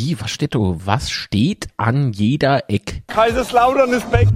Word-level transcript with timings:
Wie, 0.00 0.16
was 0.20 0.30
steht 0.30 0.54
da? 0.54 0.60
Was 0.60 1.10
steht 1.10 1.66
an 1.76 2.12
jeder 2.12 2.70
Eck? 2.70 3.02
Kaiserslautern 3.08 3.92
ist 3.94 4.12
weg. 4.12 4.28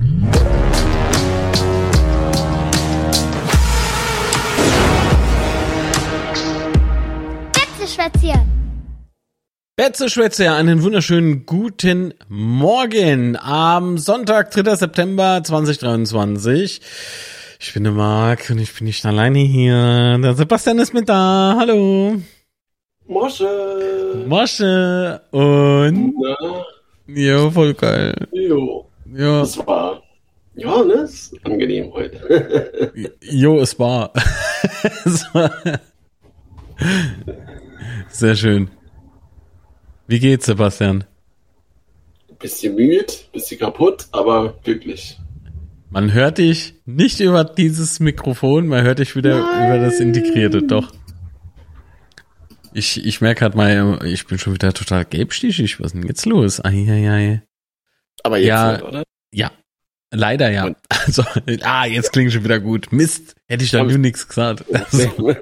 Betzeschwätzchen. 7.52 8.40
Betzeschwätze, 9.76 10.50
einen 10.50 10.82
wunderschönen 10.82 11.46
guten 11.46 12.12
Morgen 12.28 13.36
am 13.36 13.98
Sonntag, 13.98 14.50
3. 14.50 14.74
September 14.74 15.44
2023. 15.44 16.80
Ich 17.60 17.72
bin 17.72 17.84
der 17.84 17.92
Marc 17.92 18.50
und 18.50 18.58
ich 18.58 18.74
bin 18.74 18.88
nicht 18.88 19.06
alleine 19.06 19.38
hier. 19.38 20.18
Der 20.20 20.34
Sebastian 20.34 20.80
ist 20.80 20.92
mit 20.92 21.08
da. 21.08 21.54
Hallo. 21.56 22.20
Mosche. 23.06 24.24
Mosche 24.26 25.20
und 25.30 26.14
Na, 26.20 26.64
jo, 27.06 27.50
voll 27.50 27.74
geil. 27.74 28.14
jo. 28.32 28.86
Ja, 29.14 29.40
Das 29.40 29.58
war, 29.66 30.02
ja, 30.54 30.82
ne, 30.84 30.94
ist 30.94 31.34
angenehm 31.44 31.92
heute. 31.92 32.92
jo, 33.20 33.60
es 33.60 33.78
war. 33.78 34.12
Es 35.04 35.26
war- 35.34 35.50
Sehr 38.08 38.34
schön. 38.36 38.70
Wie 40.06 40.18
geht's, 40.18 40.46
Sebastian? 40.46 41.04
bisschen 42.38 42.74
müde, 42.74 43.06
bisschen 43.32 43.60
kaputt, 43.60 44.06
aber 44.10 44.54
glücklich. 44.64 45.16
Man 45.90 46.12
hört 46.12 46.38
dich 46.38 46.74
nicht 46.86 47.20
über 47.20 47.44
dieses 47.44 48.00
Mikrofon, 48.00 48.66
man 48.66 48.82
hört 48.82 48.98
dich 48.98 49.14
wieder 49.14 49.38
über 49.38 49.78
das 49.78 50.00
Integrierte, 50.00 50.62
doch. 50.62 50.90
Ich, 52.74 53.04
ich 53.04 53.20
merke 53.20 53.42
halt 53.42 53.54
mal, 53.54 53.98
ich 54.06 54.26
bin 54.26 54.38
schon 54.38 54.54
wieder 54.54 54.72
total 54.72 55.04
gelbstichig. 55.04 55.78
Was 55.80 55.88
ist 55.88 55.94
denn 55.94 56.06
jetzt 56.06 56.26
los? 56.26 56.64
Eieiei. 56.64 57.42
Aber 58.22 58.38
jetzt 58.38 58.48
Ja. 58.48 58.58
halt, 58.64 58.82
oder? 58.82 59.02
Ja, 59.32 59.50
leider 60.10 60.50
ja. 60.50 60.64
Und- 60.66 60.76
Also, 60.88 61.24
ah, 61.62 61.86
jetzt 61.86 62.12
klingt 62.12 62.32
schon 62.32 62.44
wieder 62.44 62.60
gut. 62.60 62.92
Mist, 62.92 63.34
hätte 63.48 63.64
ich 63.64 63.70
da 63.70 63.82
nur 63.82 63.98
nichts 63.98 64.26
gesagt. 64.28 64.64
Also, 64.72 65.34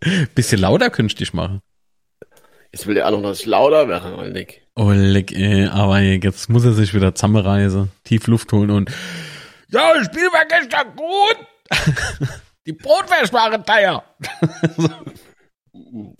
bisschen 0.34 0.60
lauter 0.60 0.90
könnte 0.90 1.12
ich 1.12 1.16
dich 1.16 1.32
machen. 1.34 1.60
Jetzt 2.72 2.86
will 2.86 2.96
er 2.96 3.06
auch 3.06 3.10
noch, 3.12 3.22
dass 3.22 3.40
ich 3.40 3.46
lauter 3.46 4.28
Nick. 4.28 4.62
Oh, 4.74 4.90
leck, 4.92 5.32
ey, 5.32 5.66
aber 5.66 5.98
jetzt 6.00 6.48
muss 6.50 6.64
er 6.64 6.72
sich 6.72 6.94
wieder 6.94 7.14
zusammenreißen, 7.14 7.90
tief 8.04 8.26
Luft 8.26 8.52
holen 8.52 8.70
und 8.70 8.90
ja, 9.70 9.92
das 9.94 10.06
Spiel 10.06 10.26
war 10.32 10.44
gestern 10.46 10.94
gut. 10.94 11.36
Die 12.66 12.72
Brotwurst 12.72 13.32
waren 13.32 13.64
teuer. 13.64 14.04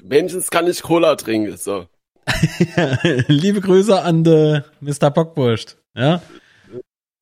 Menschens 0.03 0.51
kann 0.51 0.67
ich 0.67 0.83
Cola 0.83 1.17
trinken, 1.17 1.56
so. 1.56 1.87
Liebe 3.28 3.61
Grüße 3.61 4.03
an 4.03 4.25
de 4.25 4.62
Mr. 4.81 5.11
Bockwurst. 5.11 5.78
Ja? 5.95 6.23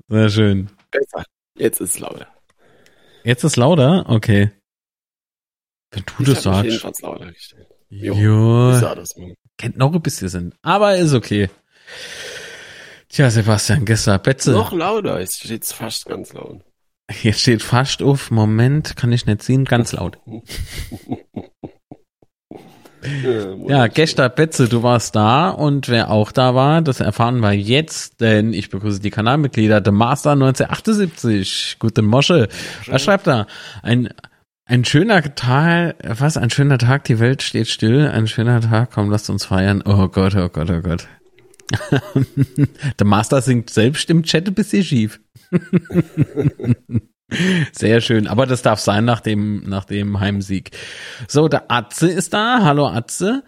Sehr 0.09 0.29
schön. 0.29 0.71
Besser. 0.91 1.25
Jetzt 1.57 1.81
ist 1.81 1.95
es 1.95 1.99
lauter. 2.01 2.27
Jetzt 3.25 3.45
ist 3.45 3.57
lauter? 3.57 4.05
Okay. 4.09 4.51
Wenn 5.91 6.05
du 6.05 6.23
Ich 6.23 6.29
das 6.35 6.43
sagst. 6.43 6.65
jedenfalls 6.65 7.01
lauter 7.03 7.33
gestellt. 7.33 7.69
Jo. 7.89 8.15
Jo, 8.15 8.71
das 8.73 9.17
mal. 9.17 9.35
kennt 9.59 9.77
noch 9.77 9.95
ein 9.95 10.03
bisschen 10.03 10.29
Sinn. 10.29 10.55
Aber 10.63 10.97
ist 10.97 11.15
okay. 11.15 11.49
Tja, 13.09 13.31
Sebastian, 13.31 13.85
gestern 13.85 14.21
Betze. 14.21 14.51
Noch 14.51 14.73
lauter, 14.73 15.21
es 15.21 15.37
steht 15.37 15.65
fast 15.65 16.07
ganz 16.07 16.33
laut. 16.33 16.63
Hier 17.11 17.33
steht 17.33 17.63
fast 17.63 18.03
auf. 18.03 18.33
Moment, 18.33 18.97
kann 18.97 19.13
ich 19.13 19.27
nicht 19.27 19.43
sehen. 19.43 19.65
Ganz 19.65 19.93
laut. 19.93 20.19
Ja, 23.69 23.87
gestern 23.87 24.33
Betze, 24.35 24.69
du 24.69 24.83
warst 24.83 25.17
da 25.17 25.51
und 25.51 25.89
wer 25.89 26.11
auch 26.11 26.33
da 26.33 26.55
war, 26.55 26.83
das 26.83 27.01
erfahren 27.01 27.41
wir 27.41 27.53
jetzt, 27.53 28.21
denn 28.21 28.53
ich 28.53 28.71
begrüße 28.71 29.01
die 29.01 29.11
Kanalmitglieder. 29.11 29.83
The 29.85 29.91
Master 29.91 30.33
1978, 30.33 31.77
guten 31.79 32.05
Mosche. 32.05 32.49
Was 32.87 33.03
schreibt 33.03 33.27
er? 33.27 33.47
Ein, 33.83 34.09
ein 34.65 34.85
schöner 34.85 35.35
Tag, 35.35 35.97
was, 36.03 36.37
ein 36.37 36.51
schöner 36.51 36.79
Tag, 36.79 37.05
die 37.05 37.19
Welt 37.21 37.43
steht 37.43 37.69
still, 37.69 38.09
ein 38.09 38.27
schöner 38.27 38.61
Tag, 38.61 38.91
komm, 38.93 39.11
lasst 39.11 39.31
uns 39.31 39.45
feiern. 39.47 39.83
Oh 39.85 40.09
Gott, 40.09 40.35
oh 40.37 40.49
Gott, 40.49 40.71
oh 40.71 40.81
Gott. 40.81 41.07
Der 42.99 43.07
Master 43.07 43.43
singt 43.43 43.71
selbst 43.71 44.09
im 44.11 44.23
Chat 44.23 44.47
ein 44.47 44.55
bisschen 44.55 44.85
schief. 44.85 45.21
Sehr 47.73 48.01
schön, 48.01 48.27
aber 48.29 48.47
das 48.47 48.63
darf 48.63 48.79
sein 48.79 49.05
nach 49.05 49.21
dem, 49.21 49.65
nach 49.69 49.85
dem 49.85 50.21
Heimsieg. 50.21 50.71
So, 51.27 51.49
der 51.49 51.71
Atze 51.71 52.09
ist 52.09 52.33
da. 52.33 52.61
Hallo 52.63 52.87
Atze. 52.87 53.43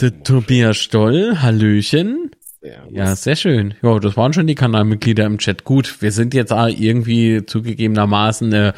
Der 0.00 0.22
Tobias 0.22 0.76
Stoll, 0.76 1.38
Hallöchen. 1.40 2.30
Ja, 2.60 2.84
Ja, 2.90 3.16
sehr 3.16 3.36
schön. 3.36 3.74
Ja, 3.82 3.98
das 3.98 4.16
waren 4.16 4.32
schon 4.32 4.46
die 4.46 4.54
Kanalmitglieder 4.54 5.24
im 5.24 5.38
Chat. 5.38 5.64
Gut, 5.64 6.00
wir 6.00 6.12
sind 6.12 6.32
jetzt 6.34 6.52
irgendwie 6.52 7.44
zugegebenermaßen, 7.44 8.52
äh, 8.52 8.72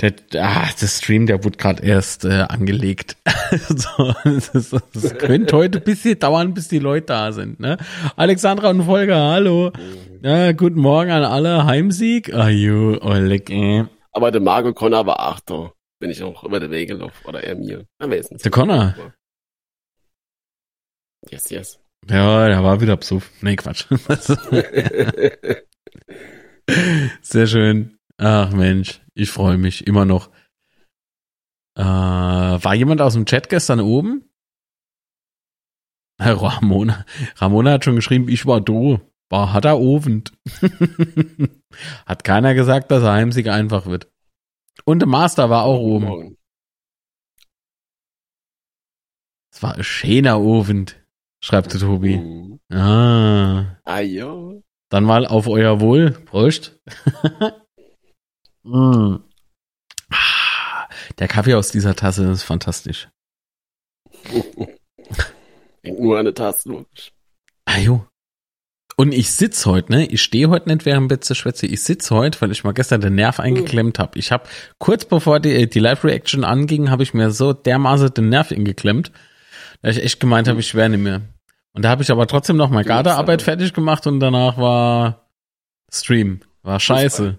der, 0.00 0.14
ah, 0.42 0.68
der 0.80 0.86
Stream, 0.86 1.26
der 1.26 1.44
wurde 1.44 1.58
gerade 1.58 1.84
erst 1.84 2.24
äh, 2.24 2.46
angelegt. 2.48 3.16
so, 3.68 4.14
das, 4.24 4.74
das 4.92 5.18
könnte 5.18 5.56
heute 5.56 5.78
ein 5.78 5.84
bisschen 5.84 6.18
dauern, 6.18 6.54
bis 6.54 6.68
die 6.68 6.78
Leute 6.78 7.06
da 7.06 7.32
sind. 7.32 7.60
Ne? 7.60 7.76
Alexandra 8.16 8.70
und 8.70 8.84
Volker, 8.84 9.30
hallo. 9.30 9.72
Ja, 10.22 10.52
guten 10.52 10.80
Morgen 10.80 11.10
an 11.10 11.24
alle. 11.24 11.66
Heimsieg. 11.66 12.32
Ah, 12.34 12.48
äh. 12.50 13.84
Aber 14.12 14.30
der 14.30 14.40
Marco 14.40 14.72
Connor 14.72 15.06
war 15.06 15.20
Achter, 15.20 15.72
wenn 16.00 16.10
ich 16.10 16.20
noch 16.20 16.44
über 16.44 16.60
den 16.60 16.70
Weg 16.70 16.88
gelaufen 16.88 17.26
oder 17.26 17.44
er 17.44 17.56
mir. 17.56 17.84
Am 17.98 18.10
besten. 18.10 18.38
Der 18.38 18.50
Connor? 18.50 18.94
Yes, 21.30 21.50
yes. 21.50 21.78
Ja, 22.08 22.48
der 22.48 22.64
war 22.64 22.80
wieder 22.80 22.96
Psuff. 22.96 23.30
Nee, 23.42 23.56
Quatsch. 23.56 23.84
Sehr 27.22 27.46
schön. 27.46 27.99
Ach 28.22 28.50
Mensch, 28.52 29.00
ich 29.14 29.30
freue 29.30 29.56
mich 29.56 29.86
immer 29.86 30.04
noch. 30.04 30.28
Äh, 31.74 31.82
war 31.82 32.74
jemand 32.74 33.00
aus 33.00 33.14
dem 33.14 33.24
Chat 33.24 33.48
gestern 33.48 33.80
oben? 33.80 34.28
Herr 36.20 36.34
Ramona. 36.34 37.06
Ramona 37.36 37.72
hat 37.72 37.84
schon 37.86 37.96
geschrieben, 37.96 38.28
ich 38.28 38.44
war 38.44 38.60
do. 38.60 39.00
War 39.30 39.54
hat 39.54 39.64
er 39.64 39.80
ofend. 39.80 40.34
hat 42.06 42.22
keiner 42.22 42.52
gesagt, 42.52 42.90
dass 42.90 43.02
er 43.02 43.12
Heimsieg 43.12 43.48
einfach 43.48 43.86
wird. 43.86 44.12
Und 44.84 44.98
der 44.98 45.08
Master 45.08 45.48
war 45.48 45.64
auch 45.64 45.80
oben. 45.80 46.36
Es 49.50 49.62
war 49.62 49.76
ein 49.76 49.82
schöner 49.82 50.40
Ofend, 50.40 51.02
schreibt 51.42 51.72
der 51.72 51.80
Tobi. 51.80 52.18
Mhm. 52.18 52.60
Ah. 52.70 53.78
Ah, 53.84 54.00
jo. 54.00 54.62
Dann 54.90 55.04
mal 55.04 55.24
auf 55.26 55.46
euer 55.46 55.80
Wohl. 55.80 56.10
Prost. 56.10 56.78
mm. 58.62 59.16
Der 61.18 61.28
Kaffee 61.28 61.54
aus 61.54 61.70
dieser 61.70 61.94
Tasse 61.94 62.30
ist 62.30 62.42
fantastisch. 62.42 63.08
Nur 65.82 66.18
an 66.18 66.24
der 66.24 66.34
Taste, 66.34 66.68
logisch. 66.68 67.12
Ah, 67.64 67.78
jo. 67.78 68.06
Und 68.96 69.12
ich 69.12 69.30
sitz 69.32 69.64
heute, 69.64 69.92
ne? 69.92 70.06
Ich 70.06 70.20
stehe 70.20 70.50
heute 70.50 70.68
nicht 70.68 70.84
während 70.84 71.08
Betze 71.08 71.34
Schwätze. 71.34 71.66
Ich 71.66 71.82
sitz 71.82 72.10
heute, 72.10 72.38
weil 72.42 72.50
ich 72.52 72.64
mal 72.64 72.72
gestern 72.72 73.00
den 73.00 73.14
Nerv 73.14 73.40
eingeklemmt 73.40 73.98
habe. 73.98 74.18
Ich 74.18 74.30
habe 74.30 74.44
kurz 74.78 75.06
bevor 75.06 75.40
die, 75.40 75.70
die 75.70 75.78
Live-Reaction 75.78 76.44
anging, 76.44 76.90
habe 76.90 77.02
ich 77.02 77.14
mir 77.14 77.30
so 77.30 77.54
dermaßen 77.54 78.12
den 78.12 78.28
Nerv 78.28 78.52
eingeklemmt, 78.52 79.10
dass 79.80 79.96
ich 79.96 80.04
echt 80.04 80.20
gemeint 80.20 80.48
habe, 80.48 80.60
ich 80.60 80.74
wäre 80.74 80.90
nicht 80.90 81.00
mehr. 81.00 81.22
Und 81.72 81.84
da 81.84 81.88
habe 81.88 82.02
ich 82.02 82.10
aber 82.10 82.26
trotzdem 82.26 82.56
noch 82.56 82.68
mal 82.68 82.84
Gardearbeit 82.84 83.40
fertig 83.40 83.72
gemacht 83.72 84.06
und 84.06 84.20
danach 84.20 84.58
war 84.58 85.30
Stream. 85.90 86.40
War 86.62 86.78
scheiße. 86.78 87.38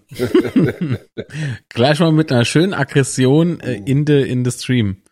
Gleich 1.69 1.99
mal 1.99 2.11
mit 2.11 2.31
einer 2.31 2.45
schönen 2.45 2.73
Aggression 2.73 3.59
äh, 3.59 3.75
in 3.85 4.05
de, 4.05 4.27
in 4.27 4.43
de 4.43 4.51
Stream. 4.51 5.03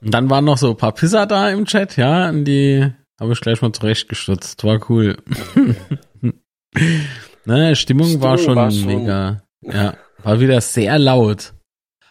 Und 0.00 0.12
dann 0.12 0.28
waren 0.30 0.44
noch 0.44 0.58
so 0.58 0.70
ein 0.70 0.76
paar 0.76 0.92
Pisser 0.92 1.26
da 1.26 1.48
im 1.50 1.64
Chat, 1.64 1.96
ja, 1.96 2.28
und 2.28 2.44
die 2.44 2.92
habe 3.20 3.32
ich 3.32 3.40
gleich 3.40 3.62
mal 3.62 3.72
zurechtgestutzt. 3.72 4.64
War 4.64 4.80
cool. 4.90 5.16
ne, 7.44 7.76
Stimmung, 7.76 8.20
war, 8.20 8.36
Stimmung 8.38 8.38
schon 8.38 8.56
war 8.56 8.70
schon- 8.70 8.86
mega. 8.86 9.42
Ja, 9.62 9.96
war 10.22 10.40
wieder 10.40 10.60
sehr 10.60 10.98
laut. 10.98 11.54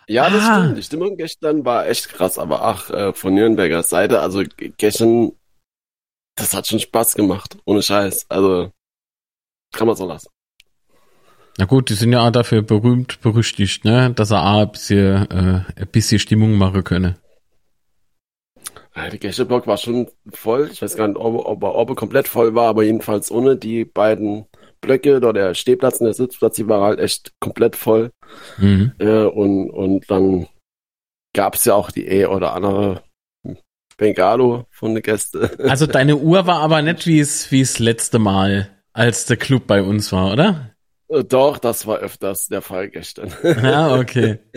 Ja, 0.07 0.29
das 0.29 0.41
Ah. 0.43 0.61
stimmt. 0.63 0.77
Die 0.77 0.83
Stimmung 0.83 1.17
gestern 1.17 1.65
war 1.65 1.87
echt 1.87 2.09
krass, 2.09 2.37
aber 2.37 2.61
ach, 2.63 2.89
äh, 2.89 3.13
von 3.13 3.33
Nürnberger 3.33 3.83
Seite, 3.83 4.19
also 4.21 4.43
gestern, 4.77 5.33
das 6.35 6.53
hat 6.53 6.67
schon 6.67 6.79
Spaß 6.79 7.13
gemacht, 7.15 7.57
ohne 7.65 7.81
Scheiß. 7.81 8.25
Also, 8.29 8.71
kann 9.71 9.87
man 9.87 9.95
so 9.95 10.07
lassen. 10.07 10.29
Na 11.57 11.65
gut, 11.65 11.89
die 11.89 11.93
sind 11.93 12.11
ja 12.11 12.25
auch 12.25 12.31
dafür 12.31 12.63
berühmt, 12.63 13.21
berüchtigt, 13.21 13.85
ne, 13.85 14.11
dass 14.15 14.31
er 14.31 14.43
auch 14.43 14.61
ein 14.61 14.71
bisschen, 14.71 15.29
äh, 15.29 15.61
ein 15.75 15.87
bisschen 15.91 16.19
Stimmung 16.19 16.53
machen 16.53 16.83
könne. 16.83 17.15
Der 18.95 19.17
Gästeblock 19.17 19.65
war 19.65 19.77
schon 19.77 20.07
voll. 20.31 20.69
Ich 20.71 20.81
weiß 20.81 20.95
gar 20.95 21.07
nicht, 21.07 21.17
ob, 21.17 21.45
ob 21.45 21.63
er, 21.63 21.75
ob 21.75 21.89
er 21.89 21.95
komplett 21.95 22.27
voll 22.27 22.53
war, 22.53 22.67
aber 22.67 22.83
jedenfalls 22.83 23.31
ohne 23.31 23.55
die 23.55 23.85
beiden 23.85 24.45
Blöcke, 24.81 25.19
da 25.19 25.33
der 25.33 25.55
Stehplatz 25.55 25.99
und 25.99 26.05
der 26.05 26.13
Sitzplatz, 26.13 26.55
die 26.55 26.67
war 26.67 26.81
halt 26.81 26.99
echt 26.99 27.31
komplett 27.39 27.75
voll. 27.75 28.11
Mhm. 28.57 28.91
Äh, 28.99 29.23
und, 29.23 29.69
und 29.71 30.11
dann 30.11 30.47
gab's 31.33 31.65
ja 31.65 31.73
auch 31.73 31.89
die 31.89 32.07
eh 32.07 32.25
oder 32.27 32.53
andere 32.53 33.01
Bengalo 33.97 34.65
von 34.69 34.93
den 34.93 35.03
Gästen. 35.03 35.49
Also 35.59 35.87
deine 35.87 36.17
Uhr 36.17 36.45
war 36.45 36.59
aber 36.59 36.81
nicht 36.81 37.07
wie 37.07 37.19
es 37.19 37.51
wie 37.51 37.61
es 37.61 37.79
letzte 37.79 38.19
Mal, 38.19 38.69
als 38.91 39.25
der 39.25 39.37
Club 39.37 39.65
bei 39.65 39.81
uns 39.81 40.11
war, 40.11 40.31
oder? 40.31 40.72
Äh, 41.09 41.23
Doch, 41.23 41.57
das 41.57 41.85
war 41.87 41.99
öfters 41.99 42.47
der 42.47 42.61
Fall 42.61 42.89
gestern. 42.89 43.33
Ja, 43.43 43.95
okay. 43.99 44.39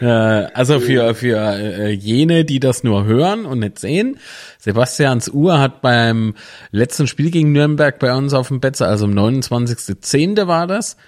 Äh, 0.00 0.06
also 0.06 0.78
für, 0.78 1.14
für 1.14 1.38
äh, 1.38 1.90
jene, 1.90 2.44
die 2.44 2.60
das 2.60 2.84
nur 2.84 3.04
hören 3.04 3.46
und 3.46 3.60
nicht 3.60 3.78
sehen, 3.78 4.18
Sebastians 4.58 5.28
Uhr 5.30 5.58
hat 5.58 5.80
beim 5.80 6.34
letzten 6.70 7.06
Spiel 7.06 7.30
gegen 7.30 7.52
Nürnberg 7.52 7.98
bei 7.98 8.14
uns 8.14 8.34
auf 8.34 8.48
dem 8.48 8.60
Betze, 8.60 8.86
also 8.86 9.06
am 9.06 9.12
29.10. 9.12 10.46
war 10.46 10.66
das, 10.66 10.98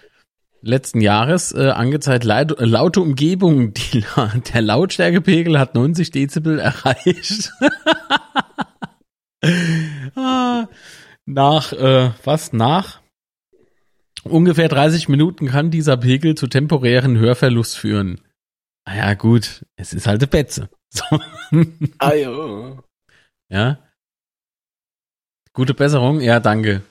letzten 0.62 1.00
Jahres, 1.00 1.52
äh, 1.52 1.68
angezeigt, 1.68 2.24
laut, 2.24 2.56
laute 2.58 3.00
Umgebung, 3.02 3.74
die, 3.92 4.04
der 4.54 4.62
Lautstärkepegel 4.62 5.58
hat 5.58 5.74
90 5.74 6.10
Dezibel 6.10 6.58
erreicht. 6.58 7.52
Ah, 10.16 10.66
nach, 11.26 11.72
äh, 11.72 12.10
was, 12.24 12.52
nach? 12.52 13.00
Ungefähr 14.30 14.68
30 14.68 15.08
Minuten 15.08 15.46
kann 15.46 15.70
dieser 15.70 15.96
Pegel 15.96 16.34
zu 16.34 16.46
temporären 16.46 17.18
Hörverlust 17.18 17.78
führen. 17.78 18.20
Ah 18.84 18.96
ja, 18.96 19.14
gut, 19.14 19.64
es 19.76 19.92
ist 19.92 20.06
halt 20.06 20.20
eine 20.20 20.28
Betze. 20.28 20.68
So. 20.88 21.20
ah 21.98 22.14
ja. 22.14 22.82
Ja. 23.50 23.78
Gute 25.52 25.74
Besserung, 25.74 26.20
ja, 26.20 26.38
danke. 26.38 26.82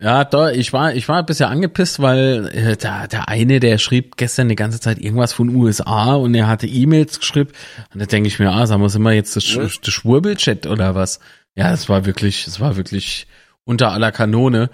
Ja, 0.00 0.24
doch, 0.24 0.48
ich 0.48 0.72
war, 0.72 0.94
ich 0.94 1.08
war 1.08 1.18
ein 1.18 1.26
bisschen 1.26 1.48
angepisst, 1.48 2.00
weil 2.00 2.50
äh, 2.52 2.76
der, 2.76 3.06
der 3.06 3.28
eine, 3.28 3.60
der 3.60 3.78
schrieb 3.78 4.16
gestern 4.16 4.48
die 4.48 4.56
ganze 4.56 4.80
Zeit 4.80 4.98
irgendwas 4.98 5.32
von 5.32 5.54
USA 5.54 6.14
und 6.14 6.34
er 6.34 6.48
hatte 6.48 6.66
E-Mails 6.66 7.20
geschrieben. 7.20 7.52
Und 7.92 8.00
da 8.00 8.06
denke 8.06 8.26
ich 8.26 8.38
mir, 8.38 8.50
ah, 8.50 8.66
sagen 8.66 8.82
wir, 8.82 8.98
wir 8.98 9.12
jetzt 9.12 9.36
das, 9.36 9.56
Was? 9.56 9.80
das 9.80 9.94
Schwurbelchat 9.94 10.66
oder 10.66 10.94
was? 10.94 11.20
Ja, 11.54 11.72
es 11.72 11.88
war 11.88 12.06
wirklich, 12.06 12.46
es 12.46 12.58
war 12.58 12.76
wirklich 12.76 13.28
unter 13.64 13.92
aller 13.92 14.10
Kanone. 14.10 14.68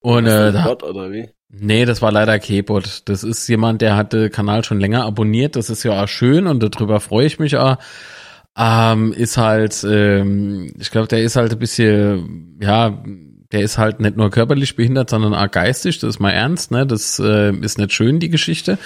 Und 0.00 0.26
äh, 0.26 0.52
da, 0.52 0.64
Gott, 0.64 0.82
oder 0.82 1.10
wie? 1.10 1.28
Nee, 1.50 1.84
das 1.86 2.02
war 2.02 2.12
leider 2.12 2.38
K-Bot. 2.38 3.08
Das 3.08 3.24
ist 3.24 3.48
jemand, 3.48 3.80
der 3.80 3.96
hat 3.96 4.12
den 4.12 4.30
Kanal 4.30 4.64
schon 4.64 4.80
länger 4.80 5.04
abonniert. 5.04 5.56
Das 5.56 5.70
ist 5.70 5.82
ja 5.82 6.02
auch 6.02 6.08
schön 6.08 6.46
und 6.46 6.62
darüber 6.62 7.00
freue 7.00 7.26
ich 7.26 7.38
mich 7.38 7.56
auch. 7.56 7.78
Ähm, 8.56 9.12
ist 9.12 9.38
halt, 9.38 9.84
ähm, 9.88 10.74
ich 10.78 10.90
glaube, 10.90 11.08
der 11.08 11.22
ist 11.22 11.36
halt 11.36 11.52
ein 11.52 11.58
bisschen, 11.58 12.58
ja, 12.60 13.02
der 13.52 13.60
ist 13.60 13.78
halt 13.78 14.00
nicht 14.00 14.16
nur 14.16 14.30
körperlich 14.30 14.76
behindert, 14.76 15.10
sondern 15.10 15.32
auch 15.34 15.50
geistig. 15.50 16.00
Das 16.00 16.10
ist 16.10 16.20
mal 16.20 16.32
ernst, 16.32 16.70
ne? 16.70 16.86
Das 16.86 17.18
äh, 17.18 17.52
ist 17.52 17.78
nicht 17.78 17.92
schön, 17.92 18.20
die 18.20 18.28
Geschichte. 18.28 18.78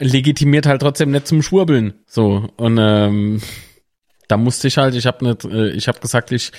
Legitimiert 0.00 0.66
halt 0.66 0.82
trotzdem 0.82 1.10
nicht 1.10 1.28
zum 1.28 1.42
Schwurbeln. 1.42 1.94
So. 2.06 2.48
Und 2.56 2.78
ähm, 2.80 3.40
da 4.28 4.36
musste 4.36 4.66
ich 4.68 4.78
halt, 4.78 4.94
ich 4.94 5.06
habe 5.06 5.24
nicht, 5.24 5.44
äh, 5.44 5.70
ich 5.70 5.86
habe 5.86 6.00
gesagt, 6.00 6.32
ich 6.32 6.50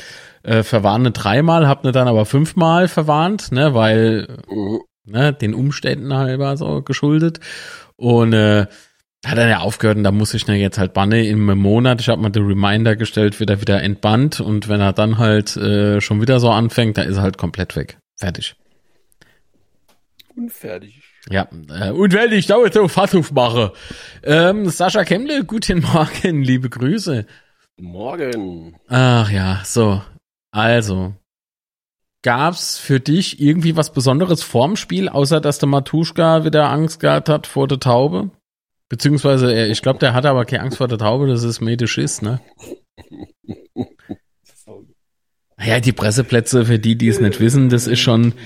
äh, 0.43 0.63
verwarne 0.63 1.11
dreimal, 1.11 1.67
habe 1.67 1.87
ne 1.87 1.91
dann 1.91 2.07
aber 2.07 2.25
fünfmal 2.25 2.87
verwarnt, 2.87 3.51
ne, 3.51 3.73
weil 3.73 4.27
ne, 5.05 5.33
den 5.33 5.53
Umständen 5.53 6.13
halber 6.13 6.57
so 6.57 6.81
geschuldet. 6.81 7.39
Und 7.95 8.33
äh, 8.33 8.67
hat 9.25 9.37
er 9.37 9.49
ja 9.49 9.59
aufgehört 9.59 9.97
und 9.97 10.03
da 10.03 10.11
muss 10.11 10.33
ich 10.33 10.47
ne 10.47 10.55
jetzt 10.55 10.77
halt 10.77 10.93
banne 10.93 11.25
im 11.25 11.45
Monat. 11.57 11.99
Ich 11.99 12.07
habe 12.07 12.21
mal 12.21 12.29
den 12.29 12.45
Reminder 12.45 12.95
gestellt, 12.95 13.39
wird 13.39 13.49
er 13.49 13.59
wieder 13.59 13.83
entbannt 13.83 14.39
und 14.39 14.69
wenn 14.69 14.79
er 14.79 14.93
dann 14.93 15.17
halt 15.17 15.57
äh, 15.57 15.99
schon 15.99 16.21
wieder 16.21 16.39
so 16.39 16.49
anfängt, 16.49 16.97
dann 16.97 17.07
ist 17.07 17.17
er 17.17 17.23
halt 17.23 17.37
komplett 17.37 17.75
weg. 17.75 17.97
Fertig. 18.15 18.55
Unfertig. 20.35 21.01
Ja, 21.29 21.49
äh, 21.69 21.91
und 21.91 22.13
wenn 22.13 22.31
ich 22.31 22.47
dauernd 22.47 22.73
so 22.73 22.87
Fasshof 22.87 23.31
mache. 23.31 23.73
Ähm, 24.23 24.69
Sascha 24.69 25.03
Kemble, 25.03 25.43
guten 25.43 25.81
Morgen, 25.81 26.41
liebe 26.43 26.69
Grüße. 26.69 27.25
Morgen. 27.77 28.77
Ach 28.87 29.29
ja, 29.29 29.61
so. 29.65 30.01
Also. 30.51 31.13
Gab's 32.21 32.77
für 32.77 32.99
dich 32.99 33.39
irgendwie 33.39 33.77
was 33.77 33.93
Besonderes 33.93 34.43
vorm 34.43 34.75
Spiel, 34.75 35.07
außer 35.07 35.39
dass 35.39 35.59
der 35.59 35.69
Matuschka 35.69 36.43
wieder 36.43 36.69
Angst 36.69 36.99
gehabt 36.99 37.29
hat 37.29 37.47
vor 37.47 37.67
der 37.67 37.79
Taube? 37.79 38.31
Beziehungsweise, 38.89 39.67
ich 39.67 39.81
glaube, 39.81 39.99
der 39.99 40.13
hatte 40.13 40.29
aber 40.29 40.45
keine 40.45 40.63
Angst 40.63 40.77
vor 40.79 40.87
der 40.87 40.97
Taube, 40.97 41.27
das 41.27 41.43
ist 41.43 41.61
mehr 41.61 41.77
der 41.77 41.87
Schiss, 41.87 42.21
ne? 42.21 42.41
Ja, 45.61 45.79
die 45.79 45.91
Presseplätze, 45.93 46.65
für 46.65 46.79
die, 46.79 46.97
die 46.97 47.07
es 47.09 47.19
nicht 47.19 47.39
wissen, 47.39 47.69
das 47.69 47.87
ist 47.87 47.99
schon. 47.99 48.33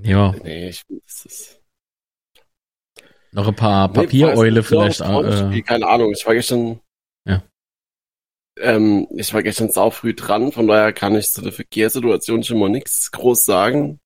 Ja, 0.00 0.32
Nee, 0.44 0.68
ich 0.68 0.82
das 1.04 1.24
ist. 1.26 1.60
noch 3.32 3.48
ein 3.48 3.56
paar 3.56 3.88
Nee, 3.88 3.94
Papiereule 3.94 4.60
nicht, 4.60 4.68
vielleicht. 4.68 5.04
Spiel, 5.04 5.52
Äh, 5.52 5.62
Keine 5.62 5.88
Ahnung, 5.88 6.12
ich 6.12 6.24
war 6.24 6.34
gestern. 6.34 6.78
Ähm, 8.60 9.06
ich 9.16 9.32
war 9.34 9.42
gestern 9.42 9.70
sau 9.70 9.90
früh 9.90 10.14
dran, 10.14 10.52
von 10.52 10.66
daher 10.66 10.92
kann 10.92 11.14
ich 11.14 11.30
zu 11.30 11.42
der 11.42 11.52
Verkehrssituation 11.52 12.42
schon 12.42 12.58
mal 12.58 12.68
nichts 12.68 13.10
groß 13.10 13.44
sagen. 13.44 14.00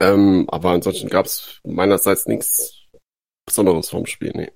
Ähm, 0.00 0.46
aber 0.48 0.70
ansonsten 0.70 1.08
gab 1.08 1.26
es 1.26 1.60
meinerseits 1.64 2.26
nichts 2.26 2.86
Besonderes 3.46 3.90
vom 3.90 4.06
Spiel, 4.06 4.32
nee. 4.34 4.52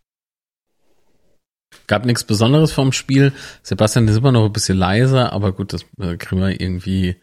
Gab 1.86 2.04
nichts 2.04 2.24
Besonderes 2.24 2.72
vom 2.72 2.92
Spiel. 2.92 3.32
Sebastian 3.62 4.08
ist 4.08 4.16
immer 4.16 4.32
noch 4.32 4.46
ein 4.46 4.52
bisschen 4.52 4.78
leiser, 4.78 5.32
aber 5.32 5.52
gut, 5.52 5.72
das 5.72 5.84
äh, 6.00 6.16
kriegen 6.16 6.40
wir 6.40 6.60
irgendwie 6.60 7.16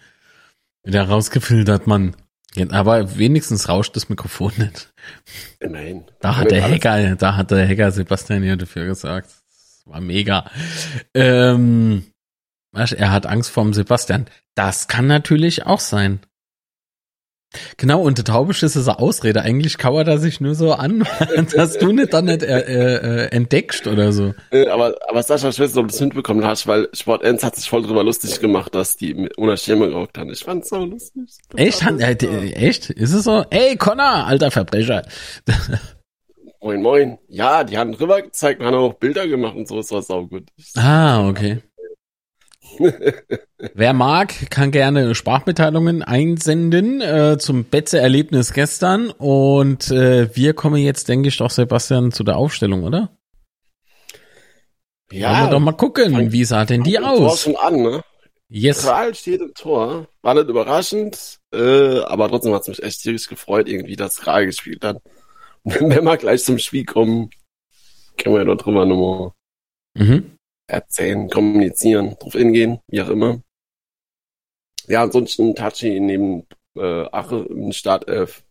wieder 0.84 1.04
rausgefiltert, 1.08 1.88
Mann. 1.88 2.16
Ja, 2.56 2.70
Aber 2.72 3.18
wenigstens 3.18 3.68
rauscht 3.68 3.96
das 3.96 4.08
Mikrofon 4.08 4.54
nicht. 4.58 4.94
Immerhin. 5.60 6.06
Da 6.22 6.38
hat 6.38 6.52
der 6.52 6.64
Hacker, 6.64 7.16
da 7.16 7.36
hat 7.36 7.52
der 7.52 7.68
Hacker 7.68 7.92
Sebastian 7.92 8.44
ja 8.44 8.56
dafür 8.56 8.86
gesagt. 8.86 9.30
Das 9.86 9.94
war 9.94 10.02
mega. 10.02 10.50
Ähm, 11.14 12.06
weißt, 12.74 12.94
er 12.94 13.12
hat 13.12 13.26
Angst 13.26 13.52
vorm 13.52 13.74
Sebastian. 13.74 14.26
Das 14.56 14.88
kann 14.88 15.08
natürlich 15.08 15.66
auch 15.66 15.80
sein. 15.80 16.20
Genau, 17.78 18.02
und 18.02 18.18
der 18.18 18.26
Taubeschiss 18.26 18.76
ist 18.76 18.88
eine 18.90 19.00
Ausrede. 19.00 19.42
Eigentlich 19.44 19.78
kauert 19.78 20.10
er 20.10 20.18
sich 20.18 20.42
nur 20.42 20.56
so 20.56 20.74
an, 20.74 21.08
dass 21.56 21.78
du 21.78 21.94
nicht 21.94 22.12
dann 22.14 22.26
nicht 22.26 22.44
äh, 22.44 22.60
äh, 22.60 23.28
entdeckst 23.32 23.88
oder 23.88 24.12
so. 24.12 24.34
Äh, 24.52 24.68
Aber, 24.68 24.94
aber 25.08 25.24
Sascha, 25.24 25.48
ich 25.48 25.60
weiß 25.60 25.70
nicht, 25.70 25.78
ob 25.78 25.88
du 25.88 25.94
es 25.94 26.02
mitbekommen 26.02 26.44
hast, 26.44 26.68
weil 26.68 26.90
Sport 26.92 27.24
1 27.24 27.44
hat 27.44 27.56
sich 27.56 27.70
voll 27.70 27.84
drüber 27.84 28.04
lustig 28.04 28.42
gemacht, 28.42 28.76
dass 28.76 28.98
die 28.98 29.30
ohne 29.38 29.56
Schirme 29.56 29.88
gerockt 29.88 30.18
haben. 30.18 30.32
Ich 30.32 30.44
fand's 30.44 30.68
so 30.70 30.84
lustig. 30.84 31.30
Echt? 31.56 31.86
Han- 31.86 32.02
äh, 32.02 32.16
echt? 32.54 32.90
Ist 32.90 33.14
es 33.14 33.24
so? 33.24 33.46
Ey, 33.52 33.78
Connor, 33.78 34.26
alter 34.26 34.52
Verbrecher. 34.52 35.04
Moin, 36.66 36.82
moin. 36.82 37.20
Ja, 37.28 37.64
die 37.64 37.78
haben 37.78 37.92
drüber 37.92 38.24
gezeigt 38.24 38.60
und 38.60 38.66
haben 38.66 38.74
auch 38.74 38.96
Bilder 38.96 39.28
gemacht 39.28 39.56
und 39.56 39.68
so, 39.68 39.78
es 39.78 39.92
war 39.92 40.02
saugut. 40.02 40.50
Ah, 40.76 41.30
okay. 41.30 41.62
Wer 43.76 43.94
mag, 43.94 44.50
kann 44.50 44.72
gerne 44.72 45.14
Sprachmitteilungen 45.14 46.02
einsenden 46.02 47.02
äh, 47.02 47.38
zum 47.38 47.66
Betze-Erlebnis 47.66 48.52
gestern. 48.52 49.12
Und 49.12 49.92
äh, 49.92 50.36
wir 50.36 50.56
kommen 50.56 50.82
jetzt, 50.82 51.08
denke 51.08 51.30
ich, 51.30 51.38
doch, 51.38 51.52
Sebastian, 51.52 52.12
zu 52.12 52.24
der 52.24 52.38
Aufstellung, 52.38 52.84
oder? 52.84 53.16
Wollen 55.12 55.22
wir 55.22 55.50
doch 55.52 55.60
mal 55.60 55.74
gucken, 55.74 56.32
wie 56.32 56.46
sah 56.46 56.66
denn 56.66 56.82
die 56.82 56.96
im 56.96 57.04
Tor 57.04 57.12
aus? 57.12 57.42
schon 57.42 57.58
an, 57.58 57.76
ne? 57.76 58.02
Yes. 58.50 58.82
Kral 58.82 59.14
steht 59.14 59.42
im 59.42 59.54
Tor. 59.54 60.08
War 60.24 60.34
nicht 60.34 60.50
überraschend, 60.50 61.38
äh, 61.54 62.00
aber 62.00 62.28
trotzdem 62.28 62.56
hat's 62.56 62.68
mich 62.68 62.82
echt 62.82 63.02
tierisch 63.02 63.28
gefreut, 63.28 63.70
irgendwie, 63.70 63.96
dass 63.96 64.18
Kral 64.18 64.48
gespielt 64.48 64.84
hat. 64.84 64.98
Wenn 65.66 65.90
wir 66.06 66.18
gleich 66.18 66.44
zum 66.44 66.60
Spiel 66.60 66.86
kommen, 66.86 67.32
können 68.18 68.36
wir 68.36 68.46
ja 68.46 68.56
drüber 68.56 68.86
nochmal 68.86 69.32
Mhm. 69.98 70.38
erzählen, 70.68 71.30
kommunizieren, 71.30 72.16
drauf 72.20 72.34
hingehen, 72.34 72.80
wie 72.88 73.02
auch 73.02 73.10
immer. 73.10 73.42
Ja, 74.88 75.02
ansonsten 75.04 75.56
Tachi 75.56 76.00
neben 76.00 76.46
äh, 76.76 77.06
Ache 77.12 77.48
im 77.50 77.72
Startelf. 77.72 78.46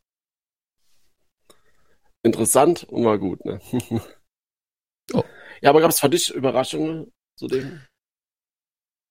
Interessant 2.25 2.85
und 2.85 3.05
war 3.05 3.19
gut, 3.19 3.45
ne? 3.45 3.61
Oh. 5.13 5.23
Ja, 5.61 5.69
aber 5.71 5.83
gab 5.83 5.91
es 5.91 6.01
für 6.01 6.09
dich 6.09 6.31
Überraschungen 6.31 7.13
zu 7.37 7.47
dem? 7.47 7.83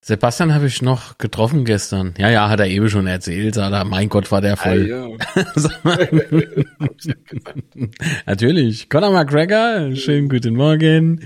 Sebastian 0.06 0.54
habe 0.54 0.68
ich 0.68 0.82
noch 0.82 1.18
getroffen 1.18 1.64
gestern. 1.64 2.14
Ja, 2.18 2.30
ja, 2.30 2.50
hat 2.50 2.60
er 2.60 2.68
eben 2.68 2.90
schon 2.90 3.08
erzählt. 3.08 3.58
Alter. 3.58 3.86
Mein 3.86 4.10
Gott, 4.10 4.34
war 4.34 4.42
der 4.42 4.58
voll. 4.58 4.92
Ah, 4.92 5.96
ja. 5.96 6.26
Natürlich. 8.26 8.90
Conor 8.90 9.12
McGregor, 9.12 9.96
schönen 9.96 10.28
guten 10.28 10.56
Morgen. 10.56 11.22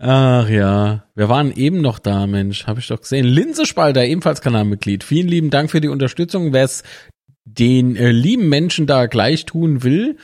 Ach 0.00 0.48
ja, 0.48 1.04
wir 1.14 1.28
waren 1.28 1.52
eben 1.54 1.82
noch 1.82 2.00
da, 2.00 2.26
Mensch, 2.26 2.66
habe 2.66 2.80
ich 2.80 2.88
doch 2.88 3.00
gesehen. 3.00 3.26
Linsespalter, 3.26 4.04
ebenfalls 4.04 4.40
Kanalmitglied. 4.40 5.04
Vielen 5.04 5.28
lieben 5.28 5.50
Dank 5.50 5.70
für 5.70 5.80
die 5.80 5.86
Unterstützung. 5.86 6.52
Wer 6.52 6.64
es 6.64 6.82
den 7.44 7.94
äh, 7.94 8.10
lieben 8.10 8.48
Menschen 8.48 8.88
da 8.88 9.06
gleich 9.06 9.46
tun 9.46 9.84
will, 9.84 10.16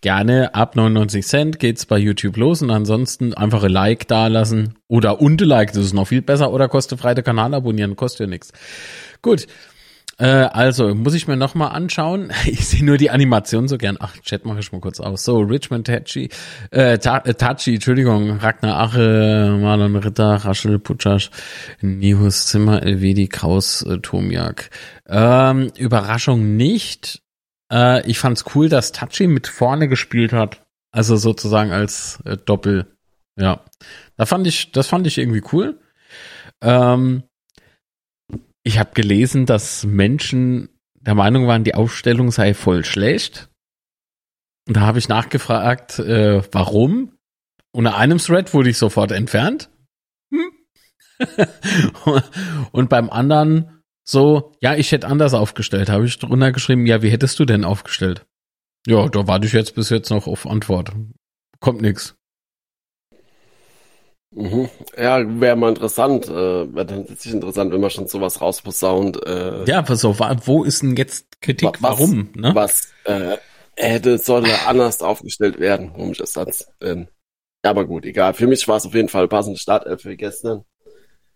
gerne 0.00 0.54
ab 0.54 0.76
99 0.76 1.26
Cent 1.26 1.58
geht's 1.58 1.86
bei 1.86 1.98
YouTube 1.98 2.36
los 2.36 2.62
und 2.62 2.70
ansonsten 2.70 3.34
einfach 3.34 3.62
ein 3.62 3.70
Like 3.70 4.08
da 4.08 4.26
lassen 4.28 4.74
oder 4.88 5.20
unte 5.20 5.44
Like, 5.44 5.72
das 5.72 5.84
ist 5.84 5.94
noch 5.94 6.08
viel 6.08 6.22
besser 6.22 6.52
oder 6.52 6.68
kostenfrei 6.68 7.14
den 7.14 7.24
Kanal 7.24 7.54
abonnieren, 7.54 7.96
kostet 7.96 8.20
ja 8.20 8.26
nichts. 8.26 8.52
Gut. 9.22 9.46
Äh, 10.18 10.26
also, 10.26 10.94
muss 10.94 11.14
ich 11.14 11.26
mir 11.28 11.36
noch 11.36 11.54
mal 11.54 11.68
anschauen. 11.68 12.30
Ich 12.44 12.68
sehe 12.68 12.84
nur 12.84 12.98
die 12.98 13.10
Animation 13.10 13.68
so 13.68 13.78
gern. 13.78 13.96
Ach, 14.00 14.16
Chat 14.18 14.44
mache 14.44 14.60
ich 14.60 14.70
mal 14.70 14.80
kurz 14.80 15.00
aus. 15.00 15.24
So, 15.24 15.38
Richmond 15.38 15.86
Tachi, 15.86 16.28
äh, 16.72 16.94
äh, 16.94 16.98
Tachi, 16.98 17.74
Entschuldigung, 17.74 18.38
Ragnar 18.38 18.80
Ache, 18.80 19.56
Marlon 19.60 19.96
Ritter, 19.96 20.36
Raschel 20.44 20.78
Putschasch, 20.78 21.30
Nihus 21.80 22.46
Zimmer, 22.48 22.82
Elvedi, 22.82 23.28
Kraus, 23.28 23.82
äh, 23.82 23.98
Tomiak. 23.98 24.68
Ähm, 25.08 25.70
Überraschung 25.78 26.56
nicht. 26.56 27.22
Äh, 27.70 28.08
ich 28.08 28.18
fand's 28.18 28.44
cool, 28.54 28.68
dass 28.68 28.92
Tachi 28.92 29.26
mit 29.26 29.46
vorne 29.46 29.88
gespielt 29.88 30.32
hat. 30.32 30.64
Also 30.92 31.16
sozusagen 31.16 31.70
als 31.70 32.20
äh, 32.24 32.36
Doppel. 32.36 32.96
Ja. 33.36 33.64
Da 34.16 34.26
fand 34.26 34.46
ich, 34.46 34.72
das 34.72 34.88
fand 34.88 35.06
ich 35.06 35.18
irgendwie 35.18 35.42
cool. 35.52 35.80
Ähm, 36.60 37.22
ich 38.62 38.78
habe 38.78 38.90
gelesen, 38.94 39.46
dass 39.46 39.84
Menschen 39.84 40.68
der 41.00 41.14
Meinung 41.14 41.46
waren, 41.46 41.64
die 41.64 41.74
Aufstellung 41.74 42.30
sei 42.30 42.54
voll 42.54 42.84
schlecht. 42.84 43.48
Und 44.68 44.76
da 44.76 44.82
habe 44.82 44.98
ich 44.98 45.08
nachgefragt, 45.08 45.98
äh, 45.98 46.42
warum. 46.52 47.16
Unter 47.72 47.96
einem 47.96 48.18
Thread 48.18 48.52
wurde 48.52 48.70
ich 48.70 48.78
sofort 48.78 49.12
entfernt. 49.12 49.70
Hm. 50.32 50.50
und 52.72 52.90
beim 52.90 53.10
anderen 53.10 53.79
so, 54.10 54.52
ja, 54.60 54.74
ich 54.74 54.90
hätte 54.90 55.06
anders 55.06 55.34
aufgestellt. 55.34 55.88
Habe 55.88 56.04
ich 56.04 56.18
drunter 56.18 56.50
geschrieben, 56.50 56.84
ja, 56.86 57.00
wie 57.00 57.10
hättest 57.10 57.38
du 57.38 57.44
denn 57.44 57.64
aufgestellt? 57.64 58.26
Ja, 58.86 59.08
da 59.08 59.26
warte 59.28 59.46
ich 59.46 59.52
jetzt 59.52 59.74
bis 59.74 59.90
jetzt 59.90 60.10
noch 60.10 60.26
auf 60.26 60.46
Antwort. 60.46 60.92
Kommt 61.60 61.80
nix. 61.80 62.16
Mhm. 64.34 64.68
Ja, 64.96 65.40
wäre 65.40 65.56
mal 65.56 65.68
interessant, 65.68 66.28
äh, 66.28 66.74
wäre 66.74 66.86
dann 66.86 67.06
tatsächlich 67.06 67.34
interessant, 67.34 67.72
wenn 67.72 67.80
man 67.80 67.90
schon 67.90 68.08
sowas 68.08 68.40
rausposaunt. 68.40 69.24
Äh, 69.26 69.64
ja, 69.64 69.82
pass 69.82 70.04
auf, 70.04 70.18
wo 70.18 70.64
ist 70.64 70.82
denn 70.82 70.96
jetzt 70.96 71.40
Kritik? 71.40 71.68
was, 71.80 71.80
Warum? 71.80 72.30
Ne? 72.34 72.52
Was 72.54 72.92
äh, 73.04 73.36
hätte, 73.76 74.18
sollte 74.18 74.50
anders 74.66 75.02
aufgestellt 75.02 75.60
werden, 75.60 75.92
komischer 75.92 76.26
Satz. 76.26 76.66
Ähm, 76.80 77.08
aber 77.62 77.86
gut, 77.86 78.04
egal. 78.06 78.34
Für 78.34 78.46
mich 78.46 78.66
war 78.66 78.76
es 78.76 78.86
auf 78.86 78.94
jeden 78.94 79.08
Fall 79.08 79.28
passende 79.28 79.58
Startelf 79.58 80.02
für 80.02 80.16
gestern. 80.16 80.64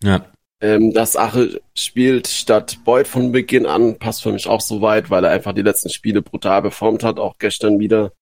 Ja. 0.02 0.32
Ähm, 0.60 0.92
dass 0.92 1.16
Ache 1.16 1.60
spielt 1.74 2.28
statt 2.28 2.78
Beuth 2.84 3.08
von 3.08 3.32
Beginn 3.32 3.66
an, 3.66 3.98
passt 3.98 4.22
für 4.22 4.32
mich 4.32 4.46
auch 4.46 4.60
so 4.60 4.80
weit, 4.80 5.10
weil 5.10 5.24
er 5.24 5.30
einfach 5.30 5.52
die 5.52 5.62
letzten 5.62 5.90
Spiele 5.90 6.22
brutal 6.22 6.62
performt 6.62 7.02
hat, 7.02 7.18
auch 7.18 7.38
gestern 7.38 7.78
wieder. 7.78 8.12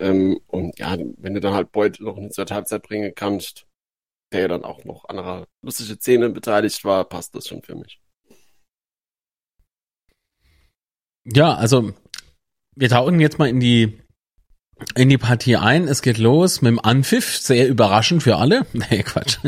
Ähm, 0.00 0.40
und 0.46 0.78
ja, 0.78 0.96
wenn 1.18 1.34
du 1.34 1.40
dann 1.40 1.54
halt 1.54 1.72
Beuth 1.72 2.00
noch 2.00 2.16
in 2.16 2.24
die 2.24 2.30
zweite 2.30 2.54
Halbzeit 2.54 2.82
bringen 2.82 3.12
kannst, 3.14 3.66
der 4.32 4.42
ja 4.42 4.48
dann 4.48 4.64
auch 4.64 4.84
noch 4.84 5.08
anderer 5.08 5.46
lustige 5.62 5.96
Szenen 5.96 6.32
beteiligt 6.32 6.84
war, 6.84 7.04
passt 7.04 7.34
das 7.34 7.46
schon 7.46 7.62
für 7.62 7.76
mich. 7.76 8.00
Ja, 11.24 11.54
also 11.54 11.92
wir 12.76 12.88
tauchen 12.88 13.20
jetzt 13.20 13.38
mal 13.38 13.48
in 13.48 13.60
die 13.60 13.98
in 14.94 15.08
die 15.08 15.18
Partie 15.18 15.56
ein. 15.56 15.88
Es 15.88 16.02
geht 16.02 16.18
los 16.18 16.60
mit 16.60 16.70
dem 16.70 16.78
Anpfiff, 16.78 17.36
sehr 17.38 17.66
überraschend 17.68 18.22
für 18.22 18.36
alle. 18.36 18.66
Nee, 18.72 19.02
Quatsch. 19.02 19.38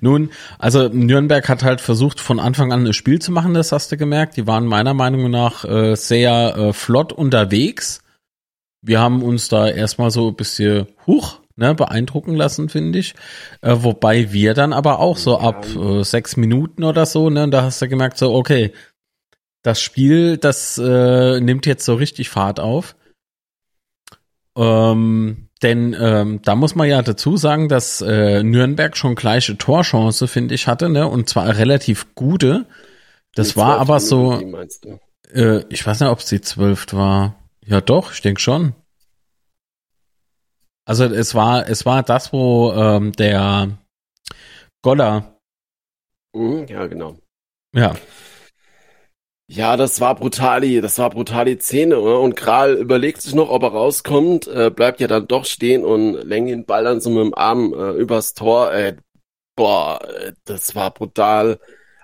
Nun, 0.00 0.30
also 0.58 0.88
Nürnberg 0.88 1.48
hat 1.48 1.64
halt 1.64 1.80
versucht, 1.80 2.20
von 2.20 2.38
Anfang 2.40 2.72
an 2.72 2.86
ein 2.86 2.92
Spiel 2.92 3.18
zu 3.20 3.32
machen, 3.32 3.54
das 3.54 3.72
hast 3.72 3.90
du 3.90 3.96
gemerkt. 3.96 4.36
Die 4.36 4.46
waren 4.46 4.66
meiner 4.66 4.94
Meinung 4.94 5.30
nach 5.30 5.64
äh, 5.64 5.94
sehr 5.96 6.56
äh, 6.56 6.72
flott 6.72 7.12
unterwegs. 7.12 8.02
Wir 8.82 9.00
haben 9.00 9.22
uns 9.22 9.48
da 9.48 9.68
erstmal 9.68 10.10
so 10.10 10.28
ein 10.28 10.36
bisschen 10.36 10.86
hoch 11.06 11.40
ne, 11.56 11.74
beeindrucken 11.74 12.34
lassen, 12.34 12.68
finde 12.68 13.00
ich. 13.00 13.14
Äh, 13.60 13.76
wobei 13.78 14.32
wir 14.32 14.54
dann 14.54 14.72
aber 14.72 15.00
auch 15.00 15.16
so 15.16 15.38
ab 15.38 15.66
äh, 15.76 16.04
sechs 16.04 16.36
Minuten 16.36 16.84
oder 16.84 17.04
so, 17.04 17.28
ne, 17.28 17.48
da 17.50 17.62
hast 17.62 17.82
du 17.82 17.88
gemerkt, 17.88 18.16
so, 18.16 18.34
okay, 18.34 18.72
das 19.62 19.82
Spiel, 19.82 20.36
das 20.36 20.78
äh, 20.78 21.40
nimmt 21.40 21.66
jetzt 21.66 21.84
so 21.84 21.94
richtig 21.94 22.30
Fahrt 22.30 22.60
auf. 22.60 22.96
Ähm, 24.56 25.47
denn 25.62 25.96
ähm, 25.98 26.40
da 26.42 26.54
muss 26.54 26.74
man 26.74 26.88
ja 26.88 27.02
dazu 27.02 27.36
sagen, 27.36 27.68
dass 27.68 28.00
äh, 28.00 28.42
Nürnberg 28.42 28.96
schon 28.96 29.14
gleiche 29.14 29.58
Torchance, 29.58 30.28
finde 30.28 30.54
ich, 30.54 30.66
hatte, 30.66 30.88
ne? 30.88 31.08
Und 31.08 31.28
zwar 31.28 31.56
relativ 31.56 32.14
gute. 32.14 32.66
Das 33.34 33.56
war 33.56 33.78
aber 33.78 34.00
so. 34.00 34.40
Äh, 35.32 35.64
ich 35.68 35.86
weiß 35.86 36.00
nicht, 36.00 36.08
ob 36.10 36.20
es 36.20 36.26
die 36.26 36.40
zwölft 36.40 36.94
war. 36.94 37.34
Ja, 37.64 37.80
doch, 37.80 38.12
ich 38.12 38.22
denke 38.22 38.40
schon. 38.40 38.74
Also 40.84 41.04
es 41.04 41.34
war, 41.34 41.68
es 41.68 41.84
war 41.84 42.02
das, 42.02 42.32
wo 42.32 42.72
ähm, 42.72 43.12
der 43.12 43.78
Goller. 44.80 45.38
Mhm, 46.32 46.66
ja, 46.66 46.86
genau. 46.86 47.18
Ja. 47.74 47.94
Ja, 49.50 49.78
das 49.78 49.98
war 50.00 50.14
brutali, 50.14 50.80
das 50.82 50.98
war 50.98 51.08
brutali 51.08 51.58
Szene, 51.58 51.98
oder? 51.98 52.20
Und 52.20 52.34
Kral 52.36 52.74
überlegt 52.76 53.22
sich 53.22 53.34
noch, 53.34 53.48
ob 53.48 53.62
er 53.62 53.70
rauskommt, 53.70 54.46
äh, 54.46 54.70
bleibt 54.70 55.00
ja 55.00 55.06
dann 55.06 55.26
doch 55.26 55.46
stehen 55.46 55.84
und 55.84 56.14
lenkt 56.22 56.50
den 56.50 56.66
Ball 56.66 56.84
dann 56.84 57.00
so 57.00 57.08
mit 57.08 57.24
dem 57.24 57.34
Arm 57.34 57.72
äh, 57.72 57.92
übers 57.92 58.34
Tor. 58.34 58.72
Äh, 58.74 58.96
boah, 59.56 60.00
äh, 60.06 60.32
das 60.44 60.74
war 60.74 60.92
brutal. 60.92 61.60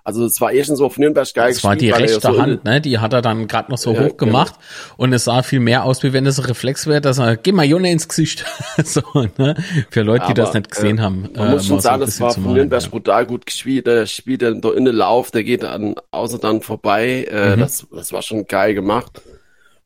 Also 0.06 0.26
es 0.26 0.38
war 0.38 0.52
eh 0.52 0.62
schon 0.62 0.76
so 0.76 0.84
auf 0.84 0.98
Nürnberg 0.98 1.32
geil 1.32 1.54
Das 1.54 1.64
war 1.64 1.76
die 1.76 1.88
rechte 1.88 2.20
so 2.20 2.38
Hand, 2.38 2.62
ne? 2.64 2.82
Die 2.82 2.98
hat 2.98 3.14
er 3.14 3.22
dann 3.22 3.48
gerade 3.48 3.70
noch 3.70 3.78
so 3.78 3.94
ja, 3.94 4.02
hoch 4.02 4.18
gemacht 4.18 4.56
genau. 4.58 4.94
und 4.98 5.12
es 5.14 5.24
sah 5.24 5.42
viel 5.42 5.60
mehr 5.60 5.84
aus, 5.84 6.02
wie 6.02 6.12
wenn 6.12 6.26
es 6.26 6.38
ein 6.38 6.44
Reflex 6.44 6.86
wäre, 6.86 7.00
dass 7.00 7.18
er, 7.18 7.38
geh 7.38 7.52
mal 7.52 7.64
Junge 7.64 7.90
ins 7.90 8.06
Gesicht. 8.06 8.44
so, 8.84 9.00
ne? 9.38 9.56
Für 9.90 10.02
Leute, 10.02 10.26
die 10.28 10.34
das 10.34 10.52
nicht 10.52 10.70
gesehen 10.70 10.98
äh, 10.98 11.00
haben. 11.00 11.30
Man 11.34 11.48
äh, 11.48 11.50
muss 11.52 11.66
schon 11.66 11.80
sagen, 11.80 12.00
so 12.00 12.04
das 12.04 12.20
war 12.20 12.34
von 12.34 12.52
Nürnberg 12.52 12.82
ja. 12.82 12.88
brutal 12.90 13.24
gut 13.24 13.46
gespielt. 13.46 13.86
Der 13.86 14.04
spielt 14.04 14.42
dann 14.42 14.60
in 14.60 14.84
den 14.84 14.94
Lauf, 14.94 15.30
der 15.30 15.42
geht 15.42 15.62
dann 15.62 15.94
außer 16.10 16.38
dann 16.38 16.60
vorbei. 16.60 17.24
Äh, 17.30 17.56
mhm. 17.56 17.60
das, 17.60 17.86
das 17.90 18.12
war 18.12 18.20
schon 18.20 18.46
geil 18.46 18.74
gemacht. 18.74 19.22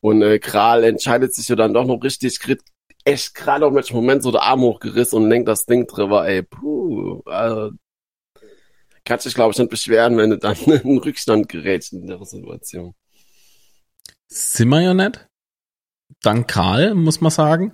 Und 0.00 0.22
äh, 0.22 0.40
Kral 0.40 0.82
entscheidet 0.82 1.32
sich 1.32 1.48
ja 1.48 1.54
dann 1.54 1.74
doch 1.74 1.84
noch 1.84 2.02
richtig, 2.02 2.40
kriegt 2.40 2.64
echt 3.04 3.36
gerade 3.36 3.66
auf 3.66 3.74
welchen 3.74 3.94
Moment 3.94 4.24
so 4.24 4.32
der 4.32 4.42
Arm 4.42 4.62
hochgerissen 4.62 5.22
und 5.22 5.28
lenkt 5.28 5.48
das 5.48 5.64
Ding 5.64 5.86
drüber, 5.86 6.28
ey, 6.28 6.42
puh, 6.42 7.22
also 7.24 7.70
kannst 9.08 9.26
dich, 9.26 9.34
glaube 9.34 9.52
ich, 9.52 9.58
nicht 9.58 9.70
beschweren, 9.70 10.16
wenn 10.18 10.30
du 10.30 10.38
dann 10.38 10.56
in 10.84 10.98
Rückstand 10.98 11.48
gerätst 11.48 11.92
in 11.92 12.06
der 12.06 12.22
Situation. 12.24 12.94
Sind 14.28 14.68
wir 14.68 14.82
ja 14.82 14.94
nicht. 14.94 15.26
Dank 16.22 16.48
Karl, 16.48 16.94
muss 16.94 17.20
man 17.20 17.30
sagen. 17.30 17.72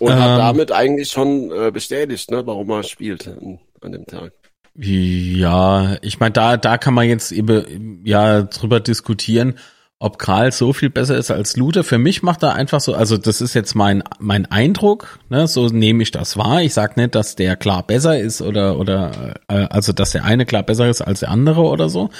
Und 0.00 0.10
ähm, 0.10 0.18
hat 0.18 0.38
damit 0.38 0.72
eigentlich 0.72 1.10
schon 1.10 1.52
äh, 1.52 1.70
bestätigt, 1.70 2.30
ne, 2.30 2.46
warum 2.46 2.70
er 2.70 2.82
spielt 2.82 3.28
an, 3.28 3.60
an 3.80 3.92
dem 3.92 4.06
Tag. 4.06 4.32
Ja, 4.76 5.98
ich 6.02 6.18
meine, 6.18 6.32
da, 6.32 6.56
da 6.56 6.78
kann 6.78 6.94
man 6.94 7.08
jetzt 7.08 7.30
eben 7.30 8.04
ja 8.04 8.42
drüber 8.42 8.80
diskutieren, 8.80 9.56
ob 10.04 10.18
Kral 10.18 10.52
so 10.52 10.72
viel 10.74 10.90
besser 10.90 11.16
ist 11.16 11.30
als 11.30 11.56
Lute. 11.56 11.82
Für 11.82 11.98
mich 11.98 12.22
macht 12.22 12.42
er 12.42 12.54
einfach 12.54 12.80
so, 12.80 12.94
also 12.94 13.16
das 13.16 13.40
ist 13.40 13.54
jetzt 13.54 13.74
mein 13.74 14.04
mein 14.18 14.44
Eindruck, 14.46 15.18
ne, 15.30 15.48
so 15.48 15.68
nehme 15.68 16.02
ich 16.02 16.10
das 16.10 16.36
wahr. 16.36 16.62
Ich 16.62 16.74
sag 16.74 16.96
nicht, 16.98 17.14
dass 17.14 17.36
der 17.36 17.56
klar 17.56 17.82
besser 17.82 18.18
ist 18.18 18.42
oder 18.42 18.78
oder 18.78 19.34
äh, 19.48 19.66
also 19.70 19.92
dass 19.92 20.12
der 20.12 20.24
eine 20.24 20.44
klar 20.44 20.62
besser 20.62 20.88
ist 20.88 21.00
als 21.00 21.20
der 21.20 21.30
andere 21.30 21.62
oder 21.62 21.88
so. 21.88 22.10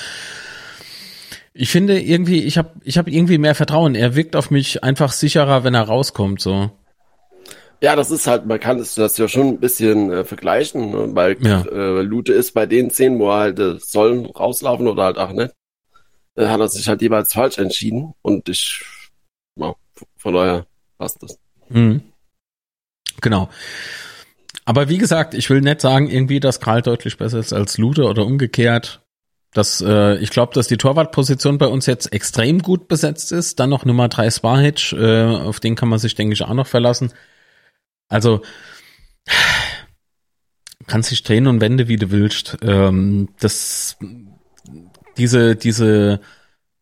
Ich 1.53 1.71
finde 1.71 2.01
irgendwie, 2.01 2.43
ich 2.43 2.57
habe 2.57 2.71
ich 2.85 2.97
habe 2.97 3.11
irgendwie 3.11 3.39
mehr 3.39 3.55
Vertrauen. 3.55 3.95
Er 3.95 4.17
wirkt 4.17 4.35
auf 4.35 4.51
mich 4.51 4.83
einfach 4.83 5.13
sicherer, 5.13 5.63
wenn 5.63 5.75
er 5.75 5.83
rauskommt 5.83 6.41
so. 6.41 6.71
Ja, 7.83 7.97
das 7.97 8.11
ist 8.11 8.27
halt, 8.27 8.47
man 8.47 8.59
kann 8.61 8.79
das, 8.79 8.95
das 8.95 9.19
ja 9.19 9.29
schon 9.29 9.49
ein 9.49 9.61
bisschen 9.61 10.11
äh, 10.11 10.25
vergleichen, 10.25 10.91
ne? 10.91 11.09
weil 11.11 11.37
ja. 11.43 11.65
äh, 11.71 12.01
Lute 12.01 12.33
ist 12.33 12.53
bei 12.53 12.65
den 12.65 12.89
Szenen, 12.89 13.19
wo 13.19 13.29
er 13.29 13.37
halt 13.41 13.59
äh, 13.59 13.75
sollen 13.79 14.25
rauslaufen 14.25 14.89
oder 14.89 15.05
halt 15.05 15.19
auch 15.19 15.33
nicht, 15.33 15.51
äh, 15.51 15.64
hat 16.37 16.61
er 16.61 16.69
sich 16.69 16.89
halt 16.89 17.03
jeweils 17.03 17.33
falsch 17.33 17.59
entschieden 17.59 18.15
und 18.23 18.49
ich, 18.49 18.85
ja, 19.57 19.75
von 20.17 20.35
daher 20.35 20.67
passt 20.99 21.23
das. 21.23 21.39
Mhm. 21.69 22.03
Genau. 23.21 23.49
Aber 24.65 24.89
wie 24.89 24.99
gesagt, 24.99 25.35
ich 25.35 25.51
will 25.51 25.61
nicht 25.61 25.81
sagen, 25.81 26.11
irgendwie, 26.11 26.41
dass 26.41 26.61
Karl 26.61 26.83
deutlich 26.83 27.17
besser 27.19 27.39
ist 27.39 27.53
als 27.53 27.79
Lute 27.79 28.05
oder 28.05 28.25
umgekehrt. 28.25 29.03
Das, 29.53 29.81
äh, 29.81 30.17
ich 30.17 30.31
glaube, 30.31 30.53
dass 30.55 30.67
die 30.67 30.79
Torwartposition 30.79 31.59
bei 31.59 31.67
uns 31.67 31.87
jetzt 31.87 32.13
extrem 32.13 32.61
gut 32.61 32.89
besetzt 32.89 33.31
ist. 33.31 33.61
Dann 33.61 33.71
noch 33.71 33.85
Nummer 33.85 34.09
drei 34.09 34.31
Sparhitch, 34.31 34.95
äh, 34.95 35.25
auf 35.25 35.61
den 35.61 35.77
kann 35.77 35.89
man 35.89 35.99
sich, 36.01 36.15
denke 36.15 36.33
ich, 36.33 36.43
auch 36.43 36.55
noch 36.55 36.67
verlassen. 36.67 37.13
Also 38.09 38.43
kannst 40.87 41.11
dich 41.11 41.23
drehen 41.23 41.47
und 41.47 41.61
wende, 41.61 41.89
wie 41.89 41.97
du 41.97 42.11
willst. 42.11 42.59
Ähm, 42.63 43.29
das 43.39 43.97
diese, 45.17 45.57
diese 45.57 46.21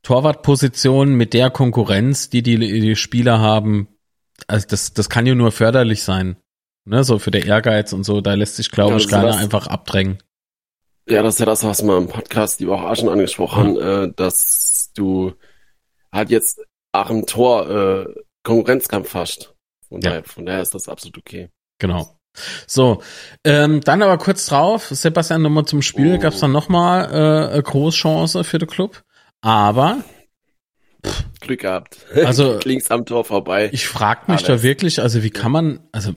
Torwartposition 0.02 1.14
mit 1.14 1.34
der 1.34 1.50
Konkurrenz, 1.50 2.30
die 2.30 2.42
die, 2.42 2.58
die 2.58 2.96
Spieler 2.96 3.40
haben, 3.40 3.88
also 4.46 4.66
das, 4.68 4.92
das 4.92 5.08
kann 5.08 5.26
ja 5.26 5.34
nur 5.34 5.52
förderlich 5.52 6.02
sein. 6.02 6.36
Ne, 6.84 7.04
so 7.04 7.20
für 7.20 7.30
der 7.30 7.46
Ehrgeiz 7.46 7.92
und 7.92 8.02
so, 8.02 8.20
da 8.20 8.34
lässt 8.34 8.56
sich, 8.56 8.72
glaube 8.72 8.92
ja, 8.92 8.96
ich, 8.96 9.08
keiner 9.08 9.36
einfach 9.36 9.68
abdrängen. 9.68 10.18
Ja, 11.08 11.22
das 11.22 11.34
ist 11.34 11.40
ja 11.40 11.46
das, 11.46 11.62
was 11.62 11.82
wir 11.82 11.96
im 11.96 12.08
Podcast 12.08 12.58
die 12.58 12.66
Woche 12.66 12.88
auch 12.88 12.96
schon 12.96 13.08
angesprochen, 13.08 13.74
mhm. 13.74 13.80
äh, 13.80 14.12
dass 14.16 14.90
du 14.94 15.32
halt 16.12 16.30
jetzt 16.30 16.60
auch 16.92 17.10
im 17.10 17.24
Tor 17.26 17.70
äh, 17.70 18.14
Konkurrenzkampf 18.42 19.14
hast. 19.14 19.54
Von, 19.88 20.00
ja. 20.00 20.10
daher, 20.10 20.24
von 20.24 20.44
daher 20.44 20.62
ist 20.62 20.74
das 20.74 20.88
absolut 20.88 21.18
okay. 21.18 21.50
Genau. 21.78 22.18
So, 22.66 23.02
ähm, 23.44 23.80
dann 23.82 24.02
aber 24.02 24.16
kurz 24.18 24.46
drauf, 24.46 24.86
Sebastian 24.90 25.42
nochmal 25.42 25.66
zum 25.66 25.82
Spiel, 25.82 26.14
Oh. 26.16 26.18
gab's 26.18 26.40
dann 26.40 26.52
nochmal 26.52 27.04
äh, 27.12 27.52
eine 27.52 27.62
Großchance 27.62 28.42
für 28.44 28.58
den 28.58 28.68
Club. 28.68 29.02
Aber 29.42 30.02
Glück 31.40 31.60
gehabt. 31.60 31.98
Also- 32.14 32.58
links 32.64 32.90
am 32.90 33.04
Tor 33.04 33.24
vorbei. 33.24 33.68
ich 33.72 33.86
frag 33.86 34.28
mich 34.28 34.44
Alles. 34.46 34.46
da 34.46 34.62
wirklich, 34.62 35.00
also 35.02 35.22
wie 35.22 35.30
kann 35.30 35.52
man, 35.52 35.80
also 35.92 36.14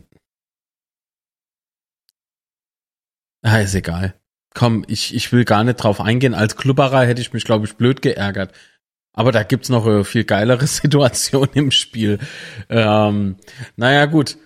ah, 3.43 3.59
ist 3.59 3.75
egal. 3.75 4.15
Komm, 4.53 4.85
ich, 4.87 5.13
ich 5.13 5.31
will 5.33 5.43
gar 5.43 5.63
nicht 5.63 5.75
drauf 5.77 5.99
eingehen. 5.99 6.33
Als 6.33 6.55
Klubberer 6.55 7.05
hätte 7.05 7.21
ich 7.21 7.33
mich, 7.33 7.43
glaube 7.43 7.65
ich, 7.65 7.75
blöd 7.75 8.01
geärgert. 8.01 8.53
Aber 9.11 9.31
da 9.31 9.43
gibt's 9.43 9.69
noch 9.69 9.85
eine 9.85 10.05
viel 10.05 10.23
geilere 10.23 10.65
Situation 10.67 11.49
im 11.53 11.71
Spiel. 11.71 12.19
Ähm, 12.69 13.35
naja, 13.75 14.05
gut. 14.05 14.37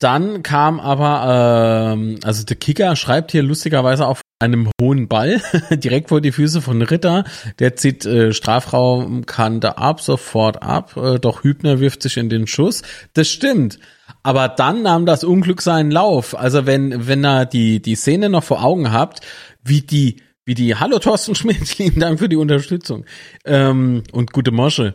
Dann 0.00 0.42
kam 0.42 0.80
aber, 0.80 1.92
ähm, 1.92 2.18
also 2.24 2.42
der 2.44 2.56
Kicker 2.56 2.96
schreibt 2.96 3.32
hier 3.32 3.42
lustigerweise 3.42 4.06
auf 4.06 4.22
einem 4.38 4.70
hohen 4.80 5.08
Ball 5.08 5.42
direkt 5.70 6.08
vor 6.08 6.22
die 6.22 6.32
Füße 6.32 6.62
von 6.62 6.80
Ritter. 6.80 7.24
Der 7.58 7.76
zieht 7.76 8.06
äh, 8.06 8.32
Strafraumkante 8.32 9.76
ab, 9.76 10.00
sofort 10.00 10.62
ab. 10.62 10.96
Äh, 10.96 11.18
doch 11.18 11.44
Hübner 11.44 11.80
wirft 11.80 12.02
sich 12.02 12.16
in 12.16 12.30
den 12.30 12.46
Schuss. 12.46 12.80
Das 13.12 13.28
stimmt. 13.28 13.78
Aber 14.22 14.48
dann 14.48 14.82
nahm 14.82 15.04
das 15.04 15.22
Unglück 15.22 15.60
seinen 15.60 15.90
Lauf. 15.90 16.34
Also 16.34 16.64
wenn, 16.64 17.06
wenn 17.06 17.22
er 17.22 17.44
die, 17.44 17.82
die 17.82 17.94
Szene 17.94 18.30
noch 18.30 18.44
vor 18.44 18.64
Augen 18.64 18.92
habt, 18.92 19.20
wie 19.62 19.82
die, 19.82 20.22
wie 20.46 20.54
die, 20.54 20.76
hallo 20.76 20.98
Thorsten 20.98 21.34
Schmidt, 21.34 21.76
lieben 21.78 22.00
Dank 22.00 22.20
für 22.20 22.28
die 22.30 22.36
Unterstützung, 22.36 23.04
ähm, 23.44 24.02
und 24.12 24.32
gute 24.32 24.50
Mosche, 24.50 24.94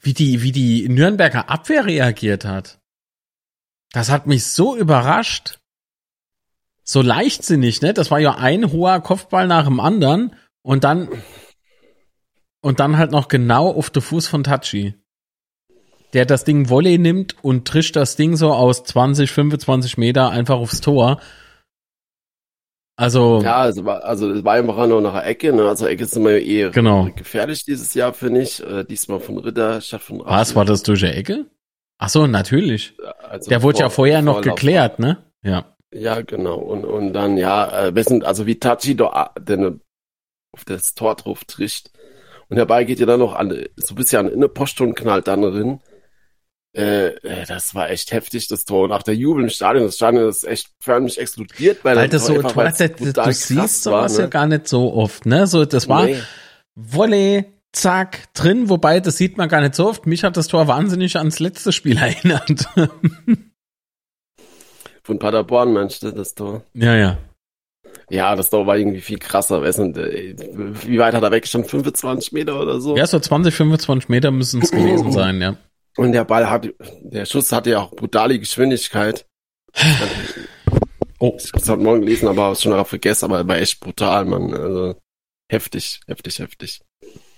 wie 0.00 0.14
die, 0.14 0.42
wie 0.42 0.52
die 0.52 0.88
Nürnberger 0.88 1.50
Abwehr 1.50 1.84
reagiert 1.84 2.46
hat. 2.46 2.77
Das 3.92 4.10
hat 4.10 4.26
mich 4.26 4.46
so 4.46 4.76
überrascht. 4.76 5.58
So 6.84 7.02
leichtsinnig, 7.02 7.82
ne? 7.82 7.92
Das 7.92 8.10
war 8.10 8.18
ja 8.18 8.36
ein 8.36 8.72
hoher 8.72 9.00
Kopfball 9.00 9.46
nach 9.46 9.64
dem 9.64 9.80
anderen 9.80 10.34
und 10.62 10.84
dann, 10.84 11.08
und 12.60 12.80
dann 12.80 12.96
halt 12.96 13.10
noch 13.10 13.28
genau 13.28 13.70
auf 13.70 13.90
den 13.90 14.02
Fuß 14.02 14.26
von 14.26 14.42
Tachi. 14.44 14.94
Der 16.14 16.24
das 16.24 16.44
Ding 16.44 16.70
Volley 16.70 16.96
nimmt 16.96 17.36
und 17.44 17.68
trischt 17.68 17.94
das 17.96 18.16
Ding 18.16 18.36
so 18.36 18.52
aus 18.54 18.84
20, 18.84 19.30
25 19.30 19.98
Meter 19.98 20.30
einfach 20.30 20.56
aufs 20.56 20.80
Tor. 20.80 21.20
Also, 22.96 23.42
Ja, 23.42 23.58
also, 23.58 23.88
also 23.88 24.30
es 24.32 24.42
war 24.44 24.54
einfach 24.54 24.86
nur 24.86 25.00
nach 25.02 25.12
der 25.12 25.26
Ecke, 25.26 25.52
ne? 25.52 25.68
Also 25.68 25.86
Ecke 25.86 26.06
sind 26.06 26.24
wir 26.24 26.42
eher 26.42 26.70
Genau. 26.70 27.10
gefährlich 27.14 27.64
dieses 27.64 27.92
Jahr, 27.94 28.12
finde 28.14 28.42
ich. 28.42 28.60
Äh, 28.62 28.84
diesmal 28.84 29.20
von 29.20 29.38
Ritter 29.38 29.80
statt 29.82 30.00
von 30.02 30.20
was 30.24 30.56
war 30.56 30.64
das 30.64 30.82
durch 30.82 31.00
die 31.00 31.06
Ecke? 31.06 31.46
Ach 31.98 32.08
so, 32.08 32.26
natürlich. 32.26 32.94
Also 33.28 33.48
Der 33.50 33.62
wurde 33.62 33.78
ja 33.80 33.88
vor- 33.88 33.96
vorher 34.06 34.22
noch 34.22 34.40
geklärt, 34.40 34.98
ne? 34.98 35.18
Ja. 35.42 35.76
Ja, 35.92 36.20
genau. 36.22 36.56
Und, 36.56 36.84
und 36.84 37.12
dann, 37.12 37.36
ja, 37.36 37.86
äh, 37.86 37.94
wir 37.94 38.04
sind, 38.04 38.24
also 38.24 38.46
wie 38.46 38.58
Tachi 38.58 38.94
da, 38.94 39.32
denn 39.40 39.80
auf 40.52 40.64
das 40.64 40.94
Tor 40.94 41.14
drauf 41.16 41.44
trischt. 41.44 41.90
Und 42.48 42.64
Ball 42.66 42.84
geht 42.84 43.00
ja 43.00 43.06
dann 43.06 43.20
noch 43.20 43.34
an, 43.34 43.50
so 43.76 43.94
ein 43.94 43.96
bisschen 43.96 44.26
an 44.26 44.32
eine 44.32 44.48
Post 44.48 44.80
und 44.80 44.94
knallt 44.94 45.26
dann 45.28 45.42
drin. 45.42 45.80
Äh, 46.76 47.08
äh, 47.16 47.44
das 47.46 47.74
war 47.74 47.90
echt 47.90 48.12
heftig, 48.12 48.48
das 48.48 48.64
Tor. 48.64 48.84
Und 48.84 48.92
auch 48.92 49.02
der 49.02 49.14
Jubel 49.16 49.42
im 49.44 49.50
Stadion, 49.50 49.84
das 49.86 49.96
Stadion 49.96 50.28
ist 50.28 50.44
echt 50.44 50.70
förmlich 50.80 51.18
explodiert, 51.18 51.84
weil, 51.84 51.96
Weil 51.96 52.08
das 52.08 52.26
so, 52.26 52.34
einfach, 52.34 52.54
weil 52.56 52.68
es 52.68 52.78
du, 52.78 53.32
siehst 53.32 53.82
sowas 53.82 54.12
war, 54.12 54.18
ja 54.20 54.24
ne? 54.26 54.30
gar 54.30 54.46
nicht 54.46 54.68
so 54.68 54.92
oft, 54.94 55.26
ne? 55.26 55.46
So, 55.46 55.64
das 55.64 55.88
war 55.88 56.04
Nee. 56.04 56.20
Volley, 56.74 57.44
zack, 57.80 58.32
drin, 58.34 58.68
wobei 58.68 59.00
das 59.00 59.16
sieht 59.16 59.36
man 59.36 59.48
gar 59.48 59.60
nicht 59.60 59.74
so 59.74 59.88
oft. 59.88 60.06
Mich 60.06 60.24
hat 60.24 60.36
das 60.36 60.48
Tor 60.48 60.68
wahnsinnig 60.68 61.16
ans 61.16 61.38
letzte 61.38 61.72
Spiel 61.72 61.96
erinnert. 61.98 62.66
Von 65.02 65.18
Paderborn, 65.18 65.72
meinst 65.72 66.02
du, 66.02 66.10
das 66.12 66.34
Tor? 66.34 66.62
ja, 66.74 66.94
ja. 66.96 67.18
Ja, 68.10 68.34
das 68.36 68.48
Tor 68.48 68.66
war 68.66 68.78
irgendwie 68.78 69.02
viel 69.02 69.18
krasser. 69.18 69.62
Äh, 69.62 70.34
wie 70.86 70.98
weit 70.98 71.12
hat 71.12 71.22
er 71.22 71.30
weggestanden? 71.30 71.68
25 71.68 72.32
Meter 72.32 72.58
oder 72.58 72.80
so? 72.80 72.96
Ja, 72.96 73.06
so 73.06 73.18
20, 73.18 73.54
25 73.54 74.08
Meter 74.08 74.30
müssen 74.30 74.62
es 74.62 74.70
gewesen 74.72 75.12
sein, 75.12 75.40
ja. 75.42 75.56
Und 75.98 76.12
der 76.12 76.24
Ball 76.24 76.48
hat, 76.48 76.68
der 77.02 77.26
Schuss 77.26 77.52
hatte 77.52 77.70
ja 77.70 77.80
auch 77.80 77.90
brutale 77.90 78.38
Geschwindigkeit. 78.38 79.26
Oh, 81.18 81.36
Ich 81.38 81.52
hab's 81.52 81.68
heute 81.68 81.82
Morgen 81.82 82.00
gelesen, 82.00 82.28
aber 82.28 82.44
hab's 82.44 82.62
schon 82.62 82.72
darauf 82.72 82.88
vergessen, 82.88 83.26
aber 83.26 83.38
er 83.38 83.48
war 83.48 83.58
echt 83.58 83.80
brutal, 83.80 84.24
Mann. 84.24 84.54
Also 84.54 84.94
heftig, 85.50 86.00
heftig, 86.06 86.38
heftig. 86.38 86.80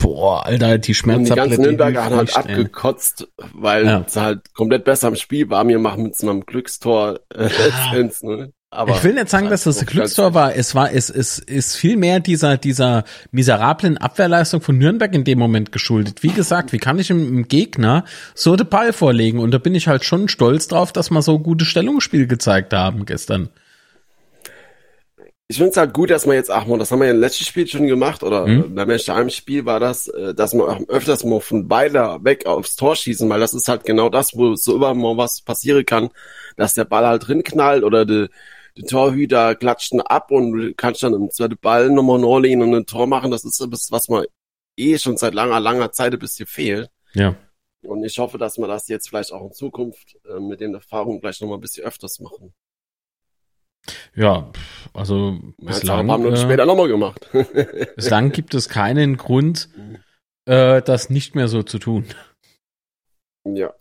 Boah, 0.00 0.44
Alter, 0.44 0.78
die 0.78 0.96
Und 1.04 1.24
die 1.28 1.30
ganzen 1.34 1.62
Nürnberger 1.62 2.04
haben 2.04 2.16
halt 2.16 2.36
abgekotzt, 2.36 3.28
weil 3.54 3.86
Ja. 3.86 4.04
es 4.06 4.16
halt 4.16 4.52
komplett 4.54 4.84
besser 4.84 5.08
im 5.08 5.16
Spiel 5.16 5.48
war. 5.50 5.66
Wir 5.68 5.78
machen 5.78 6.02
mit 6.02 6.16
so 6.16 6.28
einem 6.28 6.44
Glückstor 6.44 7.20
äh, 7.32 7.44
letztens, 7.44 8.22
ne? 8.22 8.52
Aber 8.72 8.92
ich 8.92 9.02
will 9.02 9.14
nicht 9.14 9.28
sagen, 9.28 9.50
dass 9.50 9.64
das 9.64 9.80
ein 9.80 9.86
Glückstor 9.86 10.32
war. 10.32 10.54
Es 10.54 10.76
war, 10.76 10.92
es, 10.92 11.10
es 11.10 11.40
ist 11.40 11.74
viel 11.74 11.96
mehr 11.96 12.20
dieser, 12.20 12.56
dieser 12.56 13.02
miserablen 13.32 13.98
Abwehrleistung 13.98 14.60
von 14.60 14.78
Nürnberg 14.78 15.12
in 15.12 15.24
dem 15.24 15.40
Moment 15.40 15.72
geschuldet. 15.72 16.22
Wie 16.22 16.28
gesagt, 16.28 16.72
wie 16.72 16.78
kann 16.78 17.00
ich 17.00 17.10
im 17.10 17.48
Gegner 17.48 18.04
so 18.36 18.54
den 18.54 18.68
Ball 18.68 18.92
vorlegen? 18.92 19.40
Und 19.40 19.50
da 19.50 19.58
bin 19.58 19.74
ich 19.74 19.88
halt 19.88 20.04
schon 20.04 20.28
stolz 20.28 20.68
drauf, 20.68 20.92
dass 20.92 21.10
wir 21.10 21.20
so 21.20 21.40
gute 21.40 21.64
Stellungsspiel 21.64 22.28
gezeigt 22.28 22.72
haben 22.72 23.06
gestern. 23.06 23.48
Ich 25.50 25.56
finde 25.56 25.70
es 25.72 25.76
halt 25.76 25.92
gut, 25.92 26.10
dass 26.10 26.26
man 26.26 26.36
jetzt, 26.36 26.48
ach 26.48 26.64
man, 26.66 26.78
das 26.78 26.92
haben 26.92 27.00
wir 27.00 27.06
ja 27.06 27.12
im 27.12 27.18
letzten 27.18 27.42
Spiel 27.42 27.66
schon 27.66 27.88
gemacht, 27.88 28.22
oder 28.22 28.46
Mhm. 28.46 28.72
beim 28.76 28.88
letzten 28.88 29.10
einem 29.10 29.30
Spiel 29.30 29.64
war 29.66 29.80
das, 29.80 30.06
äh, 30.06 30.32
dass 30.32 30.54
man 30.54 30.68
auch 30.68 30.88
öfters 30.88 31.24
mal 31.24 31.40
von 31.40 31.66
beide 31.66 32.18
weg 32.22 32.46
aufs 32.46 32.76
Tor 32.76 32.94
schießen, 32.94 33.28
weil 33.28 33.40
das 33.40 33.52
ist 33.52 33.66
halt 33.66 33.82
genau 33.84 34.08
das, 34.10 34.36
wo 34.36 34.54
so 34.54 34.76
immer 34.76 34.94
mal 34.94 35.16
was 35.16 35.40
passieren 35.42 35.84
kann, 35.84 36.10
dass 36.56 36.74
der 36.74 36.84
Ball 36.84 37.04
halt 37.04 37.26
drin 37.26 37.42
knallt 37.42 37.82
oder 37.82 38.06
der 38.06 38.28
der 38.76 38.84
Torhüter 38.86 39.56
klatscht 39.56 39.92
ihn 39.92 40.00
ab 40.00 40.30
und 40.30 40.52
du 40.52 40.74
kannst 40.74 41.02
dann 41.02 41.14
im 41.14 41.28
zweiten 41.30 41.58
Ball 41.60 41.90
nochmal 41.90 42.20
nachlegen 42.20 42.62
und 42.62 42.72
ein 42.72 42.86
Tor 42.86 43.08
machen. 43.08 43.32
Das 43.32 43.44
ist 43.44 43.60
etwas, 43.60 43.88
was 43.90 44.08
man 44.08 44.26
eh 44.76 44.96
schon 44.98 45.16
seit 45.16 45.34
langer, 45.34 45.58
langer 45.58 45.90
Zeit 45.90 46.12
ein 46.12 46.20
bisschen 46.20 46.46
fehlt. 46.46 46.88
Ja. 47.14 47.34
Und 47.82 48.04
ich 48.04 48.16
hoffe, 48.20 48.38
dass 48.38 48.56
wir 48.58 48.68
das 48.68 48.86
jetzt 48.86 49.08
vielleicht 49.08 49.32
auch 49.32 49.44
in 49.44 49.52
Zukunft 49.52 50.16
äh, 50.24 50.38
mit 50.38 50.60
den 50.60 50.74
Erfahrungen 50.74 51.20
gleich 51.20 51.40
nochmal 51.40 51.58
ein 51.58 51.62
bisschen 51.62 51.84
öfters 51.84 52.20
machen. 52.20 52.54
Ja, 54.14 54.50
also 54.92 55.38
Bislang, 55.58 55.66
bislang, 55.66 56.06
paar 56.06 56.18
Minuten 56.18 56.36
äh, 56.36 56.40
später 56.40 56.66
nochmal 56.66 56.88
gemacht. 56.88 57.28
bislang 57.96 58.32
gibt 58.32 58.54
es 58.54 58.68
keinen 58.68 59.16
Grund, 59.16 59.68
äh, 60.46 60.82
das 60.82 61.10
nicht 61.10 61.34
mehr 61.34 61.48
so 61.48 61.62
zu 61.62 61.78
tun. 61.78 62.06
ja. 63.44 63.72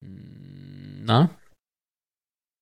Na? 0.00 1.30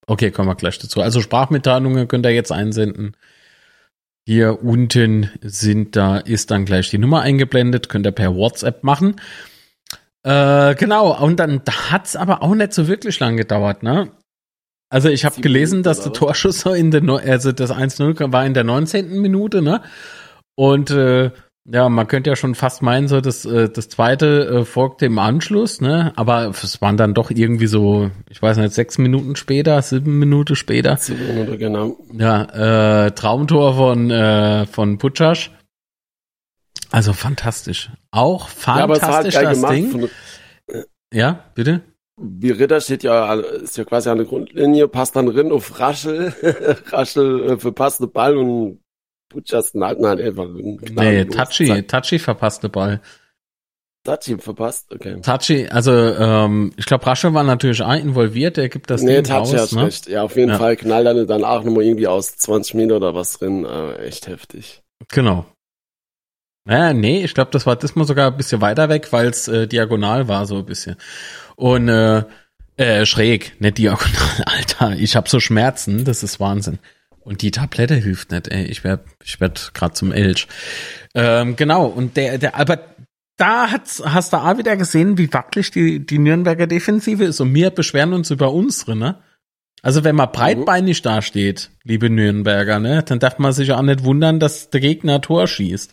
Okay, 0.07 0.33
kommen 0.33 0.49
wir 0.49 0.57
gleich 0.57 0.79
dazu. 0.79 1.01
Also 1.01 1.21
Sprachmitteilungen 1.21 2.09
könnt 2.09 2.27
ihr 2.27 2.33
jetzt 2.33 2.51
einsenden. 2.51 3.17
Hier 4.27 4.63
unten 4.63 5.31
sind 5.43 5.97
da, 5.97 6.19
ist 6.19 6.51
dann 6.51 6.65
gleich 6.65 6.91
die 6.91 6.99
Nummer 6.99 7.23
eingeblendet, 7.23 7.89
könnt 7.89 8.07
ihr 8.07 8.13
per 8.13 8.35
WhatsApp 8.35 8.83
machen. 8.85 9.21
Äh, 10.25 10.75
genau, 10.77 11.21
und 11.21 11.37
dann 11.39 11.63
hat's 11.67 12.15
aber 12.15 12.43
auch 12.43 12.55
nicht 12.55 12.73
so 12.73 12.87
wirklich 12.87 13.19
lang 13.19 13.37
gedauert, 13.37 13.83
ne? 13.83 14.13
Also 14.93 15.09
ich 15.09 15.25
habe 15.25 15.41
gelesen, 15.41 15.77
Minuten 15.79 15.85
dass 15.85 16.03
der? 16.03 16.13
Torschuss 16.13 16.61
so 16.61 16.75
in 16.75 16.91
der, 16.91 17.03
also 17.03 17.51
das 17.51 17.73
1-0 17.73 18.31
war 18.31 18.45
in 18.45 18.53
der 18.53 18.63
19. 18.63 19.23
Minute, 19.23 19.63
ne? 19.63 19.81
Und 20.55 20.91
äh, 20.91 21.31
ja, 21.65 21.89
man 21.89 22.09
könnte 22.09 22.29
ja 22.29 22.37
schon 22.37 22.55
fast 22.55 22.83
meinen, 22.83 23.09
so 23.09 23.23
das, 23.23 23.47
äh, 23.47 23.71
das 23.71 23.89
zweite 23.89 24.27
äh, 24.49 24.65
folgte 24.67 25.07
im 25.07 25.19
Anschluss, 25.19 25.81
ne? 25.81 26.13
Aber 26.17 26.51
es 26.51 26.83
waren 26.83 26.99
dann 26.99 27.15
doch 27.15 27.31
irgendwie 27.31 27.69
so, 27.69 28.11
ich 28.29 28.43
weiß 28.43 28.59
nicht, 28.59 28.75
sechs 28.75 28.99
Minuten 28.99 29.35
später, 29.35 29.81
sieben 29.81 30.19
Minuten 30.19 30.57
später. 30.57 30.99
Sieben 30.99 31.27
Minuten, 31.27 31.57
genau. 31.59 31.97
Ja, 32.13 33.07
äh, 33.07 33.13
Traumtor 33.13 33.75
von, 33.75 34.11
äh, 34.11 34.67
von 34.67 34.99
Putschasch. 34.99 35.53
Also 36.91 37.15
fantastisch. 37.15 37.89
Auch 38.11 38.51
Ja, 38.67 38.89
halt 38.89 38.99
fantastisch 38.99 39.35
geil 39.37 39.45
das. 39.57 39.71
Ding. 39.71 40.11
Ja, 41.15 41.45
bitte? 41.55 41.81
Wie 42.21 42.51
Ritter 42.51 42.81
steht 42.81 43.03
ja, 43.03 43.35
ist 43.35 43.77
ja 43.77 43.85
quasi 43.85 44.09
an 44.09 44.19
der 44.19 44.27
Grundlinie, 44.27 44.89
passt 44.89 45.17
dann 45.17 45.29
rein 45.29 45.51
auf 45.51 45.79
Raschel. 45.81 46.33
Raschel 46.91 47.51
äh, 47.51 47.59
verpasst 47.59 48.01
den 48.01 48.11
Ball 48.11 48.37
und 48.37 48.81
Butchersten 49.31 49.83
halten 49.83 50.07
halt 50.07 50.21
einfach. 50.21 50.45
einen 50.45 50.79
Nee. 50.95 51.25
Tachi, 51.25 51.67
Zack, 51.67 51.89
Tachi 51.89 52.19
verpasste 52.19 52.69
Ball. 52.69 53.01
Tachi 54.05 54.37
verpasst, 54.39 54.93
okay. 54.93 55.21
Tachi, 55.21 55.69
also 55.69 55.93
ähm, 55.93 56.73
ich 56.77 56.87
glaube, 56.87 57.07
Rasche 57.07 57.33
war 57.35 57.45
natürlich 57.45 57.83
auch 57.83 57.95
involviert, 57.95 58.57
der 58.57 58.69
gibt 58.69 58.91
das 58.91 59.03
nee, 59.03 59.17
Ding 59.17 59.25
Tachi 59.25 59.57
raus, 59.57 59.73
hat 59.73 59.73
ne? 59.73 59.87
recht. 59.87 60.09
Ja, 60.09 60.25
auf 60.25 60.37
jeden 60.37 60.51
Ja. 60.51 60.59
Fall 60.59 60.77
knallt 60.77 61.07
er 61.07 61.25
dann 61.25 61.45
auch 61.45 61.63
nochmal 61.63 61.85
irgendwie 61.85 62.09
aus 62.09 62.37
20 62.37 62.75
Meter 62.75 62.97
oder 62.97 63.15
was 63.15 63.39
drin. 63.39 63.65
Äh, 63.65 63.95
echt 64.07 64.27
heftig. 64.27 64.83
Genau. 65.09 65.47
Ja, 66.69 66.93
nee, 66.93 67.25
ich 67.25 67.35
glaube, 67.35 67.51
das 67.53 67.67
war 67.67 67.77
diesmal 67.77 68.07
sogar 68.07 68.31
ein 68.31 68.37
bisschen 68.37 68.61
weiter 68.61 68.89
weg, 68.89 69.13
weil 69.13 69.29
es 69.29 69.49
äh, 69.49 69.67
diagonal 69.67 70.29
war, 70.29 70.47
so 70.47 70.59
ein 70.59 70.67
bisschen. 70.67 70.97
Und 71.57 71.89
äh, 71.89 72.25
äh, 72.77 73.07
schräg, 73.07 73.61
nicht 73.61 73.79
diagonal, 73.79 74.43
Alter. 74.47 74.97
Ich 74.97 75.17
habe 75.17 75.29
so 75.29 75.41
Schmerzen, 75.41 76.05
das 76.05 76.23
ist 76.23 76.41
Wahnsinn. 76.41 76.79
Und 77.21 77.43
die 77.43 77.53
Tablette 77.53 77.95
hilft 77.95 78.33
nicht, 78.33 78.49
ey. 78.49 78.65
Ich 78.65 78.83
werd, 78.83 79.05
ich 79.23 79.41
werd 79.41 79.73
grad 79.75 79.97
zum 79.97 80.13
Elch. 80.13 80.49
Ähm, 81.15 81.55
genau, 81.57 81.87
und 81.87 82.17
der, 82.17 82.39
der, 82.39 82.57
aber 82.57 82.81
da 83.37 83.71
hat's, 83.71 84.03
hast 84.05 84.33
du 84.33 84.39
auch 84.39 84.59
wieder 84.59 84.77
gesehen, 84.77 85.19
wie 85.19 85.33
wackelig 85.33 85.71
die, 85.71 86.05
die 86.05 86.19
Nürnberger 86.19 86.67
Defensive 86.67 87.25
ist. 87.25 87.41
Und 87.41 87.55
wir 87.55 87.71
beschweren 87.71 88.13
uns 88.13 88.31
über 88.31 88.53
unsere, 88.53 88.97
ne? 88.97 89.19
Also 89.83 90.05
wenn 90.05 90.15
man 90.15 90.31
breitbeinig 90.31 91.03
dasteht, 91.03 91.71
liebe 91.83 92.09
Nürnberger, 92.09 92.79
ne, 92.79 93.03
dann 93.03 93.19
darf 93.19 93.39
man 93.39 93.53
sich 93.53 93.73
auch 93.73 93.83
nicht 93.83 94.05
wundern, 94.05 94.39
dass 94.39 94.71
der 94.71 94.81
Gegner 94.81 95.21
Tor 95.21 95.49
schießt. 95.49 95.93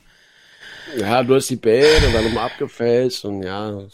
Ja, 0.97 1.23
du 1.23 1.35
hast 1.35 1.49
die 1.49 1.55
Bälle 1.55 2.07
und 2.07 2.13
dann 2.13 2.23
nochmal 2.23 2.45
abgefälscht 2.45 3.25
und 3.25 3.43
ja. 3.43 3.85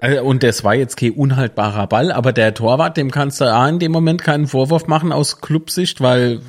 Also, 0.00 0.22
und 0.22 0.42
das 0.42 0.64
war 0.64 0.74
jetzt 0.74 0.96
kein 0.96 1.12
unhaltbarer 1.12 1.86
Ball, 1.86 2.12
aber 2.12 2.32
der 2.32 2.54
Torwart, 2.54 2.96
dem 2.96 3.10
kannst 3.10 3.40
du 3.40 3.44
auch 3.44 3.68
in 3.68 3.78
dem 3.78 3.92
Moment 3.92 4.22
keinen 4.22 4.46
Vorwurf 4.46 4.86
machen 4.86 5.12
aus 5.12 5.40
Clubsicht, 5.40 6.00
weil 6.00 6.40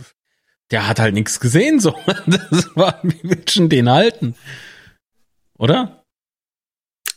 der 0.72 0.88
hat 0.88 1.00
halt 1.00 1.14
nichts 1.14 1.40
gesehen, 1.40 1.80
so. 1.80 1.94
Das 2.26 2.76
war, 2.76 3.00
wie 3.04 3.20
willst 3.24 3.56
du 3.58 3.68
den 3.68 3.90
halten? 3.90 4.36
Oder? 5.58 6.04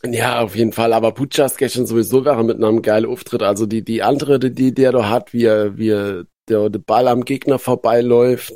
Ja, 0.05 0.41
auf 0.41 0.55
jeden 0.55 0.71
Fall. 0.71 0.93
Aber 0.93 1.13
Puchas 1.13 1.57
gestern 1.57 1.85
sowieso 1.85 2.23
wäre 2.23 2.43
mit 2.43 2.57
einem 2.57 2.81
geilen 2.81 3.05
Auftritt. 3.05 3.43
Also 3.43 3.65
die, 3.65 3.83
die 3.83 4.01
andere, 4.01 4.39
die, 4.39 4.53
die 4.53 4.73
der 4.73 4.91
da 4.91 5.09
hat, 5.09 5.33
wie 5.33 5.45
er, 5.45 5.77
wie 5.77 5.89
er, 5.89 6.23
der, 6.47 6.69
der 6.69 6.79
Ball 6.79 7.07
am 7.07 7.25
Gegner 7.25 7.59
vorbeiläuft. 7.59 8.53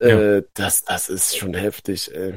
Ja. 0.00 0.08
Äh, 0.08 0.42
das, 0.54 0.84
das 0.84 1.08
ist 1.08 1.36
schon 1.36 1.54
heftig, 1.54 2.10
ey. 2.14 2.34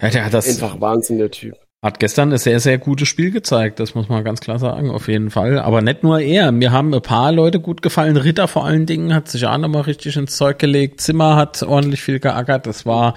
Ja, 0.00 0.10
der 0.10 0.24
hat 0.26 0.34
das. 0.34 0.48
Einfach 0.48 0.80
Wahnsinn, 0.80 1.18
der 1.18 1.30
Typ. 1.30 1.56
Hat 1.82 1.98
gestern 1.98 2.30
ein 2.30 2.36
sehr, 2.36 2.60
sehr 2.60 2.76
gutes 2.76 3.08
Spiel 3.08 3.30
gezeigt, 3.30 3.80
das 3.80 3.94
muss 3.94 4.10
man 4.10 4.22
ganz 4.22 4.40
klar 4.40 4.58
sagen, 4.58 4.90
auf 4.90 5.08
jeden 5.08 5.30
Fall. 5.30 5.58
Aber 5.58 5.80
nicht 5.80 6.02
nur 6.02 6.20
er. 6.20 6.52
Mir 6.52 6.72
haben 6.72 6.92
ein 6.92 7.00
paar 7.00 7.32
Leute 7.32 7.58
gut 7.58 7.80
gefallen. 7.80 8.18
Ritter 8.18 8.48
vor 8.48 8.66
allen 8.66 8.84
Dingen 8.84 9.14
hat 9.14 9.28
sich 9.28 9.46
auch 9.46 9.56
nochmal 9.56 9.82
richtig 9.82 10.14
ins 10.18 10.36
Zeug 10.36 10.58
gelegt. 10.58 11.00
Zimmer 11.00 11.36
hat 11.36 11.62
ordentlich 11.62 12.02
viel 12.02 12.20
geackert. 12.20 12.66
Das 12.66 12.84
war, 12.84 13.14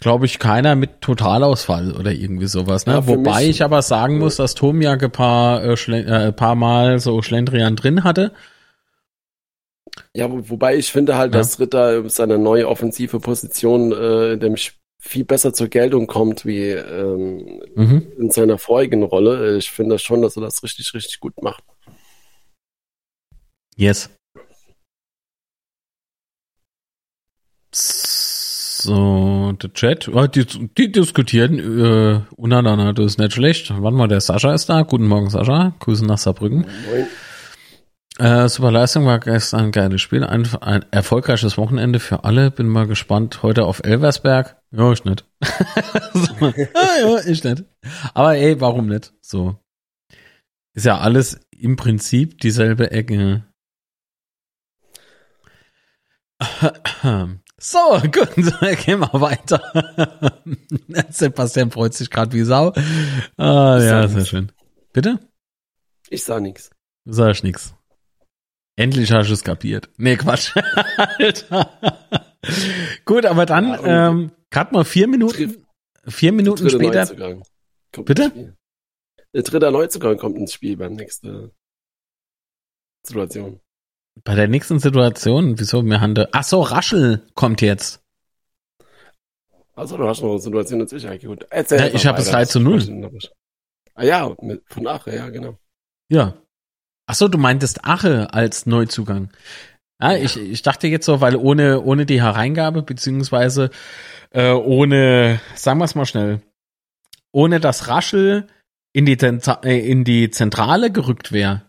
glaube 0.00 0.26
ich, 0.26 0.40
keiner 0.40 0.74
mit 0.74 1.00
Totalausfall 1.02 1.92
oder 1.92 2.10
irgendwie 2.10 2.48
sowas. 2.48 2.84
Ne? 2.84 2.94
Ja, 2.94 3.06
Wobei 3.06 3.44
ich 3.44 3.62
aber 3.62 3.80
sagen 3.80 4.18
muss, 4.18 4.34
dass 4.34 4.56
Tom 4.56 4.82
ja 4.82 4.94
ein 4.94 5.12
paar, 5.12 5.62
äh, 5.62 5.74
äh, 5.74 6.32
paar 6.32 6.56
Mal 6.56 6.98
so 6.98 7.22
Schlendrian 7.22 7.76
drin 7.76 8.02
hatte. 8.02 8.32
Ja, 10.16 10.28
wobei 10.30 10.76
ich 10.76 10.90
finde 10.90 11.16
halt, 11.16 11.34
ja. 11.34 11.40
dass 11.40 11.60
Ritter 11.60 12.08
seine 12.10 12.38
neue 12.38 12.68
offensive 12.68 13.20
Position 13.20 13.92
äh, 13.92 14.32
in 14.32 14.40
dem 14.40 14.56
Spiel 14.56 14.80
viel 15.00 15.24
besser 15.24 15.52
zur 15.52 15.68
Geltung 15.68 16.06
kommt 16.06 16.44
wie 16.44 16.68
ähm, 16.68 17.62
mhm. 17.74 18.06
in 18.18 18.30
seiner 18.30 18.58
vorigen 18.58 19.02
Rolle. 19.02 19.56
Ich 19.56 19.70
finde 19.70 19.98
schon, 19.98 20.22
dass 20.22 20.36
er 20.36 20.42
das 20.42 20.62
richtig, 20.62 20.92
richtig 20.94 21.20
gut 21.20 21.42
macht. 21.42 21.64
Yes. 23.76 24.10
So, 27.72 29.52
der 29.52 29.72
Chat, 29.72 30.08
oh, 30.08 30.26
die, 30.26 30.44
die 30.44 30.92
diskutieren 30.92 31.58
äh, 31.58 32.20
untereinander, 32.36 32.92
das 32.92 33.12
ist 33.12 33.18
nicht 33.18 33.32
schlecht. 33.32 33.72
Wann 33.74 33.94
mal, 33.94 34.08
der 34.08 34.20
Sascha 34.20 34.52
ist 34.52 34.68
da. 34.68 34.82
Guten 34.82 35.06
Morgen, 35.06 35.30
Sascha. 35.30 35.74
Grüße 35.78 36.04
nach 36.04 36.18
Saarbrücken. 36.18 36.66
Moin. 36.90 37.06
Äh, 38.18 38.48
super 38.48 38.70
Leistung 38.70 39.06
war 39.06 39.18
gestern 39.18 39.66
ein 39.66 39.72
geiles 39.72 40.00
Spiel. 40.00 40.24
Ein, 40.24 40.46
ein 40.60 40.84
erfolgreiches 40.90 41.56
Wochenende 41.56 42.00
für 42.00 42.24
alle. 42.24 42.50
Bin 42.50 42.68
mal 42.68 42.86
gespannt. 42.86 43.42
Heute 43.42 43.64
auf 43.64 43.82
Elversberg. 43.82 44.56
Ja, 44.72 44.92
ich 44.92 45.04
nicht. 45.04 45.24
so. 46.12 46.46
ah, 46.46 47.00
ja, 47.00 47.18
ich 47.26 47.42
nicht. 47.44 47.64
Aber 48.12 48.36
ey, 48.36 48.60
warum 48.60 48.88
nicht? 48.88 49.12
So. 49.22 49.58
Ist 50.74 50.86
ja 50.86 50.98
alles 50.98 51.40
im 51.50 51.76
Prinzip 51.76 52.38
dieselbe 52.40 52.90
Ecke. 52.90 53.44
So, 57.62 57.78
gut, 58.00 58.34
gehen 58.34 59.00
wir 59.00 59.20
weiter. 59.20 59.60
Sebastian 61.10 61.70
freut 61.70 61.92
sich 61.92 62.08
gerade 62.10 62.32
wie 62.32 62.42
Sau. 62.42 62.72
Ah, 63.36 63.78
ja, 63.78 64.08
sehr 64.08 64.24
schön. 64.24 64.52
Bitte? 64.94 65.18
Ich 66.08 66.24
sah 66.24 66.40
nix. 66.40 66.70
Du 67.04 67.12
sagst 67.12 67.44
nix. 67.44 67.74
Endlich 68.80 69.12
hast 69.12 69.28
du 69.28 69.34
es 69.34 69.44
kapiert. 69.44 69.90
Nee, 69.98 70.16
Quatsch. 70.16 70.56
Alter. 70.96 71.78
Gut, 73.04 73.26
aber 73.26 73.44
dann, 73.44 73.68
ja, 73.68 74.08
ähm, 74.08 74.32
gerade 74.48 74.72
mal 74.72 74.86
vier 74.86 75.06
Minuten, 75.06 75.66
vier 76.06 76.32
Minuten 76.32 76.70
später. 76.70 77.06
Bitte? 77.92 78.56
Der 79.34 79.42
dritte 79.42 79.70
Neuzugang 79.70 80.16
kommt 80.16 80.38
ins 80.38 80.54
Spiel 80.54 80.78
beim 80.78 80.94
nächsten 80.94 81.50
Situation. 83.02 83.60
Bei 84.24 84.34
der 84.34 84.48
nächsten 84.48 84.78
Situation? 84.78 85.58
Wieso? 85.58 85.82
Wir 85.84 86.00
haben 86.00 86.14
Ach 86.32 86.44
so, 86.44 86.62
Raschel 86.62 87.22
kommt 87.34 87.60
jetzt. 87.60 88.02
Also 89.74 89.98
du 89.98 90.08
hast 90.08 90.22
noch 90.22 90.30
eine 90.30 90.40
Situation 90.40 90.78
dazwischen. 90.78 91.18
Gut. 91.18 91.46
Erzähl 91.50 91.80
ja, 91.80 91.86
ich 91.88 92.06
habe 92.06 92.18
es 92.18 92.30
3 92.30 92.46
zu 92.46 92.60
0. 92.60 93.20
Ah 93.94 94.04
ja, 94.04 94.34
mit, 94.40 94.62
von 94.68 94.86
Ache, 94.86 95.14
ja, 95.14 95.28
genau. 95.28 95.58
Ja. 96.08 96.34
Ach 97.10 97.14
so, 97.16 97.26
du 97.26 97.38
meintest 97.38 97.84
Ache 97.84 98.32
als 98.32 98.66
Neuzugang. 98.66 99.30
Ja, 100.00 100.14
ich, 100.14 100.36
ich 100.36 100.62
dachte 100.62 100.86
jetzt 100.86 101.06
so, 101.06 101.20
weil 101.20 101.34
ohne, 101.34 101.80
ohne 101.80 102.06
die 102.06 102.22
Hereingabe, 102.22 102.82
beziehungsweise 102.82 103.70
äh, 104.30 104.52
ohne, 104.52 105.40
sagen 105.56 105.80
wir 105.80 105.86
es 105.86 105.96
mal 105.96 106.06
schnell, 106.06 106.40
ohne 107.32 107.58
das 107.58 107.88
Raschel 107.88 108.46
in 108.92 109.06
die, 109.06 109.18
äh, 109.20 109.90
in 109.90 110.04
die 110.04 110.30
Zentrale 110.30 110.92
gerückt 110.92 111.32
wäre, 111.32 111.62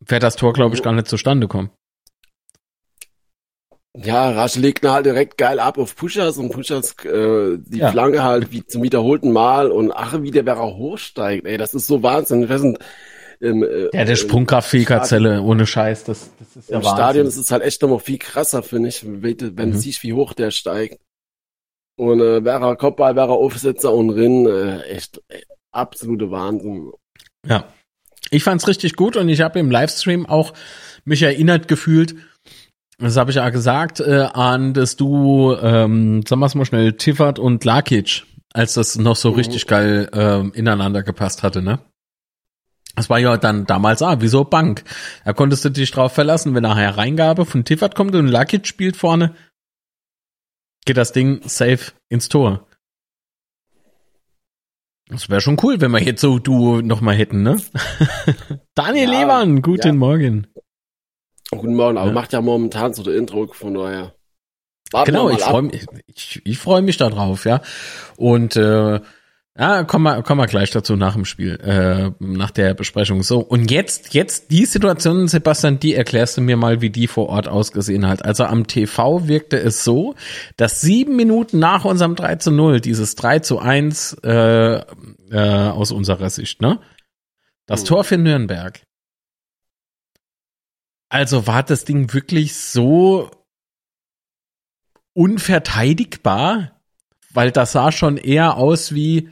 wäre 0.00 0.20
das 0.20 0.36
Tor, 0.36 0.54
glaube 0.54 0.74
ich, 0.74 0.82
gar 0.82 0.94
nicht 0.94 1.08
zustande 1.08 1.46
kommen. 1.46 1.68
Ja, 4.02 4.30
Raschel 4.30 4.62
legt 4.62 4.82
halt 4.86 5.04
direkt 5.04 5.36
geil 5.36 5.60
ab 5.60 5.76
auf 5.76 5.94
Pushers 5.94 6.38
und 6.38 6.52
Pushers 6.52 6.96
äh, 7.04 7.58
die 7.58 7.80
ja. 7.80 7.90
Flanke 7.90 8.24
halt 8.24 8.50
wie 8.50 8.66
zum 8.66 8.82
wiederholten 8.82 9.30
Mal 9.30 9.70
und 9.70 9.92
ach, 9.92 10.22
wie 10.22 10.30
der 10.30 10.58
auch 10.58 10.78
hochsteigt, 10.78 11.44
ey, 11.44 11.58
das 11.58 11.74
ist 11.74 11.86
so 11.86 12.02
Wahnsinn. 12.02 12.44
Ich 12.44 12.48
weiß 12.48 12.62
nicht, 12.62 12.78
im, 13.40 13.62
äh, 13.62 13.88
ja, 13.92 14.04
der 14.04 14.16
Sprungkraft 14.16 14.70
Zelle, 15.04 15.42
ohne 15.42 15.66
Scheiß, 15.66 16.04
das, 16.04 16.30
das 16.38 16.56
ist 16.56 16.70
ja 16.70 16.78
Im 16.78 16.84
Wahnsinn. 16.84 16.96
Stadion 16.96 17.26
ist 17.26 17.36
es 17.36 17.50
halt 17.50 17.62
echt 17.62 17.82
nochmal 17.82 18.00
viel 18.00 18.18
krasser, 18.18 18.62
finde 18.62 18.88
ich, 18.88 19.04
wenn, 19.04 19.56
wenn 19.56 19.68
mhm. 19.68 19.72
du 19.72 19.78
siehst, 19.78 20.02
wie 20.02 20.12
hoch 20.12 20.32
der 20.32 20.50
steigt. 20.50 21.00
Und 21.98 22.20
äh, 22.20 22.44
wäre 22.44 22.76
Kopfball, 22.76 23.16
wäre 23.16 23.28
er 23.28 23.36
Aufsetzer 23.36 23.92
und 23.92 24.10
Rin, 24.10 24.46
äh, 24.46 24.80
echt 24.82 25.22
äh, 25.28 25.40
absolute 25.72 26.30
Wahnsinn. 26.30 26.92
Ja, 27.46 27.64
ich 28.30 28.42
fand's 28.42 28.68
richtig 28.68 28.96
gut 28.96 29.16
und 29.16 29.28
ich 29.28 29.40
habe 29.40 29.58
im 29.58 29.70
Livestream 29.70 30.26
auch 30.26 30.52
mich 31.04 31.22
erinnert 31.22 31.68
gefühlt, 31.68 32.16
das 32.98 33.16
habe 33.16 33.30
ich 33.30 33.36
ja 33.36 33.48
gesagt, 33.50 34.00
äh, 34.00 34.28
an 34.32 34.72
das 34.72 34.96
du, 34.96 35.54
ähm, 35.60 36.22
sagen 36.26 36.40
wir 36.40 36.56
mal 36.56 36.64
schnell, 36.64 36.94
Tiffert 36.94 37.38
und 37.38 37.64
Lakic, 37.64 38.24
als 38.52 38.74
das 38.74 38.96
noch 38.96 39.16
so 39.16 39.30
mhm. 39.30 39.36
richtig 39.36 39.66
geil 39.66 40.08
ähm, 40.12 40.52
ineinander 40.54 41.02
gepasst 41.02 41.42
hatte, 41.42 41.62
ne? 41.62 41.78
Das 42.96 43.10
war 43.10 43.18
ja 43.18 43.36
dann 43.36 43.66
damals, 43.66 44.02
ah, 44.02 44.16
wieso 44.20 44.44
Bank? 44.44 44.82
Da 45.24 45.34
konntest 45.34 45.64
du 45.64 45.70
dich 45.70 45.90
drauf 45.90 46.12
verlassen, 46.12 46.54
wenn 46.54 46.62
nachher 46.62 46.96
Reingabe 46.96 47.44
von 47.44 47.64
Tiffert 47.64 47.94
kommt 47.94 48.14
und 48.14 48.26
Lakic 48.26 48.66
spielt 48.66 48.96
vorne, 48.96 49.34
geht 50.86 50.96
das 50.96 51.12
Ding 51.12 51.42
safe 51.44 51.92
ins 52.08 52.30
Tor. 52.30 52.66
Das 55.08 55.28
wäre 55.28 55.40
schon 55.40 55.58
cool, 55.62 55.80
wenn 55.80 55.92
wir 55.92 56.02
jetzt 56.02 56.22
so 56.22 56.38
du 56.38 56.80
noch 56.80 57.00
mal 57.00 57.14
hätten, 57.14 57.42
ne? 57.42 57.58
Daniel 58.74 59.12
ja, 59.12 59.20
Lehmann, 59.20 59.62
guten 59.62 59.88
ja. 59.88 59.92
Morgen. 59.92 60.46
Guten 61.50 61.74
Morgen, 61.74 61.98
aber 61.98 62.08
ja. 62.08 62.14
macht 62.14 62.32
ja 62.32 62.40
momentan 62.40 62.94
so 62.94 63.04
der 63.04 63.14
Intro 63.14 63.46
von 63.52 63.74
daher. 63.74 64.14
Warten 64.90 65.12
genau, 65.12 65.30
ich 65.30 65.42
freue 65.42 65.62
mich, 65.62 65.86
ich, 66.06 66.42
ich 66.44 66.58
freue 66.58 66.82
mich 66.82 66.96
darauf, 66.96 67.44
ja. 67.44 67.60
Und 68.16 68.56
äh, 68.56 69.00
ja, 69.58 69.84
kommen 69.84 70.04
wir, 70.04 70.22
kommen 70.22 70.40
wir 70.40 70.46
gleich 70.46 70.70
dazu 70.70 70.96
nach 70.96 71.14
dem 71.14 71.24
Spiel, 71.24 71.54
äh, 71.60 72.10
nach 72.18 72.50
der 72.50 72.74
Besprechung. 72.74 73.22
So, 73.22 73.40
und 73.40 73.70
jetzt, 73.70 74.12
jetzt 74.12 74.50
die 74.50 74.66
Situation, 74.66 75.28
Sebastian, 75.28 75.78
die 75.78 75.94
erklärst 75.94 76.36
du 76.36 76.42
mir 76.42 76.58
mal, 76.58 76.82
wie 76.82 76.90
die 76.90 77.06
vor 77.06 77.30
Ort 77.30 77.48
ausgesehen 77.48 78.06
hat. 78.06 78.24
Also 78.24 78.44
am 78.44 78.66
TV 78.66 79.28
wirkte 79.28 79.58
es 79.58 79.82
so, 79.82 80.14
dass 80.56 80.82
sieben 80.82 81.16
Minuten 81.16 81.58
nach 81.58 81.86
unserem 81.86 82.16
3 82.16 82.36
zu 82.36 82.50
0, 82.50 82.80
dieses 82.80 83.14
3 83.14 83.38
zu 83.38 83.58
1 83.58 84.18
äh, 84.24 84.74
äh, 84.76 84.82
aus 85.30 85.90
unserer 85.90 86.28
Sicht, 86.28 86.60
ne? 86.60 86.78
Das 87.64 87.82
mhm. 87.82 87.86
Tor 87.86 88.04
für 88.04 88.18
Nürnberg. 88.18 88.82
Also 91.08 91.46
war 91.46 91.62
das 91.62 91.84
Ding 91.84 92.12
wirklich 92.12 92.56
so 92.56 93.30
unverteidigbar? 95.14 96.72
Weil 97.32 97.50
das 97.50 97.72
sah 97.72 97.92
schon 97.92 98.16
eher 98.16 98.56
aus 98.56 98.94
wie, 98.94 99.30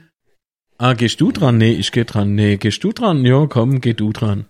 Ah, 0.77 0.93
gehst 0.93 1.21
du 1.21 1.31
dran? 1.31 1.57
Nee, 1.57 1.71
ich 1.71 1.91
geh 1.91 2.03
dran. 2.03 2.35
Nee, 2.35 2.57
gehst 2.57 2.83
du 2.83 2.91
dran? 2.91 3.25
Ja, 3.25 3.45
komm, 3.47 3.79
geh 3.79 3.93
du 3.93 4.11
dran. 4.11 4.45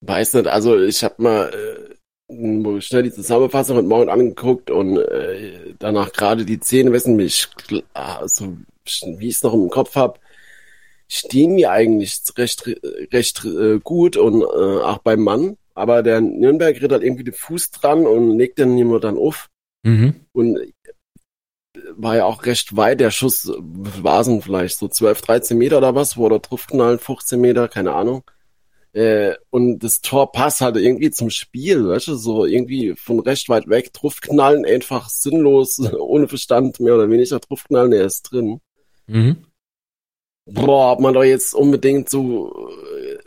Weiß 0.00 0.34
nicht, 0.34 0.46
also 0.46 0.80
ich 0.80 1.04
habe 1.04 1.22
mal 1.22 1.52
äh, 1.52 2.80
schnell 2.80 3.02
die 3.02 3.12
Zusammenfassung 3.12 3.76
heute 3.76 3.86
Morgen 3.86 4.08
angeguckt 4.08 4.70
und 4.70 4.96
äh, 4.96 5.74
danach 5.78 6.12
gerade 6.12 6.46
die 6.46 6.58
Zähne, 6.58 6.92
wissen 6.92 7.16
mich, 7.16 7.48
also 7.92 8.56
wie 9.18 9.28
ich 9.28 9.36
es 9.36 9.42
noch 9.42 9.52
im 9.52 9.68
Kopf 9.68 9.94
habe, 9.94 10.18
stehen 11.06 11.54
mir 11.54 11.70
eigentlich 11.70 12.18
recht 12.38 12.66
recht 13.12 13.44
äh, 13.44 13.78
gut 13.80 14.16
und 14.16 14.40
äh, 14.40 14.44
auch 14.82 14.98
beim 14.98 15.20
Mann, 15.20 15.58
aber 15.74 16.02
der 16.02 16.22
Nürnberg 16.22 16.80
ritt 16.80 16.92
halt 16.92 17.02
irgendwie 17.02 17.24
den 17.24 17.34
Fuß 17.34 17.70
dran 17.72 18.06
und 18.06 18.38
legt 18.38 18.58
den 18.58 18.78
jemand 18.78 19.04
dann 19.04 19.18
auf. 19.18 19.48
Mhm. 19.82 20.14
Und 20.32 20.58
war 21.96 22.16
ja 22.16 22.24
auch 22.24 22.44
recht 22.44 22.76
weit. 22.76 23.00
Der 23.00 23.10
Schuss 23.10 23.50
war 23.58 24.20
es 24.20 24.44
vielleicht 24.44 24.78
so 24.78 24.88
12, 24.88 25.22
13 25.22 25.58
Meter 25.58 25.78
oder 25.78 25.94
was, 25.94 26.16
wo 26.16 26.28
der 26.28 26.42
Truftknall 26.42 26.98
15 26.98 27.40
Meter, 27.40 27.68
keine 27.68 27.94
Ahnung. 27.94 28.24
Äh, 28.92 29.34
und 29.50 29.80
das 29.80 30.00
Tor 30.00 30.32
passt 30.32 30.60
halt 30.60 30.76
irgendwie 30.76 31.10
zum 31.10 31.30
Spiel, 31.30 31.88
weißt 31.88 32.08
du, 32.08 32.16
so 32.16 32.44
irgendwie 32.44 32.96
von 32.96 33.20
recht 33.20 33.48
weit 33.48 33.68
weg, 33.68 33.92
Truftknallen, 33.92 34.64
einfach 34.64 35.08
sinnlos, 35.08 35.78
ohne 35.98 36.26
Verstand, 36.26 36.80
mehr 36.80 36.94
oder 36.94 37.08
weniger 37.08 37.40
Truftknallen, 37.40 37.92
er 37.92 38.04
ist 38.04 38.22
drin. 38.22 38.60
Mhm. 39.06 39.44
Boah, 40.46 40.92
ob 40.92 41.00
man 41.00 41.14
doch 41.14 41.22
jetzt 41.22 41.54
unbedingt 41.54 42.10
so 42.10 42.68
äh, 42.98 43.18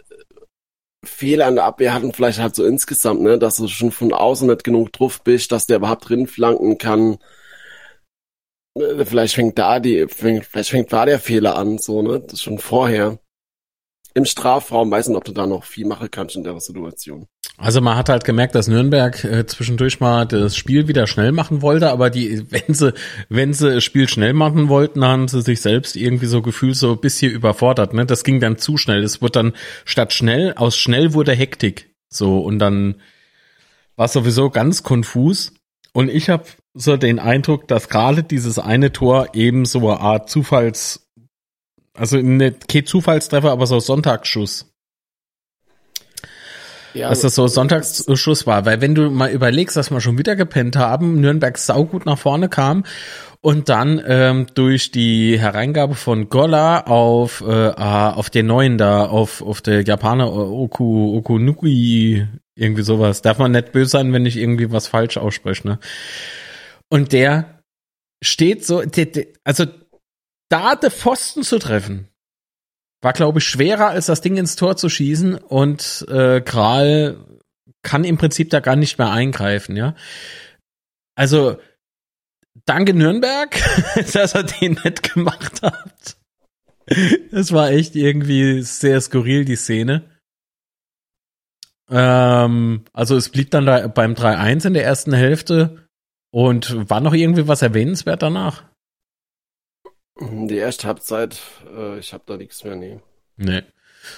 Fehler 1.06 1.48
an 1.48 1.56
der 1.56 1.66
Abwehr 1.66 1.94
hatten, 1.94 2.12
vielleicht 2.12 2.40
halt 2.40 2.56
so 2.56 2.66
insgesamt, 2.66 3.22
ne, 3.22 3.38
dass 3.38 3.56
du 3.56 3.68
schon 3.68 3.92
von 3.92 4.14
außen 4.14 4.48
nicht 4.48 4.66
genug 4.66 4.92
drauf 4.92 5.22
bist, 5.22 5.52
dass 5.54 5.68
der 5.68 5.78
überhaupt 5.78 6.10
drin 6.10 6.28
flanken 6.28 6.78
kann. 6.78 7.18
Äh, 8.76 9.06
vielleicht 9.06 9.36
fängt 9.36 9.58
da 9.58 9.80
die, 9.80 10.08
vielleicht 10.08 10.70
fängt 10.70 10.92
da 10.92 11.06
der 11.06 11.20
Fehler 11.20 11.56
an, 11.56 11.78
so, 11.78 12.02
ne, 12.02 12.20
das 12.20 12.42
schon 12.42 12.60
vorher 12.60 13.20
im 14.14 14.26
Strafraum. 14.26 14.92
Weiß 14.92 15.08
nicht, 15.08 15.18
ob 15.18 15.24
du 15.24 15.32
da 15.32 15.48
noch 15.48 15.64
viel 15.64 15.86
machen 15.86 16.10
kannst 16.12 16.36
in 16.36 16.44
der 16.44 16.60
Situation. 16.60 17.28
Also 17.58 17.82
man 17.82 17.96
hat 17.96 18.10
halt 18.10 18.26
gemerkt, 18.26 18.56
dass 18.56 18.68
Nürnberg 18.68 19.24
äh, 19.24 19.46
zwischendurch 19.46 20.00
mal 20.00 20.26
das 20.26 20.56
Spiel 20.56 20.88
wieder 20.88 21.06
schnell 21.06 21.32
machen 21.32 21.62
wollte, 21.62 21.92
aber 21.92 22.10
die, 22.10 22.52
wenn 22.52 22.74
sie, 22.74 22.94
wenn 23.30 23.54
sie 23.54 23.76
das 23.76 23.84
Spiel 23.84 24.10
schnell 24.10 24.34
machen 24.34 24.70
wollten, 24.70 25.06
haben 25.06 25.28
sie 25.28 25.42
sich 25.42 25.62
selbst 25.62 25.96
irgendwie 25.96 26.26
so 26.26 26.42
gefühlt 26.42 26.76
so 26.76 26.94
ein 26.94 27.00
bisschen 27.00 27.32
überfordert. 27.32 27.94
Ne? 27.94 28.06
Das 28.06 28.24
ging 28.24 28.40
dann 28.40 28.58
zu 28.58 28.78
schnell. 28.78 29.04
Es 29.04 29.22
wurde 29.22 29.34
dann 29.34 29.54
statt 29.86 30.14
schnell, 30.14 30.54
aus 30.56 30.78
schnell 30.78 31.14
wurde 31.14 31.34
Hektik. 31.34 31.94
So, 32.10 32.40
und 32.40 32.60
dann 32.60 32.96
war 33.96 34.08
sowieso 34.08 34.50
ganz 34.50 34.82
konfus. 34.82 35.54
Und 35.94 36.10
ich 36.10 36.30
habe 36.30 36.46
so 36.74 36.98
den 36.98 37.20
Eindruck, 37.20 37.68
dass 37.68 37.90
gerade 37.90 38.24
dieses 38.24 38.60
eine 38.60 38.92
Tor 38.92 39.30
eben 39.34 39.66
so 39.66 39.90
eine 39.90 40.00
Art 40.00 40.30
Zufalls 40.30 41.04
also 41.96 42.18
nicht 42.18 42.68
kein 42.68 42.86
Zufallstreffer, 42.86 43.52
aber 43.52 43.68
so 43.68 43.80
Sonntagsschuss. 43.80 44.70
Ja, 46.96 47.10
dass 47.10 47.22
das 47.22 47.34
so 47.34 47.48
Sonntagsschuss 47.48 48.46
war, 48.46 48.66
weil 48.66 48.80
wenn 48.80 48.94
du 48.94 49.10
mal 49.10 49.32
überlegst, 49.32 49.76
dass 49.76 49.90
wir 49.90 50.00
schon 50.00 50.20
wieder 50.20 50.36
gepennt 50.36 50.76
haben, 50.76 51.22
Nürnberg 51.22 51.58
saugut 51.58 52.06
nach 52.06 52.20
vorne 52.20 52.50
kam 52.50 52.84
und 53.42 53.68
dann 53.68 54.00
ähm, 54.06 54.46
durch 54.54 54.92
die 54.92 55.40
Hereingabe 55.40 55.96
von 55.96 56.30
Golla 56.30 56.82
auf 56.82 57.42
äh, 57.42 57.70
auf 57.72 58.30
den 58.30 58.46
neuen 58.46 58.78
da, 58.78 59.06
auf 59.06 59.42
auf 59.42 59.62
der 59.62 59.82
Japaner 59.82 60.32
Oku 60.32 61.18
Okunuki 61.18 62.28
irgendwie 62.56 62.84
sowas. 62.84 63.24
Darf 63.24 63.40
man 63.40 63.54
nicht 63.54 63.72
böse 63.72 63.90
sein, 63.90 64.14
wenn 64.14 64.28
ich 64.28 64.38
irgendwie 64.38 64.72
was 64.72 64.88
falsch 64.88 65.18
ausspreche, 65.18 65.68
ne? 65.68 65.80
Und 66.94 67.12
der 67.12 67.64
steht 68.24 68.64
so, 68.64 68.84
der, 68.84 69.08
der, 69.08 69.26
also 69.44 69.66
da 70.50 70.76
de 70.76 70.92
Pfosten 70.92 71.42
zu 71.42 71.58
treffen, 71.58 72.08
war, 73.02 73.14
glaube 73.14 73.40
ich, 73.40 73.46
schwerer, 73.46 73.88
als 73.88 74.06
das 74.06 74.22
Ding 74.22 74.38
ins 74.38 74.56
Tor 74.56 74.78
zu 74.78 74.90
schießen. 74.90 75.34
Und 75.34 76.06
äh, 76.08 76.40
Kral 76.42 77.18
kann 77.82 78.04
im 78.04 78.20
Prinzip 78.20 78.52
da 78.52 78.60
gar 78.60 78.76
nicht 78.76 79.00
mehr 79.00 79.10
eingreifen, 79.10 79.76
ja. 79.76 79.96
Also, 81.16 81.58
danke 82.66 82.94
Nürnberg, 82.94 83.60
dass 84.14 84.36
er 84.36 84.44
den 84.44 84.80
nicht 84.84 85.16
gemacht 85.16 85.64
hat. 85.64 86.18
Das 87.32 87.52
war 87.52 87.72
echt 87.72 87.96
irgendwie 87.96 88.62
sehr 88.62 89.02
skurril, 89.02 89.46
die 89.46 89.56
Szene. 89.56 90.12
Ähm, 91.90 92.86
also 92.94 93.18
es 93.18 93.30
blieb 93.30 93.50
dann 93.50 93.66
da 93.66 93.88
beim 93.88 94.14
3-1 94.14 94.68
in 94.68 94.74
der 94.76 94.86
ersten 94.86 95.14
Hälfte. 95.14 95.83
Und 96.34 96.90
war 96.90 97.00
noch 97.00 97.14
irgendwie 97.14 97.48
was 97.48 97.62
erwähnenswert 97.62 98.24
danach? 98.24 98.64
Die 100.20 100.56
erste 100.56 100.88
Halbzeit, 100.88 101.40
äh, 101.78 102.00
ich 102.00 102.12
habe 102.12 102.24
da 102.26 102.38
nichts 102.38 102.64
mehr, 102.64 102.76
nee. 102.76 103.00
Nee. 103.38 103.62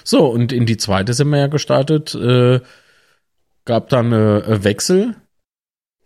So, 0.05 0.25
und 0.27 0.53
in 0.53 0.65
die 0.65 0.77
zweite 0.77 1.13
sind 1.13 1.27
wir 1.27 1.39
ja 1.39 1.47
gestartet. 1.47 2.15
Äh, 2.15 2.61
gab 3.65 3.89
dann 3.89 4.13
äh, 4.13 4.63
Wechsel. 4.63 5.17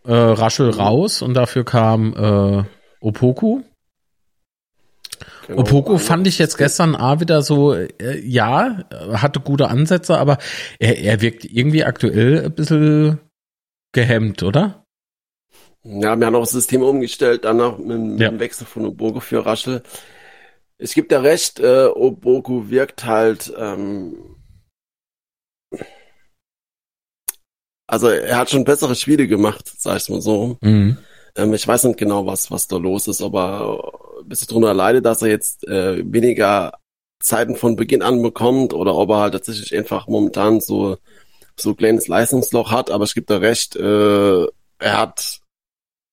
Äh, 0.04 0.12
Raschel 0.12 0.72
mhm. 0.72 0.80
raus 0.80 1.22
und 1.22 1.34
dafür 1.34 1.64
kam 1.64 2.12
äh, 2.16 2.64
Opoku. 3.00 3.62
Genau, 5.46 5.60
Opoku 5.60 5.96
fand 5.96 6.26
ich 6.26 6.40
jetzt 6.40 6.58
gestern 6.58 6.96
A 6.96 7.20
wieder 7.20 7.42
so, 7.42 7.72
äh, 7.72 8.18
ja, 8.18 8.82
hatte 9.12 9.38
gute 9.38 9.68
Ansätze, 9.68 10.18
aber 10.18 10.38
er, 10.80 10.98
er 10.98 11.20
wirkt 11.20 11.44
irgendwie 11.44 11.84
aktuell 11.84 12.46
ein 12.46 12.52
bisschen 12.52 13.20
gehemmt, 13.92 14.42
oder? 14.42 14.79
Ja, 15.82 16.16
wir 16.16 16.26
haben 16.26 16.34
auch 16.34 16.40
das 16.40 16.50
System 16.50 16.82
umgestellt, 16.82 17.44
danach 17.44 17.78
mit, 17.78 17.98
mit 17.98 18.20
ja. 18.20 18.30
dem 18.30 18.38
Wechsel 18.38 18.66
von 18.66 18.86
Oboku 18.86 19.20
für 19.20 19.46
Raschel. 19.46 19.82
Es 20.76 20.94
gibt 20.94 21.12
ja 21.12 21.20
recht, 21.20 21.60
äh, 21.60 21.86
Oboku 21.86 22.68
wirkt 22.68 23.04
halt, 23.04 23.52
ähm, 23.56 24.36
also 27.86 28.08
er 28.08 28.38
hat 28.38 28.50
schon 28.50 28.64
bessere 28.64 28.94
Spiele 28.94 29.26
gemacht, 29.26 29.70
sag 29.78 29.96
ich 29.96 30.08
mal 30.08 30.20
so. 30.20 30.58
Mhm. 30.60 30.98
Ähm, 31.36 31.54
ich 31.54 31.66
weiß 31.66 31.84
nicht 31.84 31.98
genau, 31.98 32.26
was, 32.26 32.50
was 32.50 32.66
da 32.68 32.76
los 32.76 33.08
ist, 33.08 33.22
aber 33.22 33.92
ein 34.22 34.28
bisschen 34.28 34.48
drunter 34.48 34.74
leidet, 34.74 35.04
dass 35.06 35.22
er 35.22 35.28
jetzt 35.28 35.66
äh, 35.66 36.02
weniger 36.04 36.74
Zeiten 37.20 37.56
von 37.56 37.76
Beginn 37.76 38.02
an 38.02 38.22
bekommt 38.22 38.72
oder 38.74 38.94
ob 38.94 39.10
er 39.10 39.18
halt 39.18 39.32
tatsächlich 39.34 39.76
einfach 39.76 40.08
momentan 40.08 40.60
so 40.60 40.96
so 41.56 41.74
kleines 41.74 42.08
Leistungsloch 42.08 42.70
hat, 42.70 42.90
aber 42.90 43.04
es 43.04 43.14
gibt 43.14 43.30
da 43.30 43.38
recht, 43.38 43.76
äh, 43.76 44.46
er 44.78 44.98
hat 44.98 45.39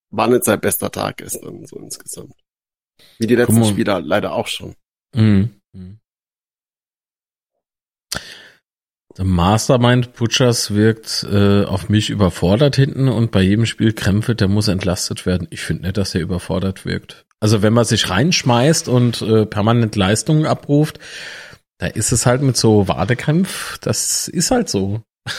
wann 0.09 0.31
jetzt 0.31 0.45
sein 0.45 0.59
bester 0.59 0.91
Tag 0.91 1.21
ist 1.21 1.39
dann 1.41 1.65
so 1.65 1.77
insgesamt. 1.77 2.33
Wie 3.19 3.27
die 3.27 3.35
letzten 3.35 3.63
Spieler 3.65 4.01
leider 4.01 4.33
auch 4.33 4.47
schon. 4.47 4.75
Mhm. 5.13 5.57
Der 9.17 9.25
Mastermind 9.25 10.13
Butchers 10.13 10.75
wirkt 10.75 11.25
äh, 11.31 11.63
auf 11.63 11.89
mich 11.89 12.11
überfordert 12.11 12.75
hinten 12.75 13.07
und 13.07 13.31
bei 13.31 13.41
jedem 13.41 13.65
Spiel 13.65 13.93
Krämpfe, 13.93 14.35
der 14.35 14.47
muss 14.47 14.67
entlastet 14.67 15.25
werden. 15.25 15.47
Ich 15.49 15.61
finde 15.61 15.83
nicht, 15.83 15.97
dass 15.97 16.13
er 16.13 16.21
überfordert 16.21 16.85
wirkt. 16.85 17.25
Also 17.39 17.63
wenn 17.63 17.73
man 17.73 17.85
sich 17.85 18.11
reinschmeißt 18.11 18.87
und 18.87 19.21
äh, 19.23 19.47
permanent 19.47 19.95
Leistungen 19.95 20.45
abruft, 20.45 20.99
da 21.79 21.87
ist 21.87 22.11
es 22.11 22.27
halt 22.27 22.43
mit 22.43 22.57
so 22.57 22.87
Wadekämpf, 22.87 23.79
das 23.79 24.27
ist 24.27 24.51
halt 24.51 24.69
so. 24.69 25.01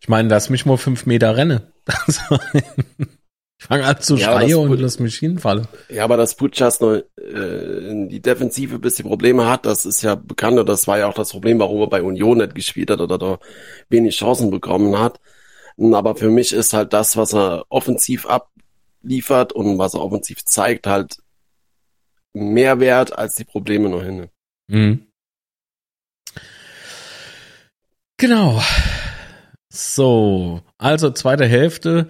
Ich 0.00 0.08
meine, 0.08 0.30
lass 0.30 0.48
mich 0.48 0.64
mal 0.64 0.78
fünf 0.78 1.04
Meter 1.04 1.36
rennen. 1.36 1.60
Ich 3.60 3.66
fange 3.66 3.84
an 3.84 4.00
zu 4.00 4.16
ja, 4.16 4.26
schreien 4.26 4.54
und 4.54 4.80
lass 4.80 5.00
mich 5.00 5.16
hinfallen. 5.16 5.66
Ja, 5.88 6.04
aber 6.04 6.16
dass 6.16 6.36
Puchas 6.36 6.80
noch 6.80 6.94
äh, 6.94 8.06
die 8.06 8.22
Defensive 8.22 8.76
ein 8.76 8.80
bisschen 8.80 9.06
Probleme 9.06 9.48
hat, 9.48 9.66
das 9.66 9.84
ist 9.84 10.02
ja 10.02 10.14
bekannt 10.14 10.60
und 10.60 10.68
das 10.68 10.86
war 10.86 10.98
ja 10.98 11.08
auch 11.08 11.14
das 11.14 11.32
Problem, 11.32 11.58
warum 11.58 11.80
er 11.80 11.88
bei 11.88 12.02
Union 12.02 12.38
nicht 12.38 12.54
gespielt 12.54 12.90
hat 12.90 13.00
oder 13.00 13.18
da 13.18 13.38
wenig 13.88 14.16
Chancen 14.16 14.50
bekommen 14.50 14.98
hat. 14.98 15.18
Aber 15.76 16.14
für 16.14 16.30
mich 16.30 16.52
ist 16.52 16.72
halt 16.72 16.92
das, 16.92 17.16
was 17.16 17.34
er 17.34 17.64
offensiv 17.68 18.26
abliefert 18.26 19.52
und 19.52 19.78
was 19.78 19.94
er 19.94 20.02
offensiv 20.02 20.44
zeigt, 20.44 20.86
halt 20.86 21.16
mehr 22.32 22.78
wert 22.78 23.18
als 23.18 23.34
die 23.34 23.44
Probleme 23.44 23.88
noch 23.88 24.02
hin. 24.02 24.28
Mhm. 24.68 25.06
Genau. 28.18 28.60
So, 29.68 30.60
also 30.76 31.10
zweite 31.10 31.46
Hälfte. 31.46 32.08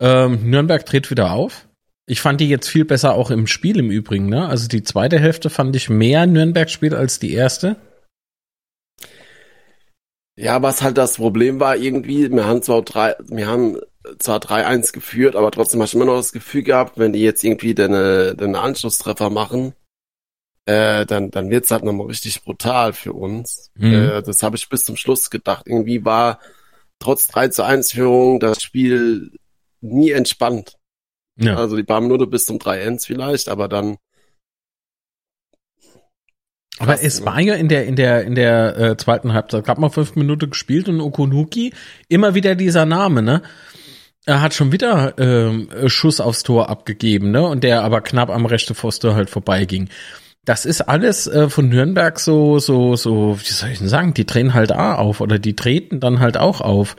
Ähm, 0.00 0.50
Nürnberg 0.50 0.84
dreht 0.84 1.10
wieder 1.10 1.32
auf. 1.32 1.68
Ich 2.06 2.20
fand 2.20 2.40
die 2.40 2.48
jetzt 2.48 2.68
viel 2.68 2.84
besser 2.84 3.14
auch 3.14 3.30
im 3.30 3.46
Spiel 3.46 3.78
im 3.78 3.90
Übrigen. 3.90 4.28
Ne? 4.28 4.48
Also 4.48 4.66
die 4.66 4.82
zweite 4.82 5.18
Hälfte 5.18 5.50
fand 5.50 5.76
ich 5.76 5.88
mehr 5.88 6.26
Nürnberg-Spiel 6.26 6.94
als 6.94 7.18
die 7.18 7.32
erste. 7.32 7.76
Ja, 10.36 10.62
was 10.62 10.82
halt 10.82 10.96
das 10.96 11.16
Problem 11.16 11.60
war 11.60 11.76
irgendwie, 11.76 12.30
wir 12.30 12.46
haben 12.46 12.62
zwar 12.62 12.82
drei, 12.82 13.14
wir 13.28 13.46
haben 13.46 13.76
zwar 14.18 14.38
3-1 14.38 14.92
geführt, 14.92 15.36
aber 15.36 15.50
trotzdem 15.50 15.82
hast 15.82 15.92
du 15.92 15.98
immer 15.98 16.06
noch 16.06 16.16
das 16.16 16.32
Gefühl 16.32 16.62
gehabt, 16.62 16.98
wenn 16.98 17.12
die 17.12 17.20
jetzt 17.20 17.44
irgendwie 17.44 17.74
den, 17.74 17.92
den 17.92 18.56
Anschlusstreffer 18.56 19.28
machen, 19.28 19.74
äh, 20.66 21.04
dann, 21.06 21.30
dann 21.30 21.50
wird's 21.50 21.70
halt 21.70 21.84
nochmal 21.84 22.06
richtig 22.06 22.42
brutal 22.42 22.92
für 22.92 23.12
uns. 23.12 23.70
Mhm. 23.74 23.92
Äh, 23.92 24.22
das 24.22 24.42
habe 24.42 24.56
ich 24.56 24.68
bis 24.68 24.84
zum 24.84 24.96
Schluss 24.96 25.30
gedacht. 25.30 25.66
Irgendwie 25.66 26.04
war 26.04 26.40
trotz 26.98 27.26
3 27.28 27.48
zu 27.48 27.64
1 27.64 27.92
Führung 27.92 28.40
das 28.40 28.62
Spiel 28.62 29.32
nie 29.80 30.10
entspannt. 30.10 30.76
Ja. 31.40 31.56
Also 31.56 31.76
die 31.76 31.82
paar 31.82 32.00
Minuten 32.00 32.28
bis 32.30 32.44
zum 32.44 32.58
3-1 32.58 33.06
vielleicht, 33.06 33.48
aber 33.48 33.68
dann. 33.68 33.96
Aber 36.78 36.92
Krass, 36.92 37.02
es 37.02 37.20
ne? 37.20 37.26
war 37.26 37.40
ja 37.40 37.54
in 37.54 37.68
der 37.68 37.86
in 37.86 37.96
der 37.96 38.24
in 38.24 38.34
der 38.34 38.78
äh, 38.78 38.96
zweiten 38.96 39.32
Halbzeit, 39.32 39.64
gab 39.64 39.78
mal 39.78 39.90
fünf 39.90 40.16
Minuten 40.16 40.50
gespielt 40.50 40.88
und 40.88 41.00
Okunuki 41.00 41.72
immer 42.08 42.34
wieder 42.34 42.54
dieser 42.54 42.86
Name, 42.86 43.22
ne? 43.22 43.42
Er 44.26 44.42
hat 44.42 44.52
schon 44.52 44.70
wieder 44.70 45.18
äh, 45.18 45.88
Schuss 45.88 46.20
aufs 46.20 46.42
Tor 46.42 46.68
abgegeben, 46.68 47.30
ne? 47.30 47.46
Und 47.46 47.64
der 47.64 47.82
aber 47.82 48.02
knapp 48.02 48.30
am 48.30 48.46
rechten 48.46 48.74
Pfosten 48.74 49.14
halt 49.14 49.30
vorbeiging. 49.30 49.88
Das 50.44 50.64
ist 50.64 50.82
alles 50.82 51.26
äh, 51.26 51.48
von 51.48 51.68
Nürnberg 51.68 52.18
so 52.18 52.58
so 52.58 52.96
so, 52.96 53.38
wie 53.40 53.52
soll 53.52 53.70
ich 53.70 53.78
denn 53.78 53.88
sagen? 53.88 54.14
Die 54.14 54.26
drehen 54.26 54.54
halt 54.54 54.72
A 54.72 54.96
auf 54.96 55.20
oder 55.20 55.38
die 55.38 55.56
treten 55.56 56.00
dann 56.00 56.20
halt 56.20 56.36
auch 56.36 56.60
auf. 56.60 56.96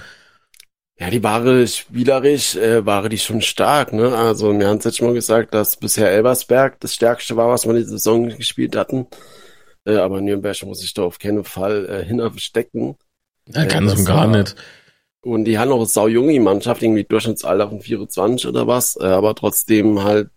Ja, 1.01 1.09
die 1.09 1.23
Ware 1.23 1.65
spielerisch 1.65 2.55
äh, 2.55 2.85
war 2.85 3.09
die 3.09 3.17
schon 3.17 3.41
stark, 3.41 3.91
ne? 3.91 4.15
Also 4.15 4.55
wir 4.59 4.67
haben 4.67 4.77
es 4.77 4.83
jetzt 4.83 4.97
schon 4.97 5.07
mal 5.07 5.15
gesagt, 5.15 5.51
dass 5.51 5.77
bisher 5.77 6.11
Elversberg 6.11 6.79
das 6.79 6.93
stärkste 6.93 7.35
war, 7.35 7.49
was 7.49 7.65
wir 7.65 7.73
die 7.73 7.85
Saison 7.85 8.29
gespielt 8.29 8.75
hatten. 8.75 9.07
Äh, 9.83 9.95
aber 9.95 10.21
Nürnberg 10.21 10.61
muss 10.63 10.81
sich 10.81 10.93
da 10.93 11.01
auf 11.01 11.17
keinen 11.17 11.43
Fall 11.43 11.89
äh, 11.89 12.05
hinterstecken. 12.05 12.97
Ja, 13.47 13.65
ganz 13.65 13.97
und 13.97 14.05
gar 14.05 14.27
nicht. 14.27 14.55
Und 15.21 15.45
die 15.45 15.57
haben 15.57 15.69
noch 15.69 15.77
eine 15.77 15.87
sau 15.87 16.07
junge 16.07 16.39
Mannschaft, 16.39 16.83
irgendwie 16.83 17.03
Durchschnittsalter 17.03 17.69
von 17.69 17.81
24 17.81 18.47
oder 18.47 18.67
was, 18.67 18.95
äh, 19.01 19.05
aber 19.05 19.33
trotzdem 19.33 20.03
halt 20.03 20.29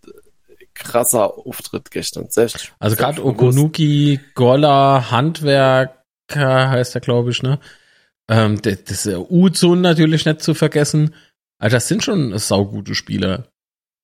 krasser 0.73 1.37
Auftritt 1.37 1.91
gestern. 1.91 2.31
Selbst, 2.31 2.73
also 2.79 2.95
gerade 2.95 3.23
Okonuki, 3.23 4.19
Golla, 4.33 5.11
Handwerker 5.11 5.91
heißt 6.33 6.95
er, 6.95 7.01
glaube 7.01 7.29
ich, 7.29 7.43
ne? 7.43 7.59
Ähm, 8.29 8.61
das, 8.61 8.83
das 8.83 9.07
Uzun 9.29 9.81
natürlich 9.81 10.25
nicht 10.25 10.41
zu 10.41 10.53
vergessen. 10.53 11.13
Also 11.59 11.77
das 11.77 11.87
sind 11.87 12.03
schon 12.03 12.37
saugute 12.37 12.95
Spieler, 12.95 13.47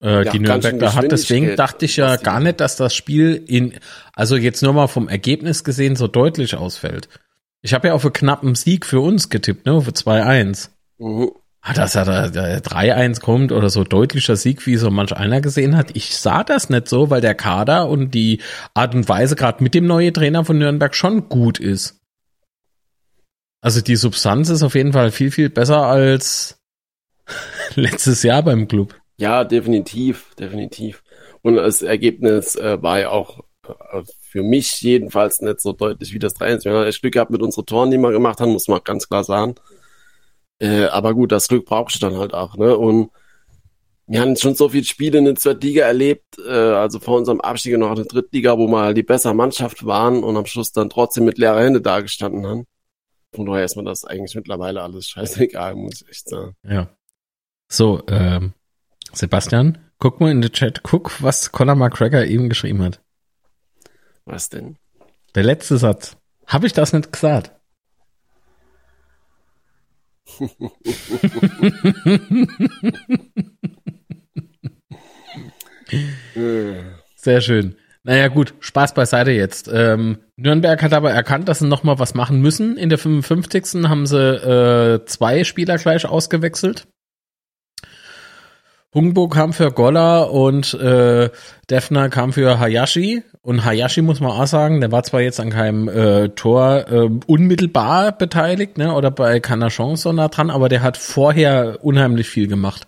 äh, 0.01 0.25
ja, 0.25 0.31
die 0.31 0.39
Nürnberg 0.39 0.79
da 0.79 0.95
hat. 0.95 1.11
Deswegen 1.11 1.55
dachte 1.55 1.85
ich 1.85 1.97
ja 1.97 2.15
gar 2.17 2.39
nicht, 2.39 2.59
dass 2.59 2.75
das 2.75 2.95
Spiel 2.95 3.43
in, 3.45 3.73
also 4.13 4.35
jetzt 4.35 4.61
nur 4.63 4.73
mal 4.73 4.87
vom 4.87 5.09
Ergebnis 5.09 5.63
gesehen, 5.63 5.95
so 5.95 6.07
deutlich 6.07 6.55
ausfällt. 6.55 7.09
Ich 7.61 7.73
habe 7.73 7.89
ja 7.89 7.93
auf 7.93 8.05
einen 8.05 8.13
knappen 8.13 8.55
Sieg 8.55 8.85
für 8.85 8.99
uns 8.99 9.29
getippt, 9.29 9.65
ne? 9.65 9.81
Für 9.81 9.91
2-1. 9.91 10.69
Mhm. 10.97 11.31
Ah, 11.63 11.73
dass 11.73 11.93
er 11.93 12.05
da 12.05 12.25
3-1 12.25 13.21
kommt 13.21 13.51
oder 13.51 13.69
so 13.69 13.83
deutlicher 13.83 14.35
Sieg, 14.35 14.65
wie 14.65 14.77
so 14.77 14.89
manch 14.89 15.15
einer 15.15 15.41
gesehen 15.41 15.77
hat. 15.77 15.95
Ich 15.95 16.17
sah 16.17 16.43
das 16.43 16.71
nicht 16.71 16.87
so, 16.87 17.11
weil 17.11 17.21
der 17.21 17.35
Kader 17.35 17.87
und 17.87 18.15
die 18.15 18.41
Art 18.73 18.95
und 18.95 19.07
Weise 19.07 19.35
gerade 19.35 19.63
mit 19.63 19.75
dem 19.75 19.85
neuen 19.85 20.11
Trainer 20.11 20.43
von 20.43 20.57
Nürnberg 20.57 20.95
schon 20.95 21.29
gut 21.29 21.59
ist. 21.59 22.00
Also 23.61 23.81
die 23.81 23.95
Substanz 23.95 24.49
ist 24.49 24.63
auf 24.63 24.75
jeden 24.75 24.91
Fall 24.91 25.11
viel, 25.11 25.31
viel 25.31 25.49
besser 25.49 25.85
als 25.85 26.59
letztes 27.75 28.23
Jahr 28.23 28.43
beim 28.43 28.67
Club. 28.67 28.95
Ja, 29.17 29.43
definitiv, 29.43 30.33
definitiv. 30.35 31.03
Und 31.43 31.55
das 31.55 31.83
Ergebnis 31.83 32.55
äh, 32.55 32.81
war 32.81 32.99
ja 32.99 33.09
auch 33.09 33.41
äh, 33.67 34.01
für 34.21 34.41
mich 34.41 34.81
jedenfalls 34.81 35.41
nicht 35.41 35.61
so 35.61 35.73
deutlich 35.73 36.13
wie 36.13 36.19
das 36.19 36.35
3-1. 36.35 36.65
Wir 36.65 36.73
haben 36.73 36.85
das 36.85 36.99
Glück 36.99 37.13
gehabt 37.13 37.31
mit 37.31 37.41
unseren 37.41 37.65
Toren, 37.67 37.91
die 37.91 37.97
wir 37.97 38.11
gemacht 38.11 38.39
haben, 38.41 38.51
muss 38.51 38.67
man 38.67 38.81
ganz 38.83 39.07
klar 39.07 39.23
sagen. 39.23 39.55
Äh, 40.59 40.85
aber 40.85 41.13
gut, 41.13 41.31
das 41.31 41.47
Glück 41.47 41.65
brauchst 41.65 41.95
du 41.95 41.99
dann 41.99 42.17
halt 42.17 42.33
auch, 42.33 42.55
ne? 42.57 42.75
Und 42.75 43.11
wir 44.07 44.21
haben 44.21 44.35
schon 44.35 44.55
so 44.55 44.69
viele 44.69 44.83
Spiele 44.83 45.19
in 45.19 45.25
der 45.25 45.35
Zweitliga 45.35 45.85
erlebt, 45.85 46.37
äh, 46.45 46.51
also 46.51 46.99
vor 46.99 47.17
unserem 47.17 47.41
Abstieg 47.41 47.77
noch 47.77 47.91
in 47.91 47.95
der 47.95 48.05
Drittliga, 48.05 48.57
wo 48.57 48.67
wir 48.67 48.81
halt 48.81 48.97
die 48.97 49.03
bessere 49.03 49.33
Mannschaft 49.33 49.85
waren 49.85 50.23
und 50.23 50.35
am 50.35 50.45
Schluss 50.45 50.71
dann 50.71 50.89
trotzdem 50.89 51.25
mit 51.25 51.37
leerer 51.37 51.63
Hände 51.63 51.81
dagestanden 51.81 52.45
haben. 52.45 52.65
Von 53.33 53.45
daher 53.45 53.63
ist 53.63 53.77
mir 53.77 53.83
das 53.83 54.03
eigentlich 54.03 54.35
mittlerweile 54.35 54.81
alles 54.81 55.07
scheißegal, 55.07 55.75
muss 55.75 56.01
ich 56.01 56.09
echt 56.09 56.27
sagen. 56.29 56.55
Ja. 56.63 56.89
So, 57.69 58.03
ähm, 58.07 58.53
Sebastian, 59.13 59.77
guck 59.99 60.19
mal 60.19 60.31
in 60.31 60.41
den 60.41 60.51
Chat, 60.51 60.83
guck, 60.83 61.21
was 61.21 61.51
Conor 61.51 61.75
McGregor 61.75 62.25
eben 62.25 62.49
geschrieben 62.49 62.83
hat. 62.83 63.01
Was 64.25 64.49
denn? 64.49 64.77
Der 65.35 65.43
letzte 65.43 65.77
Satz. 65.77 66.17
Habe 66.47 66.67
ich 66.67 66.73
das 66.73 66.91
nicht 66.91 67.13
gesagt? 67.13 67.51
Sehr 77.15 77.41
schön. 77.41 77.75
Naja, 78.03 78.29
gut, 78.29 78.55
Spaß 78.59 78.95
beiseite 78.95 79.31
jetzt. 79.31 79.69
Ähm, 79.71 80.17
Nürnberg 80.35 80.81
hat 80.81 80.93
aber 80.93 81.11
erkannt, 81.11 81.47
dass 81.47 81.59
sie 81.59 81.67
nochmal 81.67 81.99
was 81.99 82.15
machen 82.15 82.41
müssen. 82.41 82.75
In 82.77 82.89
der 82.89 82.97
55. 82.97 83.87
haben 83.87 84.07
sie 84.07 84.17
äh, 84.17 85.05
zwei 85.05 85.43
Spieler 85.43 85.77
gleich 85.77 86.05
ausgewechselt. 86.07 86.87
Hungbo 88.93 89.29
kam 89.29 89.53
für 89.53 89.71
Golla 89.71 90.23
und 90.23 90.73
äh, 90.73 91.29
Defner 91.69 92.09
kam 92.09 92.33
für 92.33 92.59
Hayashi. 92.59 93.23
Und 93.41 93.63
Hayashi 93.63 94.01
muss 94.01 94.19
man 94.19 94.31
auch 94.31 94.47
sagen, 94.47 94.81
der 94.81 94.91
war 94.91 95.03
zwar 95.03 95.21
jetzt 95.21 95.39
an 95.39 95.51
keinem 95.51 95.87
äh, 95.87 96.29
Tor 96.29 96.87
äh, 96.89 97.09
unmittelbar 97.27 98.11
beteiligt, 98.11 98.77
ne, 98.77 98.93
oder 98.93 99.09
bei 99.09 99.39
keiner 99.39 99.69
Chance 99.69 100.03
so 100.03 100.11
nah 100.11 100.27
dran, 100.27 100.49
aber 100.49 100.67
der 100.67 100.81
hat 100.81 100.97
vorher 100.97 101.77
unheimlich 101.83 102.27
viel 102.27 102.47
gemacht. 102.47 102.85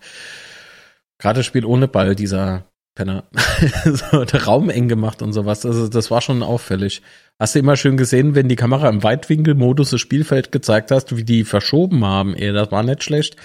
Gerade 1.19 1.43
Spiel 1.43 1.63
ohne 1.63 1.87
Ball, 1.87 2.15
dieser 2.15 2.65
Penner. 2.95 3.23
so, 3.85 4.23
Raum 4.45 4.69
eng 4.69 4.87
gemacht 4.87 5.21
und 5.21 5.33
sowas. 5.33 5.65
Also 5.65 5.87
das 5.87 6.11
war 6.11 6.21
schon 6.21 6.43
auffällig. 6.43 7.01
Hast 7.39 7.55
du 7.55 7.59
immer 7.59 7.75
schön 7.75 7.97
gesehen, 7.97 8.35
wenn 8.35 8.47
die 8.47 8.55
Kamera 8.55 8.87
im 8.87 9.01
Weitwinkelmodus 9.01 9.89
das 9.89 9.99
Spielfeld 9.99 10.51
gezeigt 10.51 10.91
hast, 10.91 11.17
wie 11.17 11.23
die 11.23 11.43
verschoben 11.43 12.05
haben. 12.05 12.35
Ey, 12.35 12.53
das 12.53 12.71
war 12.71 12.83
nicht 12.83 13.03
schlecht. 13.03 13.35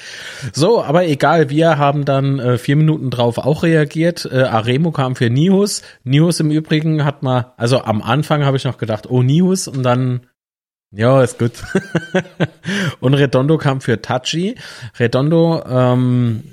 So, 0.52 0.82
aber 0.82 1.06
egal, 1.06 1.48
wir 1.48 1.78
haben 1.78 2.04
dann 2.04 2.38
äh, 2.38 2.58
vier 2.58 2.76
Minuten 2.76 3.11
drauf 3.11 3.38
auch 3.38 3.62
reagiert. 3.62 4.28
Äh, 4.30 4.42
Aremo 4.42 4.90
kam 4.90 5.16
für 5.16 5.30
Nihus. 5.30 5.82
Nihus 6.04 6.40
im 6.40 6.50
Übrigen 6.50 7.04
hat 7.04 7.22
mal, 7.22 7.54
also 7.56 7.82
am 7.82 8.02
Anfang 8.02 8.44
habe 8.44 8.58
ich 8.58 8.64
noch 8.64 8.76
gedacht, 8.76 9.08
oh 9.08 9.22
Nihus 9.22 9.66
und 9.66 9.82
dann 9.82 10.20
ja, 10.90 11.22
ist 11.22 11.38
gut. 11.38 11.52
und 13.00 13.14
Redondo 13.14 13.58
kam 13.58 13.80
für 13.80 14.00
Tachi. 14.00 14.54
Redondo, 14.98 15.62
ähm, 15.68 16.44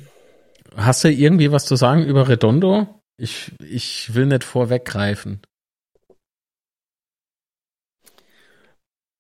Hast 0.76 1.04
du 1.04 1.12
irgendwie 1.12 1.52
was 1.52 1.66
zu 1.66 1.76
sagen 1.76 2.04
über 2.04 2.28
Redondo? 2.28 3.02
Ich, 3.18 3.54
ich 3.60 4.14
will 4.14 4.26
nicht 4.26 4.44
vorweggreifen. 4.44 5.42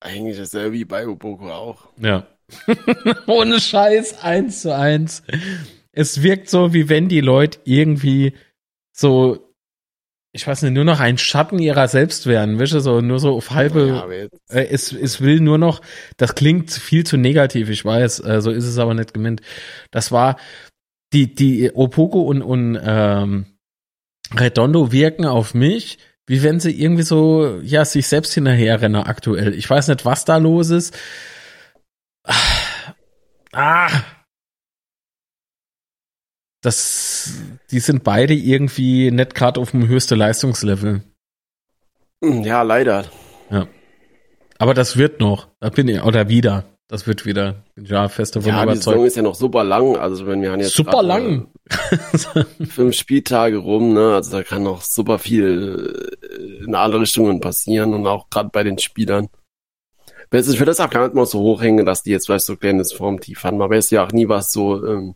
Eigentlich 0.01 0.37
ist 0.37 0.53
er 0.53 0.71
wie 0.71 0.85
bei 0.85 1.07
Uboko 1.07 1.51
auch. 1.51 1.89
Ja. 1.97 2.27
Ohne 3.27 3.59
Scheiß, 3.59 4.21
eins 4.21 4.61
zu 4.61 4.75
eins. 4.75 5.23
Es 5.91 6.21
wirkt 6.21 6.49
so, 6.49 6.73
wie 6.73 6.89
wenn 6.89 7.07
die 7.07 7.21
Leute 7.21 7.59
irgendwie 7.63 8.33
so, 8.95 9.55
ich 10.33 10.45
weiß 10.45 10.61
nicht, 10.61 10.73
nur 10.73 10.83
noch 10.83 10.99
ein 10.99 11.17
Schatten 11.17 11.57
ihrer 11.57 11.87
selbst 11.87 12.27
wären, 12.27 12.59
wische 12.59 12.81
so, 12.81 13.01
nur 13.01 13.19
so 13.19 13.35
auf 13.35 13.51
halbe, 13.51 13.87
ja, 13.87 14.55
äh, 14.55 14.67
es, 14.67 14.91
es 14.91 15.21
will 15.21 15.39
nur 15.39 15.57
noch, 15.57 15.81
das 16.17 16.35
klingt 16.35 16.69
viel 16.71 17.05
zu 17.05 17.17
negativ, 17.17 17.69
ich 17.69 17.83
weiß, 17.83 18.19
äh, 18.19 18.41
so 18.41 18.51
ist 18.51 18.65
es 18.65 18.77
aber 18.77 18.93
nicht 18.93 19.13
gemeint. 19.13 19.41
Das 19.89 20.11
war, 20.11 20.37
die, 21.15 21.33
die 21.33 21.71
Opoko 21.73 22.23
und, 22.23 22.41
und 22.41 22.77
ähm, 22.83 23.45
Redondo 24.37 24.91
wirken 24.91 25.25
auf 25.25 25.53
mich, 25.53 25.97
wie 26.27 26.43
wenn 26.43 26.59
sie 26.59 26.79
irgendwie 26.79 27.03
so, 27.03 27.59
ja, 27.61 27.85
sich 27.85 28.07
selbst 28.07 28.33
hinterherrennen 28.33 29.01
aktuell. 29.01 29.53
Ich 29.53 29.69
weiß 29.69 29.87
nicht, 29.87 30.03
was 30.03 30.25
da 30.25 30.37
los 30.37 30.69
ist. 30.69 30.97
Ah. 33.53 33.89
Das, 36.61 37.31
die 37.71 37.79
sind 37.79 38.03
beide 38.03 38.33
irgendwie 38.33 39.11
nicht 39.11 39.35
gerade 39.35 39.61
auf 39.61 39.71
dem 39.71 39.87
höchsten 39.87 40.17
Leistungslevel. 40.17 41.03
Ja, 42.21 42.63
leider. 42.63 43.05
Ja. 43.51 43.67
Aber 44.57 44.73
das 44.73 44.97
wird 44.97 45.21
noch. 45.21 45.47
Da 45.59 45.69
bin 45.69 45.87
ich, 45.87 46.01
oder 46.01 46.27
wieder. 46.27 46.65
Das 46.87 47.07
wird 47.07 47.25
wieder, 47.25 47.63
ja, 47.75 48.07
fest 48.09 48.35
davon 48.35 48.49
ja, 48.49 48.61
überzeugt. 48.61 48.77
Die 48.77 48.83
Saison 48.83 49.05
ist 49.05 49.15
ja 49.15 49.21
noch 49.23 49.33
super 49.33 49.63
lang. 49.63 49.97
Also 49.97 50.27
wenn 50.27 50.41
wir 50.41 50.51
haben 50.51 50.59
jetzt 50.59 50.75
super 50.75 51.01
lang. 51.01 51.47
fünf 52.69 52.95
Spieltage 52.95 53.57
rum, 53.57 53.93
ne? 53.93 54.13
Also 54.13 54.31
da 54.31 54.43
kann 54.43 54.61
noch 54.61 54.81
super 54.81 55.17
viel 55.17 56.13
äh, 56.21 56.63
in 56.63 56.75
alle 56.75 56.99
Richtungen 56.99 57.41
passieren 57.41 57.95
und 57.95 58.05
auch 58.05 58.29
gerade 58.29 58.49
bei 58.53 58.63
den 58.63 58.77
Spielern. 58.77 59.29
Bestes 60.29 60.57
für 60.57 60.65
das 60.65 60.79
auch 60.79 60.89
gar 60.89 61.05
nicht 61.05 61.15
mal 61.15 61.25
so 61.25 61.39
hochhängen, 61.39 61.87
dass 61.87 62.03
die 62.03 62.11
jetzt 62.11 62.27
vielleicht 62.27 62.45
so 62.45 62.55
kleines 62.55 62.93
Formtief 62.93 63.43
haben. 63.43 63.61
Aber 63.63 63.75
es 63.75 63.85
ist 63.85 63.91
ja 63.91 64.05
auch 64.05 64.11
nie 64.11 64.29
was 64.29 64.51
so 64.51 64.85
ähm, 64.85 65.15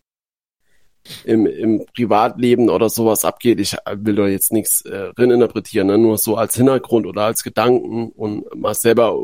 im, 1.24 1.46
im 1.46 1.86
Privatleben 1.96 2.70
oder 2.70 2.90
sowas 2.90 3.26
abgeht. 3.26 3.60
Ich 3.60 3.76
will 3.92 4.16
da 4.16 4.28
jetzt 4.28 4.52
nichts 4.52 4.84
äh, 4.86 5.12
interpretieren, 5.18 5.88
ne? 5.88 5.98
nur 5.98 6.18
so 6.18 6.36
als 6.36 6.56
Hintergrund 6.56 7.06
oder 7.06 7.24
als 7.24 7.44
Gedanken. 7.44 8.10
Und 8.10 8.46
man 8.56 8.74
selber 8.74 9.16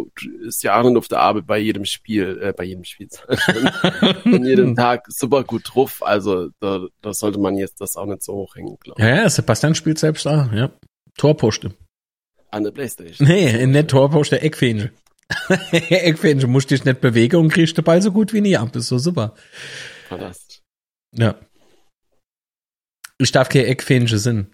ist 0.45 0.63
ja 0.63 0.79
auch 0.79 0.83
nicht 0.83 0.97
auf 0.97 1.07
der 1.07 1.19
Arbeit 1.19 1.47
bei 1.47 1.57
jedem 1.57 1.85
Spiel, 1.85 2.39
äh, 2.41 2.53
bei 2.53 2.63
jedem 2.63 2.83
Spiel, 2.83 3.09
an 4.23 4.43
jedem 4.45 4.75
Tag 4.75 5.05
super 5.09 5.43
gut 5.43 5.63
drauf. 5.73 6.01
Also 6.01 6.49
da, 6.59 6.85
da 7.01 7.13
sollte 7.13 7.39
man 7.39 7.57
jetzt 7.57 7.81
das 7.81 7.95
auch 7.95 8.05
nicht 8.05 8.23
so 8.23 8.33
hochhängen, 8.33 8.77
glaube 8.79 9.01
ich. 9.01 9.05
Ja, 9.05 9.15
ja, 9.15 9.29
Sebastian 9.29 9.75
spielt 9.75 9.99
selbst 9.99 10.25
da, 10.25 10.49
ja. 10.53 10.71
Torposte. 11.17 11.73
An 12.51 12.63
der 12.63 12.71
Playstation. 12.71 13.27
Nee, 13.27 13.65
nicht 13.65 13.89
Torposte, 13.89 14.41
Eckfähnchen. 14.41 14.91
Eckfähnchen, 15.71 16.51
musst 16.51 16.71
dich 16.71 16.85
nicht 16.85 17.01
bewegen 17.01 17.37
und 17.37 17.49
kriegst 17.49 17.77
den 17.77 17.83
Ball 17.83 18.01
so 18.01 18.11
gut 18.11 18.33
wie 18.33 18.41
nie 18.41 18.57
ab. 18.57 18.69
Das 18.73 18.83
ist 18.83 18.89
so 18.89 18.97
super. 18.97 19.33
Fantastisch. 20.07 20.61
Ja. 21.13 21.35
Ich 23.17 23.31
darf 23.31 23.49
keine 23.49 23.65
Eckfähnchen 23.65 24.19
sind. 24.19 24.47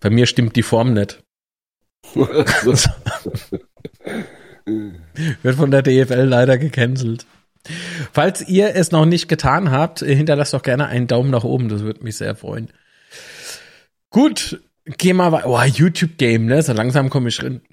Bei 0.00 0.10
mir 0.10 0.26
stimmt 0.26 0.56
die 0.56 0.62
Form 0.62 0.92
nicht. 0.94 1.22
Wird 5.42 5.56
von 5.56 5.70
der 5.70 5.82
DFL 5.82 6.24
leider 6.24 6.56
gecancelt. 6.58 7.26
Falls 8.12 8.48
ihr 8.48 8.74
es 8.74 8.90
noch 8.90 9.04
nicht 9.04 9.28
getan 9.28 9.70
habt, 9.70 10.00
hinterlasst 10.00 10.54
doch 10.54 10.62
gerne 10.62 10.86
einen 10.86 11.06
Daumen 11.06 11.30
nach 11.30 11.44
oben, 11.44 11.68
das 11.68 11.82
würde 11.82 12.02
mich 12.02 12.16
sehr 12.16 12.34
freuen. 12.34 12.70
Gut, 14.08 14.62
geh 14.86 15.12
mal 15.12 15.30
weiter. 15.32 15.46
Oh, 15.46 15.60
YouTube-Game, 15.62 16.46
ne? 16.46 16.62
So 16.62 16.72
langsam 16.72 17.10
komme 17.10 17.28
ich 17.28 17.36
drin. 17.36 17.60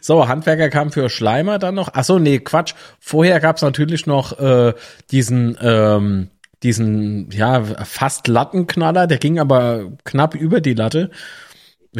So, 0.00 0.28
Handwerker 0.28 0.70
kam 0.70 0.90
für 0.92 1.10
Schleimer 1.10 1.58
dann 1.58 1.74
noch. 1.74 1.90
Ach 1.92 2.04
so, 2.04 2.18
nee, 2.18 2.38
Quatsch. 2.38 2.74
Vorher 2.98 3.38
gab's 3.40 3.60
natürlich 3.60 4.06
noch 4.06 4.38
äh, 4.38 4.72
diesen 5.10 5.58
ähm, 5.60 6.30
diesen 6.62 7.30
ja 7.30 7.62
fast 7.84 8.28
Lattenknaller, 8.28 9.06
der 9.06 9.18
ging 9.18 9.38
aber 9.38 9.92
knapp 10.04 10.34
über 10.34 10.60
die 10.60 10.74
Latte. 10.74 11.10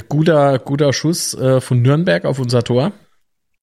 Guter 0.08 0.58
guter 0.58 0.92
Schuss 0.92 1.34
äh, 1.34 1.60
von 1.60 1.82
Nürnberg 1.82 2.24
auf 2.24 2.38
unser 2.38 2.62
Tor. 2.62 2.92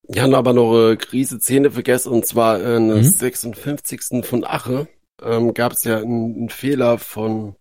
Wir 0.07 0.21
haben 0.21 0.35
aber 0.35 0.53
noch 0.53 0.71
eine 0.73 0.97
Krise 0.97 1.39
Szene 1.39 1.71
vergessen 1.71 2.11
und 2.11 2.25
zwar 2.25 2.61
in 2.61 2.87
mhm. 2.87 3.03
56. 3.03 4.23
von 4.25 4.43
Ache 4.43 4.87
ähm, 5.21 5.53
gab 5.53 5.73
es 5.73 5.83
ja 5.83 5.97
einen, 5.97 6.35
einen, 6.35 6.49
Fehler 6.49 6.97
von 6.97 7.55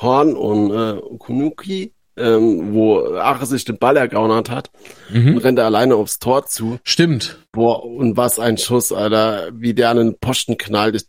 Horn 0.00 0.34
und 0.34 0.70
äh, 0.72 1.00
Kunuki, 1.18 1.94
ähm, 2.16 2.74
wo 2.74 3.04
Ache 3.14 3.46
sich 3.46 3.64
den 3.64 3.78
Ball 3.78 3.96
ergaunert 3.96 4.50
hat 4.50 4.70
mhm. 5.10 5.36
und 5.36 5.38
rennt 5.38 5.60
alleine 5.60 5.96
aufs 5.96 6.18
Tor 6.18 6.46
zu. 6.46 6.78
Stimmt. 6.82 7.46
Boah, 7.52 7.84
und 7.84 8.16
was 8.16 8.38
ein 8.38 8.58
Schuss, 8.58 8.92
Alter, 8.92 9.50
wie 9.52 9.74
der 9.74 9.90
an 9.90 9.98
den 9.98 10.18
Posten 10.18 10.56
knallt. 10.56 10.96
Ich, 10.96 11.04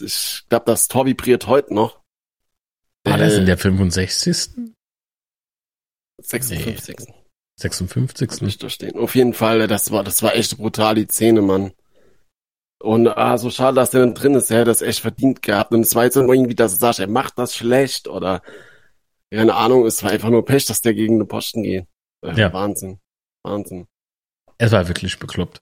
ich 0.00 0.44
glaube, 0.48 0.64
das 0.66 0.88
Tor 0.88 1.06
vibriert 1.06 1.46
heute 1.46 1.74
noch. 1.74 2.00
War 3.04 3.16
äh, 3.16 3.18
das 3.18 3.34
in 3.34 3.46
der 3.46 3.58
65. 3.58 4.50
56. 6.20 6.96
Nee. 6.98 7.14
56. 7.56 8.40
Nicht 8.40 8.62
da 8.62 8.68
stehen. 8.68 8.98
Auf 8.98 9.14
jeden 9.14 9.34
Fall, 9.34 9.66
das 9.66 9.90
war, 9.90 10.02
das 10.02 10.22
war 10.22 10.34
echt 10.34 10.56
brutal, 10.56 10.94
die 10.94 11.06
Szene, 11.06 11.42
Mann. 11.42 11.72
Und 12.80 13.08
ah, 13.08 13.38
so 13.38 13.50
schade, 13.50 13.76
dass 13.76 13.90
der 13.90 14.00
dann 14.00 14.14
drin 14.14 14.34
ist. 14.34 14.50
Er 14.50 14.58
hätte 14.58 14.66
das 14.70 14.82
echt 14.82 15.00
verdient 15.00 15.42
gehabt. 15.42 15.72
Und 15.72 15.80
es 15.80 15.94
war 15.94 16.04
jetzt 16.04 16.16
irgendwie, 16.16 16.54
dass 16.54 16.72
du 16.72 16.78
sagst, 16.78 17.00
er 17.00 17.06
macht 17.06 17.38
das 17.38 17.54
schlecht 17.54 18.08
oder 18.08 18.42
keine 19.32 19.54
Ahnung, 19.54 19.86
es 19.86 20.02
war 20.02 20.10
einfach 20.10 20.30
nur 20.30 20.44
Pech, 20.44 20.66
dass 20.66 20.80
der 20.80 20.94
gegen 20.94 21.18
den 21.18 21.28
Posten 21.28 21.62
geht. 21.62 21.86
Äh, 22.22 22.34
ja. 22.34 22.52
Wahnsinn. 22.52 23.00
Wahnsinn. 23.42 23.86
Es 24.58 24.72
war 24.72 24.86
wirklich 24.86 25.18
bekloppt. 25.18 25.60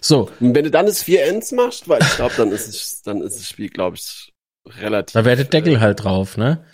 So. 0.00 0.30
Und 0.40 0.54
wenn 0.54 0.64
du 0.64 0.70
dann 0.70 0.86
das 0.86 1.02
4 1.02 1.26
Ends 1.26 1.52
machst, 1.52 1.88
weil 1.88 2.00
ich 2.00 2.16
glaube, 2.16 2.34
dann 2.36 2.52
ist 2.52 2.68
es, 2.68 3.02
dann 3.02 3.20
ist 3.22 3.38
das 3.38 3.48
Spiel, 3.48 3.68
glaube 3.68 3.96
ich, 3.96 4.32
relativ. 4.80 5.12
Da 5.14 5.24
wäre 5.24 5.36
der 5.36 5.44
Deckel 5.46 5.74
äh, 5.74 5.78
halt 5.80 6.04
drauf, 6.04 6.36
ne? 6.36 6.64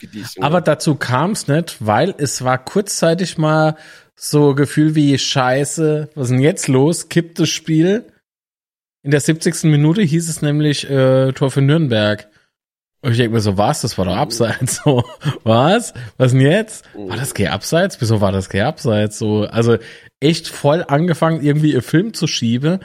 Aber 0.41 0.61
dazu 0.61 0.95
kam 0.95 1.33
es 1.33 1.49
nicht, 1.49 1.77
weil 1.81 2.15
es 2.19 2.45
war 2.45 2.63
kurzzeitig 2.65 3.39
mal 3.39 3.77
so 4.17 4.55
Gefühl 4.55 4.95
wie 4.95 5.19
Scheiße, 5.19 6.11
was 6.15 6.25
ist 6.25 6.31
denn 6.31 6.41
jetzt 6.41 6.69
los? 6.69 7.09
Kippt 7.09 7.39
das 7.39 7.49
Spiel? 7.49 8.07
In 9.03 9.11
der 9.11 9.21
70. 9.21 9.65
Minute 9.65 10.03
hieß 10.03 10.29
es 10.29 10.41
nämlich 10.41 10.89
äh, 10.89 11.33
Tor 11.33 11.51
für 11.51 11.61
Nürnberg. 11.61 12.29
Und 13.05 13.13
ich 13.13 13.19
denke 13.19 13.35
mir 13.35 13.41
so, 13.43 13.59
was? 13.59 13.83
Das 13.83 13.99
war 13.99 14.07
doch 14.07 14.17
abseits. 14.17 14.81
So, 14.83 15.05
was? 15.43 15.93
Was 16.17 16.33
denn 16.33 16.41
jetzt? 16.41 16.87
War 16.95 17.19
das 17.19 17.35
gay 17.35 17.49
abseits? 17.49 18.01
Wieso 18.01 18.23
war 18.23 18.33
das 18.33 18.49
gay 18.49 18.63
abseits? 18.63 19.19
So, 19.19 19.45
also 19.45 19.77
echt 20.21 20.49
voll 20.49 20.83
angefangen, 20.89 21.43
irgendwie 21.43 21.75
ihr 21.75 21.83
Film 21.83 22.15
zu 22.15 22.27
schieben. 22.27 22.81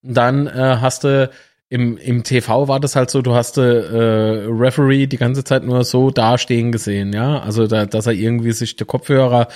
Dann 0.00 0.46
äh, 0.46 0.76
hast 0.80 1.02
du 1.02 1.28
im, 1.70 1.96
im 1.96 2.22
TV 2.22 2.68
war 2.68 2.78
das 2.78 2.94
halt 2.94 3.10
so, 3.10 3.22
du 3.22 3.34
hast 3.34 3.56
äh, 3.58 3.62
Referee 3.62 5.06
die 5.06 5.16
ganze 5.16 5.44
Zeit 5.44 5.64
nur 5.64 5.82
so 5.84 6.10
dastehen 6.10 6.72
gesehen, 6.72 7.12
ja. 7.12 7.40
Also 7.40 7.66
da, 7.66 7.86
dass 7.86 8.06
er 8.06 8.12
irgendwie 8.12 8.52
sich 8.52 8.76
der 8.76 8.86
Kopfhörer 8.86 9.48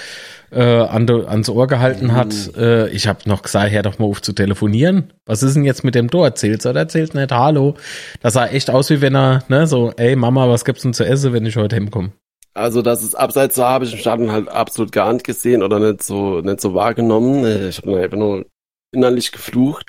äh, 0.51 0.63
an 0.63 1.09
ans 1.09 1.51
Ohr 1.51 1.67
gehalten 1.67 2.15
hat. 2.15 2.35
Mhm. 2.57 2.63
Äh, 2.63 2.89
ich 2.89 3.07
habe 3.07 3.21
noch 3.27 3.43
gesagt, 3.43 3.71
hör 3.71 3.83
doch 3.83 3.99
mal 3.99 4.07
auf 4.07 4.23
zu 4.23 4.33
telefonieren. 4.33 5.13
Was 5.27 5.43
ist 5.43 5.55
denn 5.55 5.65
jetzt 5.65 5.85
mit 5.85 5.95
dem 5.95 6.11
Tor? 6.11 6.25
Erzählt 6.25 6.65
oder 6.65 6.81
erzählt 6.81 7.15
nicht? 7.15 7.31
Hallo. 7.31 7.75
Das 8.21 8.33
sah 8.33 8.47
echt 8.47 8.71
aus, 8.71 8.89
wie 8.91 9.01
wenn 9.01 9.15
er, 9.15 9.45
ne, 9.49 9.67
so, 9.67 9.93
ey 9.97 10.17
Mama, 10.17 10.49
was 10.49 10.65
gibt's 10.65 10.83
denn 10.83 10.95
zu 10.95 11.05
essen, 11.05 11.33
wenn 11.33 11.47
ich 11.47 11.57
heute 11.57 11.77
hinkomme? 11.77 12.13
Also, 12.55 12.83
das 12.83 13.05
ist 13.05 13.15
abseits 13.15 13.55
so 13.55 13.65
habe 13.65 13.85
ich 13.85 13.93
im 13.93 13.99
Stadion 13.99 14.33
halt 14.33 14.49
absolut 14.49 14.91
gar 14.91 15.13
nicht 15.13 15.25
gesehen 15.25 15.63
oder 15.63 15.79
nicht 15.79 16.03
so, 16.03 16.41
nicht 16.41 16.61
so 16.61 16.75
wahrgenommen. 16.75 17.69
Ich 17.69 17.79
habe 17.79 18.01
einfach 18.01 18.17
nur 18.17 18.47
innerlich 18.91 19.31
geflucht. 19.31 19.87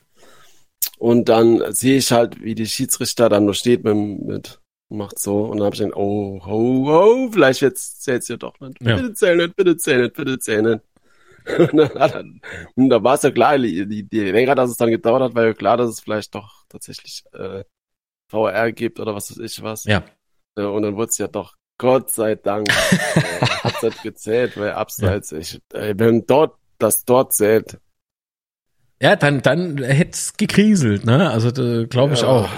Und 0.97 1.29
dann 1.29 1.73
sehe 1.73 1.97
ich 1.97 2.11
halt, 2.11 2.41
wie 2.41 2.55
die 2.55 2.65
Schiedsrichter 2.65 3.29
dann 3.29 3.45
nur 3.45 3.53
steht 3.53 3.83
mit, 3.83 3.95
mit 3.95 4.59
macht 4.89 5.19
so. 5.19 5.45
Und 5.45 5.57
dann 5.57 5.65
habe 5.65 5.75
ich 5.75 5.81
gedacht, 5.81 5.97
oh, 5.97 6.41
oh, 6.45 6.89
oh, 6.89 7.31
vielleicht 7.31 7.61
jetzt 7.61 8.03
zählt's 8.03 8.27
ja 8.27 8.37
doch 8.37 8.59
nicht. 8.59 8.81
Ja. 8.81 8.95
Bitte 8.95 9.13
zähl 9.13 9.37
nicht, 9.37 9.55
bitte 9.55 9.77
zähl 9.77 10.01
nicht, 10.01 10.15
bitte 10.15 10.39
zähl 10.39 10.61
nicht. 10.61 10.81
und, 11.57 11.77
dann, 11.77 12.41
und 12.75 12.89
da 12.89 13.03
war 13.03 13.15
es 13.15 13.23
ja 13.23 13.31
klar, 13.31 13.57
die, 13.57 13.87
die, 13.87 14.03
die 14.03 14.31
länger, 14.31 14.55
dass 14.55 14.71
es 14.71 14.77
dann 14.77 14.89
gedauert 14.89 15.21
hat, 15.21 15.35
war 15.35 15.45
ja 15.45 15.53
klar, 15.53 15.77
dass 15.77 15.89
es 15.89 15.99
vielleicht 15.99 16.35
doch 16.35 16.65
tatsächlich 16.67 17.23
äh, 17.33 17.63
VR 18.27 18.71
gibt 18.71 18.99
oder 18.99 19.15
was 19.15 19.31
weiß 19.31 19.39
ich 19.39 19.63
was. 19.63 19.85
Ja. 19.85 20.03
Äh, 20.55 20.63
und 20.63 20.83
dann 20.83 20.95
wurde 20.95 21.09
es 21.09 21.17
ja 21.17 21.27
doch 21.27 21.55
Gott 21.77 22.11
sei 22.11 22.35
Dank 22.35 22.67
äh, 22.69 23.21
hat 23.63 24.03
gezählt, 24.03 24.57
weil 24.57 24.73
abseits, 24.73 25.31
ja. 25.31 25.37
ich, 25.37 25.61
äh, 25.73 25.95
wenn 25.97 26.25
dort 26.25 26.55
das 26.77 27.05
dort 27.05 27.33
zählt, 27.33 27.79
ja, 29.01 29.15
dann, 29.15 29.41
dann 29.41 29.77
hätte 29.77 30.11
es 30.11 30.33
gekriselt, 30.37 31.05
ne? 31.05 31.29
Also 31.29 31.51
glaube 31.87 32.13
ich 32.13 32.21
ja. 32.21 32.27
auch. 32.27 32.49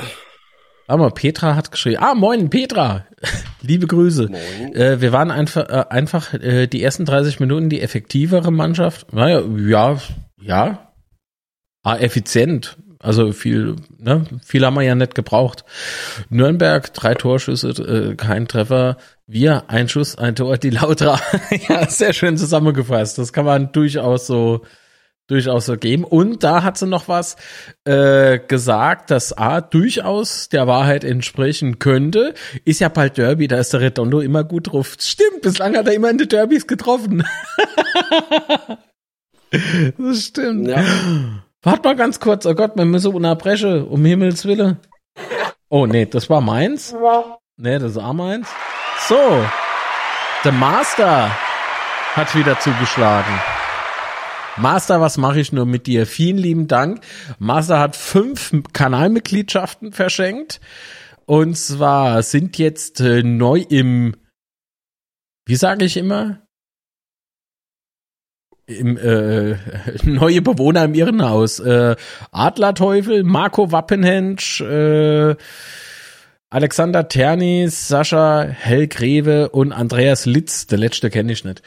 Aber 0.88 1.12
Petra 1.12 1.56
hat 1.56 1.72
geschrieben. 1.72 2.02
Ah, 2.02 2.16
moin, 2.16 2.50
Petra. 2.50 3.06
Liebe 3.62 3.88
Grüße. 3.88 4.28
Moin. 4.28 4.76
Äh, 4.76 5.00
wir 5.00 5.14
waren 5.14 5.32
einfach, 5.32 5.70
äh, 5.70 5.86
einfach 5.89 6.34
äh, 6.34 6.68
die 6.68 6.84
ersten 6.84 7.06
30 7.06 7.39
Minuten 7.39 7.70
die 7.70 7.82
effektivere 7.82 8.52
Mannschaft. 8.52 9.14
Naja, 9.14 9.42
ja, 9.58 9.98
ja. 10.42 10.92
Ah, 11.84 11.96
effizient. 11.96 12.78
Also 13.00 13.32
viel, 13.32 13.78
ne? 13.98 14.26
Viel 14.44 14.66
haben 14.66 14.76
wir 14.76 14.82
ja 14.82 14.94
nicht 14.94 15.16
gebraucht. 15.16 15.64
Nürnberg, 16.30 16.94
drei 16.94 17.16
Torschüsse, 17.16 17.70
äh, 17.70 18.16
kein 18.16 18.48
Treffer. 18.48 18.98
Wir, 19.26 19.70
ein 19.70 19.88
Schuss, 19.88 20.18
ein 20.18 20.36
Tor, 20.36 20.58
die 20.58 20.72
Lautra. 20.72 21.20
ja, 21.70 21.88
sehr 21.88 22.14
schön 22.14 22.38
zusammengefasst. 22.38 23.18
Das 23.18 23.32
kann 23.32 23.46
man 23.46 23.72
durchaus 23.72 24.28
so 24.28 24.66
durchaus 25.32 25.66
so 25.66 25.78
geben. 25.78 26.04
Und 26.04 26.44
da 26.44 26.62
hat 26.64 26.78
sie 26.78 26.86
noch 26.86 27.08
was 27.08 27.38
äh, 27.86 28.40
gesagt, 28.40 29.10
das 29.12 29.36
A 29.38 29.62
durchaus 29.62 30.50
der 30.50 30.68
Wahrheit 30.68 31.04
entsprechen 31.04 31.80
könnte. 31.80 32.34
Ist 32.66 32.82
ja 32.82 32.90
bald 32.90 33.18
Derby, 33.18 33.48
da 33.48 33.58
ist 33.58 33.74
der 33.74 33.82
Redondo 33.82 34.20
immer 34.20 34.44
gut 34.44 34.72
drauf. 34.72 34.98
Stimmt, 35.00 35.42
bislang 35.42 35.76
hat 35.76 35.88
er 35.88 35.94
immer 35.94 36.10
in 36.10 36.18
den 36.18 36.28
Derbys 36.30 36.68
getroffen. 36.68 37.26
das 39.98 40.26
stimmt. 40.26 40.68
Ja. 40.68 40.84
Warte 41.64 41.88
mal 41.88 41.96
ganz 41.96 42.20
kurz, 42.20 42.46
oh 42.46 42.54
Gott, 42.54 42.76
wir 42.76 42.86
müssen 42.86 43.14
unterbrechen, 43.14 43.86
um 43.86 44.04
Himmels 44.04 44.46
Willen. 44.46 44.78
Oh 45.70 45.86
nee, 45.86 46.06
das 46.06 46.30
war 46.30 46.42
meins. 46.42 46.94
Nee, 47.58 47.80
das 47.80 47.96
war 47.96 48.14
meins. 48.14 48.50
So, 49.08 49.46
der 50.44 50.52
Master 50.52 51.32
hat 52.16 52.36
wieder 52.36 52.60
zugeschlagen. 52.60 53.61
Master, 54.62 55.01
was 55.01 55.18
mache 55.18 55.39
ich 55.39 55.51
nur 55.51 55.66
mit 55.66 55.88
dir? 55.88 56.05
Vielen 56.05 56.38
lieben 56.38 56.68
Dank. 56.68 57.01
Master 57.39 57.80
hat 57.80 57.95
fünf 57.95 58.51
Kanalmitgliedschaften 58.74 59.91
verschenkt. 59.91 60.62
Und 61.26 61.57
zwar 61.57 62.22
sind 62.22 62.59
jetzt 62.59 63.01
äh, 63.01 63.24
neu 63.24 63.66
im, 63.70 64.16
wie 65.47 65.55
sage 65.55 65.86
ich 65.86 65.97
immer? 65.97 66.41
Im, 68.68 68.97
äh, 68.97 69.57
neue 70.03 70.43
Bewohner 70.43 70.86
im 70.86 70.93
Irrenhaus. 70.93 71.59
Äh, 71.59 71.95
Adlerteufel, 72.32 73.24
Marco 73.24 73.72
Wappenhensch, 73.72 74.62
äh, 74.62 75.36
Alexander 76.51 77.07
Ternis, 77.07 77.88
Sascha 77.88 78.43
Hellgreve 78.43 79.49
und 79.49 79.72
Andreas 79.72 80.28
Litz. 80.28 80.68
Der 80.68 80.78
letzte 80.78 81.09
kenne 81.09 81.32
ich 81.32 81.45
nicht. 81.45 81.64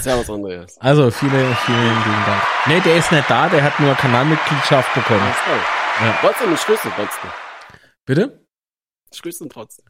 Servus, 0.00 0.30
Andreas. 0.30 0.78
Also, 0.78 1.10
viele, 1.10 1.54
vielen 1.54 1.82
lieben 1.82 2.24
Dank. 2.26 2.42
Nee, 2.66 2.80
der 2.80 2.96
ist 2.96 3.12
nicht 3.12 3.28
da, 3.28 3.48
der 3.48 3.62
hat 3.62 3.78
nur 3.80 3.94
Kanalmitgliedschaft 3.94 4.92
bekommen. 4.94 5.22
Ach 5.22 5.46
so. 5.46 6.04
ja. 6.04 6.18
Trotzdem, 6.20 6.54
ich 6.54 6.60
grüße 6.60 6.90
trotzdem. 6.94 7.30
Bitte? 8.04 8.46
Ich 9.12 9.22
grüße 9.22 9.48
trotzdem. 9.48 9.84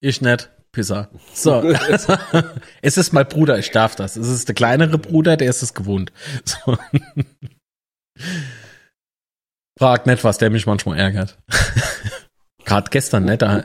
Ich 0.00 0.20
nicht. 0.20 0.50
Pisser. 0.72 1.08
So. 1.32 1.62
es 2.82 2.96
ist 2.96 3.12
mein 3.12 3.28
Bruder, 3.28 3.58
ich 3.58 3.70
darf 3.70 3.94
das. 3.94 4.16
Es 4.16 4.28
ist 4.28 4.48
der 4.48 4.54
kleinere 4.54 4.98
Bruder, 4.98 5.36
der 5.36 5.48
ist 5.48 5.62
es 5.62 5.72
gewohnt. 5.72 6.12
So. 6.44 6.76
Frag 9.78 10.06
nicht, 10.06 10.24
was 10.24 10.38
der 10.38 10.50
mich 10.50 10.66
manchmal 10.66 10.98
ärgert. 10.98 11.38
Gerade 12.64 12.90
gestern, 12.90 13.24
ne? 13.24 13.38
Da 13.38 13.64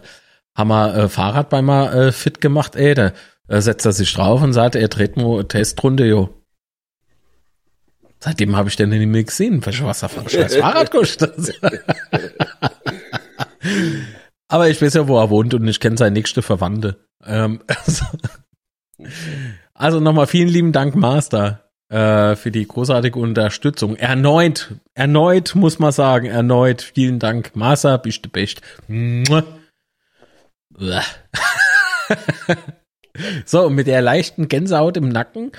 haben 0.55 0.67
wir 0.69 0.95
äh, 0.95 1.09
Fahrrad 1.09 1.49
bei 1.49 1.61
mal 1.61 1.93
äh, 1.93 2.11
fit 2.11 2.41
gemacht, 2.41 2.75
ey. 2.75 2.93
Da 2.93 3.11
äh, 3.49 3.61
setzt 3.61 3.85
er 3.85 3.91
sich 3.91 4.13
drauf 4.13 4.41
und 4.41 4.53
sagt, 4.53 4.75
er 4.75 4.87
dreht 4.87 5.17
mal 5.17 5.43
Testrunde, 5.43 6.07
jo. 6.07 6.29
Seitdem 8.19 8.55
habe 8.55 8.69
ich 8.69 8.75
den 8.75 8.89
nicht 8.89 9.07
mehr 9.07 9.23
gesehen, 9.23 9.65
welche 9.65 9.85
Wasser 9.85 10.09
von 10.09 10.27
scheiß 10.27 10.55
Fahrrad 10.57 10.91
kostet. 10.91 11.59
Aber 14.49 14.69
ich 14.69 14.81
weiß 14.81 14.95
ja, 14.95 15.07
wo 15.07 15.19
er 15.19 15.29
wohnt 15.29 15.53
und 15.53 15.67
ich 15.67 15.79
kenne 15.79 15.97
seine 15.97 16.11
nächste 16.11 16.41
Verwandte. 16.41 16.97
Ähm, 17.25 17.61
also, 17.67 18.05
also 19.73 19.99
nochmal 19.99 20.27
vielen 20.27 20.49
lieben 20.49 20.71
Dank, 20.71 20.95
Master, 20.95 21.69
äh, 21.89 22.35
für 22.35 22.51
die 22.51 22.67
großartige 22.67 23.17
Unterstützung. 23.17 23.95
Erneut, 23.95 24.75
erneut 24.93 25.55
muss 25.55 25.79
man 25.79 25.91
sagen, 25.91 26.27
erneut 26.27 26.81
vielen 26.81 27.19
Dank, 27.19 27.55
Master, 27.55 27.97
bist 27.97 28.25
du 28.25 28.29
best. 28.29 28.61
So, 33.45 33.69
mit 33.69 33.87
der 33.87 34.01
leichten 34.01 34.47
Gänsehaut 34.47 34.97
im 34.97 35.09
Nacken 35.09 35.51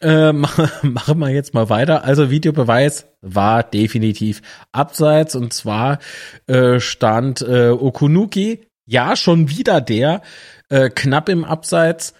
Äh, 0.00 0.32
machen 0.82 1.18
wir 1.18 1.30
jetzt 1.30 1.54
mal 1.54 1.68
weiter. 1.68 2.04
Also 2.04 2.30
Videobeweis 2.30 3.06
war 3.20 3.62
definitiv 3.62 4.42
abseits 4.72 5.36
und 5.36 5.52
zwar 5.52 5.98
äh, 6.46 6.80
stand 6.80 7.40
äh, 7.42 7.70
Okunuki, 7.70 8.66
ja 8.84 9.16
schon 9.16 9.48
wieder 9.48 9.80
der, 9.80 10.22
äh, 10.68 10.90
knapp 10.90 11.28
im 11.28 11.44
Abseits. 11.44 12.14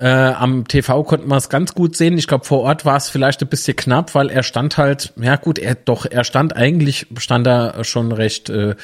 Äh, 0.00 0.08
am 0.08 0.66
TV 0.66 1.04
konnten 1.04 1.28
wir 1.28 1.36
es 1.36 1.50
ganz 1.50 1.74
gut 1.74 1.94
sehen. 1.94 2.16
Ich 2.16 2.26
glaube, 2.26 2.46
vor 2.46 2.60
Ort 2.60 2.86
war 2.86 2.96
es 2.96 3.10
vielleicht 3.10 3.42
ein 3.42 3.48
bisschen 3.48 3.76
knapp, 3.76 4.14
weil 4.14 4.30
er 4.30 4.42
stand 4.42 4.78
halt, 4.78 5.12
ja 5.20 5.36
gut, 5.36 5.58
er 5.58 5.74
doch, 5.74 6.06
er 6.06 6.24
stand 6.24 6.56
eigentlich, 6.56 7.06
stand 7.18 7.46
er 7.46 7.84
schon 7.84 8.10
recht 8.10 8.48
äh, 8.48 8.76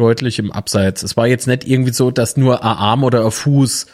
deutlich 0.00 0.38
im 0.38 0.50
Abseits. 0.50 1.02
Es 1.02 1.16
war 1.16 1.26
jetzt 1.26 1.46
nicht 1.46 1.66
irgendwie 1.66 1.92
so, 1.92 2.10
dass 2.10 2.36
nur 2.36 2.64
ein 2.64 2.76
Arm 2.76 3.04
oder 3.04 3.24
ein 3.24 3.30
Fuß 3.30 3.86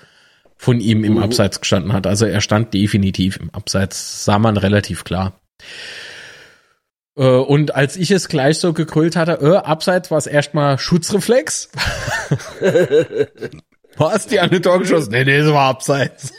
von 0.57 0.81
ihm 0.81 1.05
im 1.05 1.15
mhm. 1.15 1.23
Abseits 1.23 1.61
gestanden 1.61 1.93
hat. 1.93 2.07
Also 2.07 2.25
er 2.27 2.41
stand 2.41 2.73
definitiv 2.73 3.37
im 3.37 3.51
Abseits, 3.51 4.25
sah 4.25 4.39
man 4.39 4.57
relativ 4.57 5.05
klar. 5.05 5.39
Äh, 7.17 7.27
und 7.27 7.75
als 7.75 7.97
ich 7.97 8.11
es 8.11 8.29
gleich 8.29 8.59
so 8.59 8.73
gekrüllt 8.73 9.17
hatte, 9.17 9.39
äh, 9.43 9.57
abseits 9.57 10.11
war 10.11 10.19
es 10.19 10.27
erstmal 10.27 10.79
Schutzreflex. 10.79 11.71
Was, 13.99 14.27
die 14.27 14.41
eine 14.41 14.61
Tor 14.61 14.79
geschossen? 14.79 15.11
Nee, 15.11 15.25
nee, 15.25 15.39
es 15.39 15.51
war 15.51 15.71
abseits. 15.71 16.35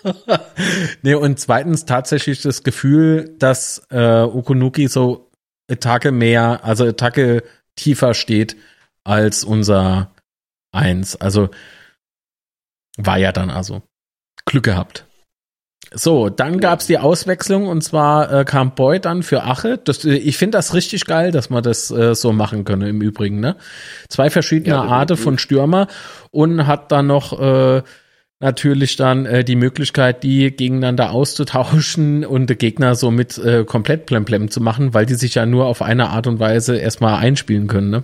nee, 1.02 1.16
und 1.16 1.40
zweitens 1.40 1.86
tatsächlich 1.86 2.42
das 2.42 2.64
Gefühl, 2.64 3.36
dass 3.40 3.82
äh, 3.90 4.22
Okunuki 4.22 4.88
so 4.88 5.32
Attacke 5.70 6.12
mehr, 6.12 6.64
also 6.64 6.86
Attacke 6.86 7.44
tiefer 7.76 8.14
steht 8.14 8.56
als 9.08 9.44
unser 9.44 10.12
Eins. 10.72 11.16
Also 11.16 11.50
war 12.98 13.18
ja 13.18 13.32
dann 13.32 13.50
also. 13.50 13.82
Glück 14.46 14.66
gehabt. 14.66 15.06
So, 15.94 16.30
dann 16.30 16.60
gab's 16.60 16.86
die 16.86 16.98
Auswechslung 16.98 17.68
und 17.68 17.82
zwar 17.82 18.32
äh, 18.32 18.44
kam 18.44 18.76
Boy 18.76 19.00
dann 19.00 19.24
für 19.24 19.44
Ache. 19.44 19.78
Das, 19.78 20.04
äh, 20.04 20.16
ich 20.16 20.38
finde 20.38 20.58
das 20.58 20.74
richtig 20.74 21.06
geil, 21.06 21.32
dass 21.32 21.50
man 21.50 21.64
das 21.64 21.90
äh, 21.92 22.14
so 22.14 22.34
machen 22.34 22.66
könne 22.66 22.90
im 22.90 23.02
Übrigen. 23.02 23.40
Ne? 23.40 23.56
Zwei 24.10 24.30
verschiedene 24.30 24.76
ja, 24.76 24.82
Arten 24.82 25.16
von 25.16 25.38
Stürmer 25.38 25.88
und 26.32 26.68
hat 26.68 26.92
dann 26.92 27.08
noch 27.08 27.40
äh, 27.40 27.84
natürlich 28.42 28.98
dann 28.98 29.26
äh, 29.26 29.44
die 29.46 29.56
Möglichkeit, 29.56 30.24
die 30.24 30.52
gegeneinander 30.52 31.12
auszutauschen 31.12 32.26
und 32.26 32.50
den 32.50 32.58
Gegner 32.58 32.96
somit 32.96 33.38
äh, 33.38 33.64
komplett 33.64 34.08
plemplem 34.08 34.52
zu 34.52 34.60
machen, 34.60 34.94
weil 34.94 35.06
die 35.06 35.16
sich 35.16 35.36
ja 35.36 35.46
nur 35.46 35.68
auf 35.68 35.82
eine 35.82 36.10
Art 36.10 36.28
und 36.28 36.40
Weise 36.40 36.78
erstmal 36.78 37.16
einspielen 37.16 37.68
können. 37.68 37.90
Ne? 37.90 38.04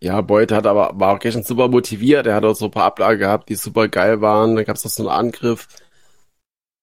Ja, 0.00 0.20
Boyd 0.20 0.52
hat 0.52 0.66
aber, 0.66 0.92
war 0.94 1.14
auch 1.14 1.18
gestern 1.18 1.44
super 1.44 1.68
motiviert. 1.68 2.26
Er 2.26 2.34
hat 2.34 2.44
auch 2.44 2.54
so 2.54 2.66
ein 2.66 2.70
paar 2.70 2.84
Ablagen 2.84 3.18
gehabt, 3.18 3.48
die 3.48 3.54
super 3.54 3.88
geil 3.88 4.20
waren. 4.20 4.56
Dann 4.56 4.64
gab 4.64 4.76
es 4.76 4.84
noch 4.84 4.90
so 4.90 5.08
einen 5.08 5.26
Angriff 5.26 5.68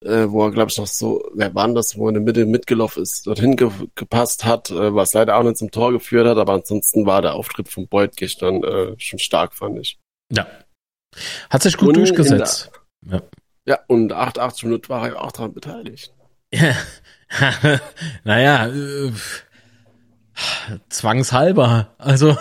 äh, 0.04 0.30
wo 0.30 0.44
er, 0.44 0.50
glaube 0.50 0.70
ich, 0.70 0.78
noch 0.78 0.86
so, 0.86 1.22
wer 1.34 1.54
war 1.54 1.72
das, 1.72 1.96
wo 1.96 2.06
er 2.06 2.08
in 2.08 2.14
der 2.14 2.22
Mitte 2.22 2.46
mitgelaufen 2.46 3.02
ist, 3.02 3.26
dorthin 3.26 3.56
ge 3.56 3.70
gepasst 3.94 4.44
hat, 4.44 4.70
äh, 4.70 4.94
was 4.94 5.14
leider 5.14 5.36
auch 5.36 5.42
nicht 5.42 5.56
zum 5.56 5.70
Tor 5.70 5.92
geführt 5.92 6.26
hat, 6.26 6.38
aber 6.38 6.54
ansonsten 6.54 7.06
war 7.06 7.22
der 7.22 7.34
Auftritt 7.34 7.68
von 7.68 7.88
Beuth 7.88 8.16
gestern 8.16 8.62
äh, 8.64 8.94
schon 8.98 9.18
stark, 9.18 9.54
fand 9.54 9.78
ich. 9.78 9.98
Ja. 10.30 10.46
Hat 11.50 11.62
sich 11.62 11.76
gut 11.76 11.88
und 11.88 11.98
durchgesetzt. 11.98 12.70
Der, 13.02 13.18
ja. 13.18 13.22
ja, 13.66 13.78
und 13.86 14.12
88 14.12 14.64
Minuten 14.64 14.88
war 14.88 15.06
er 15.06 15.22
auch 15.22 15.32
daran 15.32 15.52
beteiligt. 15.52 16.12
Ja. 16.52 16.74
naja, 18.24 18.66
äh, 18.68 19.12
Zwangshalber. 20.88 21.88
Also, 21.98 22.36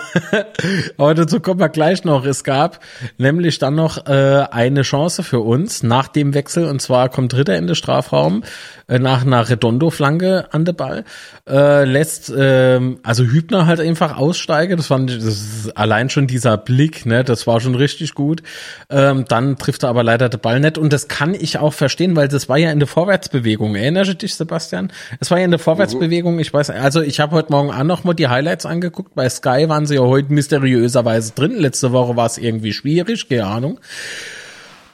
aber 0.98 1.14
dazu 1.14 1.40
kommen 1.40 1.60
wir 1.60 1.70
gleich 1.70 2.04
noch. 2.04 2.26
Es 2.26 2.44
gab 2.44 2.80
nämlich 3.18 3.60
dann 3.60 3.76
noch 3.76 4.08
äh, 4.08 4.46
eine 4.52 4.82
Chance 4.82 5.24
für 5.24 5.40
uns 5.40 5.84
nach 5.84 6.08
dem 6.08 6.34
Wechsel 6.34 6.66
und 6.66 6.82
zwar 6.82 7.10
kommt 7.10 7.34
Dritter 7.34 7.58
in 7.58 7.68
den 7.68 7.76
Strafraum 7.76 8.44
äh, 8.88 9.00
nach 9.00 9.26
einer 9.26 9.48
Redondo-Flanke 9.48 10.48
an 10.52 10.66
der 10.66 10.74
Ball. 10.74 11.04
Äh, 11.48 11.86
lässt 11.86 12.34
ähm, 12.36 13.00
also 13.04 13.24
Hübner 13.24 13.66
halt 13.66 13.80
einfach 13.80 14.18
aussteigen. 14.18 14.78
Das 14.78 14.88
fand 14.88 15.12
das 15.12 15.24
ist 15.24 15.78
allein 15.78 16.10
schon 16.10 16.28
dieser 16.28 16.58
Blick, 16.58 17.06
ne, 17.06 17.24
das 17.24 17.46
war 17.46 17.60
schon 17.60 17.76
richtig 17.76 18.16
gut. 18.16 18.42
Ähm, 18.90 19.26
dann 19.28 19.58
trifft 19.58 19.84
er 19.84 19.90
aber 19.90 20.04
leider 20.04 20.30
den 20.30 20.40
Ball 20.40 20.60
nicht 20.60 20.78
und 20.78 20.92
das 20.92 21.08
kann 21.08 21.34
ich 21.34 21.60
auch 21.60 21.74
verstehen, 21.74 22.16
weil 22.16 22.28
das 22.28 22.50
war 22.50 22.58
ja 22.58 22.72
in 22.72 22.80
der 22.80 22.88
Vorwärtsbewegung. 22.88 23.76
Erinnerst 23.76 24.10
du 24.10 24.16
dich, 24.16 24.36
Sebastian? 24.36 24.92
Es 25.20 25.30
war 25.30 25.38
ja 25.38 25.46
in 25.46 25.52
der 25.52 25.60
Vorwärtsbewegung. 25.60 26.40
Ich 26.40 26.54
weiß, 26.54 26.72
also 26.72 27.02
ich 27.02 27.20
habe 27.20 27.36
heute 27.36 27.52
Morgen 27.52 27.70
auch 27.91 27.91
noch 27.92 28.04
mal 28.04 28.14
die 28.14 28.28
Highlights 28.28 28.66
angeguckt. 28.66 29.16
Bei 29.16 29.30
Sky 29.30 29.70
waren 29.70 29.86
sie 29.86 29.96
ja 29.96 30.02
heute 30.02 30.34
mysteriöserweise 30.34 31.34
drin. 31.34 31.58
Letzte 31.58 31.92
Woche 31.92 32.16
war 32.16 32.26
es 32.26 32.38
irgendwie 32.38 32.74
schwierig, 32.74 33.30
keine 33.30 33.46
Ahnung. 33.46 33.80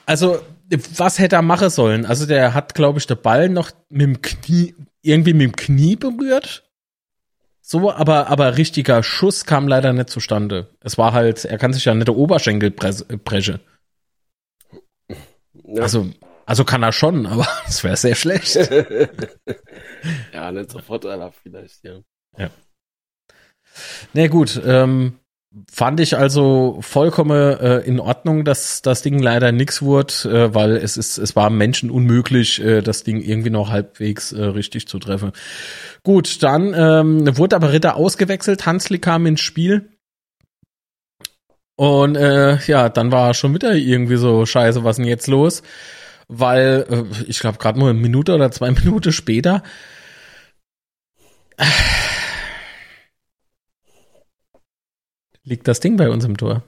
Also 0.06 0.40
was 0.70 1.18
hätte 1.18 1.36
er 1.36 1.42
machen 1.42 1.70
sollen? 1.70 2.04
Also 2.04 2.26
der 2.26 2.54
hat, 2.54 2.74
glaube 2.74 2.98
ich, 2.98 3.06
der 3.06 3.14
Ball 3.14 3.48
noch 3.48 3.70
mit 3.88 4.02
dem 4.02 4.22
Knie, 4.22 4.74
irgendwie 5.02 5.32
mit 5.32 5.42
dem 5.42 5.56
Knie 5.56 5.96
berührt. 5.96 6.64
So, 7.60 7.90
aber, 7.92 8.28
aber 8.28 8.56
richtiger 8.56 9.02
Schuss 9.02 9.44
kam 9.44 9.68
leider 9.68 9.92
nicht 9.92 10.10
zustande. 10.10 10.68
Es 10.80 10.96
war 10.96 11.12
halt, 11.12 11.44
er 11.44 11.58
kann 11.58 11.72
sich 11.72 11.84
ja 11.84 11.94
nicht 11.94 12.08
der 12.08 12.16
Oberschenkel 12.16 12.70
brechen. 12.70 13.60
Ja. 15.64 15.82
Also, 15.82 16.10
also 16.46 16.64
kann 16.64 16.82
er 16.82 16.92
schon, 16.92 17.26
aber 17.26 17.46
es 17.66 17.84
wäre 17.84 17.96
sehr 17.96 18.14
schlecht. 18.14 18.56
ja, 20.32 20.50
nicht 20.50 20.70
sofort 20.70 21.04
einer 21.04 21.30
vielleicht, 21.32 21.84
ja. 21.84 22.00
Ja. 22.38 22.50
Nee, 24.12 24.28
gut, 24.28 24.60
ähm, 24.64 25.14
Fand 25.72 25.98
ich 25.98 26.14
also 26.14 26.78
vollkommen 26.82 27.58
äh, 27.58 27.78
in 27.78 28.00
Ordnung, 28.00 28.44
dass 28.44 28.82
das 28.82 29.00
Ding 29.00 29.18
leider 29.18 29.50
nix 29.50 29.80
wurde, 29.80 30.12
äh, 30.24 30.54
weil 30.54 30.76
es 30.76 30.98
ist, 30.98 31.16
es 31.16 31.36
war 31.36 31.48
Menschen 31.48 31.90
unmöglich, 31.90 32.62
äh, 32.62 32.82
das 32.82 33.02
Ding 33.02 33.22
irgendwie 33.22 33.48
noch 33.48 33.70
halbwegs 33.70 34.32
äh, 34.32 34.44
richtig 34.44 34.88
zu 34.88 34.98
treffen. 34.98 35.32
Gut, 36.02 36.42
dann 36.42 36.74
ähm, 36.76 37.38
wurde 37.38 37.56
aber 37.56 37.72
Ritter 37.72 37.96
ausgewechselt, 37.96 38.66
Hansli 38.66 38.98
kam 38.98 39.24
ins 39.24 39.40
Spiel. 39.40 39.88
Und 41.76 42.16
äh, 42.16 42.58
ja, 42.66 42.90
dann 42.90 43.10
war 43.10 43.32
schon 43.32 43.54
wieder 43.54 43.74
irgendwie 43.74 44.16
so 44.16 44.44
scheiße, 44.44 44.84
was 44.84 44.96
denn 44.96 45.06
jetzt 45.06 45.28
los? 45.28 45.62
Weil, 46.28 46.84
äh, 46.90 47.24
ich 47.26 47.40
glaube, 47.40 47.56
gerade 47.56 47.78
nur 47.78 47.88
eine 47.88 47.98
Minute 47.98 48.34
oder 48.34 48.50
zwei 48.50 48.70
Minuten 48.72 49.12
später 49.12 49.62
liegt 55.48 55.66
das 55.68 55.80
Ding 55.80 55.96
bei 55.96 56.10
uns 56.10 56.24
im 56.24 56.36
Tor. 56.36 56.62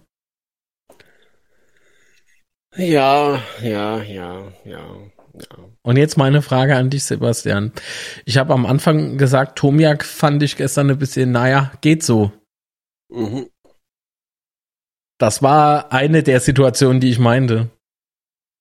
Ja, 2.77 3.43
ja, 3.63 4.03
ja, 4.03 4.45
ja. 4.65 4.97
Ja. 5.35 5.57
Und 5.83 5.97
jetzt 5.97 6.17
meine 6.17 6.43
Frage 6.43 6.77
an 6.77 6.91
dich, 6.91 7.05
Sebastian. 7.05 7.73
Ich 8.25 8.37
habe 8.37 8.53
am 8.53 8.67
Anfang 8.67 9.17
gesagt, 9.17 9.59
Tomiak 9.59 10.05
fand 10.05 10.43
ich 10.43 10.57
gestern 10.57 10.91
ein 10.91 10.99
bisschen, 10.99 11.31
naja, 11.31 11.73
geht 11.81 12.03
so. 12.03 12.33
Mhm. 13.09 13.49
Das 15.19 15.43
war 15.43 15.93
eine 15.93 16.23
der 16.23 16.41
Situationen, 16.41 17.01
die 17.01 17.11
ich 17.11 17.19
meinte. 17.19 17.71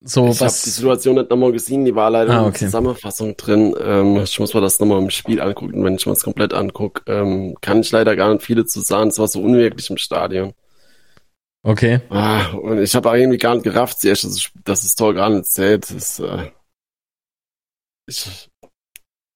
So, 0.01 0.29
ich 0.29 0.39
habe 0.39 0.51
die 0.51 0.69
Situation 0.69 1.15
nicht 1.15 1.29
nochmal 1.29 1.51
gesehen, 1.51 1.83
die 1.83 1.93
war 1.93 2.09
leider 2.09 2.33
ah, 2.33 2.39
okay. 2.39 2.45
in 2.47 2.51
der 2.51 2.59
Zusammenfassung 2.59 3.35
drin. 3.35 3.75
Ähm, 3.81 4.17
ich 4.23 4.39
muss 4.39 4.53
mir 4.53 4.61
das 4.61 4.79
nochmal 4.79 5.01
im 5.01 5.09
Spiel 5.09 5.41
angucken. 5.41 5.83
Wenn 5.83 5.95
ich 5.95 6.05
mir 6.05 6.13
das 6.13 6.23
komplett 6.23 6.53
angucke, 6.53 7.01
ähm, 7.11 7.57
kann 7.59 7.81
ich 7.81 7.91
leider 7.91 8.15
gar 8.15 8.33
nicht 8.33 8.45
viele 8.45 8.65
zu 8.65 8.79
sagen. 8.79 9.09
Es 9.09 9.19
war 9.19 9.27
so 9.27 9.41
unwirklich 9.41 9.89
im 9.89 9.97
Stadion. 9.97 10.53
Okay. 11.63 11.99
Ah, 12.09 12.53
und 12.53 12.81
ich 12.81 12.95
habe 12.95 13.19
irgendwie 13.19 13.37
gar 13.37 13.55
nicht 13.55 13.65
gerafft, 13.65 14.03
dass, 14.05 14.23
ich, 14.23 14.49
dass 14.63 14.83
das 14.83 14.95
Tor 14.95 15.13
gar 15.13 15.29
nicht 15.29 15.47
zählt. 15.47 15.93
Das, 15.93 16.19
äh, 16.19 16.51
ich 18.07 18.49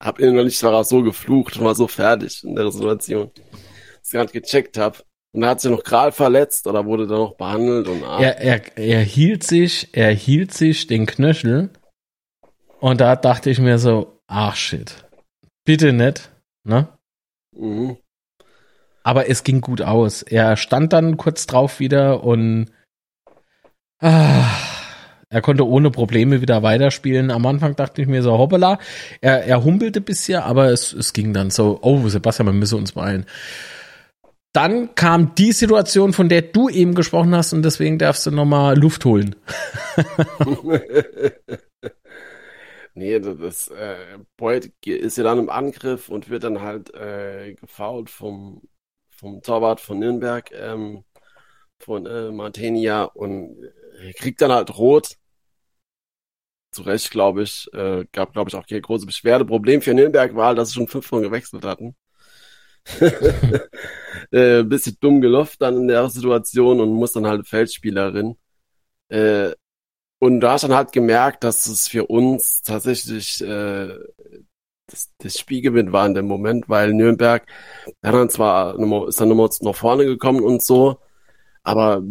habe 0.02 0.22
innerlich 0.22 0.58
zwar 0.58 0.84
so 0.86 1.04
geflucht 1.04 1.58
und 1.58 1.66
war 1.66 1.76
so 1.76 1.88
fertig 1.88 2.42
in 2.44 2.56
der 2.56 2.72
Situation, 2.72 3.32
dass 3.36 4.08
ich 4.08 4.12
gar 4.12 4.22
nicht 4.24 4.34
gecheckt 4.34 4.78
habe. 4.78 5.00
Und 5.34 5.42
er 5.42 5.50
hat 5.50 5.62
sich 5.62 5.72
noch 5.72 5.84
Kral 5.84 6.12
verletzt 6.12 6.68
oder 6.68 6.86
wurde 6.86 7.08
da 7.08 7.16
noch 7.16 7.36
behandelt 7.36 7.88
und 7.88 8.04
ah. 8.04 8.20
er, 8.22 8.38
er, 8.40 8.78
er 8.78 9.02
hielt 9.02 9.44
sich, 9.44 9.90
er 9.94 10.12
hielt 10.12 10.54
sich 10.54 10.86
den 10.86 11.08
Knöchel 11.08 11.72
und 12.80 13.02
da 13.02 13.16
dachte 13.16 13.50
ich 13.50 13.60
mir 13.60 13.80
so, 13.80 14.20
ach 14.28 14.56
shit, 14.56 15.04
bitte 15.66 15.92
nicht, 15.92 16.30
ne? 16.64 16.88
Mhm. 17.52 17.98
Aber 19.02 19.28
es 19.28 19.44
ging 19.44 19.60
gut 19.60 19.82
aus. 19.82 20.22
Er 20.22 20.56
stand 20.56 20.94
dann 20.94 21.18
kurz 21.18 21.48
drauf 21.48 21.80
wieder 21.80 22.24
und 22.24 22.72
ah, 24.02 24.46
er 25.30 25.42
konnte 25.42 25.68
ohne 25.68 25.90
Probleme 25.90 26.42
wieder 26.42 26.62
weiterspielen. 26.62 27.32
Am 27.32 27.46
Anfang 27.48 27.76
dachte 27.76 28.04
ich 28.04 28.08
mir 28.08 28.22
so, 28.22 28.38
hoppala, 28.38 28.78
er, 29.20 29.46
er 29.46 29.64
humpelte 29.64 30.00
bisschen, 30.00 30.42
aber 30.44 30.68
es, 30.72 30.94
es 30.94 31.12
ging 31.12 31.34
dann 31.34 31.50
so, 31.50 31.80
oh 31.82 32.08
Sebastian, 32.08 32.48
wir 32.48 32.54
müssen 32.54 32.78
uns 32.78 32.92
beeilen 32.92 33.26
dann 34.54 34.94
kam 34.96 35.34
die 35.36 35.52
Situation, 35.52 36.14
von 36.14 36.30
der 36.30 36.44
du 36.44 36.70
eben 36.70 36.94
gesprochen 36.94 37.36
hast, 37.36 37.54
und 37.54 37.64
deswegen 37.64 37.98
darfst 37.98 38.26
du 38.28 38.32
nochmal 38.32 38.78
Luft 38.78 39.04
holen. 39.04 39.36
nee, 42.94 43.20
das 43.20 43.68
äh, 43.70 44.20
Boyd 44.38 44.72
ist 44.86 45.18
ja 45.18 45.24
dann 45.24 45.40
im 45.40 45.50
Angriff 45.50 46.10
und 46.10 46.30
wird 46.30 46.44
dann 46.44 46.62
halt 46.62 46.94
äh, 46.94 47.56
gefault 47.56 48.12
vom, 48.12 48.62
vom 49.10 49.42
Torwart 49.42 49.82
von 49.82 49.98
Nürnberg, 50.00 50.52
ähm, 50.54 51.04
von 51.80 52.06
äh, 52.06 52.32
Martenia 52.32 53.06
und 53.06 53.58
äh, 54.00 54.14
kriegt 54.14 54.42
dann 54.42 54.52
halt 54.52 54.78
rot. 54.78 55.18
zu 56.72 56.84
Recht, 56.84 57.12
glaube 57.12 57.44
ich. 57.44 57.68
Äh, 57.74 58.06
gab, 58.12 58.34
glaube 58.34 58.50
ich, 58.50 58.56
auch 58.56 58.66
keine 58.68 58.82
große 58.82 59.06
Beschwerde. 59.06 59.46
Problem 59.46 59.82
für 59.82 59.94
Nürnberg 59.94 60.36
war, 60.36 60.56
dass 60.56 60.70
sie 60.70 60.76
schon 60.76 60.88
fünfmal 60.88 61.22
gewechselt 61.22 61.66
hatten. 61.66 61.96
äh, 64.32 64.64
bisschen 64.64 64.98
dumm 65.00 65.22
gelaufen 65.22 65.58
dann 65.60 65.78
in 65.78 65.88
der 65.88 66.10
Situation 66.10 66.80
und 66.80 66.90
muss 66.90 67.14
dann 67.14 67.28
halt 67.28 67.48
Feldspielerin. 67.48 68.36
Äh, 69.10 69.52
und 70.20 70.40
da 70.40 70.54
hast 70.54 70.64
dann 70.64 70.74
halt 70.74 70.92
gemerkt, 70.92 71.44
dass 71.44 71.66
es 71.66 71.88
für 71.88 72.06
uns 72.06 72.62
tatsächlich 72.62 73.42
äh, 73.42 73.90
das, 74.88 75.12
das 75.18 75.38
Spielgewinn 75.38 75.92
war 75.92 76.06
in 76.06 76.14
dem 76.14 76.28
Moment, 76.28 76.70
weil 76.70 76.94
Nürnberg 76.94 77.46
dann 78.02 78.30
zwar 78.30 78.80
ist 79.08 79.20
dann 79.20 79.30
nochmal 79.30 79.50
nach 79.62 79.76
vorne 79.76 80.06
gekommen 80.06 80.42
und 80.42 80.62
so, 80.62 81.00
aber 81.64 82.04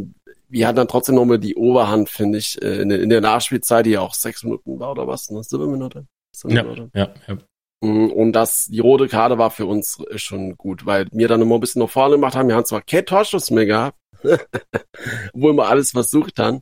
wir 0.49 0.67
hatten 0.67 0.77
dann 0.77 0.89
trotzdem 0.89 1.15
nochmal 1.15 1.39
die 1.39 1.55
Oberhand, 1.55 2.11
finde 2.11 2.39
ich, 2.39 2.61
äh, 2.61 2.83
in, 2.83 2.91
in, 2.91 3.09
der 3.09 3.23
Nachspielzeit, 3.23 3.87
die 3.87 3.91
ja 3.91 4.01
auch 4.01 4.13
sechs 4.13 4.45
Minuten 4.45 4.79
war 4.79 4.91
oder 4.91 5.07
was, 5.07 5.31
ne? 5.31 5.43
Sieben 5.43 5.71
Minuten? 5.71 6.09
Sieben 6.35 6.55
ja, 6.55 6.63
Minuten. 6.63 6.91
ja, 6.95 7.15
ja. 7.27 7.39
Mm, 7.83 8.07
und 8.07 8.33
das, 8.33 8.67
die 8.67 8.79
rote 8.79 9.09
Karte 9.09 9.39
war 9.39 9.51
für 9.51 9.67
uns 9.67 10.03
schon 10.15 10.57
gut, 10.57 10.87
weil 10.87 11.09
wir 11.11 11.29
dann 11.29 11.43
immer 11.43 11.57
ein 11.57 11.61
bisschen 11.61 11.83
nach 11.83 11.91
vorne 11.91 12.15
gemacht 12.15 12.37
haben. 12.37 12.49
Wir 12.49 12.55
haben 12.55 12.65
zwar 12.65 12.81
kein 12.81 13.05
Torschuss 13.05 13.51
mehr 13.51 13.67
gehabt, 13.67 13.99
obwohl 15.35 15.55
wir 15.55 15.69
alles 15.69 15.91
versucht 15.91 16.39
haben, 16.39 16.61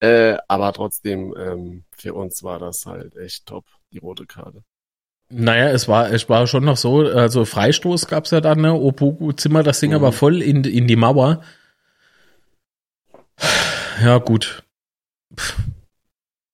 äh, 0.00 0.38
aber 0.48 0.72
trotzdem, 0.72 1.34
ähm, 1.38 1.84
für 1.96 2.14
uns 2.14 2.42
war 2.42 2.58
das 2.58 2.86
halt 2.86 3.14
echt 3.16 3.46
top, 3.46 3.66
die 3.92 3.98
rote 3.98 4.24
Karte. 4.26 4.62
Naja, 5.28 5.68
es 5.68 5.86
war, 5.86 6.10
es 6.10 6.28
war 6.28 6.46
schon 6.46 6.64
noch 6.64 6.76
so, 6.76 7.00
also 7.00 7.44
Freistoß 7.44 8.06
gab's 8.06 8.30
ja 8.30 8.40
dann, 8.40 8.60
ne? 8.60 8.72
Opoku 8.72 9.32
Zimmer 9.32 9.62
das 9.62 9.80
Ding 9.80 9.90
mhm. 9.90 9.96
aber 9.96 10.12
voll 10.12 10.40
in, 10.42 10.64
in 10.64 10.86
die 10.86 10.96
Mauer. 10.96 11.42
Ja, 14.02 14.18
gut. 14.18 14.62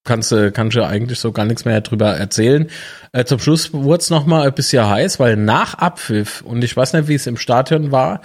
Kannst 0.04 0.32
du 0.32 0.50
kannst 0.50 0.76
du 0.76 0.86
eigentlich 0.86 1.18
so 1.18 1.30
gar 1.30 1.44
nichts 1.44 1.66
mehr 1.66 1.80
drüber 1.82 2.16
erzählen. 2.16 2.70
Äh, 3.12 3.24
zum 3.24 3.38
Schluss 3.38 3.74
wurde 3.74 4.00
es 4.00 4.08
nochmal 4.10 4.46
ein 4.46 4.54
bisschen 4.54 4.88
heiß, 4.88 5.20
weil 5.20 5.36
nach 5.36 5.74
Abpfiff, 5.74 6.40
und 6.40 6.64
ich 6.64 6.74
weiß 6.74 6.94
nicht, 6.94 7.08
wie 7.08 7.14
es 7.14 7.26
im 7.26 7.36
Stadion 7.36 7.92
war, 7.92 8.22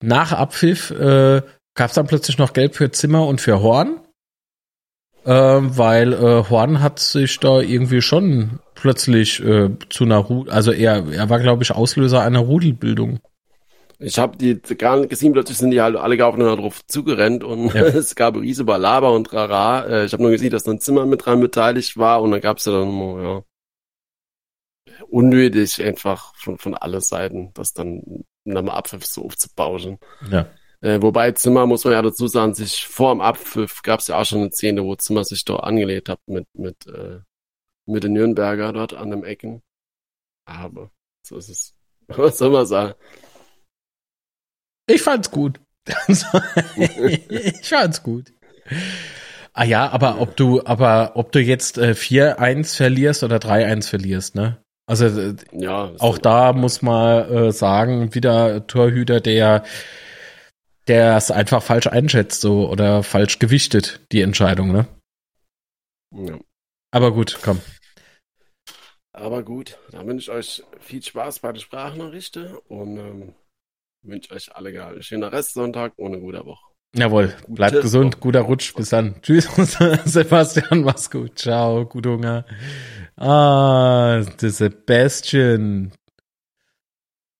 nach 0.00 0.32
Abpfiff 0.32 0.92
äh, 0.92 1.42
gab 1.74 1.88
es 1.88 1.94
dann 1.94 2.06
plötzlich 2.06 2.38
noch 2.38 2.52
Gelb 2.52 2.76
für 2.76 2.92
Zimmer 2.92 3.26
und 3.26 3.40
für 3.40 3.60
Horn. 3.60 4.00
Äh, 5.24 5.32
weil 5.32 6.12
äh, 6.12 6.44
Horn 6.48 6.80
hat 6.80 7.00
sich 7.00 7.40
da 7.40 7.58
irgendwie 7.58 8.00
schon 8.00 8.60
plötzlich 8.76 9.44
äh, 9.44 9.70
zu 9.90 10.04
einer 10.04 10.18
Ru 10.18 10.46
also 10.48 10.70
er, 10.70 11.04
er 11.10 11.28
war, 11.28 11.40
glaube 11.40 11.64
ich, 11.64 11.72
Auslöser 11.72 12.22
einer 12.22 12.38
Rudelbildung. 12.38 13.18
Ich 13.98 14.18
habe 14.18 14.36
die 14.36 14.60
gar 14.76 14.98
nicht 14.98 15.08
gesehen, 15.08 15.32
plötzlich 15.32 15.56
sind 15.56 15.70
die 15.70 15.80
halt 15.80 15.96
alle 15.96 16.24
aufeinander 16.24 16.56
drauf 16.56 16.84
zugerennt 16.86 17.42
und 17.44 17.72
ja. 17.72 17.82
es 17.86 18.14
gab 18.14 18.36
riese 18.36 18.64
Balaber 18.64 19.12
und 19.12 19.32
Rara. 19.32 19.86
Äh, 19.86 20.04
ich 20.04 20.12
habe 20.12 20.22
nur 20.22 20.32
gesehen, 20.32 20.50
dass 20.50 20.68
ein 20.68 20.80
Zimmer 20.80 21.06
mit 21.06 21.24
dran 21.24 21.40
beteiligt 21.40 21.96
war 21.96 22.22
und 22.22 22.30
dann 22.30 22.40
gab 22.40 22.58
es 22.58 22.66
ja 22.66 22.72
dann 22.72 22.88
immer, 22.88 23.22
ja, 23.22 23.42
unnötig 25.08 25.82
einfach 25.82 26.34
von, 26.36 26.58
von 26.58 26.74
alle 26.74 27.00
Seiten, 27.00 27.52
das 27.54 27.72
dann 27.72 28.24
in 28.44 28.56
einem 28.56 28.68
Abpfiff 28.68 29.06
so 29.06 29.24
aufzubauschen. 29.24 29.98
Ja. 30.30 30.48
Äh, 30.80 31.00
wobei 31.00 31.32
Zimmer, 31.32 31.66
muss 31.66 31.84
man 31.84 31.94
ja 31.94 32.02
dazu 32.02 32.26
sagen, 32.26 32.54
sich 32.54 32.86
vor 32.86 33.14
dem 33.14 33.20
Abpfiff 33.20 33.82
gab 33.82 34.00
es 34.00 34.08
ja 34.08 34.20
auch 34.20 34.24
schon 34.24 34.40
eine 34.40 34.52
Szene, 34.52 34.84
wo 34.84 34.94
Zimmer 34.94 35.24
sich 35.24 35.44
dort 35.44 35.64
angelegt 35.64 36.08
hat 36.08 36.20
mit, 36.26 36.46
mit, 36.54 36.86
äh, 36.86 37.20
mit 37.86 38.04
den 38.04 38.12
Nürnberger 38.12 38.72
dort 38.72 38.94
an 38.94 39.10
dem 39.10 39.24
Ecken. 39.24 39.62
Aber 40.44 40.90
so 41.22 41.36
ist 41.38 41.48
es. 41.48 41.74
Was 42.08 42.38
soll 42.38 42.50
man 42.50 42.66
sagen? 42.66 42.94
Ich 44.86 45.02
fand's 45.02 45.30
gut. 45.30 45.60
ich 46.76 47.68
fand's 47.68 48.02
gut. 48.02 48.32
Ah 49.52 49.64
ja, 49.64 49.88
aber 49.88 50.20
ob 50.20 50.36
du, 50.36 50.64
aber 50.64 51.12
ob 51.14 51.32
du 51.32 51.40
jetzt 51.40 51.78
äh, 51.78 51.92
4-1 51.92 52.76
verlierst 52.76 53.22
oder 53.22 53.36
3-1 53.36 53.88
verlierst, 53.88 54.34
ne? 54.34 54.62
Also 54.86 55.06
äh, 55.06 55.34
ja, 55.52 55.92
auch 55.98 56.18
da 56.18 56.52
muss 56.52 56.82
man 56.82 57.30
äh, 57.30 57.52
sagen, 57.52 58.14
wieder 58.14 58.66
Torhüter, 58.66 59.20
der 59.20 59.64
der 60.88 61.16
es 61.16 61.30
einfach 61.30 61.62
falsch 61.62 61.88
einschätzt, 61.88 62.40
so 62.40 62.68
oder 62.68 63.02
falsch 63.02 63.38
gewichtet, 63.38 64.00
die 64.12 64.20
Entscheidung, 64.20 64.72
ne? 64.72 64.86
Ja. 66.14 66.38
Aber 66.92 67.12
gut, 67.12 67.38
komm. 67.42 67.60
Aber 69.12 69.42
gut, 69.42 69.78
dann 69.90 70.06
wünsche 70.06 70.30
ich 70.30 70.36
euch 70.36 70.64
viel 70.80 71.02
Spaß 71.02 71.40
bei 71.40 71.52
der 71.52 71.60
Sprachnachrichten 71.60 72.56
und 72.68 72.98
ähm, 72.98 73.34
wünsche 74.06 74.32
euch 74.34 74.54
alle 74.54 74.84
einen 74.84 75.02
schönen 75.02 75.24
Restsonntag 75.24 75.92
ohne 75.96 76.18
gute 76.20 76.44
Woche. 76.44 76.64
Jawohl, 76.94 77.34
bleibt 77.48 77.72
Gute 77.72 77.82
gesund, 77.82 78.14
Woche. 78.14 78.20
guter 78.20 78.40
Rutsch, 78.40 78.74
bis 78.74 78.90
dann. 78.90 79.16
Tschüss, 79.22 79.48
Sebastian, 80.04 80.82
mach's 80.82 81.10
gut. 81.10 81.38
Ciao, 81.38 81.84
gut 81.84 82.06
Hunger. 82.06 82.44
Ah, 83.16 84.22
the 84.38 84.48
Sebastian. 84.48 85.92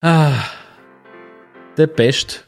Ah, 0.02 0.44
der 1.76 1.86
Best. 1.86 2.46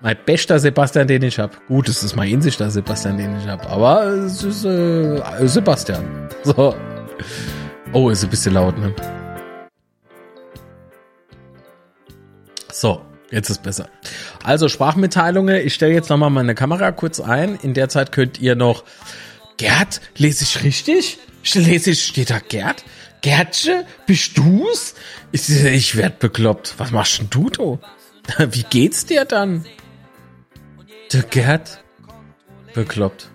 Mein 0.00 0.16
bester 0.26 0.58
Sebastian, 0.58 1.06
den 1.06 1.22
ich 1.22 1.38
hab. 1.38 1.64
Gut, 1.68 1.88
es 1.88 2.02
ist 2.02 2.16
mein 2.16 2.32
einzigster 2.32 2.68
Sebastian, 2.70 3.18
den 3.18 3.36
ich 3.38 3.46
hab, 3.46 3.70
aber 3.70 4.04
es 4.06 4.42
ist 4.42 4.64
äh, 4.64 5.46
Sebastian. 5.46 6.28
So. 6.44 6.74
Oh, 7.92 8.10
ist 8.10 8.24
ein 8.24 8.30
bisschen 8.30 8.54
laut, 8.54 8.76
ne? 8.78 8.92
So. 12.72 13.00
Jetzt 13.32 13.48
ist 13.48 13.62
besser. 13.62 13.88
Also 14.44 14.68
Sprachmitteilungen. 14.68 15.66
Ich 15.66 15.72
stelle 15.74 15.94
jetzt 15.94 16.10
nochmal 16.10 16.28
meine 16.28 16.54
Kamera 16.54 16.92
kurz 16.92 17.18
ein. 17.18 17.58
In 17.62 17.72
der 17.72 17.88
Zeit 17.88 18.12
könnt 18.12 18.38
ihr 18.38 18.54
noch. 18.54 18.84
Gerd, 19.56 20.02
lese 20.16 20.44
ich 20.44 20.62
richtig? 20.62 21.18
Lese 21.54 21.90
ich, 21.90 22.04
steht 22.04 22.30
da 22.30 22.38
Gerd? 22.38 22.84
Gerdsche, 23.22 23.86
bist 24.06 24.36
du's? 24.36 24.94
Ich, 25.32 25.48
ich 25.48 25.96
werd 25.96 26.18
bekloppt. 26.18 26.74
Was 26.76 26.90
machst 26.90 27.20
denn 27.20 27.30
du, 27.30 27.48
du? 27.48 27.78
Wie 28.38 28.64
geht's 28.64 29.06
dir 29.06 29.24
dann? 29.24 29.64
Der 31.12 31.22
Gerd? 31.22 31.82
Bekloppt. 32.74 33.30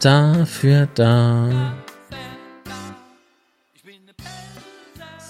Dafür 0.00 0.88
da. 0.94 1.74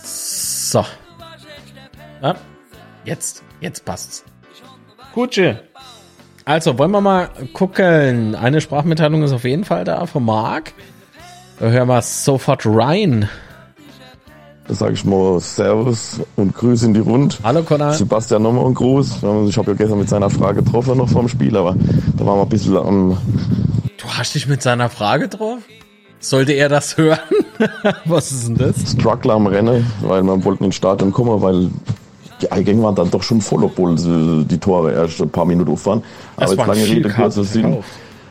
So. 0.03 0.85
Ja, 2.23 2.37
jetzt, 3.05 3.43
jetzt 3.61 3.85
passt's. 3.85 4.25
Gutsche. 5.13 5.61
Also, 6.45 6.79
wollen 6.79 6.93
wir 6.93 7.01
mal 7.01 7.29
gucken. 7.53 8.35
Eine 8.35 8.61
Sprachmitteilung 8.61 9.23
ist 9.25 9.33
auf 9.33 9.45
jeden 9.45 9.65
Fall 9.65 9.85
da 9.85 10.07
von 10.07 10.25
Marc. 10.25 10.73
Da 11.59 11.67
hören 11.67 11.89
wir 11.89 12.01
sofort 12.03 12.63
rein. 12.65 13.29
Da 14.69 14.75
sage 14.75 14.95
ich 14.95 15.05
mal 15.05 15.41
Servus 15.41 16.21
und 16.37 16.55
Grüße 16.55 16.87
in 16.87 16.95
die 16.95 17.01
Rund. 17.01 17.41
Hallo 17.43 17.63
Conor. 17.63 17.93
Sebastian 17.95 18.43
nochmal 18.43 18.67
einen 18.67 18.75
Gruß. 18.75 19.17
Ich 19.49 19.59
habe 19.59 19.73
ja 19.73 19.77
gestern 19.77 19.99
mit 19.99 20.09
seiner 20.09 20.31
Frage 20.31 20.63
getroffen 20.63 20.97
noch 20.99 21.09
vorm 21.09 21.29
Spiel, 21.29 21.57
aber 21.57 21.75
da 22.17 22.25
waren 22.25 22.39
wir 22.39 22.43
ein 22.43 22.49
bisschen 22.49 22.77
am... 22.77 23.19
Du 23.99 24.09
hast 24.09 24.35
dich 24.37 24.47
mit 24.47 24.63
seiner 24.63 24.89
Frage 24.89 25.29
drauf? 25.29 25.59
Sollte 26.21 26.53
er 26.53 26.69
das 26.69 26.97
hören? 26.97 27.19
Was 28.05 28.31
ist 28.31 28.49
denn 28.49 28.57
das? 28.57 28.93
Struggler 28.93 29.35
am 29.35 29.49
Rennen, 29.49 29.85
weil 30.01 30.23
man 30.23 30.45
wollte 30.45 30.65
ins 30.65 30.77
Stadion 30.77 31.13
kommen, 31.13 31.43
weil 31.43 31.69
die 32.43 32.53
Eingänge 32.53 32.83
waren 32.83 32.95
dann 32.95 33.11
doch 33.11 33.23
schon 33.23 33.41
voll, 33.41 33.65
obwohl 33.65 33.95
die 33.97 34.59
Tore 34.59 34.93
erst 34.93 35.21
ein 35.21 35.31
paar 35.31 35.45
Minuten 35.45 35.73
auf 35.73 35.87
waren. 35.87 36.03
Aber 36.37 36.53
jetzt 36.53 36.67
lange 36.67 36.85
Rede, 36.87 37.09
kurzer 37.09 37.45
Sinn. 37.45 37.79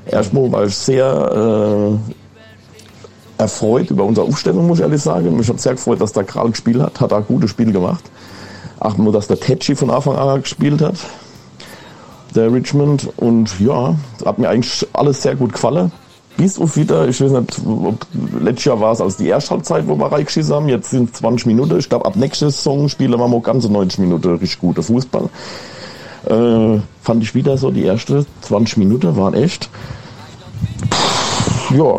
Erstmal 0.05 0.51
war 0.51 0.65
ich 0.65 0.75
sehr 0.75 1.99
äh, 3.37 3.41
erfreut 3.41 3.89
über 3.89 4.03
unsere 4.03 4.27
Aufstellung, 4.27 4.67
muss 4.67 4.79
ich 4.79 4.83
ehrlich 4.83 5.01
sagen. 5.01 5.35
Mich 5.35 5.47
hat 5.47 5.59
sehr 5.59 5.73
gefreut, 5.73 6.01
dass 6.01 6.11
der 6.11 6.23
Kral 6.23 6.49
gespielt 6.49 6.81
hat, 6.81 6.99
hat 6.99 7.13
auch 7.13 7.17
ein 7.17 7.25
gutes 7.27 7.51
Spiel 7.51 7.71
gemacht. 7.71 8.03
Achten 8.79 9.03
wir, 9.05 9.11
dass 9.11 9.27
der 9.27 9.39
Tetschi 9.39 9.75
von 9.75 9.89
Anfang 9.89 10.15
an 10.15 10.41
gespielt 10.41 10.81
hat, 10.81 10.95
der 12.35 12.51
Richmond. 12.51 13.09
Und 13.17 13.59
ja, 13.59 13.95
hat 14.25 14.39
mir 14.39 14.49
eigentlich 14.49 14.87
alles 14.93 15.21
sehr 15.21 15.35
gut 15.35 15.53
gefallen 15.53 15.91
bis 16.37 16.59
auf 16.59 16.75
wieder, 16.75 17.07
ich 17.07 17.21
weiß 17.21 17.31
nicht, 17.31 17.61
ob, 17.65 18.05
letztes 18.39 18.65
Jahr 18.65 18.79
war 18.79 18.93
es 18.93 19.01
als 19.01 19.17
die 19.17 19.27
Ersthalbzeit, 19.27 19.87
wo 19.87 19.95
wir 19.95 20.11
reingeschissen 20.11 20.55
haben, 20.55 20.69
jetzt 20.69 20.89
sind 20.89 21.15
20 21.15 21.45
Minuten. 21.45 21.77
Ich 21.77 21.89
glaube, 21.89 22.05
ab 22.05 22.15
nächster 22.15 22.49
Saison 22.49 22.89
spielen 22.89 23.11
wir 23.11 23.27
mal 23.27 23.41
ganze 23.41 23.71
90 23.71 23.99
Minuten 23.99 24.31
richtig 24.31 24.59
guter 24.59 24.83
Fußball. 24.83 25.29
Äh, 26.25 26.79
fand 27.01 27.23
ich 27.23 27.33
wieder 27.35 27.57
so, 27.57 27.71
die 27.71 27.85
ersten 27.85 28.25
20 28.41 28.77
Minuten 28.77 29.15
waren 29.17 29.33
echt, 29.33 29.69
pff, 30.89 31.71
ja, 31.71 31.97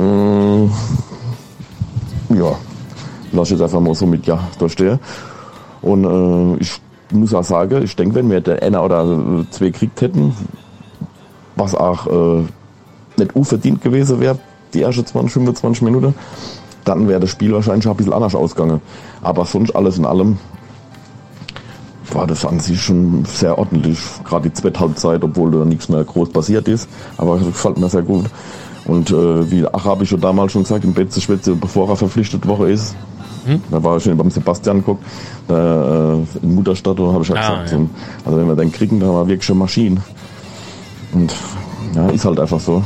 äh, 0.00 0.64
ja, 2.34 2.56
lass 3.32 3.48
ich 3.48 3.52
jetzt 3.52 3.62
einfach 3.62 3.80
mal 3.80 3.94
so 3.94 4.06
mit 4.06 4.26
Ja 4.26 4.48
durchstehen. 4.58 4.98
Und 5.82 6.04
äh, 6.04 6.56
ich 6.60 6.80
muss 7.12 7.34
auch 7.34 7.44
sagen, 7.44 7.82
ich 7.82 7.96
denke, 7.96 8.14
wenn 8.16 8.30
wir 8.30 8.40
der 8.40 8.62
einer 8.62 8.84
oder 8.84 9.44
zwei 9.50 9.66
gekriegt 9.66 10.00
hätten, 10.00 10.34
was 11.56 11.74
auch 11.74 12.06
äh, 12.06 12.44
nicht 13.20 13.36
unverdient 13.36 13.80
gewesen 13.80 14.20
wäre, 14.20 14.38
die 14.74 14.82
ersten 14.82 15.06
20, 15.06 15.32
25 15.32 15.82
Minuten, 15.82 16.14
dann 16.84 17.08
wäre 17.08 17.20
das 17.20 17.30
Spiel 17.30 17.52
wahrscheinlich 17.52 17.84
schon 17.84 17.92
ein 17.92 17.96
bisschen 17.96 18.12
anders 18.12 18.34
ausgegangen. 18.34 18.80
Aber 19.22 19.44
sonst 19.44 19.74
alles 19.74 19.98
in 19.98 20.04
allem 20.04 20.38
war 22.12 22.26
das 22.26 22.44
an 22.44 22.58
sich 22.60 22.80
schon 22.80 23.24
sehr 23.24 23.56
ordentlich. 23.58 23.98
Gerade 24.24 24.48
die 24.48 24.54
zweite 24.54 24.80
Halbzeit, 24.80 25.22
obwohl 25.22 25.50
da 25.50 25.64
nichts 25.64 25.88
mehr 25.88 26.02
groß 26.04 26.30
passiert 26.30 26.68
ist. 26.68 26.88
Aber 27.16 27.36
das 27.36 27.46
gefällt 27.46 27.78
mir 27.78 27.88
sehr 27.88 28.02
gut. 28.02 28.26
Und 28.84 29.10
äh, 29.10 29.50
wie 29.50 29.66
Ach 29.70 29.84
habe 29.84 30.04
ich 30.04 30.10
schon 30.10 30.20
damals 30.20 30.52
schon 30.52 30.62
gesagt, 30.62 30.84
im 30.84 30.94
Betze 30.94 31.20
Schwätze, 31.20 31.54
bevor 31.54 31.88
er 31.88 31.96
verpflichtet 31.96 32.46
Woche 32.46 32.70
ist, 32.70 32.96
hm? 33.46 33.62
da 33.70 33.82
war 33.82 33.96
ich 33.96 34.04
schon 34.04 34.16
beim 34.16 34.30
Sebastian 34.30 34.78
geguckt, 34.78 35.04
da, 35.48 36.14
äh, 36.14 36.18
in 36.42 36.54
Mutterstadt, 36.54 36.98
da 36.98 37.12
habe 37.12 37.22
ich 37.22 37.28
ja 37.28 37.36
ah, 37.36 37.40
gesagt, 37.62 37.72
ja. 37.72 37.78
So, 37.78 37.88
also 38.24 38.38
wenn 38.38 38.48
wir 38.48 38.56
den 38.56 38.72
kriegen, 38.72 39.00
dann 39.00 39.10
haben 39.10 39.16
wir 39.16 39.28
wirklich 39.28 39.44
schon 39.44 39.58
Maschinen. 39.58 40.02
Und 41.12 41.34
ja, 41.94 42.08
ist 42.08 42.24
halt 42.24 42.40
einfach 42.40 42.60
so. 42.60 42.82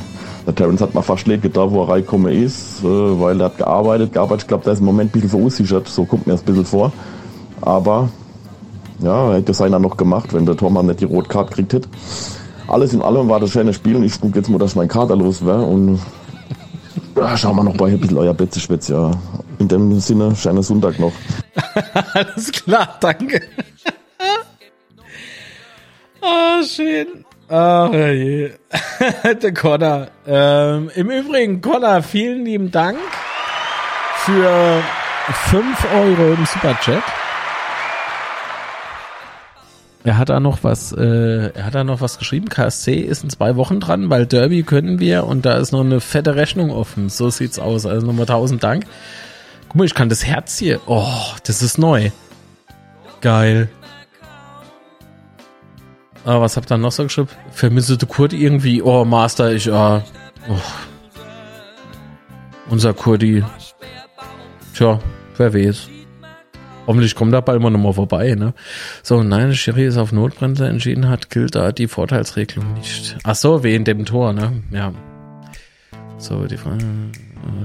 Der 0.46 0.54
Terence 0.54 0.82
hat 0.82 0.94
mal 0.94 1.02
fast 1.02 1.26
nicht 1.26 1.42
gedacht, 1.42 1.70
wo 1.70 1.82
er 1.82 1.88
reingekommen 1.88 2.32
ist, 2.32 2.82
äh, 2.82 2.86
weil 2.86 3.40
er 3.40 3.46
hat 3.46 3.58
gearbeitet, 3.58 4.12
gearbeitet. 4.12 4.42
Ich 4.42 4.48
glaube, 4.48 4.64
der 4.64 4.74
ist 4.74 4.80
im 4.80 4.84
Moment 4.84 5.10
ein 5.10 5.12
bisschen 5.12 5.30
verunsichert, 5.30 5.88
so 5.88 6.04
kommt 6.04 6.26
mir 6.26 6.34
das 6.34 6.42
ein 6.42 6.46
bisschen 6.46 6.66
vor. 6.66 6.92
Aber 7.62 8.10
ja, 9.00 9.32
hätte 9.32 9.54
seiner 9.54 9.78
noch 9.78 9.96
gemacht, 9.96 10.34
wenn 10.34 10.46
der 10.46 10.56
Tormann 10.56 10.86
nicht 10.86 11.00
die 11.00 11.06
Rotkarte 11.06 11.54
kriegt 11.54 11.72
hätte. 11.72 11.88
Alles 12.68 12.92
in 12.92 13.02
allem 13.02 13.28
war 13.28 13.40
das 13.40 13.50
schöne 13.50 13.72
Spiel 13.72 13.96
und 13.96 14.04
ich 14.04 14.20
gucke 14.20 14.38
jetzt 14.38 14.48
mal, 14.48 14.58
dass 14.58 14.74
mein 14.74 14.88
Kater 14.88 15.16
los 15.16 15.44
wäre 15.44 15.62
und 15.62 15.98
ja, 17.16 17.36
schauen 17.36 17.56
wir 17.56 17.64
noch 17.64 17.76
bei 17.76 17.86
ein 17.86 18.00
bisschen 18.00 18.18
euer 18.18 18.34
Betzeschwitz, 18.34 18.88
ja. 18.88 19.10
In 19.58 19.68
dem 19.68 19.98
Sinne, 20.00 20.34
schöner 20.34 20.62
Sonntag 20.62 20.98
noch. 20.98 21.12
Alles 22.14 22.50
klar, 22.50 22.96
danke. 23.00 23.40
oh, 26.20 26.62
schön. 26.66 27.24
Ach 27.48 27.92
je. 27.92 28.52
Der 29.42 29.54
Connor. 29.54 30.08
Ähm, 30.26 30.90
Im 30.94 31.10
Übrigen, 31.10 31.60
Connor, 31.60 32.02
vielen 32.02 32.44
lieben 32.44 32.70
Dank 32.70 32.98
für 34.24 34.82
5 35.50 35.86
Euro 35.94 36.32
im 36.32 36.46
Superchat. 36.46 37.02
Er 40.06 40.18
hat 40.18 40.28
da 40.28 40.38
noch 40.38 40.62
was, 40.62 40.92
äh, 40.92 41.50
er 41.54 41.64
hat 41.64 41.74
da 41.74 41.82
noch 41.82 42.02
was 42.02 42.18
geschrieben. 42.18 42.48
KSC 42.50 42.96
ist 42.96 43.24
in 43.24 43.30
zwei 43.30 43.56
Wochen 43.56 43.80
dran, 43.80 44.10
weil 44.10 44.26
Derby 44.26 44.62
können 44.62 44.98
wir 44.98 45.24
und 45.24 45.46
da 45.46 45.54
ist 45.54 45.72
noch 45.72 45.80
eine 45.80 46.00
fette 46.00 46.36
Rechnung 46.36 46.70
offen. 46.70 47.08
So 47.08 47.30
sieht's 47.30 47.58
aus. 47.58 47.86
Also 47.86 48.06
nochmal 48.06 48.26
tausend 48.26 48.62
Dank. 48.62 48.84
Guck 49.68 49.76
mal, 49.76 49.84
ich 49.84 49.94
kann 49.94 50.10
das 50.10 50.24
Herz 50.24 50.58
hier. 50.58 50.80
Oh, 50.86 51.08
das 51.44 51.62
ist 51.62 51.78
neu. 51.78 52.10
Geil. 53.22 53.68
Ah, 56.24 56.40
was 56.40 56.56
habt 56.56 56.72
ihr 56.72 56.78
noch 56.78 56.92
so 56.92 57.02
geschrieben? 57.04 57.28
Vermisse 57.50 57.98
du 57.98 58.06
Kurt 58.06 58.32
irgendwie? 58.32 58.80
Oh, 58.80 59.04
Master, 59.04 59.52
ich, 59.52 59.70
ah. 59.70 60.02
Oh. 60.48 60.58
Unser 62.70 62.94
Kurdi. 62.94 63.44
Tja, 64.74 64.98
wer 65.36 65.52
weiß. 65.52 65.88
Hoffentlich 66.86 67.14
kommt 67.14 67.32
da 67.32 67.40
bald 67.40 67.60
mal 67.60 67.70
nochmal 67.70 67.92
vorbei, 67.92 68.34
ne? 68.34 68.54
So, 69.02 69.22
nein, 69.22 69.48
der 69.48 69.54
Schiri 69.54 69.86
ist 69.86 69.96
auf 69.96 70.12
Notbremse 70.12 70.66
entschieden 70.66 71.08
hat, 71.08 71.30
gilt 71.30 71.54
da 71.54 71.72
die 71.72 71.88
Vorteilsregelung 71.88 72.74
nicht. 72.74 73.16
Ach 73.22 73.34
so, 73.34 73.62
wegen 73.62 73.84
dem 73.84 74.04
Tor, 74.04 74.32
ne? 74.32 74.62
Ja. 74.70 74.92
So, 76.18 76.46
die 76.46 76.56
Frage, 76.56 76.84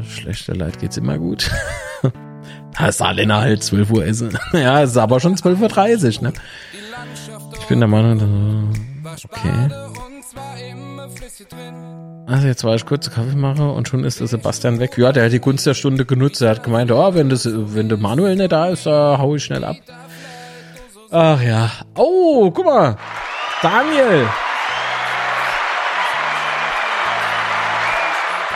schlechter 0.08 0.56
Leid 0.56 0.80
geht's 0.80 0.98
immer 0.98 1.18
gut. 1.18 1.50
da 2.78 2.88
ist 2.88 3.02
Alena 3.02 3.42
halt 3.42 3.64
12 3.64 3.92
Uhr 3.92 4.06
essen. 4.06 4.38
ja, 4.54 4.82
ist 4.82 4.98
aber 4.98 5.20
schon 5.20 5.36
12.30 5.36 6.18
Uhr, 6.18 6.24
ne? 6.24 6.34
Ich 7.70 7.72
bin 7.72 7.82
der 7.82 7.88
Meinung, 7.88 8.74
okay. 9.26 9.70
Also 12.26 12.48
jetzt 12.48 12.64
war 12.64 12.74
ich 12.74 12.84
kurz 12.84 13.12
Kaffee 13.12 13.36
mache 13.36 13.70
und 13.70 13.88
schon 13.88 14.04
ist 14.04 14.20
der 14.20 14.26
Sebastian 14.26 14.80
weg. 14.80 14.98
Ja, 14.98 15.12
der 15.12 15.26
hat 15.26 15.34
die 15.34 15.40
Gunst 15.40 15.68
der 15.68 15.76
Stunde 15.76 16.04
genutzt. 16.04 16.42
Er 16.42 16.50
hat 16.50 16.64
gemeint, 16.64 16.92
oh, 16.92 17.14
wenn 17.14 17.30
das, 17.30 17.48
wenn 17.48 17.88
der 17.88 18.00
Manuel 18.00 18.38
nicht 18.38 18.52
da 18.52 18.70
ist, 18.70 18.88
da 18.88 19.20
hau 19.20 19.36
ich 19.36 19.44
schnell 19.44 19.64
ab. 19.64 19.76
Ach 21.12 21.40
ja. 21.44 21.70
Oh, 21.94 22.50
guck 22.50 22.66
mal. 22.66 22.98
Daniel. 23.62 24.28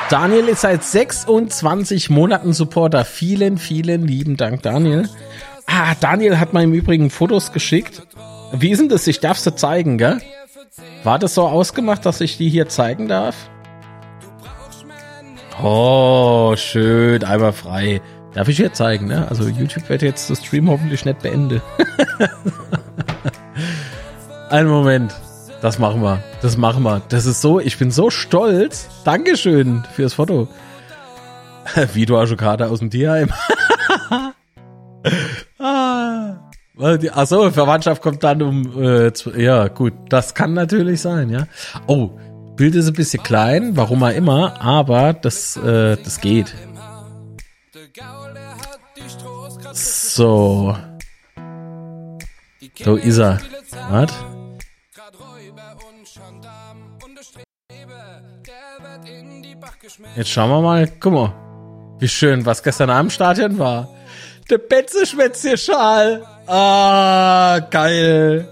Daniel 0.09 0.47
ist 0.47 0.61
seit 0.61 0.83
26 0.83 2.09
Monaten 2.09 2.51
Supporter. 2.51 3.05
Vielen, 3.05 3.59
vielen 3.59 4.07
lieben 4.07 4.37
Dank, 4.37 4.63
Daniel. 4.63 5.07
Ah, 5.67 5.93
Daniel 5.99 6.39
hat 6.39 6.53
mir 6.53 6.63
im 6.63 6.73
Übrigen 6.73 7.11
Fotos 7.11 7.51
geschickt. 7.51 8.01
Wie 8.55 8.69
ist 8.69 8.79
denn 8.79 8.89
das? 8.89 9.07
Ich 9.07 9.19
darf 9.19 9.39
sie 9.39 9.55
zeigen, 9.55 9.97
gell? 9.97 10.21
War 11.03 11.17
das 11.17 11.33
so 11.33 11.47
ausgemacht, 11.47 12.05
dass 12.05 12.21
ich 12.21 12.37
die 12.37 12.49
hier 12.49 12.69
zeigen 12.69 13.07
darf? 13.07 13.35
Oh, 15.61 16.55
schön, 16.55 17.23
einmal 17.23 17.53
frei. 17.53 18.01
Darf 18.33 18.47
ich 18.47 18.57
hier 18.57 18.73
zeigen, 18.73 19.07
ne? 19.07 19.27
Also 19.29 19.47
YouTube 19.47 19.87
wird 19.89 20.01
jetzt 20.01 20.29
das 20.29 20.43
Stream 20.43 20.69
hoffentlich 20.69 21.05
nicht 21.05 21.21
beenden. 21.21 21.61
Einen 24.49 24.69
Moment. 24.69 25.13
Das 25.61 25.79
machen 25.79 26.01
wir. 26.01 26.21
Das 26.41 26.57
machen 26.57 26.83
wir. 26.83 27.01
Das 27.09 27.25
ist 27.25 27.41
so, 27.41 27.59
ich 27.59 27.77
bin 27.77 27.89
so 27.89 28.09
stolz. 28.09 28.87
Dankeschön 29.03 29.83
fürs 29.93 30.13
Foto. 30.13 30.47
Vito 31.93 32.19
Aschokata 32.19 32.67
aus 32.67 32.79
dem 32.79 32.89
Tierheim. 32.89 33.29
ah. 35.59 36.42
Achso, 36.77 37.51
Verwandtschaft 37.51 38.01
kommt 38.01 38.23
dann 38.23 38.41
um, 38.41 38.81
äh, 38.81 39.11
ja 39.37 39.67
gut, 39.67 39.93
das 40.09 40.33
kann 40.33 40.53
natürlich 40.53 41.01
sein, 41.01 41.29
ja. 41.29 41.47
Oh, 41.85 42.09
Bild 42.55 42.75
ist 42.75 42.87
ein 42.87 42.93
bisschen 42.93 43.21
klein, 43.21 43.75
warum 43.77 44.03
auch 44.03 44.09
immer, 44.09 44.59
aber 44.61 45.13
das, 45.13 45.55
äh, 45.57 45.97
das 45.97 46.19
geht. 46.19 46.53
So. 49.73 50.75
So 52.83 52.95
ist 52.95 53.17
er. 53.17 53.39
Was? 53.89 54.11
Jetzt 60.15 60.29
schauen 60.29 60.49
wir 60.49 60.61
mal. 60.61 60.87
Guck 60.99 61.13
mal. 61.13 61.33
Wie 61.99 62.07
schön, 62.07 62.45
was 62.45 62.63
gestern 62.63 62.89
Abend 62.89 63.11
im 63.11 63.15
Stadion 63.15 63.59
war. 63.59 63.89
Der 64.49 64.57
Betze-Schwätzchen-Schal. 64.57 66.25
Ah, 66.47 67.59
geil. 67.69 68.47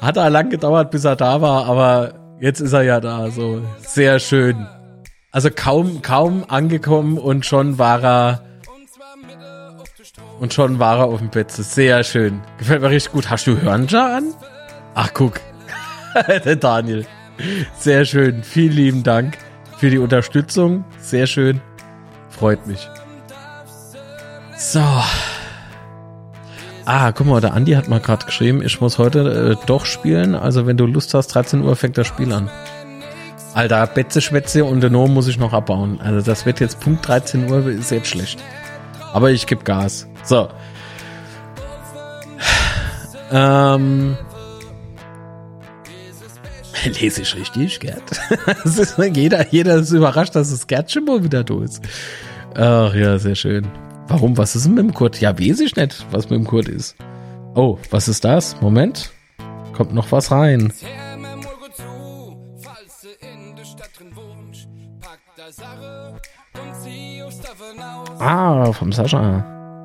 Hat 0.00 0.16
er 0.16 0.30
lang 0.30 0.50
gedauert, 0.50 0.90
bis 0.90 1.04
er 1.04 1.16
da 1.16 1.40
war, 1.40 1.66
aber 1.66 2.14
Jetzt 2.42 2.58
ist 2.58 2.72
er 2.72 2.82
ja 2.82 2.98
da, 2.98 3.30
so 3.30 3.62
sehr 3.78 4.18
schön. 4.18 4.66
Also 5.30 5.48
kaum, 5.54 6.02
kaum 6.02 6.44
angekommen 6.48 7.16
und 7.16 7.46
schon 7.46 7.78
war 7.78 8.02
er 8.02 8.42
und 10.40 10.52
schon 10.52 10.80
war 10.80 10.98
er 10.98 11.04
auf 11.04 11.20
dem 11.20 11.30
Bett. 11.30 11.52
Sehr 11.52 12.02
schön. 12.02 12.40
Gefällt 12.58 12.82
mir 12.82 12.90
richtig 12.90 13.12
gut. 13.12 13.30
Hast 13.30 13.46
du 13.46 13.62
Hörnja 13.62 14.16
an? 14.16 14.34
Ach, 14.96 15.10
guck. 15.14 15.40
Der 16.44 16.56
Daniel. 16.56 17.06
Sehr 17.78 18.04
schön. 18.04 18.42
Vielen 18.42 18.72
lieben 18.72 19.02
Dank 19.04 19.38
für 19.78 19.90
die 19.90 19.98
Unterstützung. 19.98 20.84
Sehr 20.98 21.28
schön. 21.28 21.60
Freut 22.28 22.66
mich. 22.66 22.88
So. 24.58 24.82
Ah, 26.84 27.12
guck 27.12 27.26
mal, 27.26 27.40
der 27.40 27.54
Andi 27.54 27.72
hat 27.72 27.88
mal 27.88 28.00
gerade 28.00 28.26
geschrieben, 28.26 28.62
ich 28.62 28.80
muss 28.80 28.98
heute 28.98 29.56
äh, 29.60 29.66
doch 29.66 29.86
spielen. 29.86 30.34
Also 30.34 30.66
wenn 30.66 30.76
du 30.76 30.86
Lust 30.86 31.14
hast, 31.14 31.28
13 31.28 31.62
Uhr 31.62 31.76
fängt 31.76 31.96
das 31.96 32.06
Spiel 32.08 32.32
an. 32.32 32.50
Alter, 33.54 33.86
Betze, 33.86 34.20
Schwätze 34.20 34.64
und 34.64 34.80
den 34.80 34.92
muss 34.92 35.28
ich 35.28 35.38
noch 35.38 35.52
abbauen. 35.52 36.00
Also 36.00 36.22
das 36.22 36.46
wird 36.46 36.58
jetzt 36.60 36.80
Punkt 36.80 37.06
13 37.06 37.50
Uhr, 37.50 37.66
ist 37.68 37.90
jetzt 37.90 38.08
schlecht. 38.08 38.42
Aber 39.12 39.30
ich 39.30 39.46
gebe 39.46 39.62
Gas. 39.62 40.08
So. 40.24 40.48
Ähm. 43.30 44.16
Lese 47.00 47.22
ich 47.22 47.36
richtig, 47.36 47.78
Gerd? 47.78 48.02
ist, 48.64 48.98
jeder, 48.98 49.46
jeder 49.48 49.76
ist 49.76 49.92
überrascht, 49.92 50.34
dass 50.34 50.50
das 50.50 50.66
Gerd 50.66 50.90
schon 50.90 51.04
mal 51.04 51.22
wieder 51.22 51.44
da 51.44 51.62
ist. 51.62 51.82
Ach 52.54 52.94
ja, 52.94 53.18
sehr 53.18 53.34
schön. 53.34 53.68
Warum? 54.12 54.36
Was 54.36 54.54
ist 54.54 54.66
denn 54.66 54.74
mit 54.74 54.84
dem 54.84 54.92
Kurt? 54.92 55.22
Ja, 55.22 55.38
weiß 55.38 55.60
ich 55.60 55.74
nicht, 55.74 56.04
was 56.10 56.28
mit 56.28 56.38
dem 56.38 56.46
Kurt 56.46 56.68
ist. 56.68 56.96
Oh, 57.54 57.78
was 57.90 58.08
ist 58.08 58.26
das? 58.26 58.60
Moment. 58.60 59.10
Kommt 59.72 59.94
noch 59.94 60.12
was 60.12 60.30
rein. 60.30 60.70
Ah, 68.18 68.70
vom 68.74 68.92
Sascha. 68.92 69.82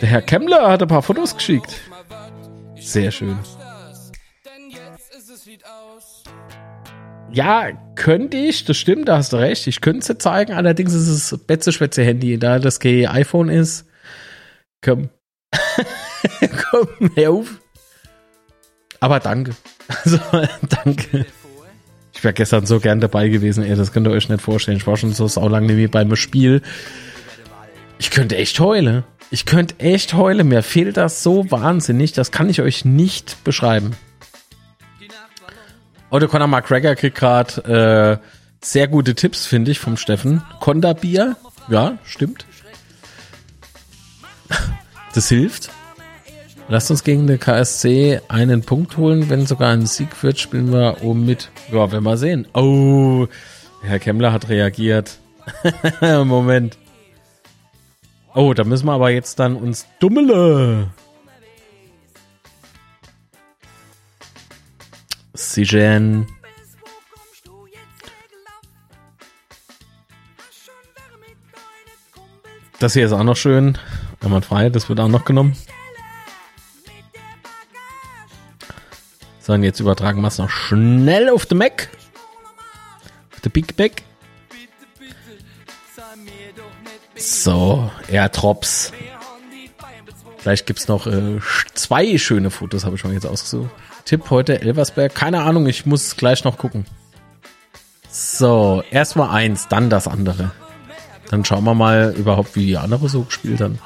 Der 0.00 0.08
Herr 0.08 0.22
Kemmler 0.22 0.68
hat 0.68 0.82
ein 0.82 0.88
paar 0.88 1.02
Fotos 1.02 1.36
geschickt. 1.36 1.76
Sehr 2.74 3.12
schön. 3.12 3.38
Ja, 7.32 7.70
könnte 7.94 8.36
ich, 8.36 8.64
das 8.66 8.76
stimmt, 8.76 9.08
da 9.08 9.16
hast 9.16 9.32
du 9.32 9.38
recht. 9.38 9.66
Ich 9.66 9.80
könnte 9.80 10.00
es 10.00 10.06
dir 10.06 10.18
zeigen, 10.18 10.52
allerdings 10.52 10.92
ist 10.92 11.08
es 11.08 11.38
Betze-Schwätze-Handy, 11.46 12.38
da 12.38 12.58
das 12.58 12.78
iPhone 12.82 13.48
ist. 13.48 13.86
Komm. 14.82 15.08
Komm, 16.70 17.10
hör 17.14 17.30
auf. 17.30 17.60
Aber 19.00 19.20
danke. 19.20 19.52
Also, 20.04 20.18
danke. 20.84 21.26
Ich 22.14 22.24
wäre 22.24 22.32
gestern 22.32 22.64
so 22.64 22.80
gern 22.80 23.00
dabei 23.00 23.28
gewesen, 23.28 23.62
ey, 23.62 23.74
das 23.76 23.92
könnt 23.92 24.06
ihr 24.06 24.12
euch 24.12 24.28
nicht 24.28 24.40
vorstellen. 24.40 24.78
Ich 24.78 24.86
war 24.86 24.96
schon 24.96 25.12
so 25.12 25.26
saulang 25.28 25.68
wie 25.68 25.86
beim 25.86 26.14
Spiel. 26.16 26.62
Ich 27.98 28.10
könnte 28.10 28.36
echt 28.36 28.58
heulen. 28.58 29.04
Ich 29.30 29.44
könnte 29.44 29.78
echt 29.80 30.14
heulen. 30.14 30.48
Mir 30.48 30.62
fehlt 30.62 30.96
das 30.96 31.22
so 31.22 31.50
wahnsinnig. 31.50 32.12
Das 32.12 32.30
kann 32.30 32.48
ich 32.48 32.62
euch 32.62 32.84
nicht 32.84 33.44
beschreiben. 33.44 33.96
Oder 36.12 36.28
Conor 36.28 36.46
McGregor 36.46 36.94
kriegt 36.94 37.16
gerade 37.16 38.20
Sehr 38.64 38.86
gute 38.86 39.16
Tipps, 39.16 39.44
finde 39.46 39.72
ich, 39.72 39.80
vom 39.80 39.96
Steffen. 39.96 40.42
Konda-Bier, 40.60 41.36
ja, 41.68 41.98
stimmt. 42.04 42.46
Das 45.14 45.28
hilft. 45.28 45.70
Lasst 46.68 46.90
uns 46.90 47.02
gegen 47.02 47.26
den 47.26 47.40
KSC 47.40 48.20
einen 48.28 48.62
Punkt 48.62 48.96
holen. 48.96 49.28
Wenn 49.28 49.46
sogar 49.46 49.72
ein 49.72 49.86
Sieg 49.86 50.22
wird, 50.22 50.38
spielen 50.38 50.72
wir 50.72 51.02
um 51.02 51.26
mit. 51.26 51.50
Ja, 51.72 51.90
werden 51.90 52.04
wir 52.04 52.16
sehen. 52.16 52.46
Oh, 52.54 53.26
Herr 53.82 53.98
Kemmler 53.98 54.32
hat 54.32 54.48
reagiert. 54.48 55.18
Moment. 56.00 56.78
Oh, 58.32 58.54
da 58.54 58.62
müssen 58.62 58.86
wir 58.86 58.92
aber 58.92 59.10
jetzt 59.10 59.40
dann 59.40 59.56
uns 59.56 59.86
dummele. 59.98 60.88
Sigen. 65.34 66.26
Das 72.78 72.94
hier 72.94 73.06
ist 73.06 73.12
auch 73.12 73.22
noch 73.22 73.36
schön. 73.36 73.78
frei, 74.42 74.68
das 74.68 74.88
wird 74.88 74.98
auch 75.00 75.08
noch 75.08 75.24
genommen. 75.24 75.56
So, 79.38 79.52
und 79.52 79.62
jetzt 79.62 79.80
übertragen 79.80 80.20
wir 80.20 80.28
es 80.28 80.38
noch 80.38 80.50
schnell 80.50 81.28
auf 81.28 81.46
den 81.46 81.58
Mac. 81.58 81.88
Auf 83.32 83.40
den 83.40 83.52
Big 83.52 83.78
Mac. 83.78 84.02
So, 87.16 87.90
Airdrops. 88.08 88.92
Vielleicht 90.38 90.66
gibt's 90.66 90.88
noch 90.88 91.06
äh, 91.06 91.38
zwei 91.74 92.18
schöne 92.18 92.50
Fotos, 92.50 92.84
habe 92.84 92.96
ich 92.96 93.00
schon 93.00 93.12
jetzt 93.12 93.26
ausgesucht. 93.26 93.70
Tipp 94.04 94.30
heute 94.30 94.60
Elversberg. 94.60 95.14
Keine 95.14 95.42
Ahnung, 95.42 95.66
ich 95.66 95.86
muss 95.86 96.16
gleich 96.16 96.44
noch 96.44 96.58
gucken. 96.58 96.84
So, 98.10 98.82
erstmal 98.90 99.30
eins, 99.30 99.68
dann 99.68 99.88
das 99.88 100.06
andere. 100.06 100.50
Dann 101.30 101.44
schauen 101.44 101.64
wir 101.64 101.74
mal 101.74 102.14
überhaupt, 102.16 102.56
wie 102.56 102.66
die 102.66 102.76
andere 102.76 103.08
so 103.08 103.22
gespielt 103.22 103.60
haben. 103.60 103.78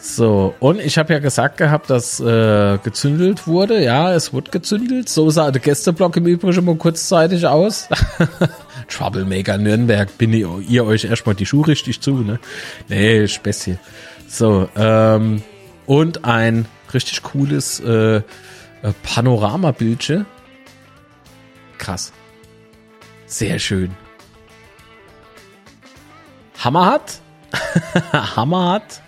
So, 0.00 0.54
und 0.60 0.80
ich 0.80 0.96
habe 0.96 1.12
ja 1.12 1.18
gesagt 1.18 1.58
gehabt, 1.58 1.90
dass 1.90 2.20
äh, 2.20 2.78
gezündelt 2.82 3.46
wurde. 3.46 3.82
Ja, 3.82 4.14
es 4.14 4.32
wurde 4.32 4.50
gezündelt. 4.50 5.08
So 5.08 5.28
sah 5.28 5.50
der 5.50 5.60
Gästeblock 5.60 6.16
im 6.16 6.26
Übrigen 6.26 6.58
immer 6.58 6.74
kurzzeitig 6.74 7.46
aus. 7.46 7.88
Troublemaker 8.88 9.58
Nürnberg, 9.58 10.16
bin 10.16 10.32
ihr, 10.32 10.48
ihr 10.68 10.84
euch 10.84 11.04
erstmal 11.04 11.34
die 11.34 11.46
Schuhe 11.46 11.66
richtig 11.68 12.00
zu, 12.00 12.18
ne? 12.18 12.38
Nee, 12.88 13.28
Späßchen. 13.28 13.78
So, 14.26 14.68
ähm, 14.76 15.42
und 15.86 16.24
ein 16.24 16.66
richtig 16.94 17.22
cooles 17.22 17.80
äh, 17.80 18.22
äh. 18.82 20.24
Krass. 21.78 22.12
Sehr 23.26 23.58
schön. 23.58 23.94
Hammer 26.58 26.86
hat. 26.86 27.20
Hammer 28.36 28.72
hat. 28.72 29.02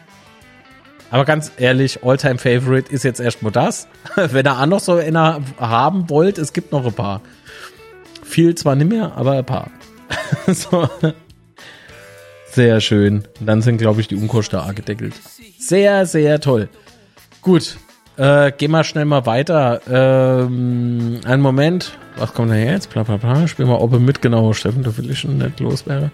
Aber 1.10 1.26
ganz 1.26 1.52
ehrlich, 1.58 2.02
Alltime 2.02 2.38
Favorite 2.38 2.90
ist 2.90 3.04
jetzt 3.04 3.20
erstmal 3.20 3.52
das. 3.52 3.86
Wenn 4.14 4.46
ihr 4.46 4.58
auch 4.58 4.66
noch 4.66 4.80
so 4.80 4.94
einer 4.94 5.42
haben 5.58 6.08
wollt, 6.08 6.38
es 6.38 6.54
gibt 6.54 6.72
noch 6.72 6.86
ein 6.86 6.92
paar. 6.94 7.20
Viel 8.24 8.54
zwar 8.54 8.76
nicht 8.76 8.88
mehr, 8.88 9.12
aber 9.14 9.32
ein 9.32 9.44
paar. 9.44 9.70
so. 10.46 10.88
Sehr 12.50 12.80
schön. 12.80 13.28
Dann 13.40 13.60
sind, 13.60 13.78
glaube 13.78 14.00
ich, 14.00 14.08
die 14.08 14.16
Unkosten 14.16 14.58
da 14.58 14.72
gedeckelt. 14.72 15.14
Sehr, 15.58 16.06
sehr 16.06 16.40
toll. 16.40 16.70
Gut. 17.42 17.76
Äh, 18.16 18.52
gehen 18.52 18.70
wir 18.70 18.84
schnell 18.84 19.04
mal 19.04 19.26
weiter. 19.26 19.80
Ähm, 19.88 21.20
einen 21.24 21.42
Moment. 21.42 21.96
Was 22.16 22.34
kommt 22.34 22.50
da 22.50 22.56
jetzt? 22.56 22.90
Bla 22.90 23.04
bla 23.04 23.16
bla. 23.16 23.48
Spielen 23.48 23.68
wir 23.68 23.80
Open 23.80 24.04
mit, 24.04 24.20
genau. 24.20 24.52
Steffen, 24.52 24.82
da 24.82 24.96
will 24.96 25.10
ich 25.10 25.20
schon 25.20 25.38
nicht 25.38 25.60
los 25.60 25.86
wäre. 25.86 26.10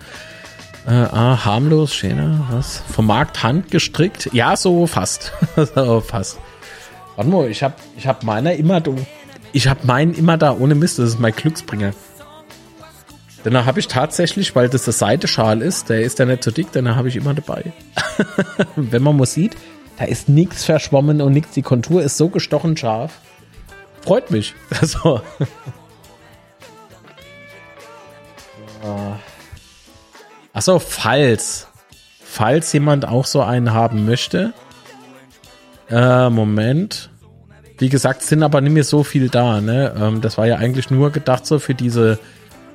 Äh, 0.86 0.92
ah, 0.92 1.44
harmlos, 1.44 1.92
schöner, 1.92 2.46
was? 2.50 2.82
Vom 2.90 3.06
Markt 3.06 3.42
handgestrickt? 3.42 4.30
Ja, 4.32 4.56
so 4.56 4.86
fast. 4.86 5.32
so 5.74 6.00
fast. 6.00 6.38
Warte 7.16 7.30
mal, 7.30 7.50
ich 7.50 7.62
hab, 7.62 7.74
ich 7.96 8.06
hab 8.06 8.22
meiner 8.22 8.54
immer, 8.54 8.80
ich 9.52 9.68
hab 9.68 9.84
meinen 9.84 10.14
immer 10.14 10.38
da, 10.38 10.52
ohne 10.56 10.74
Mist, 10.74 10.98
das 10.98 11.10
ist 11.10 11.20
mein 11.20 11.34
Glücksbringer. 11.34 11.92
Danach 13.44 13.66
habe 13.66 13.80
ich 13.80 13.88
tatsächlich, 13.88 14.54
weil 14.56 14.68
das 14.68 14.84
der 14.84 14.94
Seiteschal 14.94 15.62
ist, 15.62 15.90
der 15.90 16.00
ist 16.02 16.18
ja 16.18 16.24
nicht 16.24 16.42
so 16.42 16.50
dick, 16.50 16.68
danach 16.72 16.96
habe 16.96 17.08
ich 17.08 17.16
immer 17.16 17.34
dabei. 17.34 17.72
Wenn 18.76 19.02
man 19.02 19.16
mal 19.16 19.26
sieht, 19.26 19.56
da 19.98 20.04
ist 20.04 20.28
nichts 20.28 20.64
verschwommen 20.64 21.20
und 21.20 21.32
nichts, 21.32 21.52
die 21.52 21.62
Kontur 21.62 22.02
ist 22.02 22.16
so 22.16 22.28
gestochen 22.28 22.76
scharf. 22.76 23.18
Freut 24.02 24.30
mich. 24.30 24.54
Also. 24.80 25.20
Achso, 30.52 30.78
falls. 30.78 31.66
Falls 32.24 32.72
jemand 32.72 33.06
auch 33.06 33.26
so 33.26 33.42
einen 33.42 33.72
haben 33.72 34.06
möchte. 34.06 34.52
Äh, 35.90 36.30
Moment. 36.30 37.10
Wie 37.78 37.88
gesagt, 37.88 38.22
sind 38.22 38.42
aber 38.42 38.60
nicht 38.60 38.72
mehr 38.72 38.84
so 38.84 39.02
viel 39.04 39.28
da, 39.28 39.60
ne? 39.60 39.94
Ähm, 39.98 40.20
das 40.20 40.38
war 40.38 40.46
ja 40.46 40.56
eigentlich 40.56 40.90
nur 40.90 41.10
gedacht 41.10 41.46
so 41.46 41.58
für 41.58 41.74
diese 41.74 42.18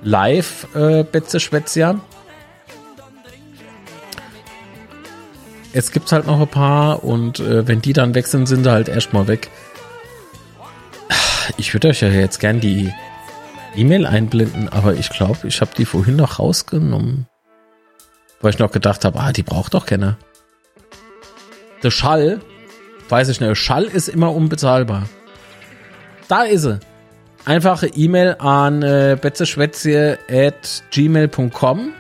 Live-Betze-Schwätzja. 0.03 1.91
Äh, 1.91 1.95
Jetzt 5.73 5.91
gibt's 5.91 6.11
halt 6.11 6.27
noch 6.27 6.39
ein 6.39 6.47
paar 6.47 7.03
und 7.03 7.39
äh, 7.39 7.67
wenn 7.67 7.81
die 7.81 7.93
dann 7.93 8.13
weg 8.13 8.27
sind, 8.27 8.47
sind 8.47 8.63
sie 8.63 8.71
halt 8.71 8.89
erstmal 8.89 9.27
weg. 9.27 9.49
Ich 11.57 11.73
würde 11.73 11.89
euch 11.89 12.01
ja 12.01 12.07
jetzt 12.07 12.39
gern 12.39 12.59
die 12.59 12.93
E-Mail 13.75 14.05
einblenden, 14.05 14.69
aber 14.69 14.93
ich 14.93 15.09
glaube, 15.09 15.47
ich 15.47 15.59
habe 15.61 15.71
die 15.75 15.85
vorhin 15.85 16.15
noch 16.15 16.39
rausgenommen. 16.39 17.27
Weil 18.39 18.53
ich 18.53 18.59
noch 18.59 18.71
gedacht 18.71 19.03
habe, 19.03 19.19
ah, 19.19 19.31
die 19.31 19.43
braucht 19.43 19.73
doch 19.73 19.85
keiner. 19.85 20.17
Der 21.81 21.91
Schall, 21.91 22.39
weiß 23.09 23.29
ich 23.29 23.39
nicht, 23.39 23.57
Schall 23.57 23.85
ist 23.85 24.07
immer 24.07 24.33
unbezahlbar. 24.33 25.09
Da 26.27 26.43
ist 26.43 26.61
sie. 26.61 26.79
Einfache 27.45 27.87
E-Mail 27.87 28.35
an 28.39 28.83
äh, 28.83 29.17
betzeschwätze 29.19 30.17
at 30.29 30.83
gmail.com 30.91 31.93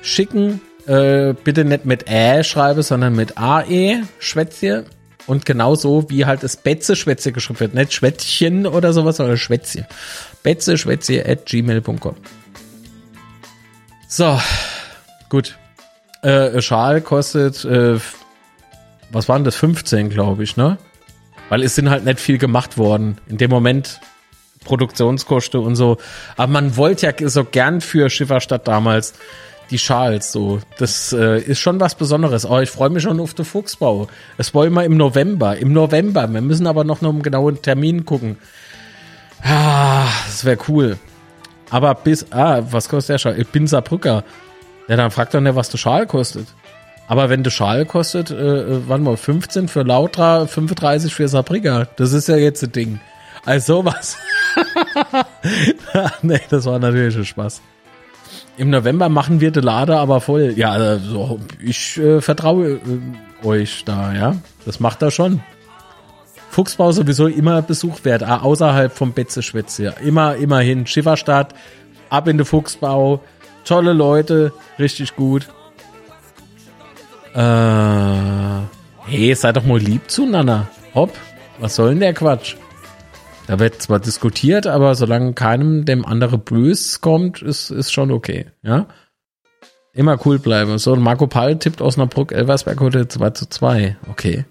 schicken. 0.00 0.60
Äh, 0.86 1.34
bitte 1.44 1.64
nicht 1.64 1.84
mit 1.84 2.08
Ä 2.08 2.44
schreibe, 2.44 2.82
sondern 2.82 3.14
mit 3.14 3.38
AE 3.38 4.02
Schwätze. 4.18 4.84
Und 5.26 5.46
genauso 5.46 6.10
wie 6.10 6.26
halt 6.26 6.42
das 6.42 6.58
Betze-Schwätze 6.58 7.32
geschrieben 7.32 7.60
wird. 7.60 7.74
Nicht 7.74 7.94
Schwätzchen 7.94 8.66
oder 8.66 8.92
sowas, 8.92 9.16
sondern 9.16 9.38
Schwätze. 9.38 9.86
Betze-Schwätze 10.42 11.24
at 11.26 11.46
gmail.com. 11.46 12.16
So, 14.06 14.38
Gut. 15.34 15.58
Äh, 16.22 16.62
Schal 16.62 17.00
kostet, 17.00 17.64
äh, 17.64 17.98
was 19.10 19.28
waren 19.28 19.42
das? 19.42 19.56
15, 19.56 20.10
glaube 20.10 20.44
ich, 20.44 20.56
ne? 20.56 20.78
Weil 21.48 21.64
es 21.64 21.74
sind 21.74 21.90
halt 21.90 22.04
nicht 22.04 22.20
viel 22.20 22.38
gemacht 22.38 22.78
worden. 22.78 23.20
In 23.26 23.36
dem 23.36 23.50
Moment 23.50 24.00
Produktionskosten 24.64 25.58
und 25.58 25.74
so. 25.74 25.98
Aber 26.36 26.52
man 26.52 26.76
wollte 26.76 27.06
ja 27.06 27.28
so 27.28 27.44
gern 27.44 27.80
für 27.80 28.08
Schifferstadt 28.10 28.68
damals 28.68 29.14
die 29.70 29.78
Schals 29.78 30.32
so. 30.32 30.60
Das 30.78 31.12
äh, 31.12 31.40
ist 31.40 31.60
schon 31.60 31.80
was 31.80 31.94
Besonderes. 31.94 32.44
Oh, 32.48 32.60
ich 32.60 32.70
freue 32.70 32.90
mich 32.90 33.02
schon 33.02 33.20
auf 33.20 33.34
den 33.34 33.44
Fuchsbau. 33.44 34.08
Es 34.38 34.54
war 34.54 34.66
immer 34.66 34.84
im 34.84 34.96
November. 34.96 35.56
Im 35.56 35.72
November. 35.72 36.28
Wir 36.32 36.40
müssen 36.40 36.66
aber 36.66 36.84
noch 36.84 37.02
einen 37.02 37.22
genauen 37.22 37.60
Termin 37.62 38.04
gucken. 38.04 38.36
Ah, 39.42 40.06
das 40.26 40.44
wäre 40.44 40.58
cool. 40.68 40.98
Aber 41.70 41.94
bis, 41.94 42.30
ah, 42.32 42.62
was 42.70 42.88
kostet 42.88 43.14
der 43.14 43.18
Schal? 43.18 43.40
Ich 43.40 43.48
bin 43.48 43.66
Saarbrücker. 43.66 44.24
Ja, 44.88 44.96
dann 44.96 45.10
frag 45.10 45.30
doch 45.30 45.40
nicht, 45.40 45.56
was 45.56 45.70
der 45.70 45.78
Schal 45.78 46.06
kostet. 46.06 46.46
Aber 47.06 47.28
wenn 47.28 47.42
der 47.42 47.50
Schal 47.50 47.84
kostet, 47.84 48.30
äh, 48.30 48.34
äh 48.34 48.80
wann 48.86 49.02
mal 49.02 49.16
15 49.16 49.68
für 49.68 49.82
Lautra, 49.82 50.46
35 50.46 51.14
für 51.14 51.28
Sabriga. 51.28 51.86
Das 51.96 52.12
ist 52.12 52.28
ja 52.28 52.36
jetzt 52.36 52.62
ein 52.62 52.72
Ding. 52.72 53.00
Also 53.44 53.82
sowas. 53.82 54.16
nee, 56.22 56.40
das 56.48 56.64
war 56.64 56.78
natürlich 56.78 57.16
ein 57.16 57.24
Spaß. 57.24 57.60
Im 58.56 58.70
November 58.70 59.08
machen 59.08 59.40
wir 59.40 59.50
die 59.50 59.60
Lade 59.60 59.96
aber 59.96 60.20
voll. 60.20 60.54
Ja, 60.56 60.70
also 60.70 61.40
ich 61.60 61.98
äh, 61.98 62.20
vertraue 62.20 62.74
äh, 62.74 63.46
euch 63.46 63.84
da, 63.84 64.14
ja. 64.14 64.36
Das 64.64 64.80
macht 64.80 65.02
er 65.02 65.10
schon. 65.10 65.40
Fuchsbau 66.50 66.92
sowieso 66.92 67.26
immer 67.26 67.62
Besuch 67.62 68.04
wert, 68.04 68.22
außerhalb 68.22 68.92
vom 68.92 69.12
Betze-Schwätze. 69.12 69.94
Immer, 70.04 70.36
immerhin. 70.36 70.86
Schifferstadt, 70.86 71.52
ab 72.10 72.28
in 72.28 72.38
den 72.38 72.46
Fuchsbau, 72.46 73.20
tolle 73.64 73.92
Leute, 73.92 74.52
richtig 74.78 75.16
gut. 75.16 75.48
Äh, 77.34 77.40
hey, 79.06 79.34
sei 79.34 79.52
doch 79.52 79.64
mal 79.64 79.80
lieb 79.80 80.08
zueinander. 80.08 80.68
Hopp, 80.94 81.12
was 81.58 81.74
soll 81.74 81.88
denn 81.90 82.00
der 82.00 82.14
Quatsch? 82.14 82.54
Da 83.46 83.58
wird 83.58 83.82
zwar 83.82 84.00
diskutiert, 84.00 84.66
aber 84.66 84.94
solange 84.94 85.34
keinem 85.34 85.84
dem 85.84 86.06
andere 86.06 86.38
bös 86.38 87.00
kommt, 87.00 87.42
ist, 87.42 87.70
ist 87.70 87.92
schon 87.92 88.10
okay, 88.10 88.46
ja? 88.62 88.86
Immer 89.92 90.18
cool 90.26 90.38
bleiben. 90.38 90.78
So, 90.78 90.96
Marco 90.96 91.28
Pall 91.28 91.56
tippt 91.58 91.80
Osnabrück, 91.80 92.32
Elversberg 92.32 92.80
heute 92.80 93.06
2 93.06 93.30
zu 93.30 93.48
2. 93.48 93.96
Okay. 94.10 94.44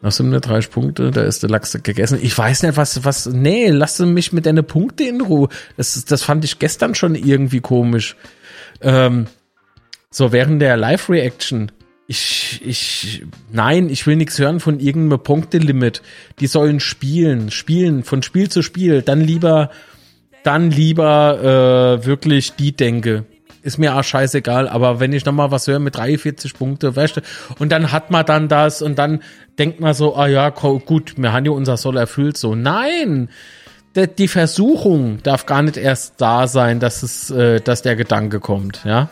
Nach 0.00 0.10
37 0.10 0.70
Punkte, 0.70 1.10
da 1.10 1.22
ist 1.22 1.42
der 1.42 1.50
Lachs 1.50 1.78
gegessen. 1.82 2.18
Ich 2.20 2.36
weiß 2.36 2.62
nicht, 2.62 2.76
was, 2.76 3.04
was, 3.04 3.26
nee, 3.26 3.68
lass 3.68 3.98
mich 3.98 4.32
mit 4.32 4.46
deine 4.46 4.62
Punkte 4.62 5.04
in 5.04 5.20
Ruhe. 5.20 5.48
Das, 5.76 6.02
das 6.06 6.22
fand 6.22 6.44
ich 6.44 6.58
gestern 6.58 6.94
schon 6.94 7.14
irgendwie 7.14 7.60
komisch. 7.60 8.16
Ähm, 8.80 9.26
so, 10.10 10.32
während 10.32 10.62
der 10.62 10.76
Live-Reaction, 10.76 11.70
ich, 12.06 12.60
ich, 12.64 13.24
nein, 13.50 13.88
ich 13.88 14.06
will 14.06 14.16
nichts 14.16 14.38
hören 14.38 14.60
von 14.60 14.80
irgendeinem 14.80 15.22
Punktelimit. 15.22 16.02
Die 16.40 16.46
sollen 16.46 16.80
spielen, 16.80 17.50
spielen, 17.50 18.04
von 18.04 18.22
Spiel 18.22 18.50
zu 18.50 18.62
Spiel. 18.62 19.02
Dann 19.02 19.20
lieber, 19.20 19.70
dann 20.42 20.70
lieber 20.70 22.00
äh, 22.02 22.06
wirklich 22.06 22.54
die 22.54 22.72
denke 22.72 23.24
ist 23.62 23.78
mir 23.78 23.96
auch 23.96 24.02
scheißegal, 24.02 24.68
aber 24.68 25.00
wenn 25.00 25.12
ich 25.12 25.24
nochmal 25.24 25.50
was 25.50 25.66
höre 25.66 25.78
mit 25.78 25.96
43 25.96 26.54
Punkte, 26.54 26.94
weißt 26.94 27.18
du, 27.18 27.20
und 27.58 27.70
dann 27.70 27.92
hat 27.92 28.10
man 28.10 28.26
dann 28.26 28.48
das 28.48 28.82
und 28.82 28.98
dann 28.98 29.22
denkt 29.58 29.80
man 29.80 29.94
so, 29.94 30.16
ah 30.16 30.26
ja, 30.26 30.50
gut, 30.50 31.14
wir 31.16 31.32
haben 31.32 31.44
ja 31.44 31.52
unser 31.52 31.76
Soll 31.76 31.96
erfüllt, 31.96 32.36
so. 32.36 32.54
Nein! 32.54 33.30
Die 33.94 34.28
Versuchung 34.28 35.22
darf 35.22 35.44
gar 35.44 35.62
nicht 35.62 35.76
erst 35.76 36.14
da 36.18 36.46
sein, 36.46 36.80
dass 36.80 37.02
es, 37.02 37.30
äh, 37.30 37.60
dass 37.60 37.82
der 37.82 37.94
Gedanke 37.94 38.40
kommt, 38.40 38.80
ja. 38.84 39.10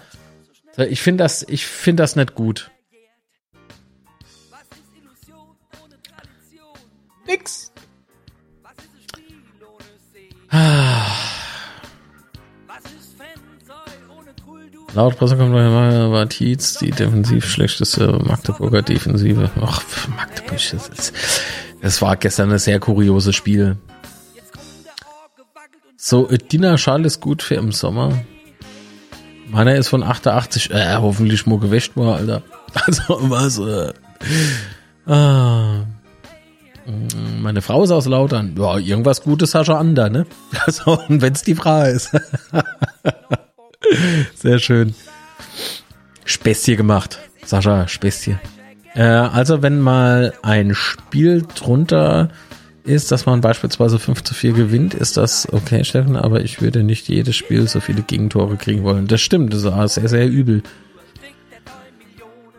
Ich 0.76 1.02
finde 1.02 1.24
das, 1.24 1.44
ich 1.46 1.66
finde 1.66 2.02
das 2.02 2.16
nicht 2.16 2.34
gut. 2.34 2.70
Nix. 7.30 7.72
Laut 14.94 15.16
Pressekonferenz 15.16 16.10
war 16.10 16.28
Tietz 16.28 16.78
die 16.78 16.90
defensiv 16.90 17.48
schlechteste 17.48 18.18
Magdeburger 18.24 18.82
Defensive. 18.82 19.48
Ach, 19.60 19.80
Magdeburg, 20.08 20.58
das, 20.72 20.72
ist, 20.72 21.12
das 21.80 22.02
war 22.02 22.16
gestern 22.16 22.50
ein 22.50 22.58
sehr 22.58 22.80
kurioses 22.80 23.36
Spiel. 23.36 23.76
So, 25.96 26.26
Dina 26.26 26.78
Schal 26.78 27.04
ist 27.04 27.20
gut 27.20 27.44
für 27.44 27.54
im 27.54 27.70
Sommer. 27.70 28.24
Meiner 29.46 29.76
ist 29.76 29.86
von 29.86 30.02
88, 30.02 30.72
äh, 30.72 30.96
hoffentlich 30.96 31.46
mal 31.46 31.60
gewäscht 31.60 31.92
war, 31.94 32.16
Alter. 32.16 32.42
Also, 32.72 33.18
was, 33.22 33.58
äh, 33.58 33.92
ah. 35.06 35.86
Meine 37.40 37.62
Frau 37.62 37.84
ist 37.84 37.90
aus 37.90 38.06
Lautern. 38.06 38.54
Ja, 38.58 38.78
irgendwas 38.78 39.22
Gutes 39.22 39.54
hast 39.54 39.68
du 39.68 39.74
an 39.74 39.94
da, 39.94 40.08
ne? 40.08 40.26
Also, 40.66 40.98
und 41.08 41.22
wenn's 41.22 41.42
die 41.42 41.54
Frage 41.54 41.90
ist. 41.90 42.10
Sehr 44.34 44.58
schön. 44.58 44.94
Späßchen 46.24 46.76
gemacht. 46.76 47.18
Sascha, 47.44 47.88
Späßchen. 47.88 48.38
Äh, 48.94 49.02
also 49.02 49.62
wenn 49.62 49.80
mal 49.80 50.34
ein 50.42 50.74
Spiel 50.74 51.46
drunter 51.54 52.30
ist, 52.84 53.12
dass 53.12 53.26
man 53.26 53.40
beispielsweise 53.40 53.98
5 53.98 54.22
zu 54.22 54.34
4 54.34 54.52
gewinnt, 54.52 54.94
ist 54.94 55.16
das 55.16 55.48
okay, 55.52 55.84
Steffen, 55.84 56.16
aber 56.16 56.42
ich 56.42 56.60
würde 56.60 56.82
nicht 56.82 57.08
jedes 57.08 57.36
Spiel 57.36 57.68
so 57.68 57.80
viele 57.80 58.02
Gegentore 58.02 58.56
kriegen 58.56 58.82
wollen. 58.82 59.06
Das 59.06 59.20
stimmt, 59.20 59.52
das 59.52 59.64
ist 59.64 59.94
sehr, 59.94 60.08
sehr 60.08 60.28
übel. 60.28 60.62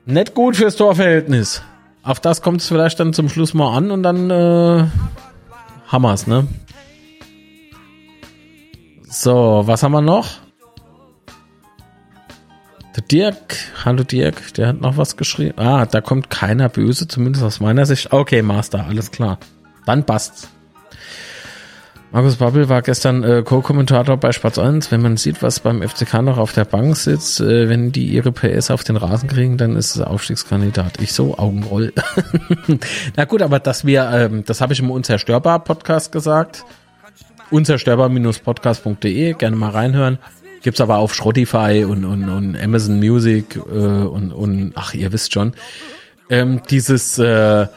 Nicht 0.06 0.34
gut 0.34 0.56
fürs 0.56 0.76
Torverhältnis. 0.76 1.62
Auf 2.04 2.20
das 2.20 2.42
kommt 2.42 2.62
es 2.62 2.68
vielleicht 2.68 3.00
dann 3.00 3.14
zum 3.14 3.30
Schluss 3.30 3.54
mal 3.54 3.76
an 3.76 3.92
und 3.92 4.04
dann 4.04 4.30
äh, 4.32 4.86
Hammers, 5.88 6.26
ne? 6.26 6.48
So, 9.08 9.64
was 9.66 9.84
haben 9.84 9.92
wir 9.92 10.02
noch? 10.02 10.28
Der 12.96 13.04
Dirk, 13.04 13.56
hallo 13.86 14.04
Dirk, 14.04 14.54
der 14.56 14.70
hat 14.70 14.82
noch 14.82 14.98
was 14.98 15.16
geschrieben. 15.16 15.60
Ah, 15.60 15.86
da 15.86 16.02
kommt 16.02 16.30
keiner 16.30 16.70
böse, 16.70 17.08
zumindest 17.08 17.44
aus 17.44 17.60
meiner 17.60 17.86
Sicht. 17.86 18.12
Okay, 18.12 18.42
Master, 18.42 18.86
alles 18.86 19.12
klar. 19.12 19.38
Dann 19.86 20.06
passt's. 20.06 20.50
Markus 22.14 22.36
Babbel 22.36 22.68
war 22.68 22.82
gestern 22.82 23.24
äh, 23.24 23.42
Co-Kommentator 23.42 24.18
bei 24.18 24.34
Spatz 24.34 24.60
1. 24.60 24.92
Wenn 24.92 25.02
man 25.02 25.16
sieht, 25.16 25.42
was 25.42 25.62
beim 25.62 25.82
FCK 25.82 26.22
noch 26.22 26.38
auf 26.38 26.52
der 26.52 26.66
Bank 26.66 26.98
sitzt, 26.98 27.40
äh, 27.40 27.70
wenn 27.70 27.94
die 27.94 28.08
ihre 28.08 28.34
PS 28.34 28.70
auf 28.70 28.84
den 28.84 28.98
Rasen 28.98 29.30
kriegen, 29.30 29.56
dann 29.58 29.78
ist 29.78 29.96
es 29.96 30.02
Aufstiegskandidat. 30.02 31.00
Ich 31.00 31.14
so, 31.14 31.38
Augenroll. 31.38 31.94
Na 33.16 33.24
gut, 33.24 33.42
aber 33.42 33.60
dass 33.60 33.86
wir, 33.86 34.12
ähm, 34.12 34.44
das 34.46 34.60
habe 34.60 34.74
ich 34.74 34.80
im 34.80 34.92
Unzerstörbar 34.92 35.64
Podcast 35.64 36.12
gesagt. 36.12 36.66
Unzerstörbar-podcast.de, 37.50 39.34
gerne 39.36 39.56
mal 39.56 39.70
reinhören. 39.70 40.18
Gibt's 40.64 40.82
aber 40.82 40.98
auf 40.98 41.14
Spotify 41.14 41.86
und, 41.88 42.04
und, 42.04 42.28
und 42.28 42.62
Amazon 42.62 43.00
Music 43.00 43.56
äh, 43.56 43.60
und, 43.60 44.34
und 44.34 44.74
ach, 44.76 44.94
ihr 44.94 45.14
wisst 45.14 45.32
schon. 45.32 45.54
Ähm, 46.30 46.62
dieses, 46.70 47.18
äh, 47.20 47.68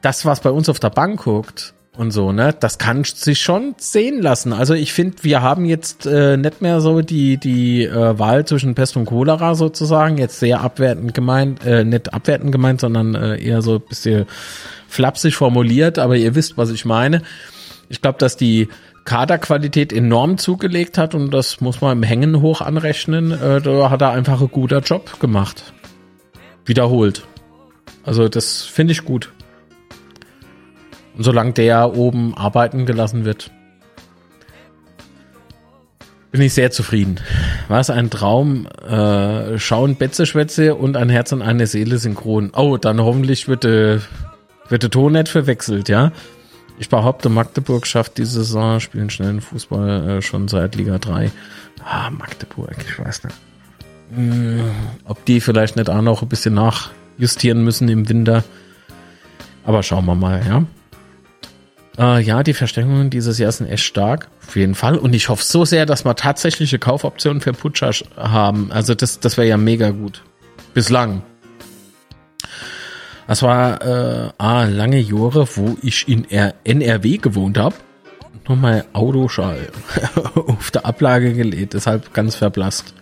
das, 0.00 0.26
was 0.26 0.40
bei 0.40 0.50
uns 0.50 0.68
auf 0.68 0.80
der 0.80 0.90
Bank 0.90 1.22
guckt 1.22 1.74
und 1.94 2.10
so, 2.10 2.32
ne, 2.32 2.54
das 2.58 2.78
kann 2.78 3.04
sich 3.04 3.42
schon 3.42 3.74
sehen 3.76 4.22
lassen. 4.22 4.54
Also 4.54 4.72
ich 4.72 4.94
finde, 4.94 5.16
wir 5.22 5.42
haben 5.42 5.66
jetzt 5.66 6.06
äh, 6.06 6.38
nicht 6.38 6.62
mehr 6.62 6.80
so 6.80 7.02
die, 7.02 7.36
die 7.36 7.84
äh, 7.84 8.18
Wahl 8.18 8.46
zwischen 8.46 8.74
Pest 8.74 8.96
und 8.96 9.04
Cholera 9.04 9.54
sozusagen, 9.54 10.16
jetzt 10.16 10.40
sehr 10.40 10.62
abwertend 10.62 11.12
gemeint, 11.12 11.64
äh, 11.66 11.84
nicht 11.84 12.14
abwertend 12.14 12.50
gemeint, 12.50 12.80
sondern 12.80 13.14
äh, 13.14 13.36
eher 13.36 13.60
so 13.60 13.74
ein 13.74 13.82
bisschen 13.82 14.24
flapsig 14.88 15.36
formuliert, 15.36 15.98
aber 15.98 16.16
ihr 16.16 16.34
wisst, 16.34 16.56
was 16.56 16.70
ich 16.70 16.86
meine. 16.86 17.22
Ich 17.90 18.00
glaube, 18.00 18.18
dass 18.18 18.38
die 18.38 18.68
Kaderqualität 19.04 19.92
enorm 19.92 20.38
zugelegt 20.38 20.96
hat 20.96 21.14
und 21.14 21.30
das 21.30 21.60
muss 21.60 21.82
man 21.82 21.98
im 21.98 22.02
Hängen 22.02 22.40
hoch 22.40 22.62
anrechnen. 22.62 23.32
Äh, 23.32 23.60
da 23.60 23.90
hat 23.90 24.00
er 24.00 24.12
einfach 24.12 24.40
einen 24.40 24.50
guter 24.50 24.78
Job 24.78 25.20
gemacht. 25.20 25.74
Wiederholt. 26.64 27.26
Also 28.04 28.28
das 28.28 28.62
finde 28.62 28.92
ich 28.92 29.04
gut. 29.04 29.30
Und 31.16 31.24
solange 31.24 31.52
der 31.52 31.94
oben 31.96 32.34
arbeiten 32.36 32.86
gelassen 32.86 33.24
wird, 33.24 33.50
bin 36.32 36.40
ich 36.40 36.54
sehr 36.54 36.70
zufrieden. 36.70 37.20
War 37.68 37.80
es 37.80 37.90
ein 37.90 38.08
Traum? 38.08 38.66
Äh, 38.66 39.58
schauen 39.58 39.96
Betzeschwätze 39.96 40.74
und 40.74 40.96
ein 40.96 41.10
Herz 41.10 41.30
und 41.32 41.42
eine 41.42 41.66
Seele 41.66 41.98
synchron. 41.98 42.52
Oh, 42.56 42.78
dann 42.78 43.00
hoffentlich 43.00 43.48
wird, 43.48 43.66
äh, 43.66 44.00
wird 44.68 44.82
der 44.82 44.90
Ton 44.90 45.12
nicht 45.12 45.28
verwechselt, 45.28 45.90
ja? 45.90 46.10
Ich 46.78 46.88
behaupte, 46.88 47.28
Magdeburg 47.28 47.86
schafft 47.86 48.16
diese 48.16 48.42
Saison, 48.44 48.80
spielen 48.80 49.10
schnellen 49.10 49.42
Fußball 49.42 50.08
äh, 50.08 50.22
schon 50.22 50.48
seit 50.48 50.74
Liga 50.74 50.98
3. 50.98 51.30
Ah, 51.84 52.10
Magdeburg, 52.10 52.76
ich 52.78 52.98
weiß 52.98 53.24
nicht. 53.24 53.36
Hm, 54.14 54.70
ob 55.04 55.24
die 55.26 55.40
vielleicht 55.40 55.76
nicht 55.76 55.90
auch 55.90 56.00
noch 56.00 56.22
ein 56.22 56.28
bisschen 56.28 56.54
nachjustieren 56.54 57.62
müssen 57.62 57.88
im 57.90 58.08
Winter. 58.08 58.42
Aber 59.64 59.82
schauen 59.82 60.06
wir 60.06 60.14
mal, 60.14 60.42
ja. 60.46 60.64
Äh, 61.98 62.22
ja, 62.22 62.42
die 62.42 62.54
Verstärkungen 62.54 63.10
dieses 63.10 63.38
Jahr 63.38 63.52
sind 63.52 63.68
echt 63.68 63.84
stark. 63.84 64.28
Auf 64.46 64.56
jeden 64.56 64.74
Fall. 64.74 64.96
Und 64.96 65.14
ich 65.14 65.28
hoffe 65.28 65.44
so 65.44 65.64
sehr, 65.64 65.86
dass 65.86 66.04
wir 66.04 66.14
tatsächliche 66.14 66.78
Kaufoptionen 66.78 67.40
für 67.40 67.52
Putscher 67.52 67.92
haben. 68.16 68.72
Also 68.72 68.94
das, 68.94 69.20
das 69.20 69.36
wäre 69.36 69.48
ja 69.48 69.56
mega 69.56 69.90
gut. 69.90 70.22
Bislang. 70.74 71.22
Das 73.26 73.42
war 73.42 73.80
äh, 73.82 74.30
ah, 74.38 74.64
lange 74.64 74.98
Jahre, 74.98 75.46
wo 75.56 75.76
ich 75.82 76.08
in 76.08 76.30
R 76.30 76.54
NRW 76.64 77.18
gewohnt 77.18 77.58
habe. 77.58 77.76
Nochmal 78.48 78.84
Autoschall 78.92 79.68
auf 80.34 80.70
der 80.70 80.84
Ablage 80.84 81.32
gelegt, 81.32 81.74
deshalb 81.74 82.12
ganz 82.12 82.34
verblasst. 82.34 82.94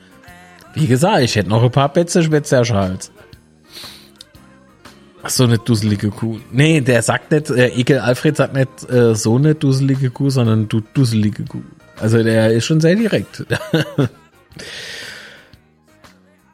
Wie 0.75 0.87
gesagt, 0.87 1.23
ich 1.23 1.35
hätte 1.35 1.49
noch 1.49 1.63
ein 1.63 1.71
paar 1.71 1.93
Betze 1.93 2.23
Schwätzerschals. 2.23 3.11
Ach, 5.23 5.31
so 5.31 5.45
eine 5.45 5.59
dusselige 5.59 6.11
Kuh. 6.11 6.39
Nee, 6.51 6.81
der 6.81 7.03
sagt 7.03 7.31
nicht, 7.31 7.51
äh, 7.51 7.69
Ekel 7.69 7.99
Alfred 7.99 8.37
sagt 8.37 8.55
nicht 8.55 8.91
äh, 8.91 9.15
so 9.15 9.37
eine 9.37 9.55
dusselige 9.55 10.11
Kuh, 10.11 10.31
sondern 10.31 10.69
du 10.69 10.81
dusselige 10.81 11.45
Kuh. 11.45 11.63
Also 11.99 12.23
der 12.23 12.53
ist 12.53 12.65
schon 12.65 12.81
sehr 12.81 12.97
direkt. 12.97 13.45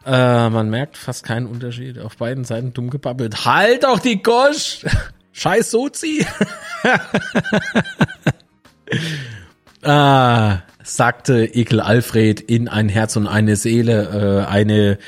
Äh, 0.06 0.50
man 0.50 0.70
merkt 0.70 0.96
fast 0.96 1.24
keinen 1.24 1.46
Unterschied. 1.46 1.98
Auf 1.98 2.16
beiden 2.16 2.44
Seiten 2.44 2.72
dumm 2.72 2.90
gebabbelt. 2.90 3.44
Halt 3.44 3.82
doch 3.82 3.98
die 3.98 4.22
Gosch! 4.22 4.86
Scheiß 5.32 5.72
Sozi! 5.72 6.24
ah, 9.82 10.58
sagte 10.84 11.44
Ekel 11.44 11.80
Alfred 11.80 12.40
in 12.40 12.68
ein 12.68 12.88
Herz 12.88 13.16
und 13.16 13.26
eine 13.26 13.56
Seele, 13.56 14.44
äh, 14.46 14.48
eine, 14.48 14.98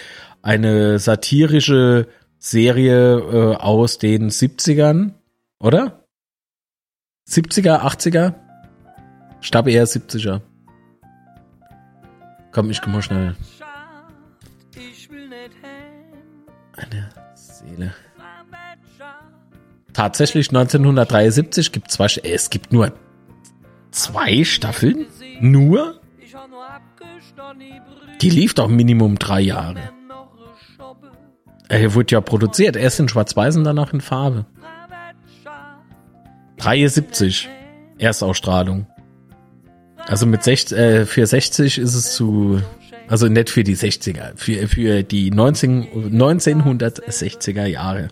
eine 0.43 0.99
satirische 0.99 2.09
Serie 2.39 3.19
äh, 3.19 3.57
aus 3.57 3.99
den 3.99 4.31
70ern, 4.31 5.13
oder? 5.59 6.05
70er, 7.29 7.83
80er? 7.83 8.35
Ich 9.41 9.51
glaube 9.51 9.71
eher 9.71 9.87
70er. 9.87 10.41
Komm, 12.53 12.71
ich 12.71 12.81
komm 12.81 12.93
mal 12.93 13.03
schnell. 13.03 13.37
Eine 16.77 17.11
Seele. 17.35 17.93
Tatsächlich 19.93 20.49
1973 20.49 21.73
gibt 21.73 21.91
zwei, 21.91 22.07
es 22.23 22.51
gibt 22.51 22.73
nur 22.73 22.93
zwei 23.91 24.45
Staffeln? 24.45 25.07
Nur? 25.41 26.01
Die 28.21 28.31
lief 28.31 28.55
doch 28.55 28.69
Minimum 28.69 29.19
drei 29.19 29.41
Jahre. 29.41 29.98
Er 31.69 31.95
wurde 31.95 32.13
ja 32.13 32.21
produziert, 32.21 32.77
erst 32.77 32.99
in 33.01 33.09
Schwarz-Weiß 33.09 33.57
und 33.57 33.65
danach 33.65 33.93
in 33.93 34.01
Farbe. 34.01 34.47
73 36.57 37.49
Erstausstrahlung. 37.99 38.87
Also 40.07 40.27
mit 40.27 40.43
60, 40.43 40.79
äh, 40.79 41.07
für 41.07 41.27
60 41.27 41.79
ist 41.79 41.95
es 41.95 42.15
zu, 42.15 42.63
also 43.09 43.29
nicht 43.29 43.51
für 43.51 43.63
die 43.63 43.77
60er, 43.77 44.33
für, 44.37 44.67
für 44.67 45.03
die 45.03 45.31
19, 45.31 46.13
1960er 46.13 47.67
Jahre 47.67 48.09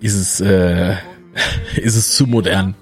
ist 0.00 0.14
es, 0.14 0.40
äh, 0.40 0.96
ist 1.76 1.96
es 1.96 2.14
zu 2.14 2.26
modern. 2.26 2.74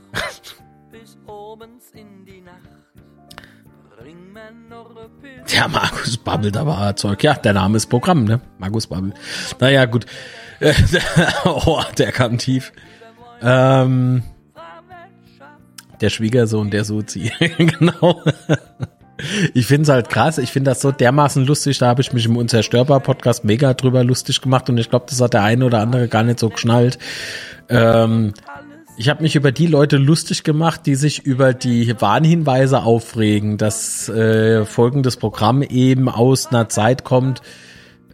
Ja, 5.58 5.66
Markus 5.66 6.16
babbelt 6.16 6.56
aber 6.56 6.94
Zeug. 6.94 7.24
Ja, 7.24 7.34
der 7.34 7.52
Name 7.52 7.78
ist 7.78 7.86
Programm, 7.86 8.22
ne? 8.22 8.40
Markus 8.58 8.86
babbelt. 8.86 9.14
Naja, 9.58 9.86
gut. 9.86 10.06
oh, 11.44 11.82
der 11.98 12.12
kam 12.12 12.38
tief. 12.38 12.72
Ähm, 13.42 14.22
der 16.00 16.10
Schwiegersohn 16.10 16.70
der 16.70 16.84
Sozi. 16.84 17.32
genau. 17.58 18.22
Ich 19.52 19.66
finde 19.66 19.82
es 19.82 19.88
halt 19.88 20.10
krass. 20.10 20.38
Ich 20.38 20.52
finde 20.52 20.70
das 20.70 20.80
so 20.80 20.92
dermaßen 20.92 21.44
lustig. 21.44 21.78
Da 21.78 21.88
habe 21.88 22.02
ich 22.02 22.12
mich 22.12 22.26
im 22.26 22.36
Unzerstörbar-Podcast 22.36 23.44
mega 23.44 23.74
drüber 23.74 24.04
lustig 24.04 24.40
gemacht 24.40 24.70
und 24.70 24.78
ich 24.78 24.90
glaube, 24.90 25.06
das 25.08 25.20
hat 25.20 25.34
der 25.34 25.42
eine 25.42 25.64
oder 25.64 25.80
andere 25.80 26.06
gar 26.06 26.22
nicht 26.22 26.38
so 26.38 26.50
geschnallt. 26.50 27.00
Ähm, 27.68 28.32
ich 28.98 29.08
habe 29.08 29.22
mich 29.22 29.36
über 29.36 29.52
die 29.52 29.68
Leute 29.68 29.96
lustig 29.96 30.42
gemacht, 30.42 30.80
die 30.84 30.96
sich 30.96 31.24
über 31.24 31.54
die 31.54 31.94
Warnhinweise 32.00 32.82
aufregen, 32.82 33.56
dass 33.56 34.08
äh, 34.08 34.64
folgendes 34.64 35.16
Programm 35.16 35.62
eben 35.62 36.08
aus 36.08 36.48
einer 36.48 36.68
Zeit 36.68 37.04
kommt, 37.04 37.40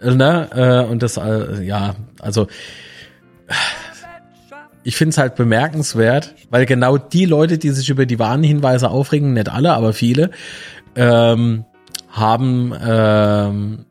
äh, 0.02 0.14
ne? 0.14 0.50
Äh, 0.54 0.90
und 0.90 1.02
das, 1.02 1.16
äh, 1.16 1.62
ja, 1.64 1.94
also 2.20 2.48
ich 4.82 4.96
finde 4.96 5.10
es 5.10 5.18
halt 5.18 5.36
bemerkenswert, 5.36 6.34
weil 6.50 6.66
genau 6.66 6.98
die 6.98 7.24
Leute, 7.24 7.56
die 7.56 7.70
sich 7.70 7.88
über 7.88 8.04
die 8.04 8.18
Warnhinweise 8.18 8.90
aufregen, 8.90 9.32
nicht 9.32 9.48
alle, 9.48 9.72
aber 9.72 9.94
viele, 9.94 10.30
ähm, 10.96 11.64
haben 12.10 12.74
ähm, 12.86 13.86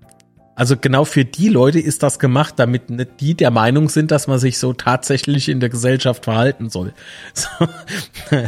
also 0.56 0.78
genau 0.78 1.04
für 1.04 1.26
die 1.26 1.50
Leute 1.50 1.80
ist 1.80 2.04
das 2.04 2.20
gemacht, 2.20 2.56
damit 2.58 2.90
nicht 2.90 3.20
die 3.20 3.34
der 3.34 3.50
Meinung 3.50 3.90
sind, 3.90 4.12
dass 4.12 4.28
man 4.28 4.38
sich 4.38 4.60
so 4.60 4.74
tatsächlich 4.74 5.50
in 5.50 5.60
der 5.60 5.70
Gesellschaft 5.70 6.26
verhalten 6.26 6.70
soll. 6.70 6.94
So, 7.34 7.68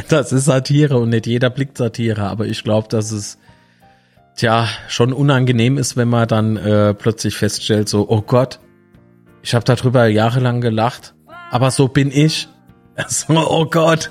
das 0.08 0.32
ist 0.32 0.44
Satire 0.44 0.98
und 0.98 1.10
nicht 1.10 1.26
jeder 1.26 1.50
blickt 1.50 1.78
Satire, 1.78 2.22
aber 2.22 2.46
ich 2.46 2.62
glaube, 2.62 2.88
dass 2.88 3.10
es 3.10 3.38
tja 4.36 4.68
schon 4.88 5.12
unangenehm 5.12 5.78
ist, 5.78 5.96
wenn 5.96 6.08
man 6.08 6.28
dann 6.28 6.56
äh, 6.56 6.94
plötzlich 6.94 7.36
feststellt, 7.36 7.88
so 7.88 8.08
oh 8.08 8.22
Gott, 8.22 8.60
ich 9.42 9.54
habe 9.54 9.64
darüber 9.64 10.06
jahrelang 10.06 10.60
gelacht, 10.60 11.14
aber 11.50 11.70
so 11.70 11.88
bin 11.88 12.10
ich. 12.10 12.48
So, 13.08 13.34
oh 13.34 13.66
Gott. 13.66 14.10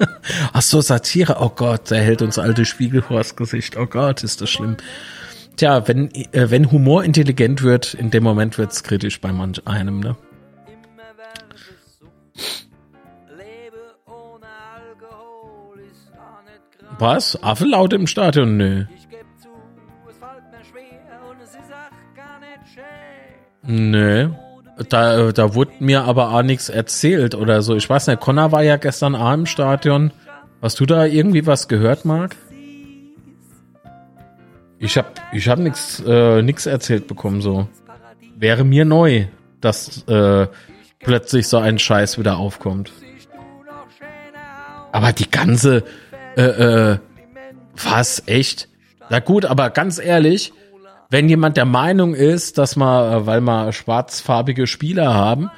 Ach 0.52 0.60
so, 0.60 0.80
Satire. 0.80 1.36
Oh 1.38 1.50
Gott, 1.50 1.92
der 1.92 2.00
hält 2.02 2.20
uns 2.20 2.36
alte 2.36 2.64
Spiegel 2.64 3.00
vors 3.00 3.36
Gesicht. 3.36 3.76
Oh 3.76 3.86
Gott, 3.86 4.24
ist 4.24 4.40
das 4.40 4.50
schlimm. 4.50 4.76
Tja, 5.56 5.86
wenn, 5.86 6.10
äh, 6.32 6.50
wenn 6.50 6.70
Humor 6.70 7.04
intelligent 7.04 7.62
wird, 7.62 7.94
in 7.94 8.10
dem 8.10 8.24
Moment 8.24 8.58
wird's 8.58 8.82
kritisch 8.82 9.20
bei 9.20 9.32
manch 9.32 9.66
einem, 9.66 10.00
ne? 10.00 10.16
Was? 16.98 17.42
Affe 17.42 17.64
laut 17.66 17.92
im 17.92 18.06
Stadion? 18.06 18.56
Nö. 18.56 18.84
Nö. 23.66 24.30
Da, 24.88 25.32
da 25.32 25.54
wurde 25.54 25.72
mir 25.78 26.02
aber 26.02 26.32
auch 26.32 26.42
nichts 26.42 26.68
erzählt 26.68 27.34
oder 27.34 27.62
so. 27.62 27.76
Ich 27.76 27.88
weiß 27.88 28.08
nicht, 28.08 28.20
Connor 28.20 28.52
war 28.52 28.62
ja 28.62 28.76
gestern 28.76 29.14
Abend 29.14 29.42
im 29.42 29.46
Stadion. 29.46 30.12
Hast 30.60 30.80
du 30.80 30.86
da 30.86 31.04
irgendwie 31.04 31.46
was 31.46 31.68
gehört, 31.68 32.04
Marc? 32.04 32.36
Ich 34.84 34.98
hab, 34.98 35.18
ich 35.32 35.48
hab 35.48 35.58
nix, 35.58 36.02
äh, 36.06 36.42
nix 36.42 36.66
erzählt 36.66 37.06
bekommen, 37.06 37.40
so. 37.40 37.66
Wäre 38.36 38.64
mir 38.64 38.84
neu, 38.84 39.24
dass 39.62 40.06
äh, 40.08 40.46
plötzlich 41.00 41.48
so 41.48 41.56
ein 41.56 41.78
Scheiß 41.78 42.18
wieder 42.18 42.36
aufkommt. 42.36 42.92
Aber 44.92 45.12
die 45.12 45.30
ganze, 45.30 45.84
äh, 46.36 46.42
äh, 46.42 46.98
was, 47.82 48.24
echt? 48.26 48.68
Na 49.08 49.20
gut, 49.20 49.46
aber 49.46 49.70
ganz 49.70 49.98
ehrlich, 49.98 50.52
wenn 51.08 51.30
jemand 51.30 51.56
der 51.56 51.64
Meinung 51.64 52.14
ist, 52.14 52.58
dass 52.58 52.76
man, 52.76 53.22
äh, 53.22 53.26
weil 53.26 53.40
wir 53.40 53.72
schwarzfarbige 53.72 54.66
Spieler 54.66 55.14
haben, 55.14 55.50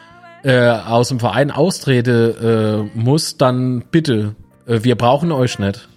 äh, 0.44 0.68
aus 0.68 1.08
dem 1.08 1.18
Verein 1.18 1.50
austrete 1.50 2.86
äh, 2.94 2.96
muss, 2.96 3.38
dann 3.38 3.82
bitte, 3.90 4.36
äh, 4.68 4.84
wir 4.84 4.94
brauchen 4.94 5.32
euch 5.32 5.58
nicht. 5.58 5.88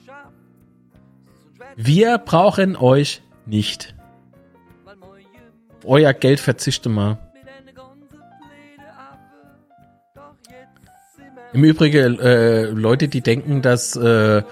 Wir 1.81 2.17
brauchen 2.17 2.75
euch 2.75 3.21
nicht. 3.45 3.95
Euer 5.85 6.11
Geld 6.11 6.41
verzichte 6.41 6.89
mal. 6.89 7.17
Im 11.53 11.63
Übrigen, 11.63 12.19
äh, 12.19 12.63
Leute, 12.63 13.07
die 13.07 13.21
denken, 13.21 13.61
dass, 13.61 13.95
äh, 13.95 14.43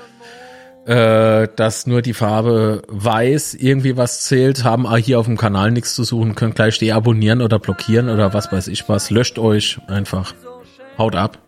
äh, 0.86 1.50
dass 1.54 1.86
nur 1.86 2.02
die 2.02 2.14
Farbe 2.14 2.84
weiß 2.88 3.56
irgendwie 3.56 3.98
was 3.98 4.22
zählt, 4.22 4.64
haben 4.64 4.90
hier 4.96 5.20
auf 5.20 5.26
dem 5.26 5.36
Kanal 5.36 5.72
nichts 5.72 5.96
zu 5.96 6.06
suchen, 6.06 6.34
können 6.34 6.54
gleich 6.54 6.80
deabonnieren 6.80 7.42
oder 7.42 7.60
blockieren 7.60 8.08
oder 8.08 8.34
was 8.34 8.54
weiß 8.54 8.70
ich 8.70 8.88
was. 8.88 9.10
Löscht 9.10 9.38
euch 9.38 9.80
einfach. 9.88 10.34
Haut 10.98 11.18
ab. 11.18 11.40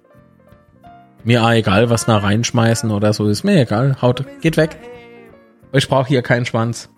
Mir 1.24 1.42
egal, 1.52 1.90
was 1.90 2.06
nach 2.06 2.22
reinschmeißen 2.22 2.92
oder 2.92 3.14
so, 3.14 3.30
ist 3.30 3.46
mir 3.46 3.62
egal. 3.62 3.96
Haut, 4.02 4.26
geht 4.42 4.58
weg. 4.58 4.78
Ich 5.72 5.88
brauche 5.88 6.08
hier 6.08 6.22
keinen 6.22 6.46
Schwanz. 6.46 6.90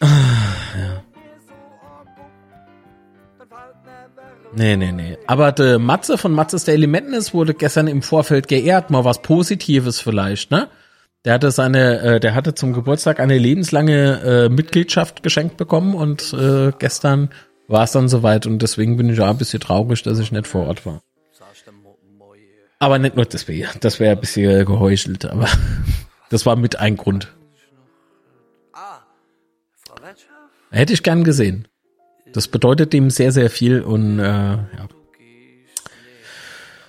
Ah, 0.00 0.06
ja. 0.78 1.02
Nee, 4.56 4.76
nee, 4.76 4.92
nee. 4.92 5.18
Aber 5.26 5.50
der 5.50 5.78
Matze 5.78 6.16
von 6.16 6.32
Matzes 6.32 6.64
Daily 6.64 6.86
Madness 6.86 7.34
wurde 7.34 7.54
gestern 7.54 7.88
im 7.88 8.02
Vorfeld 8.02 8.46
geehrt. 8.46 8.90
Mal 8.90 9.04
was 9.04 9.20
Positives 9.22 10.00
vielleicht, 10.00 10.50
ne? 10.50 10.68
Der 11.24 11.34
hatte 11.34 11.50
seine, 11.50 12.00
äh, 12.00 12.20
der 12.20 12.34
hatte 12.34 12.54
zum 12.54 12.72
Geburtstag 12.72 13.18
eine 13.18 13.38
lebenslange 13.38 14.20
äh, 14.20 14.48
Mitgliedschaft 14.48 15.22
geschenkt 15.22 15.56
bekommen 15.56 15.94
und 15.94 16.34
äh, 16.34 16.70
gestern 16.78 17.30
war 17.66 17.84
es 17.84 17.92
dann 17.92 18.08
soweit 18.08 18.46
und 18.46 18.60
deswegen 18.60 18.98
bin 18.98 19.08
ich 19.08 19.20
auch 19.20 19.28
ein 19.28 19.38
bisschen 19.38 19.60
traurig, 19.60 20.02
dass 20.02 20.18
ich 20.18 20.32
nicht 20.32 20.46
vor 20.46 20.66
Ort 20.66 20.84
war. 20.84 21.00
Aber 22.84 22.98
nicht 22.98 23.16
nur 23.16 23.24
deswegen. 23.24 23.66
Das 23.80 23.98
wäre 23.98 24.12
ein 24.14 24.20
bisschen 24.20 24.66
geheuchelt, 24.66 25.24
aber 25.24 25.48
das 26.28 26.44
war 26.44 26.54
mit 26.54 26.78
ein 26.78 26.98
Grund. 26.98 27.32
Hätte 30.70 30.92
ich 30.92 31.02
gern 31.02 31.24
gesehen. 31.24 31.66
Das 32.34 32.46
bedeutet 32.46 32.92
ihm 32.92 33.08
sehr, 33.08 33.32
sehr 33.32 33.48
viel 33.48 33.80
und 33.80 34.18
äh, 34.18 34.22
ja. 34.22 34.88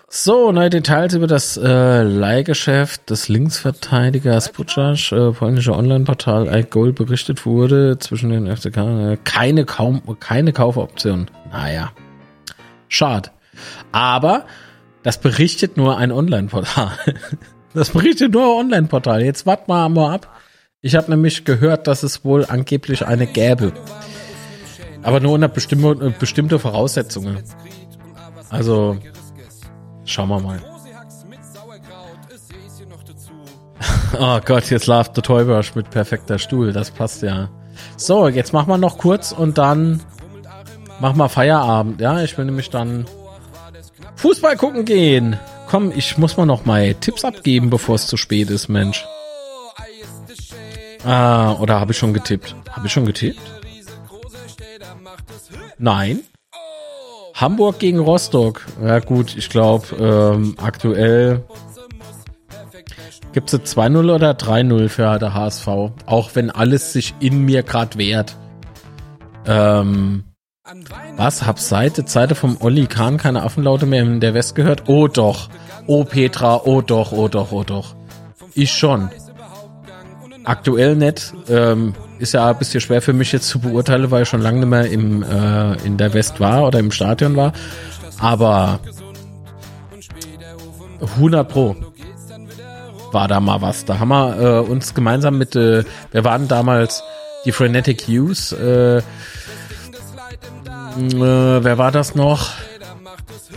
So, 0.09 0.51
neue 0.51 0.69
Details 0.69 1.13
über 1.13 1.27
das 1.27 1.55
äh, 1.55 2.01
Leihgeschäft 2.01 3.09
des 3.09 3.29
Linksverteidigers 3.29 4.51
Butchasz, 4.51 5.13
äh, 5.13 5.31
polnische 5.31 5.73
Online-Portal 5.73 6.53
iGoal 6.59 6.91
berichtet 6.91 7.45
wurde 7.45 7.99
zwischen 7.99 8.31
den 8.31 8.53
FCK 8.53 8.77
äh, 8.77 9.17
keine 9.23 9.63
kaum 9.63 10.01
keine 10.19 10.51
Kaufoption. 10.51 11.31
Naja, 11.53 11.93
schade. 12.89 13.31
Aber 13.93 14.45
das 15.05 15.19
berichtet 15.19 15.77
nur 15.77 15.97
ein 15.97 16.11
Online-Portal. 16.11 16.91
Das 17.75 17.89
berichtet 17.89 18.31
nur 18.31 18.43
ein 18.43 18.65
Online-Portal. 18.65 19.21
Jetzt 19.21 19.45
warten 19.45 19.69
wir 19.69 19.89
mal 19.89 20.15
ab. 20.15 20.29
Ich 20.79 20.95
habe 20.95 21.11
nämlich 21.11 21.43
gehört, 21.43 21.87
dass 21.87 22.03
es 22.03 22.23
wohl 22.23 22.45
angeblich 22.45 23.05
eine 23.05 23.27
gäbe. 23.27 23.73
Aber 25.03 25.19
nur 25.19 25.33
unter 25.33 25.49
bestimmte, 25.49 26.13
bestimmte 26.17 26.57
Voraussetzungen. 26.57 27.43
Also, 28.49 28.97
schauen 30.05 30.29
wir 30.29 30.39
mal. 30.39 30.61
oh 34.19 34.39
Gott, 34.45 34.69
jetzt 34.69 34.87
läuft 34.87 35.17
der 35.17 35.23
Toybush 35.23 35.75
mit 35.75 35.89
perfekter 35.89 36.39
Stuhl. 36.39 36.71
Das 36.71 36.91
passt 36.91 37.23
ja. 37.23 37.49
So, 37.97 38.29
jetzt 38.29 38.53
machen 38.53 38.69
wir 38.69 38.77
noch 38.77 38.97
kurz 38.97 39.33
und 39.33 39.57
dann 39.57 40.01
machen 41.01 41.17
wir 41.17 41.27
Feierabend. 41.27 41.99
Ja, 41.99 42.21
ich 42.21 42.37
will 42.37 42.45
nämlich 42.45 42.69
dann 42.69 43.05
Fußball 44.25 44.57
gucken 44.57 44.85
gehen. 44.85 45.37
Komm, 45.67 45.91
ich 45.95 46.17
muss 46.17 46.35
mal 46.35 46.47
noch 46.47 46.65
mal 46.65 46.95
Tipps 46.95 47.23
abgeben, 47.23 47.69
bevor 47.69 47.93
es 47.93 48.07
zu 48.07 48.17
spät 48.17 48.49
ist, 48.49 48.69
Mensch. 48.69 49.05
Ah, 51.03 51.53
oder 51.59 51.79
habe 51.79 51.91
ich 51.91 51.99
schon 51.99 52.11
getippt? 52.11 52.55
Habe 52.71 52.87
ich 52.87 52.91
schon 52.91 53.05
getippt? 53.05 53.39
Nein. 55.77 56.21
Hamburg 57.35 57.77
gegen 57.77 57.99
Rostock. 57.99 58.65
Ja 58.83 58.97
gut, 58.97 59.37
ich 59.37 59.47
glaube, 59.47 59.95
ähm, 59.99 60.55
aktuell 60.59 61.43
gibt 63.31 63.53
es 63.53 63.77
2-0 63.77 64.11
oder 64.11 64.31
3-0 64.31 64.89
für 64.89 65.19
der 65.19 65.35
HSV. 65.35 65.67
Auch 66.07 66.31
wenn 66.33 66.49
alles 66.49 66.93
sich 66.93 67.13
in 67.19 67.45
mir 67.45 67.61
gerade 67.61 67.99
wehrt. 67.99 68.35
Ähm, 69.45 70.23
Was? 71.15 71.45
Hab 71.45 71.59
seit 71.59 71.97
der 72.15 72.35
vom 72.35 72.57
Olli 72.59 72.87
Kahn 72.87 73.17
keine 73.17 73.43
Affenlaute 73.43 73.85
mehr 73.85 74.01
in 74.01 74.19
der 74.19 74.33
West 74.33 74.55
gehört? 74.55 74.83
Oh 74.87 75.07
doch. 75.07 75.49
Oh 75.85 76.03
Petra, 76.03 76.61
oh 76.65 76.81
doch, 76.81 77.11
oh 77.11 77.27
doch, 77.27 77.51
oh 77.51 77.63
doch. 77.63 77.95
Ich 78.55 78.71
schon. 78.71 79.09
Aktuell 80.43 80.95
nicht. 80.95 81.33
Ähm, 81.49 81.93
ist 82.17 82.33
ja 82.33 82.49
ein 82.49 82.57
bisschen 82.57 82.81
schwer 82.81 83.01
für 83.03 83.13
mich 83.13 83.31
jetzt 83.31 83.47
zu 83.47 83.59
beurteilen, 83.59 84.09
weil 84.09 84.23
ich 84.23 84.29
schon 84.29 84.41
lange 84.41 84.59
nicht 84.59 84.69
mehr 84.69 84.89
im, 84.89 85.21
äh, 85.21 85.75
in 85.85 85.97
der 85.97 86.13
West 86.15 86.39
war 86.39 86.65
oder 86.67 86.79
im 86.79 86.91
Stadion 86.91 87.35
war. 87.35 87.53
Aber 88.19 88.79
100 90.99 91.47
Pro 91.47 91.75
war 93.11 93.27
da 93.27 93.39
mal 93.39 93.61
was. 93.61 93.85
Da 93.85 93.99
haben 93.99 94.09
wir 94.09 94.39
äh, 94.39 94.59
uns 94.61 94.95
gemeinsam 94.95 95.37
mit, 95.37 95.55
äh, 95.55 95.83
wir 96.11 96.23
waren 96.23 96.47
damals 96.47 97.03
die 97.45 97.51
Frenetic 97.51 98.07
Youth, 98.07 98.51
äh, 98.53 99.03
äh, 100.97 101.63
wer 101.63 101.77
war 101.77 101.91
das 101.91 102.15
noch? 102.15 102.51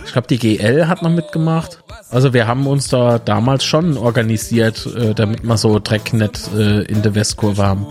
Ich 0.04 0.12
glaube, 0.12 0.28
die 0.28 0.38
GL 0.38 0.88
hat 0.88 1.02
noch 1.02 1.10
mitgemacht. 1.10 1.82
Also 2.10 2.32
wir 2.32 2.46
haben 2.46 2.66
uns 2.66 2.88
da 2.88 3.18
damals 3.18 3.64
schon 3.64 3.96
organisiert, 3.96 4.86
äh, 4.86 5.14
damit 5.14 5.42
wir 5.44 5.56
so 5.56 5.78
Drecknet 5.78 6.50
äh, 6.56 6.82
in 6.82 7.02
der 7.02 7.14
Westkurve 7.14 7.64
haben. 7.64 7.86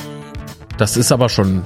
Das 0.78 0.98
ist 0.98 1.11
aber 1.11 1.30
schon 1.30 1.64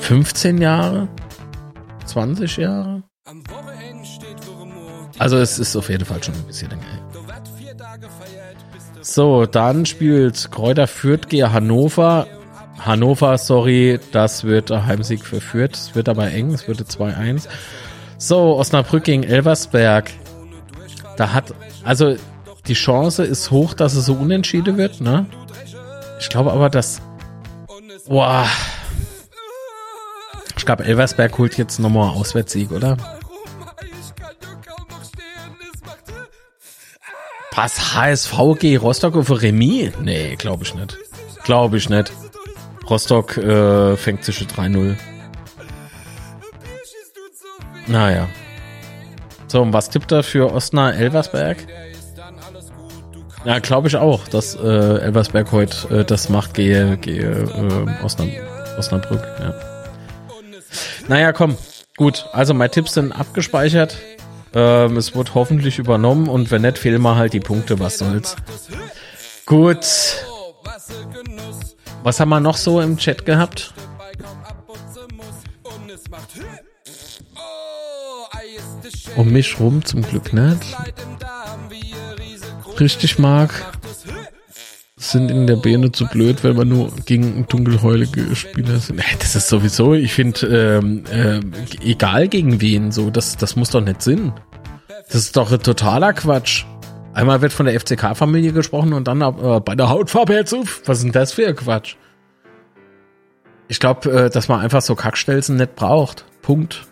15 0.00 0.58
Jahre? 0.58 1.08
20 2.04 2.56
Jahre? 2.56 3.02
Also 5.18 5.36
es 5.38 5.58
ist 5.58 5.76
auf 5.76 5.88
jeden 5.88 6.04
Fall 6.04 6.22
schon 6.22 6.34
ein 6.34 6.42
bisschen 6.44 6.70
länger. 6.70 6.82
So, 9.02 9.46
dann 9.46 9.86
spielt 9.86 10.50
Kräuter 10.50 10.86
Fürth 10.86 11.28
gegen 11.28 11.52
Hannover. 11.52 12.26
Hannover, 12.84 13.36
sorry, 13.38 14.00
das 14.12 14.44
wird 14.44 14.70
Heimsieg 14.70 15.24
für 15.24 15.40
Fürth. 15.40 15.74
Es 15.74 15.94
wird 15.94 16.08
aber 16.08 16.30
eng, 16.30 16.52
es 16.52 16.66
wird 16.66 16.80
2-1. 16.80 17.46
So, 18.18 18.56
Osnabrück 18.56 19.04
gegen 19.04 19.22
Elversberg. 19.22 20.10
Da 21.16 21.32
hat, 21.32 21.54
also 21.84 22.16
die 22.66 22.74
Chance 22.74 23.24
ist 23.24 23.50
hoch, 23.50 23.74
dass 23.74 23.94
es 23.94 24.06
so 24.06 24.14
unentschieden 24.14 24.76
wird, 24.76 25.00
ne? 25.00 25.26
Ich 26.18 26.28
glaube 26.28 26.52
aber, 26.52 26.70
dass. 26.70 27.00
Boah. 28.06 28.46
Ich 30.56 30.66
glaube, 30.66 30.84
Elversberg 30.84 31.36
holt 31.38 31.56
jetzt 31.56 31.78
nochmal 31.78 32.10
Auswärtssieg, 32.10 32.70
oder? 32.70 32.96
Was? 37.54 37.94
HSV 37.94 38.34
gegen 38.58 38.78
Rostock 38.78 39.16
auf 39.16 39.30
Remis? 39.42 39.92
Nee, 40.00 40.36
glaube 40.36 40.64
ich 40.64 40.74
nicht. 40.74 40.96
Glaube 41.44 41.76
ich 41.76 41.90
nicht. 41.90 42.12
Rostock 42.90 43.36
äh, 43.36 43.96
fängt 43.96 44.24
zwischen 44.24 44.48
3-0. 44.48 44.96
Naja. 47.86 48.28
So, 49.46 49.62
und 49.62 49.72
was 49.72 49.90
tippt 49.90 50.12
er 50.12 50.22
für 50.22 50.52
Osna 50.52 50.92
Elversberg? 50.92 51.58
Ja, 53.44 53.58
glaube 53.58 53.88
ich 53.88 53.96
auch, 53.96 54.28
dass 54.28 54.54
äh, 54.54 54.58
Elversberg 54.58 55.50
heute 55.50 56.00
äh, 56.00 56.04
das 56.04 56.28
macht, 56.28 56.54
gehe, 56.54 56.96
gehe 56.98 57.30
äh, 57.30 58.04
Osnab 58.04 58.28
Osnabrück. 58.78 59.22
Ja. 59.40 59.54
Naja, 61.08 61.32
komm. 61.32 61.56
Gut, 61.96 62.26
also 62.32 62.54
meine 62.54 62.70
Tipps 62.70 62.94
sind 62.94 63.12
abgespeichert. 63.12 63.96
Ähm, 64.54 64.96
es 64.96 65.14
wird 65.14 65.34
hoffentlich 65.34 65.78
übernommen 65.78 66.28
und 66.28 66.50
wenn 66.50 66.62
nicht, 66.62 66.78
fehlen 66.78 67.02
mir 67.02 67.16
halt 67.16 67.32
die 67.32 67.40
Punkte, 67.40 67.78
was 67.78 67.98
soll's. 67.98 68.36
Gut. 69.46 69.86
Was 72.02 72.18
haben 72.18 72.30
wir 72.30 72.40
noch 72.40 72.56
so 72.56 72.80
im 72.80 72.96
Chat 72.96 73.26
gehabt? 73.26 73.74
Um 79.16 79.32
mich 79.32 79.60
rum 79.60 79.84
zum 79.84 80.02
Glück 80.02 80.32
nicht. 80.32 80.76
Richtig 82.78 83.18
mag. 83.18 83.50
Sind 84.96 85.30
in 85.30 85.46
der 85.46 85.56
Birne 85.56 85.92
zu 85.92 86.06
blöd, 86.06 86.44
wenn 86.44 86.56
man 86.56 86.68
nur 86.68 86.94
gegen 87.04 87.46
dunkelhäulige 87.46 88.34
Spieler 88.36 88.78
sind. 88.78 89.02
Das 89.18 89.34
ist 89.34 89.48
sowieso, 89.48 89.94
ich 89.94 90.12
finde, 90.12 90.46
ähm, 90.46 91.04
äh, 91.10 91.40
egal 91.82 92.28
gegen 92.28 92.60
wen, 92.60 92.92
so, 92.92 93.10
das, 93.10 93.36
das 93.36 93.56
muss 93.56 93.70
doch 93.70 93.80
nicht 93.80 94.02
Sinn. 94.02 94.32
Das 95.06 95.22
ist 95.22 95.36
doch 95.36 95.50
ein 95.50 95.60
totaler 95.60 96.12
Quatsch. 96.12 96.64
Einmal 97.12 97.42
wird 97.42 97.52
von 97.52 97.66
der 97.66 97.78
FCK-Familie 97.78 98.52
gesprochen 98.52 98.92
und 98.92 99.08
dann 99.08 99.20
äh, 99.20 99.60
bei 99.60 99.74
der 99.74 99.88
Hautfarbe 99.88 100.42
auf. 100.42 100.82
Was 100.84 100.98
ist 100.98 101.04
denn 101.04 101.12
das 101.12 101.32
für 101.32 101.46
ein 101.46 101.56
Quatsch? 101.56 101.96
Ich 103.68 103.80
glaube, 103.80 104.10
äh, 104.10 104.30
dass 104.30 104.48
man 104.48 104.60
einfach 104.60 104.82
so 104.82 104.94
Kackstelzen 104.94 105.56
nicht 105.56 105.76
braucht. 105.76 106.24
Punkt. 106.42 106.86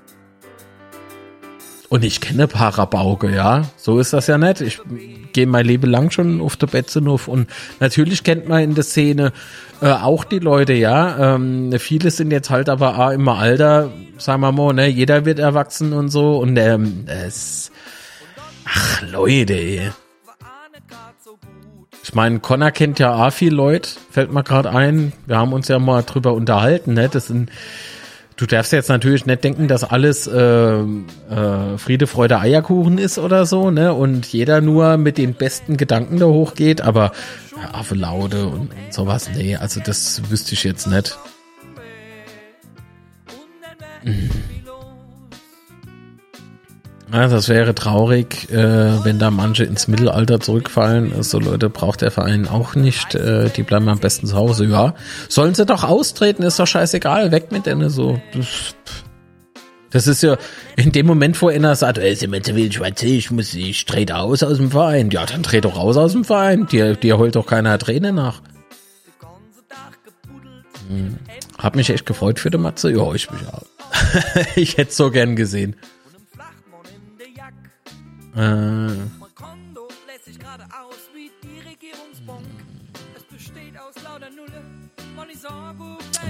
Und 1.89 2.05
ich 2.05 2.21
kenne 2.21 2.47
Parabauge, 2.49 3.35
ja. 3.35 3.63
So 3.77 3.99
ist 3.99 4.13
das 4.13 4.27
ja 4.27 4.37
nicht. 4.37 4.61
Ich 4.61 4.81
gehe 5.33 5.47
mein 5.47 5.65
Leben 5.65 5.91
lang 5.91 6.11
schon 6.11 6.41
auf 6.41 6.57
der 6.57 6.67
Betzenhof 6.67 7.29
und 7.29 7.49
natürlich 7.81 8.25
kennt 8.25 8.47
man 8.47 8.63
in 8.63 8.75
der 8.75 8.85
Szene 8.85 9.33
äh, 9.81 9.91
auch 9.91 10.25
die 10.25 10.39
Leute, 10.39 10.75
ja. 10.75 11.35
Ähm, 11.37 11.73
viele 11.79 12.11
sind 12.11 12.31
jetzt 12.31 12.51
halt 12.51 12.69
aber 12.69 12.99
auch 12.99 13.11
immer 13.11 13.39
alter, 13.39 13.91
sagen 14.19 14.43
wir 14.43 14.53
mal, 14.53 14.75
ne, 14.75 14.89
jeder 14.89 15.25
wird 15.25 15.39
erwachsen 15.39 15.95
und 15.95 16.11
so 16.11 16.39
und 16.39 16.59
ähm, 16.59 17.05
es, 17.07 17.73
ach 18.67 19.03
Leute, 19.11 19.55
ey. 19.55 19.91
Ich 22.09 22.15
meine, 22.15 22.41
Connor 22.41 22.71
kennt 22.71 22.99
ja 22.99 23.15
auch 23.15 23.31
viel 23.31 23.53
Leute, 23.53 23.91
fällt 24.11 24.33
mir 24.33 24.43
gerade 24.43 24.71
ein. 24.71 25.13
Wir 25.27 25.37
haben 25.37 25.53
uns 25.53 25.69
ja 25.69 25.79
mal 25.79 26.03
drüber 26.03 26.33
unterhalten, 26.33 26.95
ne? 26.95 27.11
Das 27.11 27.27
sind 27.27 27.51
Du 28.39 28.47
darfst 28.47 28.73
jetzt 28.73 28.89
natürlich 28.89 29.27
nicht 29.27 29.43
denken, 29.43 29.67
dass 29.67 29.83
alles 29.83 30.29
äh, 30.29 30.39
äh, 30.39 31.77
Friede, 31.77 32.07
Freude, 32.07 32.39
Eierkuchen 32.39 32.97
ist 32.97 33.19
oder 33.19 33.45
so, 33.45 33.71
ne? 33.71 33.93
Und 33.93 34.27
jeder 34.33 34.61
nur 34.63 34.97
mit 34.97 35.19
den 35.19 35.35
besten 35.35 35.77
Gedanken 35.77 36.19
da 36.19 36.27
hochgeht, 36.27 36.81
aber 36.81 37.13
ja, 37.61 37.75
Affe 37.75 37.97
Laude 37.97 38.47
und, 38.47 38.71
und 38.71 38.71
sowas, 38.91 39.29
nee, 39.35 39.57
also 39.57 39.81
das 39.85 40.31
wüsste 40.31 40.55
ich 40.55 40.65
jetzt 40.65 40.87
nicht. 40.87 41.19
Mhm. 44.05 44.31
Ja, 47.11 47.27
das 47.27 47.49
wäre 47.49 47.75
traurig, 47.75 48.51
äh, 48.51 49.05
wenn 49.05 49.19
da 49.19 49.31
manche 49.31 49.65
ins 49.65 49.89
Mittelalter 49.89 50.41
zurückfallen. 50.41 51.23
So 51.23 51.39
Leute 51.39 51.71
braucht 51.71 52.03
der 52.03 52.11
Verein 52.11 52.47
auch 52.47 52.75
nicht. 52.75 53.15
Äh, 53.15 53.49
die 53.49 53.63
bleiben 53.63 53.89
am 53.89 53.99
besten 53.99 54.27
zu 54.27 54.37
Hause. 54.37 54.67
Ja, 54.67 54.95
sollen 55.29 55.55
sie 55.55 55.65
doch 55.65 55.85
austreten, 55.85 56.43
ist 56.43 56.59
doch 56.59 56.67
scheißegal. 56.67 57.33
Weg 57.33 57.51
mit 57.51 57.65
denen 57.65 57.89
so. 57.89 58.21
Das 59.91 60.07
ist 60.07 60.23
ja 60.23 60.37
in 60.77 60.93
dem 60.93 61.07
Moment, 61.07 61.41
wo 61.41 61.49
einer 61.49 61.75
sagt, 61.77 61.97
ey, 61.97 62.15
sind 62.15 62.31
wir 62.31 62.43
zu 62.43 62.53
viel 62.53 62.71
Schwarze, 62.71 63.07
ich 63.07 63.31
muss, 63.31 63.55
ich 63.55 63.87
trete 63.87 64.17
aus 64.17 64.43
aus 64.43 64.59
dem 64.59 64.71
Verein. 64.71 65.11
Ja, 65.11 65.25
dann 65.25 65.43
dreh 65.43 65.63
doch 65.63 65.77
raus 65.77 65.97
aus 65.97 66.13
dem 66.13 66.25
Verein. 66.25 66.67
Dir, 66.67 66.95
dir 66.95 67.17
holt 67.17 67.37
doch 67.37 67.47
keiner 67.47 67.79
Träne 67.79 68.13
nach. 68.13 68.43
Hm. 70.89 71.17
Hab 71.57 71.75
mich 71.75 71.89
echt 71.89 72.05
gefreut 72.05 72.39
für 72.39 72.51
die 72.51 72.59
Matze. 72.59 72.91
Ja, 72.91 73.15
ich 73.15 73.31
mich 73.31 73.41
auch. 73.49 73.63
ich 74.57 74.77
hätte 74.77 74.93
so 74.93 75.11
gern 75.11 75.37
gesehen. 75.37 75.75
Äh, 78.37 78.89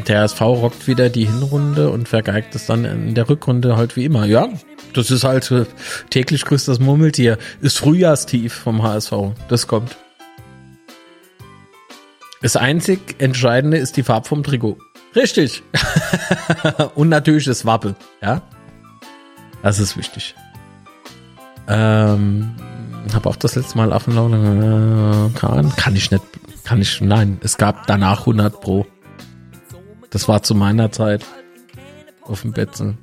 der 0.07 0.23
SV 0.25 0.55
rockt 0.55 0.87
wieder 0.87 1.11
die 1.11 1.27
Hinrunde 1.27 1.91
und 1.91 2.09
vergeigt 2.09 2.55
es 2.55 2.67
dann 2.67 2.85
in 2.85 3.15
der 3.15 3.29
Rückrunde 3.29 3.77
halt 3.77 3.97
wie 3.97 4.05
immer. 4.05 4.25
Ja, 4.25 4.49
das 4.95 5.11
ist 5.11 5.25
halt 5.25 5.51
äh, 5.51 5.67
täglich 6.11 6.45
grüßt 6.45 6.69
das 6.69 6.79
Murmeltier. 6.79 7.39
Ist 7.61 7.79
Frühjahrstief 7.79 8.55
vom 8.55 8.83
HSV. 8.83 9.13
Das 9.49 9.67
kommt. 9.67 9.97
Das 12.41 12.57
einzig 12.57 13.17
Entscheidende 13.19 13.79
ist 13.79 13.97
die 13.97 14.03
Farbe 14.03 14.29
vom 14.29 14.43
Trikot. 14.43 14.79
Richtig. 15.17 15.63
und 16.95 17.09
natürlich 17.09 17.45
das 17.45 17.65
Wappel. 17.67 17.97
Ja. 18.23 18.43
Das 19.63 19.79
ist 19.79 19.97
wichtig. 19.97 20.35
Ähm, 21.69 22.55
habe 23.15 23.29
auch 23.29 23.37
das 23.37 23.57
letzte 23.57 23.77
Mal 23.77 23.93
Affenlaune 23.93 25.31
äh, 25.35 25.39
kann, 25.39 25.75
kann 25.77 25.97
ich 25.97 26.11
nicht, 26.11 26.25
kann 26.65 26.81
ich, 26.81 27.01
nein, 27.01 27.39
es 27.43 27.57
gab 27.57 27.87
danach 27.87 28.21
100 28.21 28.61
Pro. 28.61 28.87
Das 30.11 30.29
war 30.29 30.43
zu 30.43 30.55
meiner 30.55 30.91
Zeit 30.93 31.25
auf 32.23 32.43
dem 32.43 32.53
Betzen. 32.53 32.99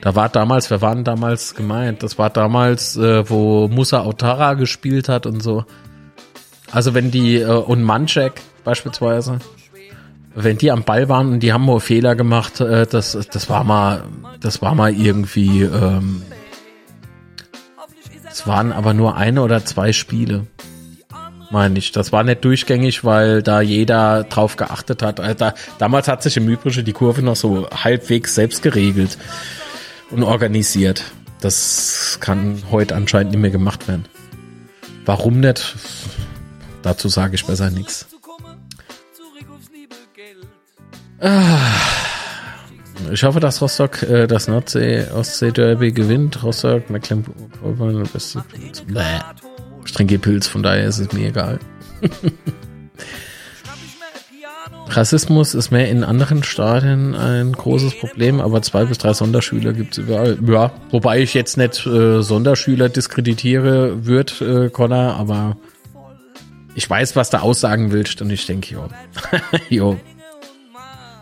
Da 0.00 0.14
war 0.14 0.28
damals, 0.28 0.70
wir 0.70 0.82
waren 0.82 1.04
damals 1.04 1.54
gemeint, 1.54 2.02
das 2.02 2.18
war 2.18 2.30
damals, 2.30 2.96
äh, 2.96 3.28
wo 3.28 3.68
Musa 3.68 4.00
Autara 4.00 4.54
gespielt 4.54 5.08
hat 5.08 5.26
und 5.26 5.42
so. 5.42 5.64
Also 6.70 6.94
wenn 6.94 7.10
die, 7.10 7.36
äh, 7.36 7.46
und 7.46 7.82
Manchek 7.82 8.42
beispielsweise, 8.64 9.38
wenn 10.34 10.58
die 10.58 10.70
am 10.70 10.82
Ball 10.82 11.08
waren 11.08 11.32
und 11.32 11.40
die 11.40 11.52
haben 11.52 11.64
nur 11.64 11.80
Fehler 11.80 12.16
gemacht, 12.16 12.60
äh, 12.60 12.86
das, 12.86 13.12
das 13.30 13.48
war 13.48 13.64
mal, 13.64 14.04
das 14.40 14.60
war 14.60 14.74
mal 14.74 14.92
irgendwie, 14.92 15.62
ähm, 15.62 16.22
es 18.34 18.48
waren 18.48 18.72
aber 18.72 18.94
nur 18.94 19.16
eine 19.16 19.42
oder 19.42 19.64
zwei 19.64 19.92
Spiele. 19.92 20.48
meine 21.52 21.78
ich. 21.78 21.92
Das 21.92 22.10
war 22.10 22.24
nicht 22.24 22.44
durchgängig, 22.44 23.04
weil 23.04 23.44
da 23.44 23.60
jeder 23.60 24.24
drauf 24.24 24.56
geachtet 24.56 25.02
hat. 25.02 25.20
Also 25.20 25.34
da, 25.34 25.54
damals 25.78 26.08
hat 26.08 26.24
sich 26.24 26.36
im 26.36 26.48
Übrigen 26.48 26.84
die 26.84 26.92
Kurve 26.92 27.22
noch 27.22 27.36
so 27.36 27.70
halbwegs 27.70 28.34
selbst 28.34 28.60
geregelt 28.62 29.18
und 30.10 30.24
organisiert. 30.24 31.04
Das 31.40 32.18
kann 32.20 32.60
heute 32.72 32.96
anscheinend 32.96 33.30
nicht 33.30 33.40
mehr 33.40 33.52
gemacht 33.52 33.86
werden. 33.86 34.06
Warum 35.04 35.38
nicht? 35.38 35.76
Dazu 36.82 37.08
sage 37.08 37.36
ich 37.36 37.46
besser 37.46 37.70
nichts. 37.70 38.08
Ah. 41.20 41.93
Ich 43.14 43.22
hoffe, 43.22 43.38
dass 43.38 43.62
Rostock 43.62 44.02
äh, 44.02 44.26
das 44.26 44.48
Nordsee-Ostsee-Derby 44.48 45.92
gewinnt. 45.92 46.42
Rostock, 46.42 46.90
Mecklenburg-Vorpommern. 46.90 48.08
Ich 49.86 49.92
trinke 49.92 50.18
Pilz, 50.18 50.48
von 50.48 50.64
daher 50.64 50.86
ist 50.86 50.98
es 50.98 51.12
mir 51.12 51.28
egal. 51.28 51.60
Rassismus 54.88 55.54
ist 55.54 55.70
mehr 55.70 55.88
in 55.88 56.02
anderen 56.02 56.42
Staaten 56.42 57.14
ein 57.14 57.52
großes 57.52 58.00
Problem, 58.00 58.40
aber 58.40 58.62
zwei 58.62 58.84
bis 58.84 58.98
drei 58.98 59.12
Sonderschüler 59.12 59.72
gibt 59.74 59.92
es 59.92 59.98
überall. 59.98 60.36
Ja, 60.48 60.72
wobei 60.90 61.20
ich 61.20 61.34
jetzt 61.34 61.56
nicht 61.56 61.86
äh, 61.86 62.20
Sonderschüler 62.20 62.88
diskreditiere, 62.88 64.04
wird 64.06 64.40
äh, 64.40 64.70
Connor, 64.70 65.14
aber 65.14 65.56
ich 66.74 66.90
weiß, 66.90 67.14
was 67.14 67.30
du 67.30 67.40
aussagen 67.40 67.92
willst 67.92 68.20
und 68.22 68.30
ich 68.30 68.44
denke, 68.46 68.74
jo. 68.74 68.88
jo. 69.70 70.00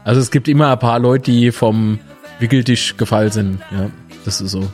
Also 0.05 0.20
es 0.20 0.31
gibt 0.31 0.49
immer 0.49 0.73
ein 0.73 0.79
paar 0.79 0.99
Leute, 0.99 1.31
die 1.31 1.53
vom 1.53 1.99
Wickeltisch 2.39 2.97
gefallen 2.97 3.31
sind. 3.31 3.61
Ja, 3.70 3.91
das 4.24 4.41
ist 4.41 4.51
so. 4.51 4.69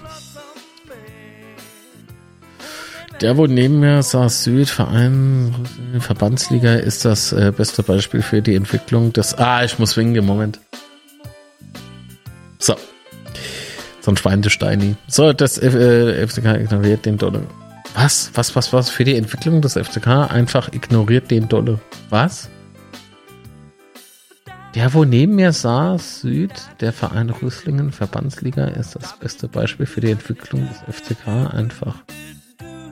Der, 3.20 3.36
wo 3.36 3.46
neben 3.46 3.80
mir 3.80 4.02
saß, 4.02 4.44
Südverein, 4.44 5.52
Verbandsliga, 5.98 6.74
ist 6.74 7.04
das 7.04 7.32
äh, 7.32 7.52
beste 7.54 7.82
Beispiel 7.82 8.22
für 8.22 8.40
die 8.40 8.54
Entwicklung 8.54 9.12
des. 9.12 9.36
Ah, 9.36 9.64
ich 9.64 9.78
muss 9.78 9.96
winken, 9.96 10.24
Moment. 10.24 10.60
So. 12.60 12.76
So 14.00 14.12
ein 14.12 14.16
Schweinesteini. 14.16 14.94
So, 15.08 15.32
das 15.32 15.58
äh, 15.58 16.26
FCK 16.26 16.60
ignoriert 16.60 17.04
den 17.06 17.18
Dollar. 17.18 17.42
Was? 17.94 18.30
Was, 18.34 18.54
was, 18.54 18.72
was? 18.72 18.88
Für 18.88 19.02
die 19.02 19.16
Entwicklung 19.16 19.60
des 19.60 19.74
FCK 19.74 20.30
einfach 20.30 20.72
ignoriert 20.72 21.28
den 21.30 21.48
Dollar. 21.48 21.80
Was? 22.10 22.48
Der, 24.78 24.94
wo 24.94 25.04
neben 25.04 25.34
mir 25.34 25.52
saß, 25.52 26.20
Süd, 26.20 26.52
der 26.78 26.92
Verein 26.92 27.30
Rüsslingen, 27.30 27.90
Verbandsliga, 27.90 28.68
ist 28.68 28.94
das 28.94 29.18
beste 29.18 29.48
Beispiel 29.48 29.86
für 29.86 30.00
die 30.00 30.12
Entwicklung 30.12 30.68
des 30.68 30.94
FCK. 30.94 31.26
Einfach 31.52 31.96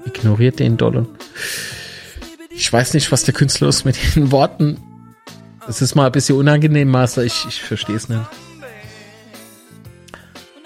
ignoriert 0.04 0.58
den 0.58 0.76
Dollar. 0.78 1.06
Ich 2.50 2.72
weiß 2.72 2.92
nicht, 2.94 3.12
was 3.12 3.22
der 3.22 3.34
Künstler 3.34 3.68
ist 3.68 3.84
mit 3.84 4.16
den 4.16 4.32
Worten. 4.32 4.78
Es 5.68 5.80
ist 5.80 5.94
mal 5.94 6.06
ein 6.06 6.12
bisschen 6.12 6.36
unangenehm, 6.36 6.90
Master. 6.90 7.22
Ich, 7.22 7.46
ich 7.48 7.62
verstehe 7.62 7.94
es 7.94 8.08
nicht. 8.08 8.20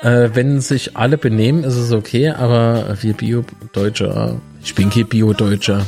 Äh, 0.00 0.30
wenn 0.32 0.62
sich 0.62 0.96
alle 0.96 1.18
benehmen, 1.18 1.64
ist 1.64 1.76
es 1.76 1.92
okay, 1.92 2.30
aber 2.30 2.96
wir 3.02 3.12
Bio-Deutscher, 3.12 4.40
ich 4.64 4.74
bin 4.74 4.88
kein 4.88 5.06
Bio-Deutscher. 5.06 5.84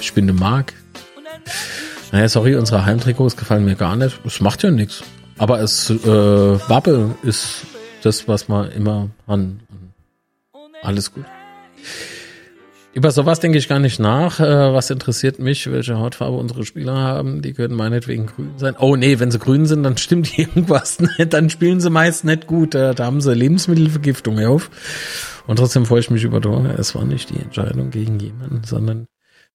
Ich 0.00 0.14
bin 0.14 0.24
eine 0.24 0.32
Mark. 0.32 0.72
Naja, 2.12 2.28
sorry, 2.28 2.54
unsere 2.56 2.84
Heimtrikots 2.84 3.38
gefallen 3.38 3.64
mir 3.64 3.74
gar 3.74 3.96
nicht. 3.96 4.20
Es 4.26 4.40
macht 4.42 4.62
ja 4.62 4.70
nichts. 4.70 5.02
Aber 5.38 5.60
es 5.60 5.88
äh, 5.88 6.06
Wappe 6.06 7.14
ist 7.22 7.66
das, 8.02 8.28
was 8.28 8.48
man 8.48 8.70
immer 8.70 9.08
an. 9.26 9.60
Alles 10.82 11.14
gut. 11.14 11.24
Über 12.92 13.10
sowas 13.10 13.40
denke 13.40 13.56
ich 13.56 13.66
gar 13.66 13.78
nicht 13.78 13.98
nach. 13.98 14.40
Äh, 14.40 14.74
was 14.74 14.90
interessiert 14.90 15.38
mich, 15.38 15.70
welche 15.72 15.98
Hautfarbe 15.98 16.36
unsere 16.36 16.66
Spieler 16.66 16.94
haben? 16.94 17.40
Die 17.40 17.54
können 17.54 17.74
meinetwegen 17.74 18.26
grün 18.26 18.50
sein. 18.58 18.74
Oh 18.78 18.94
nee, 18.94 19.18
wenn 19.18 19.30
sie 19.30 19.38
grün 19.38 19.64
sind, 19.64 19.82
dann 19.82 19.96
stimmt 19.96 20.38
irgendwas 20.38 21.00
nicht. 21.00 21.32
Dann 21.32 21.48
spielen 21.48 21.80
sie 21.80 21.88
meist 21.88 22.24
nicht 22.24 22.46
gut. 22.46 22.74
Da 22.74 22.94
haben 22.98 23.22
sie 23.22 23.34
Lebensmittelvergiftung 23.34 24.38
auf. 24.44 24.70
Und 25.46 25.56
trotzdem 25.56 25.86
freue 25.86 26.00
ich 26.00 26.10
mich 26.10 26.24
über 26.24 26.42
Tore. 26.42 26.74
Es 26.78 26.94
war 26.94 27.06
nicht 27.06 27.30
die 27.30 27.40
Entscheidung 27.40 27.90
gegen 27.90 28.20
jemanden, 28.20 28.62
sondern 28.64 29.06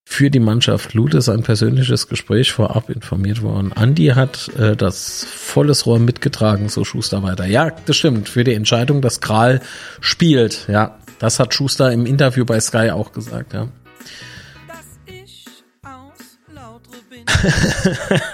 für 0.09 0.31
die 0.31 0.39
Mannschaft 0.39 0.93
Lute 0.93 1.17
ist 1.17 1.27
ein 1.27 1.43
persönliches 1.43 2.07
Gespräch 2.07 2.53
vorab 2.53 2.89
informiert 2.89 3.41
worden. 3.41 3.73
Andi 3.73 4.07
hat 4.07 4.49
äh, 4.57 4.75
das 4.75 5.25
volles 5.25 5.85
Rohr 5.85 5.99
mitgetragen, 5.99 6.69
so 6.69 6.85
Schuster 6.85 7.23
weiter. 7.23 7.45
Ja, 7.45 7.71
das 7.85 7.97
stimmt. 7.97 8.29
Für 8.29 8.45
die 8.45 8.53
Entscheidung, 8.53 9.01
dass 9.01 9.19
Kral 9.19 9.61
spielt. 9.99 10.65
Ja, 10.69 10.97
das 11.19 11.39
hat 11.39 11.53
Schuster 11.53 11.91
im 11.91 12.05
Interview 12.05 12.45
bei 12.45 12.59
Sky 12.61 12.89
auch 12.89 13.11
gesagt, 13.11 13.53
ja. 13.53 13.67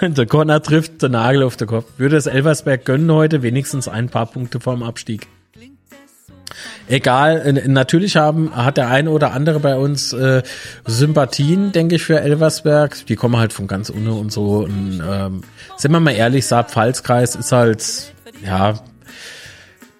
der 0.00 0.26
Corner 0.26 0.62
trifft 0.62 1.02
den 1.02 1.12
Nagel 1.12 1.42
auf 1.42 1.56
den 1.56 1.66
Kopf. 1.66 1.86
Würde 1.98 2.16
es 2.16 2.26
Elversberg 2.26 2.84
gönnen 2.84 3.10
heute 3.12 3.42
wenigstens 3.42 3.88
ein 3.88 4.08
paar 4.08 4.26
Punkte 4.26 4.60
vorm 4.60 4.84
Abstieg. 4.84 5.26
Egal, 6.86 7.62
natürlich 7.66 8.16
haben, 8.16 8.54
hat 8.54 8.76
der 8.76 8.88
eine 8.88 9.10
oder 9.10 9.32
andere 9.32 9.58
bei 9.58 9.76
uns 9.76 10.12
äh, 10.12 10.42
Sympathien, 10.84 11.72
denke 11.72 11.94
ich, 11.94 12.04
für 12.04 12.20
Elversberg. 12.20 13.06
Die 13.06 13.16
kommen 13.16 13.38
halt 13.38 13.54
von 13.54 13.66
ganz 13.66 13.88
unten 13.88 14.08
und 14.08 14.30
so. 14.30 14.64
Und, 14.64 15.02
ähm, 15.06 15.40
sind 15.78 15.92
wir 15.92 16.00
mal 16.00 16.10
ehrlich, 16.10 16.46
Saar-Pfalz-Kreis 16.46 17.36
ist 17.36 17.52
halt, 17.52 18.12
ja, 18.44 18.74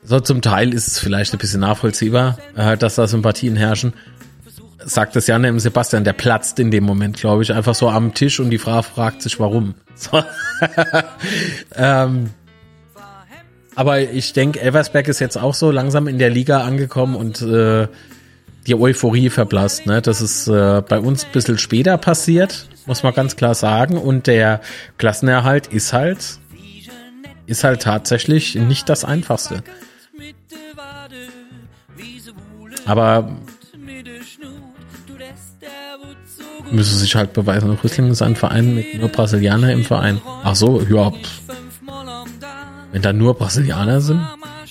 so 0.02 0.20
zum 0.20 0.43
Teil 0.43 0.74
ist 0.74 0.86
es 0.86 0.98
vielleicht 0.98 1.32
ein 1.32 1.39
bisschen 1.39 1.61
nachvollziehbar, 1.61 2.39
äh, 2.55 2.77
dass 2.77 2.97
da 2.97 3.06
Sympathien 3.06 3.56
herrschen. 3.56 3.94
Sagt 4.85 5.16
das 5.16 5.27
Janne 5.27 5.48
im 5.48 5.59
Sebastian, 5.59 6.05
der 6.05 6.12
platzt 6.12 6.59
in 6.59 6.70
dem 6.70 6.85
Moment, 6.85 7.16
glaube 7.16 7.43
ich, 7.43 7.52
einfach 7.55 7.74
so 7.74 7.89
am 7.89 8.12
Tisch 8.12 8.40
und 8.40 8.51
die 8.51 8.59
Frau 8.59 8.82
fragt 8.82 9.23
sich, 9.23 9.40
warum. 9.40 9.74
So. 9.97 10.24
ähm, 11.77 12.31
aber 13.75 14.01
ich 14.01 14.33
denke, 14.33 14.61
Elversberg 14.61 15.09
ist 15.09 15.21
jetzt 15.21 15.37
auch 15.37 15.55
so 15.55 15.71
langsam 15.71 16.09
in 16.09 16.19
der 16.19 16.31
Liga 16.31 16.61
angekommen 16.61 17.17
und 17.17 17.43
äh, 17.43 17.89
die 18.67 18.75
Euphorie 18.75 19.31
verblasst. 19.31 19.87
Ne? 19.87 20.01
Das 20.01 20.21
ist 20.21 20.49
äh, 20.49 20.83
bei 20.87 20.99
uns 20.99 21.25
ein 21.25 21.33
bisschen 21.33 21.59
später 21.59 21.99
passiert, 21.99 22.69
muss 22.87 23.03
man 23.03 23.15
ganz 23.15 23.37
klar 23.37 23.55
sagen. 23.55 23.99
Und 23.99 24.27
der 24.27 24.61
Klassenerhalt 24.99 25.67
ist 25.67 25.93
halt, 25.93 26.39
ist 27.47 27.65
halt 27.65 27.83
tatsächlich 27.83 28.55
nicht 28.55 28.89
das 28.89 29.05
Einfachste. 29.05 29.63
Aber 32.87 33.37
müsse 36.71 36.97
sich 36.97 37.15
halt 37.15 37.33
beweisen. 37.33 37.71
Rüsslingen 37.71 38.13
ist 38.13 38.23
ein 38.23 38.37
Verein 38.37 38.75
mit 38.75 38.99
nur 38.99 39.09
Brasilianer 39.09 39.73
im 39.73 39.85
Verein. 39.85 40.21
Ach 40.43 40.55
so, 40.55 40.83
ja. 40.83 41.13
Wenn 42.95 43.03
da 43.03 43.12
nur 43.12 43.35
Brasilianer 43.35 44.01
sind? 44.01 44.21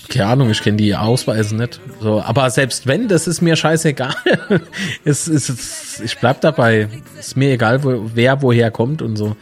Keine 0.08 0.28
Ahnung, 0.28 0.50
ich 0.50 0.62
kenne 0.62 0.78
die 0.78 0.96
Ausweise 0.96 1.58
nicht. 1.58 1.82
So, 2.00 2.22
aber 2.22 2.50
selbst 2.52 2.88
wenn, 2.88 3.10
das 3.10 3.28
ist 3.28 3.42
mir 3.42 3.58
scheißegal. 3.58 4.16
es, 5.04 5.28
es, 5.28 5.50
es, 5.50 6.00
ich 6.00 6.18
bleib 6.18 6.40
dabei. 6.40 6.88
Ist 7.20 7.36
mir 7.36 7.52
egal, 7.52 7.84
wo, 7.84 8.12
wer 8.14 8.42
woher 8.42 8.72
kommt 8.72 9.02
und 9.02 9.18
so. 9.18 9.36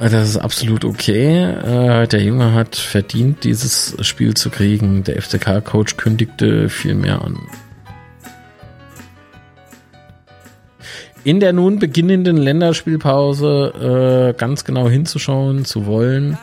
Das 0.00 0.12
ist 0.28 0.36
absolut 0.36 0.84
okay. 0.84 1.44
Äh, 1.44 2.08
der 2.08 2.22
Junge 2.22 2.54
hat 2.54 2.74
verdient, 2.74 3.44
dieses 3.44 3.96
Spiel 4.00 4.34
zu 4.34 4.50
kriegen. 4.50 5.04
Der 5.04 5.22
FCK-Coach 5.22 5.96
kündigte 5.96 6.68
viel 6.68 6.96
mehr 6.96 7.22
an. 7.22 7.38
In 11.26 11.40
der 11.40 11.52
nun 11.52 11.80
beginnenden 11.80 12.36
Länderspielpause 12.36 14.32
äh, 14.32 14.38
ganz 14.38 14.64
genau 14.64 14.88
hinzuschauen, 14.88 15.64
zu 15.64 15.84
wollen. 15.84 16.38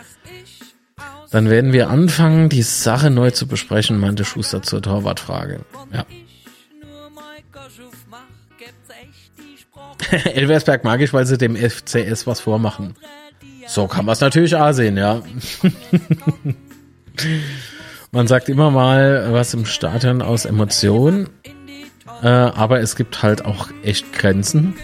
Dann 1.32 1.50
werden 1.50 1.72
wir 1.72 1.90
anfangen, 1.90 2.50
die 2.50 2.64
Sache 2.64 3.10
neu 3.10 3.32
zu 3.32 3.48
besprechen, 3.48 3.98
meinte 3.98 4.26
Schuster 4.26 4.62
zur 4.62 4.82
Torwartfrage. 4.82 5.62
Ja. 5.94 6.06
Elversberg 10.34 10.84
mag 10.84 11.00
ich, 11.00 11.14
weil 11.14 11.26
sie 11.26 11.38
dem 11.38 11.56
FCS 11.56 12.28
was 12.28 12.42
vormachen. 12.42 12.96
So 13.68 13.88
kann 13.88 14.04
man 14.04 14.12
es 14.12 14.20
natürlich 14.20 14.54
auch 14.58 14.74
sehen, 14.74 14.98
ja. 14.98 15.22
Man 18.12 18.28
sagt 18.28 18.50
immer 18.50 18.70
mal 18.70 19.32
was 19.32 19.54
im 19.54 19.66
Stadion 19.66 20.22
aus 20.22 20.44
Emotionen. 20.44 21.30
Äh, 22.22 22.28
aber 22.28 22.80
es 22.80 22.96
gibt 22.96 23.24
halt 23.24 23.46
auch 23.46 23.70
echt 23.84 24.14
Grenzen. 24.14 24.76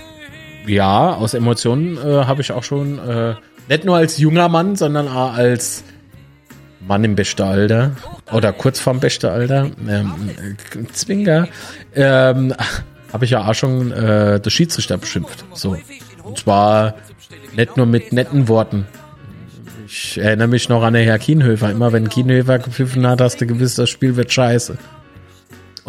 Ja, 0.66 1.14
aus 1.14 1.34
Emotionen 1.34 1.98
äh, 1.98 2.26
habe 2.26 2.42
ich 2.42 2.52
auch 2.52 2.64
schon, 2.64 3.00
äh, 3.00 3.36
nicht 3.68 3.86
nur 3.86 3.98
als 3.98 4.18
junger 4.18 4.50
Mann, 4.50 4.76
sondern 4.76 5.08
auch 5.08 5.34
als 5.34 5.84
Mann 6.80 7.04
im 7.04 7.16
besten 7.16 7.44
Alter 7.44 7.92
oder 8.32 8.54
kurz 8.54 8.80
vorm 8.80 9.00
besten 9.00 9.28
Alter, 9.28 9.70
ähm, 9.88 10.14
äh, 10.76 10.86
Zwinger, 10.92 11.48
ähm, 11.96 12.54
habe 13.14 13.26
ich 13.26 13.32
ja 13.32 13.48
auch 13.48 13.54
schon 13.54 13.92
äh, 13.92 14.40
der 14.40 14.50
Schiedsrichter 14.50 14.98
beschimpft. 14.98 15.46
So. 15.54 15.78
Und 16.24 16.38
zwar 16.38 16.96
nicht 17.56 17.78
nur 17.78 17.86
mit 17.86 18.14
netten 18.14 18.48
Worten. 18.48 18.86
Ich 19.88 20.20
erinnere 20.20 20.48
mich 20.48 20.70
noch 20.70 20.84
an 20.84 20.94
den 20.94 21.04
Herr 21.04 21.18
Kienhöfer. 21.18 21.72
Immer 21.72 21.92
wenn 21.92 22.10
Kienhöfer 22.10 22.60
gepfiffen 22.60 23.08
hat, 23.08 23.22
hast 23.22 23.42
du 23.42 23.48
gewusst, 23.48 23.80
das 23.80 23.90
Spiel 23.90 24.16
wird 24.16 24.32
scheiße. 24.32 24.78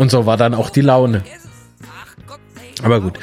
Und 0.00 0.10
so 0.10 0.24
war 0.24 0.38
dann 0.38 0.54
auch 0.54 0.70
die 0.70 0.80
Laune. 0.80 1.22
Aber 2.82 3.02
gut. 3.02 3.18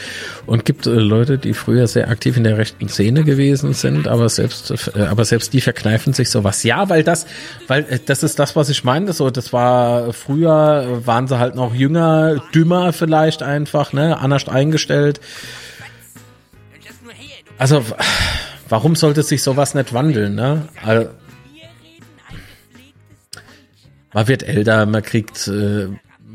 Und 0.45 0.63
gibt 0.63 0.85
äh, 0.85 0.91
Leute, 0.91 1.39
die 1.39 1.55
früher 1.55 1.87
sehr 1.87 2.07
aktiv 2.07 2.37
in 2.37 2.43
der 2.43 2.59
rechten 2.59 2.87
Szene 2.87 3.23
gewesen 3.23 3.73
sind, 3.73 4.07
aber 4.07 4.29
selbst, 4.29 4.71
äh, 4.95 5.01
aber 5.01 5.25
selbst 5.25 5.53
die 5.53 5.61
verkneifen 5.61 6.13
sich 6.13 6.29
sowas. 6.29 6.61
Ja, 6.61 6.87
weil 6.87 7.03
das, 7.03 7.25
weil 7.65 7.83
äh, 7.89 7.97
das 8.05 8.21
ist 8.21 8.37
das, 8.37 8.55
was 8.55 8.69
ich 8.69 8.83
meine. 8.83 9.11
So, 9.13 9.31
das 9.31 9.53
war 9.53 10.13
früher 10.13 11.01
waren 11.03 11.27
sie 11.27 11.39
halt 11.39 11.55
noch 11.55 11.73
jünger, 11.73 12.43
dümmer 12.53 12.93
vielleicht 12.93 13.41
einfach, 13.41 13.91
ne, 13.91 14.19
anders 14.19 14.47
eingestellt. 14.47 15.19
Also, 17.57 17.83
warum 18.69 18.95
sollte 18.95 19.23
sich 19.23 19.41
sowas 19.41 19.73
nicht 19.73 19.95
wandeln, 19.95 20.35
ne? 20.35 20.69
Also, 20.85 21.09
man 24.13 24.27
wird 24.27 24.43
älter, 24.43 24.85
man 24.85 25.01
kriegt 25.01 25.47
äh, 25.47 25.87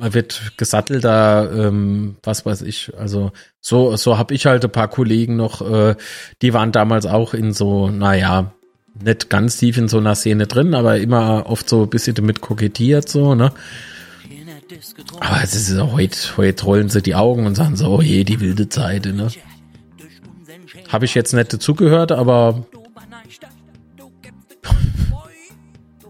man 0.03 0.15
wird 0.15 0.55
gesattelter, 0.57 1.49
ähm, 1.55 2.17
was 2.25 2.45
weiß 2.45 2.63
ich. 2.63 2.93
Also 2.99 3.31
so, 3.61 3.95
so 3.95 4.19
habe 4.19 4.35
ich 4.35 4.47
halt 4.47 4.65
ein 4.65 4.73
paar 4.73 4.89
Kollegen 4.89 5.37
noch, 5.37 5.63
äh, 5.63 5.95
die 6.43 6.53
waren 6.53 6.73
damals 6.73 7.07
auch 7.07 7.35
in 7.35 7.53
so, 7.53 7.89
naja, 7.89 8.53
nicht 9.01 9.31
ganz 9.31 9.59
tief 9.59 9.79
in 9.79 9.87
so 9.87 9.99
einer 9.99 10.17
Szene 10.17 10.49
drin, 10.49 10.75
aber 10.75 10.99
immer 10.99 11.47
oft 11.47 11.69
so 11.69 11.85
ein 11.85 11.89
bisschen 11.89 12.17
damit 12.17 12.41
kokettiert, 12.41 13.09
so, 13.09 13.37
ne? 13.37 13.53
Aber 15.21 15.41
es 15.41 15.55
ist 15.55 15.69
so, 15.69 15.93
heute, 15.93 16.37
heute 16.37 16.65
rollen 16.65 16.89
sie 16.89 17.01
die 17.01 17.15
Augen 17.15 17.47
und 17.47 17.55
sagen 17.55 17.77
so, 17.77 17.87
oh 17.87 18.03
je, 18.03 18.25
die 18.25 18.41
wilde 18.41 18.69
Zeit, 18.69 19.05
ne? 19.05 19.29
Habe 20.89 21.05
ich 21.05 21.15
jetzt 21.15 21.33
nicht 21.33 21.53
dazugehört, 21.53 22.11
aber 22.11 22.67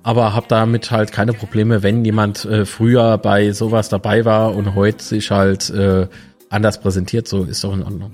aber 0.02 0.34
habe 0.34 0.46
damit 0.48 0.90
halt 0.90 1.12
keine 1.12 1.32
Probleme, 1.32 1.82
wenn 1.82 2.04
jemand 2.04 2.44
äh, 2.44 2.64
früher 2.64 3.18
bei 3.18 3.52
sowas 3.52 3.88
dabei 3.88 4.24
war 4.24 4.54
und 4.54 4.74
heute 4.74 5.02
sich 5.02 5.30
halt 5.30 5.70
äh, 5.70 6.08
anders 6.48 6.80
präsentiert, 6.80 7.28
so 7.28 7.44
ist 7.44 7.62
doch 7.64 7.72
in 7.72 7.82
Ordnung. 7.82 8.12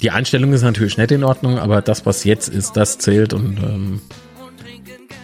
Die 0.00 0.10
Einstellung 0.12 0.52
ist 0.52 0.62
natürlich 0.62 0.96
nicht 0.96 1.10
in 1.10 1.24
Ordnung, 1.24 1.58
aber 1.58 1.82
das, 1.82 2.06
was 2.06 2.22
jetzt 2.24 2.48
ist, 2.48 2.76
das 2.76 2.98
zählt 2.98 3.32
und 3.32 3.58
ähm, 3.58 4.00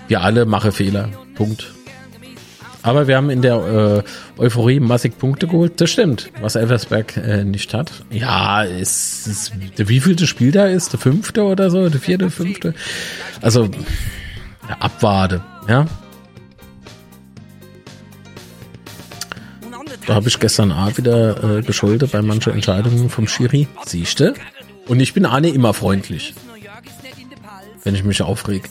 wir 0.09 0.22
alle 0.22 0.46
machen 0.46 0.72
Fehler. 0.72 1.10
Punkt. 1.36 1.72
Aber 2.85 3.09
wir 3.09 3.16
haben 3.16 3.31
in 3.31 3.40
der 3.40 4.05
äh, 4.36 4.40
Euphorie 4.40 4.78
massig 4.78 5.19
Punkte 5.19 5.47
geholt. 5.47 5.81
Das 5.81 5.89
stimmt, 5.89 6.31
was 6.43 6.55
Elversberg 6.55 7.16
äh, 7.16 7.43
nicht 7.43 7.73
hat. 7.73 7.90
Ja, 8.11 8.62
ist, 8.62 9.27
ist 9.27 9.52
der 9.78 9.89
wievielte 9.89 10.27
Spiel 10.27 10.52
da 10.52 10.66
ist? 10.66 10.93
Der 10.93 11.01
fünfte 11.01 11.44
oder 11.44 11.70
so? 11.70 11.89
Der 11.89 11.98
vierte, 11.98 12.28
fünfte? 12.28 12.74
Also, 13.40 13.70
ja, 14.69 14.77
abwarte, 14.81 15.43
ja. 15.66 15.86
Da 20.06 20.15
habe 20.15 20.28
ich 20.28 20.39
gestern 20.39 20.70
auch 20.70 20.94
wieder 20.98 21.59
äh, 21.59 21.62
geschuldet 21.62 22.12
bei 22.12 22.20
manchen 22.20 22.52
Entscheidungen 22.52 23.09
vom 23.09 23.27
Schiri. 23.27 23.66
Siehste? 23.86 24.35
Und 24.89 25.01
ich 25.01 25.15
bin 25.15 25.24
Arne 25.24 25.48
immer 25.48 25.73
freundlich. 25.73 26.35
Wenn 27.82 27.94
ich 27.94 28.05
mich 28.05 28.20
aufreg. 28.20 28.69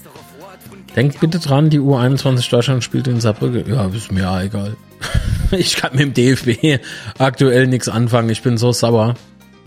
Denkt 0.95 1.19
bitte 1.19 1.39
dran, 1.39 1.71
die 1.71 1.79
U21 1.79 2.51
Deutschland 2.51 2.83
spielt 2.83 3.07
in 3.07 3.19
Saarbrücke. 3.19 3.65
Ja, 3.67 3.87
ist 3.87 4.11
mir 4.11 4.21
ja 4.21 4.43
egal. 4.43 4.75
ich 5.51 5.75
kann 5.75 5.95
mit 5.95 6.01
dem 6.01 6.13
DFB 6.13 6.79
aktuell 7.17 7.65
nichts 7.67 7.89
anfangen. 7.89 8.29
Ich 8.29 8.43
bin 8.43 8.57
so 8.57 8.71
sauer, 8.71 9.15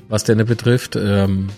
was 0.09 0.29
nicht 0.29 0.47
betrifft. 0.47 0.95
Ähm, 0.95 1.49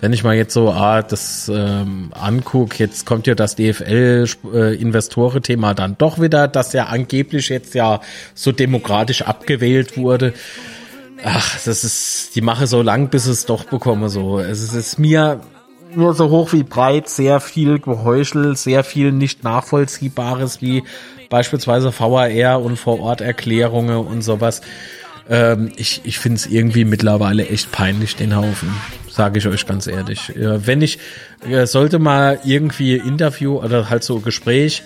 wenn 0.00 0.12
ich 0.12 0.22
mal 0.22 0.36
jetzt 0.36 0.54
so 0.54 0.70
ah, 0.70 1.02
das 1.02 1.50
ähm, 1.52 2.10
anguck, 2.12 2.78
jetzt 2.78 3.04
kommt 3.06 3.26
ja 3.26 3.34
das 3.34 3.56
DFL-Investoren-Thema 3.56 5.70
äh, 5.70 5.74
dann 5.74 5.98
doch 5.98 6.20
wieder, 6.20 6.46
das 6.46 6.72
ja 6.72 6.84
angeblich 6.86 7.48
jetzt 7.48 7.74
ja 7.74 8.00
so 8.34 8.52
demokratisch 8.52 9.22
abgewählt 9.22 9.96
wurde. 9.96 10.34
Ach, 11.24 11.58
das 11.64 11.82
ist, 11.84 12.36
die 12.36 12.42
mache 12.42 12.66
so 12.66 12.82
lang, 12.82 13.08
bis 13.08 13.24
es 13.26 13.46
doch 13.46 13.64
bekomme 13.64 14.10
so. 14.10 14.38
Es 14.38 14.62
ist, 14.62 14.74
es 14.74 14.88
ist 14.88 14.98
mir 14.98 15.40
nur 15.96 16.14
so 16.14 16.30
hoch 16.30 16.52
wie 16.52 16.62
breit, 16.62 17.08
sehr 17.08 17.40
viel 17.40 17.78
Geheuchel, 17.78 18.56
sehr 18.56 18.84
viel 18.84 19.12
nicht 19.12 19.44
nachvollziehbares 19.44 20.60
wie 20.62 20.84
beispielsweise 21.28 21.92
VAR 21.98 22.62
und 22.62 22.76
Vororterklärungen 22.76 23.96
und 23.96 24.22
sowas. 24.22 24.62
Ähm, 25.28 25.72
ich 25.76 26.02
ich 26.04 26.18
finde 26.18 26.36
es 26.36 26.46
irgendwie 26.46 26.84
mittlerweile 26.84 27.48
echt 27.48 27.72
peinlich, 27.72 28.16
den 28.16 28.36
Haufen, 28.36 28.68
sage 29.10 29.38
ich 29.38 29.46
euch 29.46 29.66
ganz 29.66 29.86
ehrlich. 29.86 30.34
Äh, 30.36 30.66
wenn 30.66 30.82
ich, 30.82 30.98
äh, 31.48 31.66
sollte 31.66 31.98
mal 31.98 32.40
irgendwie 32.44 32.96
Interview 32.96 33.58
oder 33.58 33.88
halt 33.88 34.04
so 34.04 34.20
Gespräch 34.20 34.82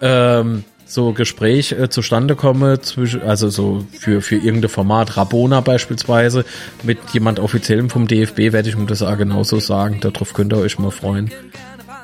ähm, 0.00 0.64
so 0.92 1.12
Gespräch 1.12 1.72
äh, 1.72 1.88
zustande 1.88 2.36
komme, 2.36 2.80
zwischen, 2.80 3.22
also 3.22 3.48
so 3.48 3.84
für, 3.98 4.20
für 4.20 4.36
irgendein 4.36 4.68
Format, 4.68 5.16
Rabona 5.16 5.60
beispielsweise, 5.60 6.44
mit 6.82 6.98
jemand 7.12 7.40
offiziellem 7.40 7.88
vom 7.88 8.06
DFB, 8.06 8.52
werde 8.52 8.68
ich 8.68 8.76
mir 8.76 8.86
das 8.86 9.02
auch 9.02 9.16
genauso 9.16 9.58
sagen. 9.58 10.00
Darauf 10.00 10.34
könnt 10.34 10.52
ihr 10.52 10.58
euch 10.58 10.78
mal 10.78 10.90
freuen. 10.90 11.30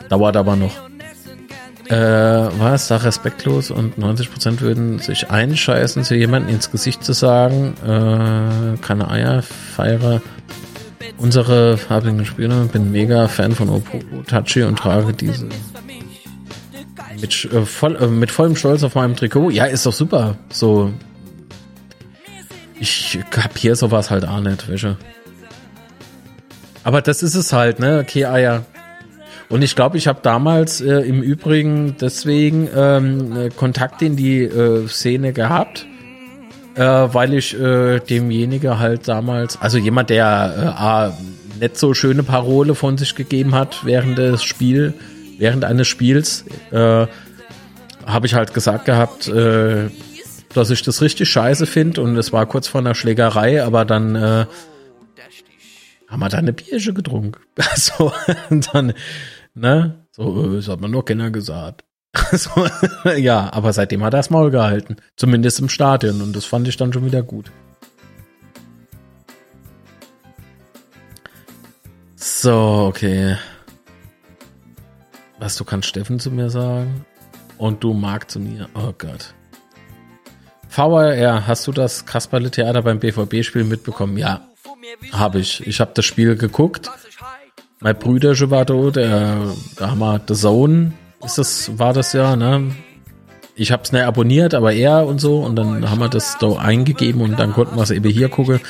Dauert 0.08 0.36
aber 0.36 0.56
noch. 0.56 0.74
Äh, 1.88 1.94
war 1.94 2.74
es 2.74 2.88
da 2.88 2.96
respektlos 2.96 3.70
und 3.70 3.98
90% 3.98 4.60
würden 4.60 4.98
sich 4.98 5.30
einscheißen, 5.30 6.04
zu 6.04 6.14
jemandem 6.14 6.54
ins 6.54 6.70
Gesicht 6.70 7.02
zu 7.02 7.14
sagen, 7.14 7.74
äh, 7.82 8.76
keine 8.78 9.10
Eierfeierer. 9.10 10.20
Unsere 11.16 11.78
farbigen 11.78 12.24
Spieler, 12.24 12.64
bin 12.64 12.92
mega 12.92 13.26
Fan 13.28 13.52
von 13.52 13.70
Opopo 13.70 14.22
Tachi 14.26 14.62
und 14.64 14.78
trage 14.78 15.14
diese 15.14 15.48
mit, 17.20 17.44
äh, 17.52 17.64
voll, 17.64 17.96
äh, 17.96 18.06
mit 18.06 18.30
vollem 18.30 18.56
Stolz 18.56 18.82
auf 18.82 18.94
meinem 18.94 19.16
Trikot. 19.16 19.50
Ja, 19.50 19.64
ist 19.64 19.86
doch 19.86 19.92
super. 19.92 20.36
So. 20.50 20.92
Ich 22.80 23.18
kapier 23.30 23.74
sowas 23.74 24.10
halt 24.10 24.26
auch 24.26 24.40
nicht, 24.40 24.68
Wäsche. 24.68 24.96
Aber 26.84 27.02
das 27.02 27.22
ist 27.22 27.34
es 27.34 27.52
halt, 27.52 27.80
ne? 27.80 28.00
Okay, 28.02 28.24
Eier. 28.24 28.64
Und 29.48 29.62
ich 29.62 29.74
glaube, 29.74 29.96
ich 29.96 30.06
habe 30.06 30.20
damals 30.22 30.80
äh, 30.80 31.00
im 31.00 31.22
Übrigen 31.22 31.96
deswegen 32.00 32.68
ähm, 32.74 33.36
äh, 33.36 33.48
Kontakt 33.50 34.02
in 34.02 34.14
die 34.16 34.42
äh, 34.42 34.86
Szene 34.88 35.32
gehabt, 35.32 35.86
äh, 36.74 36.82
weil 36.82 37.34
ich 37.34 37.58
äh, 37.58 37.98
demjenige 38.00 38.78
halt 38.78 39.08
damals, 39.08 39.60
also 39.60 39.78
jemand, 39.78 40.10
der 40.10 41.12
äh, 41.58 41.60
nicht 41.60 41.78
so 41.78 41.94
schöne 41.94 42.22
Parole 42.22 42.74
von 42.74 42.98
sich 42.98 43.14
gegeben 43.14 43.54
hat 43.54 43.84
während 43.84 44.18
des 44.18 44.42
Spiels, 44.42 44.92
während 45.38 45.64
eines 45.64 45.88
Spiels 45.88 46.44
äh, 46.70 47.06
habe 48.06 48.26
ich 48.26 48.34
halt 48.34 48.54
gesagt 48.54 48.84
gehabt, 48.84 49.28
äh, 49.28 49.88
dass 50.54 50.70
ich 50.70 50.82
das 50.82 51.02
richtig 51.02 51.28
scheiße 51.28 51.66
finde 51.66 52.02
und 52.02 52.16
es 52.16 52.32
war 52.32 52.46
kurz 52.46 52.68
vor 52.68 52.80
einer 52.80 52.94
Schlägerei, 52.94 53.62
aber 53.62 53.84
dann 53.84 54.14
äh, 54.16 54.46
haben 56.08 56.20
wir 56.20 56.28
da 56.28 56.38
eine 56.38 56.52
Bierche 56.52 56.94
getrunken. 56.94 57.40
so, 57.76 58.12
und 58.50 58.74
dann, 58.74 58.94
ne, 59.54 60.06
so, 60.10 60.52
äh, 60.52 60.56
das 60.56 60.68
hat 60.68 60.80
man 60.80 60.90
nur 60.90 61.04
keiner 61.04 61.30
gesagt. 61.30 61.84
so, 62.32 62.66
ja, 63.16 63.52
aber 63.52 63.72
seitdem 63.72 64.02
hat 64.02 64.14
er 64.14 64.18
das 64.18 64.30
Maul 64.30 64.50
gehalten. 64.50 64.96
Zumindest 65.16 65.60
im 65.60 65.68
Stadion 65.68 66.22
und 66.22 66.34
das 66.34 66.46
fand 66.46 66.66
ich 66.66 66.76
dann 66.76 66.92
schon 66.92 67.04
wieder 67.04 67.22
gut. 67.22 67.52
So, 72.16 72.86
okay. 72.88 73.36
Was, 75.38 75.56
du 75.56 75.64
kannst 75.64 75.88
Steffen 75.88 76.18
zu 76.18 76.30
mir 76.30 76.50
sagen? 76.50 77.04
Und 77.58 77.82
du 77.84 77.94
Marc 77.94 78.30
zu 78.30 78.40
mir? 78.40 78.68
Oh 78.74 78.92
Gott. 78.96 79.34
VRR, 80.68 81.46
hast 81.46 81.66
du 81.66 81.72
das 81.72 82.06
Kasperle-Theater 82.06 82.82
beim 82.82 82.98
BVB-Spiel 82.98 83.64
mitbekommen? 83.64 84.18
Ja, 84.18 84.48
habe 85.12 85.38
ich. 85.38 85.66
Ich 85.66 85.80
habe 85.80 85.92
das 85.94 86.04
Spiel 86.04 86.36
geguckt. 86.36 86.90
Mein 87.80 87.96
Brüder 87.96 88.34
war 88.50 88.64
da, 88.64 88.90
der, 88.90 89.54
da 89.76 89.90
haben 89.90 90.00
wir 90.00 90.20
The 90.26 90.34
Zone, 90.34 90.92
ist 91.24 91.38
das, 91.38 91.78
war 91.78 91.92
das 91.92 92.12
ja, 92.12 92.36
ne? 92.36 92.74
Ich 93.54 93.72
habe 93.72 93.82
es 93.82 93.92
nicht 93.92 94.04
abonniert, 94.04 94.54
aber 94.54 94.72
er 94.72 95.06
und 95.06 95.20
so. 95.20 95.40
Und 95.40 95.56
dann 95.56 95.88
haben 95.88 95.98
wir 96.00 96.08
das 96.08 96.38
da 96.38 96.56
eingegeben 96.56 97.20
und 97.20 97.38
dann 97.38 97.52
konnten 97.52 97.76
wir 97.76 97.82
es 97.82 97.90
eben 97.90 98.08
hier 98.10 98.28
gucken. 98.28 98.60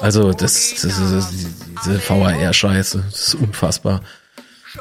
Also, 0.00 0.32
das, 0.32 0.74
das 0.82 0.98
ist 0.98 1.46
diese 1.84 1.98
VAR-Scheiße. 1.98 3.04
Das 3.10 3.28
ist 3.28 3.34
unfassbar. 3.34 4.02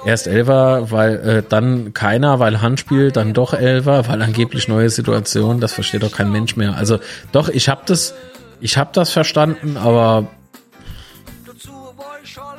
Erst 0.06 0.28
Elfer, 0.28 0.92
weil 0.92 1.16
äh, 1.16 1.44
dann 1.48 1.94
keiner, 1.94 2.40
weil 2.40 2.62
Handspiel, 2.62 3.12
dann 3.12 3.34
doch 3.34 3.54
Elfer, 3.54 4.08
weil 4.08 4.22
angeblich 4.22 4.68
neue 4.68 4.90
Situation, 4.90 5.60
das 5.60 5.74
versteht 5.74 6.04
doch 6.04 6.12
kein 6.12 6.32
Mensch 6.32 6.56
mehr. 6.56 6.76
Also 6.76 7.00
doch, 7.32 7.50
ich 7.50 7.70
habe 7.70 7.82
das, 7.86 8.14
ich 8.60 8.78
habe 8.78 8.92
das 8.94 9.12
verstanden, 9.12 9.78
aber 9.78 10.28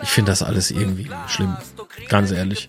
ich 0.02 0.10
finde 0.10 0.32
das 0.32 0.42
alles 0.42 0.70
irgendwie 0.70 1.10
schlimm, 1.26 1.56
ganz 2.08 2.30
ehrlich. 2.30 2.68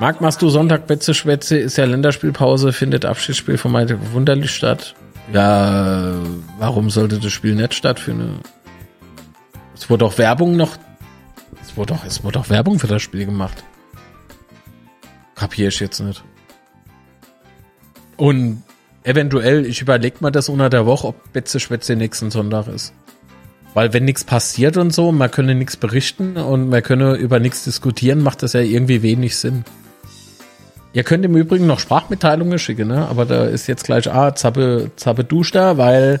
Marc, 0.00 0.20
machst 0.20 0.42
du 0.42 0.48
Sonntag 0.48 0.86
Betze 0.86 1.14
Schwätze, 1.14 1.56
ist 1.56 1.76
ja 1.76 1.84
Länderspielpause, 1.84 2.72
findet 2.72 3.04
Abschiedsspiel 3.04 3.58
von 3.58 3.70
Malte 3.70 4.12
Wunderlich 4.12 4.50
statt. 4.50 4.94
Ja, 5.32 6.14
warum 6.58 6.90
sollte 6.90 7.18
das 7.18 7.32
Spiel 7.32 7.54
nicht 7.54 7.74
stattfinden? 7.74 8.40
Es 9.74 9.88
wurde 9.88 10.04
auch 10.04 10.18
Werbung 10.18 10.56
noch 10.56 10.76
es 11.74 11.78
wurde 11.78 11.94
doch, 11.94 12.04
es 12.04 12.22
wurde 12.22 12.38
doch 12.38 12.50
Werbung 12.50 12.78
für 12.78 12.86
das 12.86 13.02
Spiel 13.02 13.26
gemacht. 13.26 13.64
Kapier 15.34 15.66
ich 15.66 15.80
jetzt 15.80 15.98
nicht. 15.98 16.22
Und 18.16 18.62
eventuell, 19.02 19.66
ich 19.66 19.80
überlege 19.80 20.18
mal 20.20 20.30
das 20.30 20.48
unter 20.48 20.70
der 20.70 20.86
Woche, 20.86 21.08
ob 21.08 21.32
Betze 21.32 21.58
Schwätze 21.58 21.96
nächsten 21.96 22.30
Sonntag 22.30 22.68
ist. 22.68 22.92
Weil 23.74 23.92
wenn 23.92 24.04
nichts 24.04 24.22
passiert 24.22 24.76
und 24.76 24.94
so, 24.94 25.10
man 25.10 25.32
könne 25.32 25.56
nichts 25.56 25.76
berichten 25.76 26.36
und 26.36 26.68
man 26.68 26.80
könne 26.80 27.16
über 27.16 27.40
nichts 27.40 27.64
diskutieren, 27.64 28.22
macht 28.22 28.44
das 28.44 28.52
ja 28.52 28.60
irgendwie 28.60 29.02
wenig 29.02 29.36
Sinn. 29.36 29.64
Ihr 30.92 31.02
könnt 31.02 31.24
im 31.24 31.34
Übrigen 31.36 31.66
noch 31.66 31.80
Sprachmitteilungen 31.80 32.60
schicken, 32.60 32.86
ne? 32.86 33.08
Aber 33.08 33.24
da 33.24 33.46
ist 33.46 33.66
jetzt 33.66 33.82
gleich, 33.82 34.08
ah, 34.12 34.32
Zappe, 34.36 34.92
Zappe 34.94 35.24
dusch 35.24 35.50
da, 35.50 35.76
weil 35.76 36.20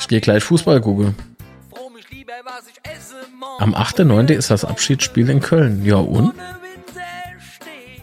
ich 0.00 0.08
gehe 0.08 0.22
gleich 0.22 0.42
Fußball 0.42 0.80
gucken. 0.80 1.16
Am 3.58 3.74
8.9. 3.74 4.32
ist 4.32 4.50
das 4.50 4.64
Abschiedsspiel 4.64 5.28
in 5.30 5.40
Köln. 5.40 5.84
Ja 5.84 5.96
und? 5.96 6.34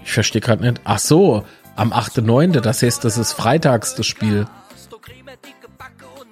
Ich 0.03 0.13
verstehe 0.13 0.41
gerade 0.41 0.63
nicht. 0.63 0.81
Ach 0.83 0.99
so, 0.99 1.45
am 1.75 1.93
8.9., 1.93 2.59
das 2.61 2.81
heißt, 2.81 3.03
das 3.03 3.17
ist 3.17 3.33
freitags 3.33 3.95
das 3.95 4.05
Spiel. 4.05 4.47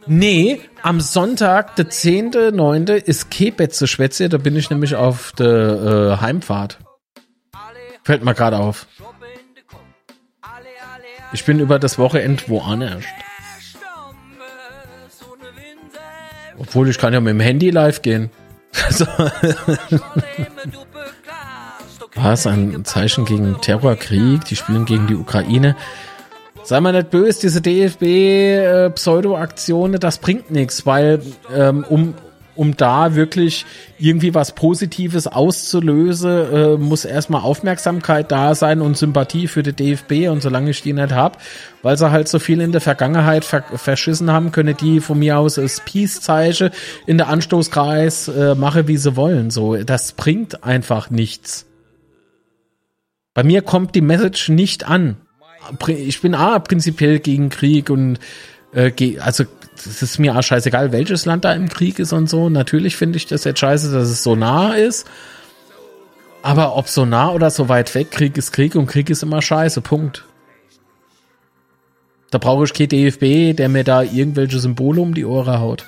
Nee, 0.07 0.61
am 0.84 1.01
Sonntag, 1.01 1.75
der 1.75 1.89
10.9. 1.89 2.93
ist 2.93 3.29
Kebetze 3.29 3.88
Schwätze, 3.88 4.29
da 4.29 4.38
bin 4.38 4.55
ich 4.55 4.69
nämlich 4.69 4.95
auf 4.95 5.34
der 5.34 6.17
äh, 6.17 6.21
Heimfahrt. 6.21 6.79
Fällt 8.03 8.23
mir 8.23 8.34
gerade 8.34 8.57
auf. 8.57 8.88
Ich 11.34 11.43
bin 11.43 11.59
über 11.59 11.77
das 11.77 11.99
Wochenende 11.99 12.43
woanders. 12.47 13.03
Obwohl, 16.59 16.89
ich 16.89 16.97
kann 16.97 17.13
ja 17.13 17.19
mit 17.19 17.29
dem 17.31 17.39
Handy 17.39 17.69
live 17.69 18.01
gehen. 18.01 18.31
Was? 22.15 22.47
Ein 22.47 22.84
Zeichen 22.84 23.25
gegen 23.25 23.61
Terrorkrieg? 23.61 24.43
Die 24.45 24.55
spielen 24.55 24.85
gegen 24.85 25.05
die 25.07 25.13
Ukraine. 25.15 25.75
Sei 26.63 26.79
mal 26.81 26.91
nicht 26.91 27.11
böse, 27.11 27.41
diese 27.41 27.61
DFB-Pseudo-Aktionen, 27.61 29.93
äh, 29.93 29.99
das 29.99 30.17
bringt 30.17 30.49
nichts, 30.51 30.85
weil 30.85 31.21
ähm, 31.55 31.85
um, 31.88 32.13
um 32.57 32.75
da 32.75 33.15
wirklich 33.15 33.65
irgendwie 33.97 34.34
was 34.34 34.53
Positives 34.53 35.27
auszulösen, 35.27 36.53
äh, 36.53 36.77
muss 36.77 37.05
erstmal 37.05 37.41
Aufmerksamkeit 37.41 38.31
da 38.31 38.55
sein 38.55 38.81
und 38.81 38.97
Sympathie 38.97 39.47
für 39.47 39.63
die 39.63 39.73
DFB 39.73 40.29
und 40.29 40.41
solange 40.41 40.71
ich 40.71 40.81
die 40.81 40.93
nicht 40.93 41.13
hab, 41.13 41.41
weil 41.84 41.97
sie 41.97 42.11
halt 42.11 42.27
so 42.27 42.39
viel 42.39 42.59
in 42.59 42.71
der 42.71 42.81
Vergangenheit 42.81 43.45
ver 43.45 43.63
verschissen 43.75 44.31
haben, 44.31 44.51
können 44.51 44.75
die 44.75 44.99
von 44.99 45.19
mir 45.19 45.38
aus 45.38 45.55
das 45.55 45.81
Peace-Zeichen 45.81 46.71
in 47.05 47.17
der 47.17 47.29
Anstoßkreis 47.29 48.27
äh, 48.27 48.55
machen, 48.55 48.88
wie 48.88 48.97
sie 48.97 49.15
wollen. 49.15 49.51
So, 49.51 49.75
das 49.75 50.11
bringt 50.11 50.63
einfach 50.63 51.09
nichts. 51.09 51.65
Bei 53.34 53.43
mir 53.43 53.61
kommt 53.61 53.93
die 53.95 54.01
Message 54.01 54.49
nicht 54.49 54.88
an 54.88 55.17
ich 55.88 56.21
bin 56.21 56.35
A, 56.35 56.59
prinzipiell 56.59 57.19
gegen 57.19 57.49
Krieg 57.49 57.89
und 57.89 58.19
äh, 58.73 58.91
also 59.19 59.45
es 59.85 60.01
ist 60.01 60.19
mir 60.19 60.35
auch 60.35 60.43
scheißegal, 60.43 60.91
welches 60.91 61.25
Land 61.25 61.45
da 61.45 61.53
im 61.53 61.69
Krieg 61.69 61.99
ist 61.99 62.13
und 62.13 62.29
so. 62.29 62.49
Natürlich 62.49 62.95
finde 62.95 63.17
ich 63.17 63.27
das 63.27 63.43
jetzt 63.43 63.59
scheiße, 63.59 63.91
dass 63.91 64.09
es 64.09 64.23
so 64.23 64.35
nah 64.35 64.73
ist. 64.73 65.07
Aber 66.41 66.75
ob 66.75 66.87
so 66.87 67.05
nah 67.05 67.31
oder 67.31 67.49
so 67.51 67.67
weit 67.69 67.93
weg, 67.95 68.11
Krieg 68.11 68.37
ist 68.37 68.51
Krieg 68.53 68.75
und 68.75 68.87
Krieg 68.87 69.09
ist 69.09 69.23
immer 69.23 69.41
scheiße. 69.41 69.81
Punkt. 69.81 70.23
Da 72.31 72.37
brauche 72.37 72.65
ich 72.65 72.73
kein 72.73 72.89
DFB, 72.89 73.55
der 73.55 73.69
mir 73.69 73.83
da 73.83 74.01
irgendwelche 74.01 74.59
Symbole 74.59 75.01
um 75.01 75.13
die 75.13 75.25
Ohren 75.25 75.59
haut. 75.59 75.85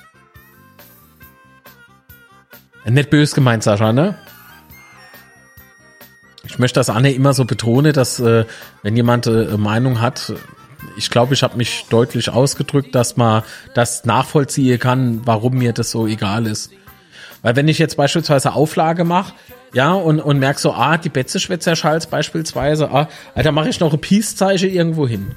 Nicht 2.85 3.09
böse 3.09 3.35
gemeint, 3.35 3.63
Sascha, 3.63 3.93
ne? 3.93 4.15
Ich 6.43 6.57
möchte 6.57 6.79
das 6.79 6.89
Anne 6.89 7.11
immer 7.13 7.33
so 7.33 7.45
betonen, 7.45 7.93
dass 7.93 8.19
äh, 8.19 8.45
wenn 8.81 8.95
jemand 8.95 9.27
äh, 9.27 9.57
Meinung 9.57 10.01
hat, 10.01 10.33
ich 10.97 11.09
glaube, 11.09 11.33
ich 11.33 11.43
habe 11.43 11.57
mich 11.57 11.85
deutlich 11.89 12.29
ausgedrückt, 12.29 12.95
dass 12.95 13.17
man 13.17 13.43
das 13.73 14.05
nachvollziehen 14.05 14.79
kann, 14.79 15.21
warum 15.25 15.57
mir 15.57 15.73
das 15.73 15.91
so 15.91 16.07
egal 16.07 16.47
ist. 16.47 16.71
Weil 17.41 17.55
wenn 17.55 17.67
ich 17.67 17.79
jetzt 17.79 17.97
beispielsweise 17.97 18.53
Auflage 18.53 19.03
mache, 19.03 19.33
ja, 19.73 19.93
und, 19.93 20.19
und 20.19 20.39
merk 20.39 20.59
so, 20.59 20.73
ah, 20.73 20.97
die 20.97 21.09
Betzeschwätzer 21.09 21.75
Schals 21.75 22.07
beispielsweise, 22.07 22.89
ah, 22.91 23.07
da 23.35 23.51
mache 23.51 23.69
ich 23.69 23.79
noch 23.79 23.93
ein 23.93 24.01
Peace-Zeichen 24.01 24.69
irgendwo 24.69 25.07
hin. 25.07 25.35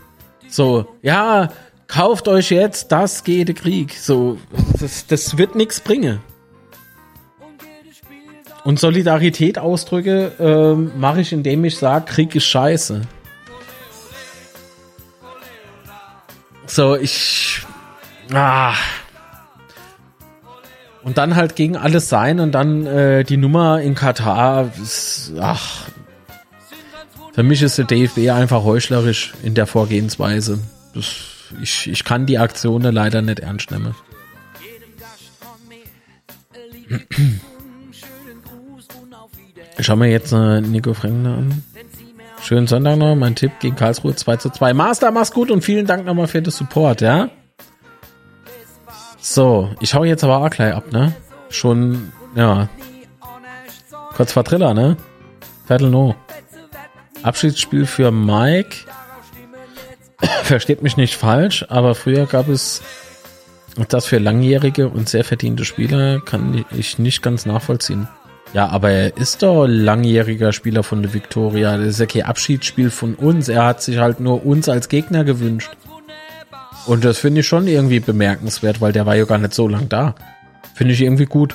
So, 0.49 0.87
ja, 1.03 1.51
kauft 1.87 2.29
euch 2.29 2.51
jetzt, 2.51 2.93
das 2.93 3.25
geht 3.25 3.49
der 3.49 3.55
Krieg. 3.55 3.95
So, 3.95 4.39
das, 4.81 5.07
das 5.07 5.39
wird 5.39 5.55
nichts 5.55 5.81
bringen. 5.81 6.21
Und 8.65 8.79
Solidarität 8.79 9.59
ausdrücke, 9.59 10.33
ähm, 10.39 10.93
mache 10.97 11.21
ich, 11.21 11.33
indem 11.33 11.65
ich 11.65 11.77
sage, 11.77 12.07
Krieg 12.07 12.35
ist 12.35 12.45
scheiße. 12.45 13.03
So, 16.73 16.97
ich. 16.97 17.61
Ah. 18.33 18.73
Und 21.03 21.19
dann 21.19 21.37
halt 21.37 21.55
gegen 21.55 21.77
alles 21.77 22.09
sein 22.09 22.41
und 22.41 22.53
dann 22.53 22.87
äh, 22.87 23.25
die 23.25 23.37
Nummer 23.37 23.83
in 23.83 23.95
Katar. 23.95 24.73
Ist, 24.83 25.35
ach. 25.39 25.89
Für 27.35 27.43
mich 27.43 27.61
ist 27.61 27.77
der 27.77 27.85
DFB 27.85 28.31
einfach 28.31 28.65
heuchlerisch 28.65 29.35
in 29.43 29.55
der 29.55 29.67
Vorgehensweise. 29.67 30.61
Das, 30.95 31.53
ich, 31.61 31.91
ich 31.91 32.05
kann 32.05 32.25
die 32.25 32.39
Aktionen 32.39 32.95
leider 32.95 33.21
nicht 33.21 33.41
ernst 33.41 33.71
nehmen. 33.71 33.95
Schau 39.79 39.97
mir 39.97 40.09
jetzt 40.09 40.33
äh, 40.33 40.63
Nico 40.63 40.95
Frengner 40.95 41.37
an. 41.37 41.63
Schönen 42.43 42.67
Sonntag 42.67 42.97
noch. 42.97 43.15
Mein 43.15 43.37
Tipp 43.37 43.53
gegen 43.61 43.77
Karlsruhe 43.77 44.17
2 44.17 44.37
zu 44.37 44.51
2. 44.51 44.75
Master, 44.75 45.13
mach's 45.13 45.31
gut 45.31 45.51
und 45.51 45.63
vielen 45.63 45.87
Dank 45.87 46.05
nochmal 46.05 46.27
für 46.27 46.43
den 46.43 46.51
Support, 46.51 47.01
ja? 47.01 47.31
So, 49.21 49.71
ich 49.79 49.95
hau 49.95 50.03
jetzt 50.03 50.25
aber 50.25 50.39
auch 50.39 50.51
gleich 50.51 50.75
ab, 50.75 50.91
ne? 50.91 51.15
Schon, 51.51 52.13
ja. 52.35 52.69
Kurz 54.17 54.33
vor 54.33 54.43
Triller, 54.43 54.75
ne? 54.75 54.97
Viertel 55.67 55.91
no. 55.91 56.17
Abschiedsspiel 57.23 57.87
für 57.87 58.11
Mike. 58.11 58.77
Versteht 60.43 60.83
mich 60.83 60.97
nicht 60.97 61.15
falsch, 61.15 61.65
aber 61.69 61.95
früher 61.95 62.27
gab 62.27 62.49
es 62.49 62.83
das 63.89 64.07
für 64.07 64.19
langjährige 64.19 64.89
und 64.89 65.09
sehr 65.09 65.23
verdiente 65.23 65.65
Spieler, 65.65 66.21
kann 66.21 66.65
ich 66.73 66.99
nicht 66.99 67.23
ganz 67.23 67.47
nachvollziehen. 67.47 68.09
Ja, 68.53 68.69
aber 68.69 68.91
er 68.91 69.17
ist 69.17 69.43
doch 69.43 69.67
langjähriger 69.67 70.53
Spieler 70.53 70.83
von 70.83 71.03
der 71.03 71.15
Victoria. 71.15 71.79
Das 71.79 71.87
ist 71.87 72.01
ja 72.01 72.07
kein 72.07 72.23
Abschiedsspiel 72.23 72.91
von 72.91 73.15
uns. 73.15 73.49
Er 73.49 73.65
hat 73.65 73.83
sich 73.83 73.99
halt 73.99 74.21
nur 74.21 74.45
uns 74.45 74.69
als 74.69 74.89
Gegner 74.89 75.25
gewünscht. 75.25 75.71
Und 76.87 77.05
das 77.05 77.19
finde 77.19 77.41
ich 77.41 77.47
schon 77.47 77.67
irgendwie 77.67 78.01
bemerkenswert, 78.01 78.81
weil 78.81 78.93
der 78.93 79.07
war 79.07 79.17
ja 79.17 79.25
gar 79.25 79.39
nicht 79.39 79.55
so 79.55 79.69
lang 79.69 79.89
da. 79.89 80.15
Finde 80.75 80.93
ich 80.93 81.01
irgendwie 81.01 81.27
gut. 81.27 81.55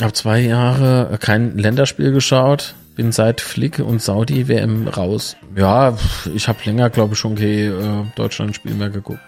Hab 0.00 0.14
zwei 0.14 0.40
Jahre 0.40 1.18
kein 1.20 1.58
Länderspiel 1.58 2.12
geschaut. 2.12 2.74
Bin 2.94 3.10
seit 3.10 3.40
Flick 3.40 3.80
und 3.80 4.02
Saudi 4.02 4.48
WM 4.48 4.86
raus. 4.86 5.36
Ja, 5.56 5.96
ich 6.34 6.46
habe 6.46 6.58
länger, 6.64 6.90
glaube 6.90 7.14
ich, 7.14 7.18
schon 7.18 7.36
kein 7.36 7.46
äh, 7.46 8.04
Deutschland-Spiel 8.16 8.74
mehr 8.74 8.90
geguckt. 8.90 9.20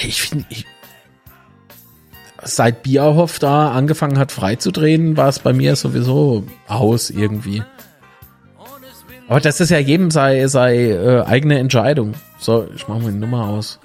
Ich 0.00 0.22
finde, 0.22 0.44
ich, 0.48 0.64
seit 2.46 2.82
Bierhoff 2.82 3.38
da 3.38 3.72
angefangen 3.72 4.18
hat 4.18 4.32
freizudrehen, 4.32 5.16
war 5.16 5.28
es 5.28 5.38
bei 5.38 5.52
mir 5.52 5.76
sowieso 5.76 6.44
aus 6.68 7.10
irgendwie. 7.10 7.62
Aber 9.28 9.40
das 9.40 9.60
ist 9.60 9.70
ja 9.70 9.78
jedem 9.78 10.10
sei, 10.10 10.46
sei 10.46 10.90
äh, 10.90 11.24
eigene 11.24 11.58
Entscheidung. 11.58 12.14
So, 12.38 12.68
ich 12.74 12.86
mache 12.86 13.00
mal 13.00 13.12
die 13.12 13.18
Nummer 13.18 13.48
aus. 13.48 13.80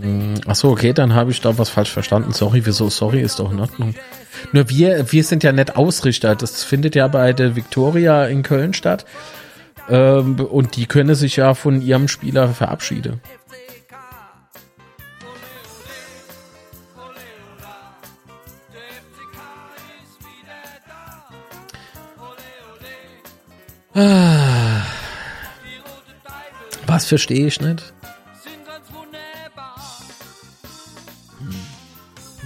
Hm, 0.00 0.34
ach 0.46 0.54
so, 0.54 0.70
okay, 0.70 0.92
dann 0.92 1.14
habe 1.14 1.30
ich 1.30 1.40
da 1.40 1.58
was 1.58 1.68
falsch 1.68 1.90
verstanden. 1.90 2.32
Sorry, 2.32 2.64
wieso? 2.64 2.88
Sorry, 2.88 3.20
ist 3.20 3.38
doch 3.38 3.52
in 3.52 3.60
Ordnung. 3.60 3.94
Nur 4.52 4.68
wir, 4.70 5.12
wir 5.12 5.24
sind 5.24 5.42
ja 5.42 5.52
nicht 5.52 5.76
Ausrichter. 5.76 6.34
Das 6.36 6.64
findet 6.64 6.94
ja 6.94 7.08
bei 7.08 7.32
der 7.32 7.56
Victoria 7.56 8.26
in 8.26 8.42
Köln 8.42 8.72
statt. 8.72 9.04
Ähm, 9.90 10.36
und 10.36 10.76
die 10.76 10.86
können 10.86 11.14
sich 11.14 11.36
ja 11.36 11.54
von 11.54 11.82
ihrem 11.82 12.08
Spieler 12.08 12.48
verabschieden. 12.48 13.20
Was 26.86 27.06
verstehe 27.06 27.48
ich 27.48 27.60
nicht? 27.60 27.92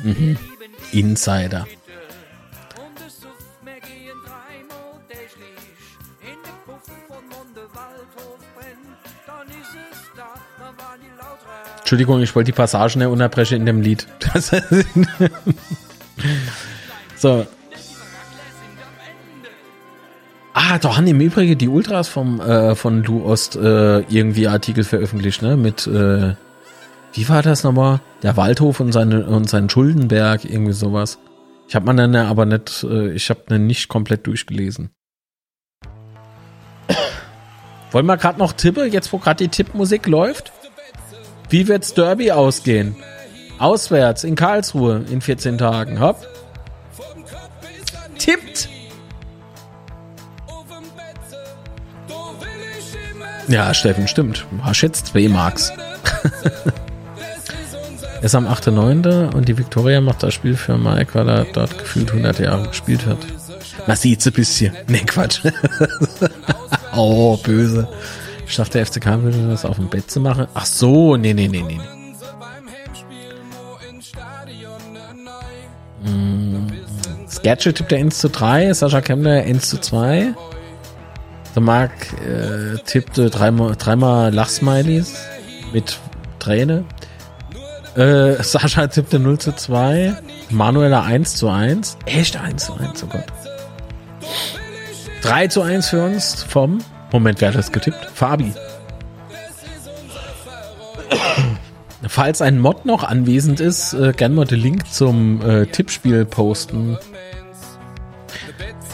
Mhm. 0.03 0.39
Insider. 0.93 1.67
Entschuldigung, 11.81 12.23
ich 12.23 12.35
wollte 12.35 12.47
die 12.47 12.57
Passagen 12.57 13.01
nicht 13.01 13.09
unterbrechen 13.09 13.57
in 13.57 13.67
dem 13.67 13.83
Lied. 13.83 14.07
so, 17.17 17.47
Ah, 20.55 20.79
doch 20.79 20.97
haben 20.97 21.07
im 21.07 21.21
Übrigen 21.21 21.57
die 21.57 21.69
Ultras 21.69 22.09
vom 22.09 22.41
äh, 22.41 22.75
von 22.75 23.03
Lu 23.03 23.25
Ost 23.25 23.57
äh, 23.57 24.01
irgendwie 24.01 24.49
Artikel 24.49 24.85
veröffentlicht, 24.85 25.43
ne? 25.43 25.57
Mit 25.57 25.87
äh, 25.87 26.35
wie 27.15 27.29
war 27.29 27.43
das 27.43 27.63
nochmal? 27.65 28.01
Der 28.23 28.37
Waldhof 28.37 28.81
und 28.81 28.93
seine 28.93 29.27
und 29.27 29.49
sein 29.49 29.69
Schuldenberg, 29.69 30.45
irgendwie 30.45 30.73
sowas. 30.73 31.19
Ich 31.69 31.75
habe 31.75 31.87
man 31.87 31.97
dann 31.97 32.15
aber 32.17 32.45
nicht, 32.45 32.85
äh, 32.85 33.13
ich 33.13 33.31
habe 33.31 33.41
dann 33.47 33.67
nicht 33.67 33.89
komplett 33.89 34.27
durchgelesen. 34.27 34.91
Wollen 37.93 38.07
wir 38.07 38.17
gerade 38.17 38.39
noch 38.39 38.53
tippen, 38.53 38.91
jetzt 38.91 39.13
wo 39.13 39.19
gerade 39.19 39.45
die 39.45 39.49
Tippmusik 39.49 40.07
läuft? 40.07 40.53
Wie 41.51 41.69
wird's 41.69 41.93
Derby 41.93 42.33
ausgehen? 42.33 42.97
Auswärts 43.59 44.25
in 44.25 44.35
Karlsruhe 44.35 45.05
in 45.11 45.21
14 45.21 45.59
Tagen. 45.59 46.01
Hopp. 46.01 46.27
Tippt! 48.19 48.72
Ja, 53.53 53.75
Steffen, 53.75 54.09
stimmt. 54.09 54.47
Jetzt 54.73 55.09
zwei 55.09 55.29
Marks. 55.29 55.71
er 58.17 58.23
ist 58.23 58.35
am 58.35 58.47
8.9. 58.47 59.35
und 59.35 59.47
die 59.47 59.59
Victoria 59.59 60.01
macht 60.01 60.23
das 60.23 60.33
Spiel 60.33 60.57
für 60.57 60.79
Mike, 60.79 61.15
weil 61.15 61.29
er 61.29 61.45
dort 61.45 61.79
gefühlt 61.79 62.13
100 62.13 62.39
Jahre 62.39 62.69
gespielt 62.69 63.05
hat. 63.05 63.19
Man 63.87 63.97
sieht's 63.97 64.27
ein 64.27 64.33
bisschen. 64.33 64.75
Nee, 64.89 65.01
Quatsch. 65.01 65.41
oh, 66.97 67.37
böse. 67.37 67.87
Dachte, 68.57 68.79
der 68.79 68.87
FCK 68.87 69.23
würde 69.23 69.49
das 69.49 69.67
auf 69.67 69.77
dem 69.77 69.91
Bett 69.91 70.11
zu 70.11 70.21
machen. 70.21 70.47
Ach 70.55 70.65
so, 70.65 71.19
nee, 71.19 71.35
nee, 71.35 71.49
nee, 71.49 71.63
nee. 71.63 71.81
Mm. 76.09 76.69
Tippt 77.43 77.91
der 77.91 77.99
1 77.99 78.19
zu 78.19 78.31
3, 78.31 78.73
Sascha 78.73 79.03
Kemmler 79.03 79.43
1 79.43 79.69
zu 79.69 79.79
2. 79.79 80.35
Der 81.55 81.63
Marc 81.63 81.93
äh, 82.23 82.79
tippte 82.87 83.29
dreimal, 83.29 83.77
dreimal 83.77 84.33
Lachsmileys 84.33 85.15
mit 85.73 85.99
Träne. 86.39 86.85
Äh, 87.97 88.35
Sascha 88.43 88.87
tippte 88.87 89.19
0 89.19 89.39
zu 89.39 89.53
2. 89.53 90.15
Manuela 90.51 91.03
1 91.03 91.37
zu 91.37 91.49
1. 91.49 91.99
Echt 92.07 92.37
1 92.37 92.67
zu 92.67 92.75
1, 92.75 93.05
oh 93.05 93.07
Gott. 93.09 93.25
3 95.23 95.49
zu 95.49 95.63
1 95.63 95.89
für 95.89 96.05
uns 96.05 96.43
vom, 96.43 96.79
Moment, 97.13 97.41
wer 97.41 97.49
hat 97.49 97.57
das 97.57 97.71
getippt? 97.71 98.09
Fabi. 98.15 98.53
Falls 102.09 102.43
ein 102.43 102.59
Mod 102.59 102.87
noch 102.87 103.05
anwesend 103.05 103.61
ist, 103.61 103.93
äh, 103.93 104.13
gerne 104.17 104.35
mal 104.35 104.47
den 104.47 104.61
Link 104.61 104.91
zum 104.91 105.41
äh, 105.43 105.67
Tippspiel 105.67 106.25
posten. 106.25 106.99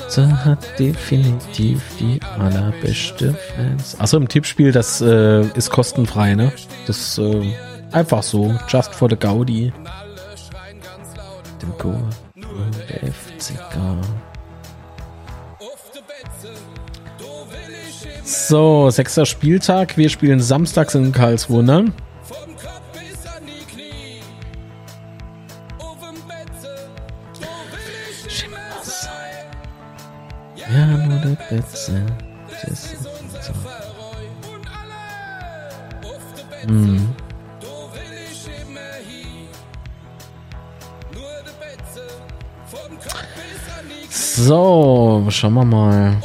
So 0.08 0.26
hat 0.26 0.78
definitiv 0.78 1.82
die 2.00 2.18
allerbeste 2.38 3.34
Fans. 3.34 3.94
Achso, 4.00 4.16
im 4.16 4.26
Tippspiel, 4.26 4.72
das 4.72 5.02
äh, 5.02 5.42
ist 5.54 5.68
kostenfrei, 5.68 6.34
ne? 6.34 6.50
Das 6.86 7.18
äh, 7.18 7.42
einfach 7.92 8.22
so. 8.22 8.54
Just 8.68 8.94
for 8.94 9.10
the 9.10 9.16
Gaudi. 9.16 9.70
Dem 11.60 11.72
Go. 11.76 11.94
Der 12.88 13.12
FCK. 13.12 13.76
So, 18.24 18.88
sechster 18.88 19.26
Spieltag. 19.26 19.98
Wir 19.98 20.08
spielen 20.08 20.40
samstags 20.40 20.94
in 20.94 21.12
Karlsruhe, 21.12 21.62
ne? 21.62 21.92
Ja, 31.28 31.36
nur 41.14 41.30
der 41.44 41.52
Betze. 41.66 42.02
Hm. 43.34 43.38
So, 44.10 45.26
schauen 45.30 45.54
wir 45.54 45.64
mal. 45.64 46.16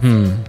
Hm. 0.00 0.44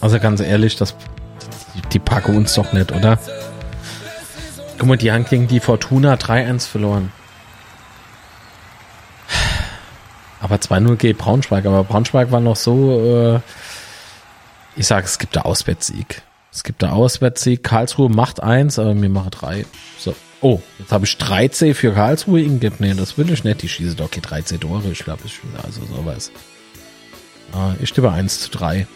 Also 0.00 0.20
ganz 0.20 0.40
ehrlich, 0.40 0.76
das, 0.76 0.94
die 1.92 1.98
packen 1.98 2.36
uns 2.36 2.54
doch 2.54 2.72
nicht, 2.72 2.92
oder? 2.92 3.18
Guck 4.78 4.86
mal, 4.86 4.96
die 4.96 5.10
haben 5.10 5.24
gegen 5.24 5.48
die 5.48 5.60
Fortuna 5.60 6.14
3-1 6.14 6.68
verloren. 6.68 7.12
Aber 10.40 10.56
2-0 10.56 10.96
geht 10.96 11.18
Braunschweig. 11.18 11.66
Aber 11.66 11.82
Braunschweig 11.82 12.30
war 12.30 12.40
noch 12.40 12.56
so, 12.56 13.00
äh, 13.00 13.40
ich 14.76 14.86
sag, 14.86 15.04
es 15.04 15.18
gibt 15.18 15.34
da 15.34 15.42
Auswärtssieg. 15.42 16.22
Es 16.52 16.62
gibt 16.62 16.82
da 16.82 16.92
Auswärtssieg. 16.92 17.64
Karlsruhe 17.64 18.08
macht 18.08 18.40
eins, 18.40 18.78
aber 18.78 18.94
mir 18.94 19.08
macht 19.08 19.42
drei. 19.42 19.66
So. 19.98 20.14
Oh, 20.40 20.62
jetzt 20.78 20.92
habe 20.92 21.04
ich 21.04 21.14
3C 21.14 21.74
für 21.74 21.92
Karlsruhe 21.92 22.40
ingegeben. 22.40 22.76
Nee, 22.78 22.94
das 22.94 23.18
will 23.18 23.30
ich 23.32 23.42
nicht. 23.42 23.62
Die 23.62 23.68
schieße 23.68 23.96
doch 23.96 24.06
okay, 24.06 24.20
3C 24.20 24.60
Tore. 24.60 24.88
Ich 24.92 25.00
glaube, 25.00 25.22
ich 25.24 25.40
also 25.64 25.80
sowas. 25.86 26.30
Ah, 27.52 27.74
ich 27.80 27.92
tippe 27.92 28.12
1 28.12 28.40
zu 28.40 28.50
3. 28.50 28.86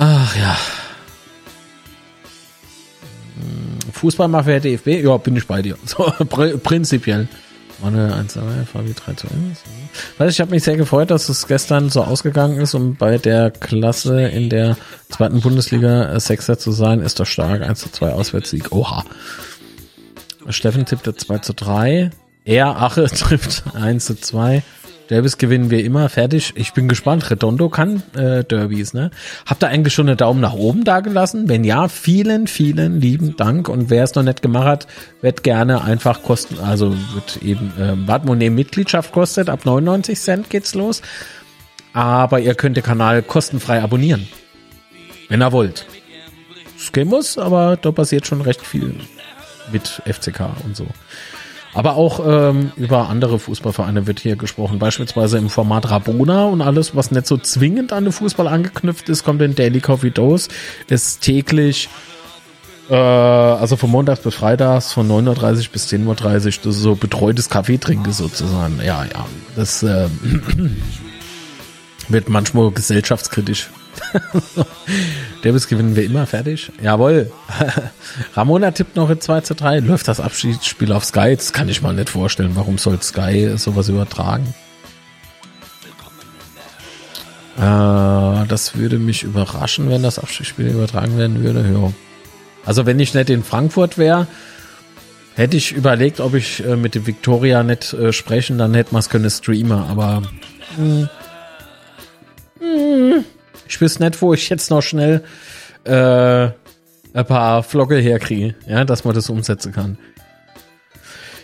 Ach 0.00 0.36
ja. 0.36 0.56
Fußballmafia 3.92 4.60
DFB, 4.60 5.04
ja, 5.04 5.16
bin 5.16 5.36
ich 5.36 5.46
bei 5.46 5.62
dir. 5.62 5.76
So, 5.86 6.12
prinzipiell. 6.62 7.28
Manuel 7.82 8.12
1 8.12 8.34
2, 8.34 8.40
Fabi 8.70 8.92
3 8.92 9.14
zu 9.14 9.26
1. 9.28 9.62
Weißt, 10.18 10.34
ich 10.34 10.40
habe 10.40 10.50
mich 10.50 10.62
sehr 10.62 10.76
gefreut, 10.76 11.10
dass 11.10 11.28
es 11.28 11.46
gestern 11.46 11.88
so 11.88 12.02
ausgegangen 12.02 12.60
ist, 12.60 12.74
um 12.74 12.94
bei 12.96 13.16
der 13.16 13.50
Klasse 13.50 14.28
in 14.28 14.50
der 14.50 14.76
zweiten 15.08 15.40
Bundesliga 15.40 16.18
Sechser 16.20 16.58
zu 16.58 16.72
sein, 16.72 17.00
ist 17.00 17.20
doch 17.20 17.26
stark. 17.26 17.62
1 17.62 17.80
zu 17.80 17.90
2 17.90 18.12
Auswärtssieg. 18.12 18.72
Oha. 18.72 19.04
Steffen 20.48 20.84
tippte 20.84 21.14
2 21.14 21.38
zu 21.38 21.54
3. 21.54 22.10
Er, 22.44 22.82
Ache, 22.82 23.04
trifft 23.14 23.64
1 23.74 24.04
zu 24.04 24.14
2. 24.20 24.62
Derbys 25.10 25.38
gewinnen 25.38 25.70
wir 25.70 25.84
immer. 25.84 26.08
Fertig. 26.08 26.52
Ich 26.54 26.72
bin 26.72 26.86
gespannt. 26.88 27.30
Redondo 27.30 27.68
kann 27.68 28.02
äh, 28.14 28.44
Derbys, 28.44 28.94
ne? 28.94 29.10
Habt 29.44 29.64
ihr 29.64 29.68
eigentlich 29.68 29.92
schon 29.92 30.08
einen 30.08 30.16
Daumen 30.16 30.40
nach 30.40 30.52
oben 30.52 30.84
da 30.84 31.00
gelassen? 31.00 31.48
Wenn 31.48 31.64
ja, 31.64 31.88
vielen, 31.88 32.46
vielen 32.46 33.00
lieben 33.00 33.36
Dank. 33.36 33.68
Und 33.68 33.90
wer 33.90 34.04
es 34.04 34.14
noch 34.14 34.22
nicht 34.22 34.40
gemacht 34.40 34.66
hat, 34.66 34.86
wird 35.20 35.42
gerne 35.42 35.82
einfach 35.82 36.22
kosten, 36.22 36.58
also 36.60 36.94
wird 37.14 37.42
eben 37.42 37.72
äh, 37.76 38.06
Wartmoney 38.06 38.50
Mitgliedschaft 38.50 39.10
kostet. 39.10 39.48
Ab 39.48 39.64
99 39.64 40.18
Cent 40.18 40.48
geht's 40.48 40.74
los. 40.74 41.02
Aber 41.92 42.38
ihr 42.38 42.54
könnt 42.54 42.76
den 42.76 42.84
Kanal 42.84 43.22
kostenfrei 43.22 43.82
abonnieren. 43.82 44.28
Wenn 45.28 45.42
ihr 45.42 45.50
wollt. 45.50 45.86
Es 46.78 46.92
gehen 46.92 47.08
muss, 47.08 47.36
aber 47.36 47.76
da 47.76 47.90
passiert 47.90 48.26
schon 48.26 48.40
recht 48.40 48.64
viel 48.64 48.94
mit 49.72 50.02
FCK 50.06 50.50
und 50.64 50.76
so. 50.76 50.86
Aber 51.72 51.96
auch 51.96 52.20
ähm, 52.26 52.72
über 52.76 53.08
andere 53.08 53.38
Fußballvereine 53.38 54.06
wird 54.06 54.18
hier 54.18 54.36
gesprochen. 54.36 54.78
Beispielsweise 54.78 55.38
im 55.38 55.48
Format 55.48 55.88
Rabona 55.90 56.44
und 56.46 56.62
alles, 56.62 56.96
was 56.96 57.10
nicht 57.10 57.26
so 57.26 57.36
zwingend 57.36 57.92
an 57.92 58.04
den 58.04 58.12
Fußball 58.12 58.48
angeknüpft 58.48 59.08
ist, 59.08 59.24
kommt 59.24 59.40
in 59.42 59.54
Daily 59.54 59.80
Coffee 59.80 60.10
Dose. 60.10 60.48
Ist 60.88 61.20
täglich, 61.20 61.88
äh, 62.88 62.94
also 62.94 63.76
von 63.76 63.90
Montags 63.90 64.20
bis 64.22 64.34
Freitags, 64.34 64.92
von 64.92 65.08
9.30 65.08 65.66
Uhr 65.66 65.72
bis 65.72 65.88
10.30 65.88 66.06
Uhr, 66.06 66.14
das 66.16 66.56
ist 66.56 66.82
so 66.82 66.96
betreutes 66.96 67.48
Kaffee 67.48 67.78
trinke 67.78 68.12
sozusagen. 68.12 68.80
Ja, 68.84 69.04
ja, 69.04 69.26
das 69.54 69.84
äh, 69.84 70.08
wird 72.08 72.28
manchmal 72.28 72.72
gesellschaftskritisch. 72.72 73.70
Davis 75.42 75.68
gewinnen 75.68 75.96
wir 75.96 76.04
immer 76.04 76.26
fertig. 76.26 76.70
Jawohl. 76.82 77.30
Ramona 78.34 78.70
tippt 78.70 78.96
noch 78.96 79.10
in 79.10 79.20
2 79.20 79.40
zu 79.42 79.54
3. 79.54 79.80
Läuft 79.80 80.08
das 80.08 80.20
Abschiedsspiel 80.20 80.92
auf 80.92 81.04
Sky? 81.04 81.34
Das 81.36 81.52
kann 81.52 81.68
ich 81.68 81.82
mal 81.82 81.94
nicht 81.94 82.10
vorstellen. 82.10 82.52
Warum 82.54 82.78
soll 82.78 83.00
Sky 83.02 83.52
sowas 83.56 83.88
übertragen? 83.88 84.54
Äh, 87.56 88.46
das 88.46 88.76
würde 88.76 88.98
mich 88.98 89.22
überraschen, 89.22 89.90
wenn 89.90 90.02
das 90.02 90.18
Abschiedsspiel 90.18 90.68
übertragen 90.68 91.18
werden 91.18 91.42
würde. 91.42 91.60
Ja. 91.60 91.92
Also 92.64 92.86
wenn 92.86 92.98
ich 93.00 93.14
nicht 93.14 93.30
in 93.30 93.42
Frankfurt 93.42 93.98
wäre, 93.98 94.26
hätte 95.34 95.56
ich 95.56 95.72
überlegt, 95.72 96.20
ob 96.20 96.34
ich 96.34 96.64
äh, 96.64 96.76
mit 96.76 96.94
dem 96.94 97.06
Victoria 97.06 97.62
nicht 97.62 97.92
äh, 97.92 98.12
sprechen, 98.12 98.58
dann 98.58 98.74
hätte 98.74 98.92
man 98.92 99.00
es 99.00 99.08
können 99.08 99.30
streamen, 99.30 99.78
aber 99.78 100.22
mh, 100.76 101.08
mh, 102.60 103.24
ich 103.70 103.80
wüsste 103.80 104.02
nicht, 104.02 104.20
wo 104.20 104.34
ich 104.34 104.48
jetzt 104.48 104.68
noch 104.70 104.82
schnell 104.82 105.22
äh, 105.84 105.92
ein 105.92 107.26
paar 107.26 107.62
Flogge 107.62 107.98
herkriege, 107.98 108.56
ja, 108.66 108.84
dass 108.84 109.04
man 109.04 109.14
das 109.14 109.30
umsetzen 109.30 109.72
kann. 109.72 109.96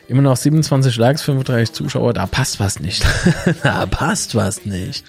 Immer 0.09 0.23
noch 0.23 0.37
27 0.37 0.97
Likes, 0.97 1.23
35 1.23 1.73
Zuschauer, 1.73 2.13
da 2.13 2.27
passt 2.27 2.59
was 2.59 2.81
nicht. 2.81 3.07
da 3.63 3.87
passt 3.87 4.35
was 4.35 4.67
nicht. 4.67 5.05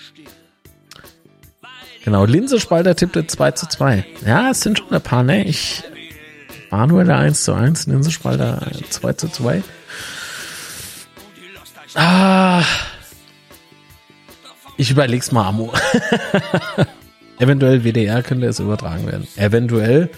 Genau, 2.05 2.25
Linse 2.25 2.59
Spalter 2.59 2.95
tippte 2.95 3.25
2 3.25 3.51
zu 3.51 3.67
2. 3.67 4.05
Ja, 4.25 4.51
es 4.51 4.61
sind 4.61 4.77
schon 4.77 4.93
ein 4.93 5.01
paar, 5.01 5.23
ne? 5.23 5.43
Ich 5.43 5.83
War 6.69 6.85
nur 6.85 7.03
der 7.03 7.17
1 7.17 7.43
zu 7.43 7.53
1, 7.53 7.87
Ninsenspalter 7.87 8.61
2 8.89 9.13
zu 9.13 9.27
2. 9.27 9.63
Ah. 11.95 12.61
Ich 14.77 14.91
überleg's 14.91 15.31
mal, 15.31 15.47
Amo. 15.47 15.73
Eventuell 17.39 17.83
WDR 17.83 18.23
könnte 18.23 18.47
es 18.47 18.59
übertragen 18.59 19.05
werden. 19.05 19.27
Eventuell. 19.35 20.09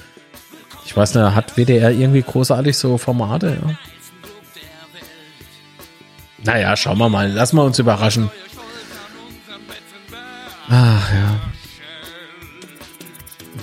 Ich 0.86 0.96
weiß 0.96 1.16
nicht, 1.16 1.36
hat 1.36 1.58
WDR 1.58 1.92
irgendwie 1.92 2.22
großartig 2.22 2.78
so 2.78 2.98
Formate? 2.98 3.58
Ja? 3.62 3.76
Naja, 6.44 6.76
schauen 6.78 6.98
wir 6.98 7.10
mal. 7.10 7.30
Lassen 7.30 7.58
wir 7.58 7.64
uns 7.64 7.78
überraschen. 7.80 8.32
Ach 10.70 11.14
ja. 11.14 11.40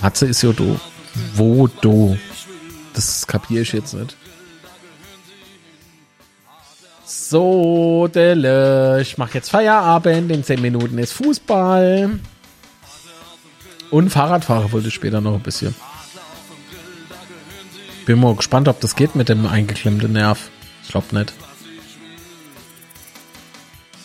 Matze 0.01 0.27
ist 0.27 0.43
ja 0.43 0.51
do. 0.51 0.79
Wo 1.33 1.67
do? 1.67 2.17
Das 2.93 3.25
kapiere 3.25 3.63
ich 3.63 3.73
jetzt 3.73 3.93
nicht. 3.93 4.15
So, 7.05 8.07
Delle. 8.07 9.01
Ich 9.01 9.17
mache 9.17 9.35
jetzt 9.35 9.49
Feierabend. 9.49 10.31
In 10.31 10.43
10 10.43 10.61
Minuten 10.61 10.97
ist 10.97 11.13
Fußball. 11.13 12.19
Und 13.89 14.09
Fahrradfahrer 14.09 14.71
wollte 14.71 14.89
ich 14.89 14.93
später 14.93 15.21
noch 15.21 15.33
ein 15.33 15.41
bisschen. 15.41 15.75
Bin 18.05 18.19
mal 18.19 18.35
gespannt, 18.35 18.67
ob 18.67 18.79
das 18.79 18.95
geht 18.95 19.15
mit 19.15 19.29
dem 19.29 19.45
eingeklemmten 19.45 20.13
Nerv. 20.13 20.49
Ich 20.83 20.89
glaube 20.89 21.15
nicht. 21.17 21.33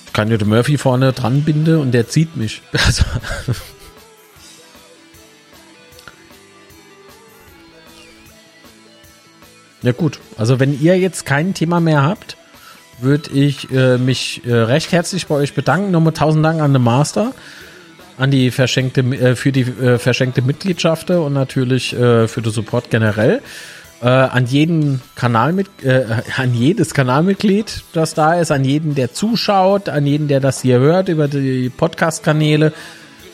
Ich 0.06 0.12
kann 0.12 0.30
ja 0.30 0.36
den 0.36 0.48
Murphy 0.48 0.76
vorne 0.76 1.12
dran 1.12 1.42
binden 1.42 1.78
und 1.78 1.92
der 1.92 2.08
zieht 2.08 2.36
mich. 2.36 2.62
Also 2.84 3.04
ja 9.82 9.92
gut, 9.92 10.20
also 10.36 10.60
wenn 10.60 10.80
ihr 10.80 10.98
jetzt 10.98 11.26
kein 11.26 11.54
Thema 11.54 11.80
mehr 11.80 12.02
habt, 12.02 12.36
würde 13.00 13.30
ich 13.30 13.70
äh, 13.72 13.98
mich 13.98 14.42
äh, 14.44 14.52
recht 14.52 14.92
herzlich 14.92 15.26
bei 15.26 15.34
euch 15.34 15.54
bedanken. 15.54 15.90
Nochmal 15.90 16.12
tausend 16.12 16.44
Dank 16.44 16.60
an 16.60 16.72
den 16.72 16.82
Master, 16.82 17.32
an 18.18 18.30
die 18.30 18.50
verschenkte, 18.50 19.00
äh, 19.00 19.36
für 19.36 19.52
die 19.52 19.62
äh, 19.62 19.98
verschenkte 19.98 20.42
Mitgliedschaft 20.42 21.10
und 21.10 21.32
natürlich 21.32 21.92
äh, 21.92 22.28
für 22.28 22.42
den 22.42 22.52
Support 22.52 22.90
generell. 22.90 23.40
Äh, 24.02 24.08
an 24.08 24.46
jeden 24.46 25.00
Kanal 25.14 25.52
mit, 25.52 25.68
äh, 25.84 26.04
an 26.36 26.54
jedes 26.54 26.92
Kanalmitglied, 26.92 27.84
das 27.92 28.14
da 28.14 28.34
ist, 28.34 28.50
an 28.50 28.64
jeden, 28.64 28.94
der 28.94 29.12
zuschaut, 29.12 29.88
an 29.88 30.06
jeden, 30.06 30.26
der 30.26 30.40
das 30.40 30.62
hier 30.62 30.80
hört 30.80 31.08
über 31.08 31.28
die 31.28 31.70
Podcast-Kanäle. 31.70 32.72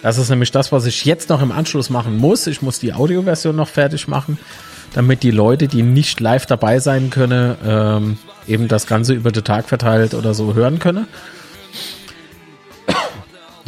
Das 0.03 0.19
ist 0.19 0.29
nämlich 0.29 0.53
das, 0.53 0.71
was 0.71 0.87
ich 0.87 1.05
jetzt 1.05 1.31
noch 1.31 1.43
im 1.43 1.53
Anschluss 1.53 1.91
machen 1.91 2.19
muss. 2.19 2.47
Ich 2.47 2.63
muss 2.63 2.79
die 2.79 2.93
Audioversion 2.93 3.57
noch 3.57 3.69
fertig 3.69 4.09
machen, 4.09 4.39
damit 4.95 5.23
die 5.23 5.31
Leute, 5.31 5.69
die 5.69 5.83
nicht 5.83 6.21
live 6.21 6.47
dabei 6.47 6.79
sein 6.79 7.11
können, 7.11 7.57
ähm, 7.67 8.19
eben 8.47 8.69
das 8.69 8.87
Ganze 8.87 9.15
über 9.15 9.33
den 9.33 9.45
Tag 9.45 9.69
verteilt 9.69 10.15
oder 10.15 10.35
so 10.35 10.55
hören 10.55 10.79
können. 10.79 11.09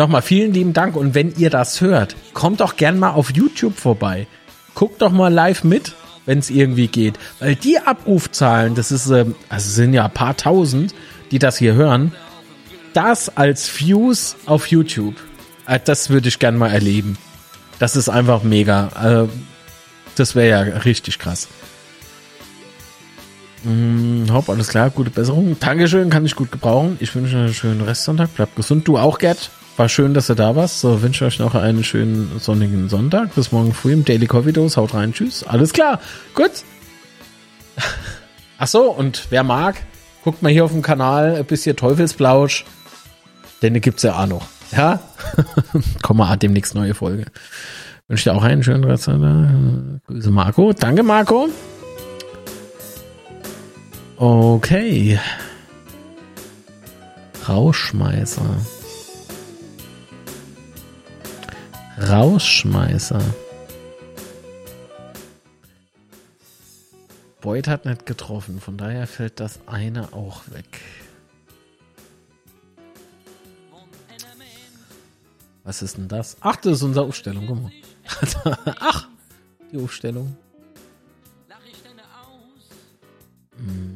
Nochmal 0.01 0.23
vielen 0.23 0.55
lieben 0.55 0.73
Dank 0.73 0.97
und 0.97 1.15
wenn 1.15 1.35
ihr 1.37 1.51
das 1.51 1.83
hört, 1.83 2.17
kommt 2.33 2.63
doch 2.63 2.77
gern 2.77 2.99
mal 2.99 3.11
auf 3.11 3.33
YouTube 3.35 3.79
vorbei. 3.79 4.27
Guckt 4.75 5.03
doch 5.03 5.13
mal 5.13 5.31
live 5.31 5.63
mit, 5.63 5.95
wenn 6.25 6.39
es 6.39 6.49
irgendwie 6.49 6.87
geht. 6.87 7.19
Weil 7.39 7.55
die 7.55 7.79
Abrufzahlen, 7.79 8.75
das 8.75 8.93
ist, 8.93 9.11
ähm, 9.11 9.35
also 9.51 9.69
sind 9.69 9.93
ja 9.93 10.07
ein 10.07 10.11
paar 10.11 10.39
tausend, 10.39 10.95
die 11.31 11.39
das 11.39 11.59
hier 11.59 11.75
hören, 11.75 12.15
das 12.95 13.37
als 13.37 13.79
Views 13.79 14.37
auf 14.47 14.69
YouTube, 14.69 15.17
äh, 15.67 15.79
das 15.85 16.09
würde 16.09 16.29
ich 16.29 16.39
gern 16.39 16.57
mal 16.57 16.71
erleben. 16.71 17.19
Das 17.79 17.95
ist 17.95 18.09
einfach 18.09 18.43
mega. 18.43 19.27
Äh, 19.27 19.29
das 20.15 20.35
wäre 20.35 20.49
ja 20.49 20.79
richtig 20.79 21.19
krass. 21.19 21.47
Hm, 23.65 24.29
hopp, 24.33 24.49
alles 24.49 24.69
klar, 24.69 24.89
gute 24.89 25.11
Besserung. 25.11 25.59
Dankeschön, 25.61 26.09
kann 26.09 26.25
ich 26.25 26.37
gut 26.37 26.51
gebrauchen. 26.51 26.97
Ich 27.01 27.15
wünsche 27.15 27.37
einen 27.37 27.53
schönen 27.53 27.83
Restsonntag. 27.83 28.35
Bleibt 28.35 28.57
gesund. 28.57 28.89
Du 28.89 28.97
auch, 28.97 29.19
Gerd. 29.19 29.51
War 29.81 29.89
schön, 29.89 30.13
dass 30.13 30.27
du 30.27 30.35
da 30.35 30.55
warst. 30.57 30.81
So, 30.81 31.01
wünsche 31.01 31.25
euch 31.25 31.39
noch 31.39 31.55
einen 31.55 31.83
schönen 31.85 32.39
sonnigen 32.39 32.91
Sonntag. 32.91 33.35
Bis 33.35 33.51
morgen 33.51 33.73
früh 33.73 33.95
im 33.95 34.05
Daily 34.05 34.27
Coffee 34.27 34.53
Dose. 34.53 34.79
Haut 34.79 34.93
rein. 34.93 35.15
Tschüss. 35.15 35.43
Alles 35.43 35.73
klar. 35.73 36.01
Gut. 36.35 36.51
Ach 38.59 38.67
so, 38.67 38.91
und 38.91 39.29
wer 39.31 39.43
mag, 39.43 39.77
guckt 40.23 40.43
mal 40.43 40.53
hier 40.53 40.67
auf 40.67 40.73
dem 40.73 40.83
Kanal 40.83 41.35
ein 41.35 41.47
bisschen 41.47 41.77
Teufelsblausch. 41.77 42.67
Denn 43.63 43.73
die 43.73 43.81
gibt's 43.81 44.03
ja 44.03 44.23
auch 44.23 44.27
noch. 44.27 44.47
Ja? 44.71 45.01
Komm 46.03 46.19
mal, 46.19 46.37
demnächst 46.37 46.75
neue 46.75 46.93
Folge. 46.93 47.25
Wünsche 48.07 48.25
dir 48.25 48.37
auch 48.37 48.43
einen 48.43 48.63
schönen 48.63 48.85
Restsonntag. 48.85 49.49
Grüße 50.09 50.31
Marco. 50.31 50.75
Danke, 50.75 51.03
Marco. 51.03 51.49
Okay. 54.19 55.19
Rausschmeißer. 57.49 58.80
Rausschmeißer. 62.01 63.21
Boyd 67.41 67.69
hat 67.69 67.85
nicht 67.85 68.07
getroffen, 68.07 68.61
von 68.61 68.77
daher 68.77 69.07
fällt 69.07 69.41
das 69.41 69.61
eine 69.67 70.13
auch 70.13 70.43
weg. 70.51 70.81
Was 75.63 75.83
ist 75.83 75.99
denn 75.99 76.09
das? 76.09 76.37
Ach, 76.41 76.57
das 76.57 76.75
ist 76.79 76.83
unsere 76.83 77.07
Aufstellung, 77.07 77.47
guck 77.47 77.63
mal. 77.63 77.73
Ach, 78.81 79.09
die 79.71 79.79
Aufstellung. 79.79 80.37
Hm. 83.57 83.90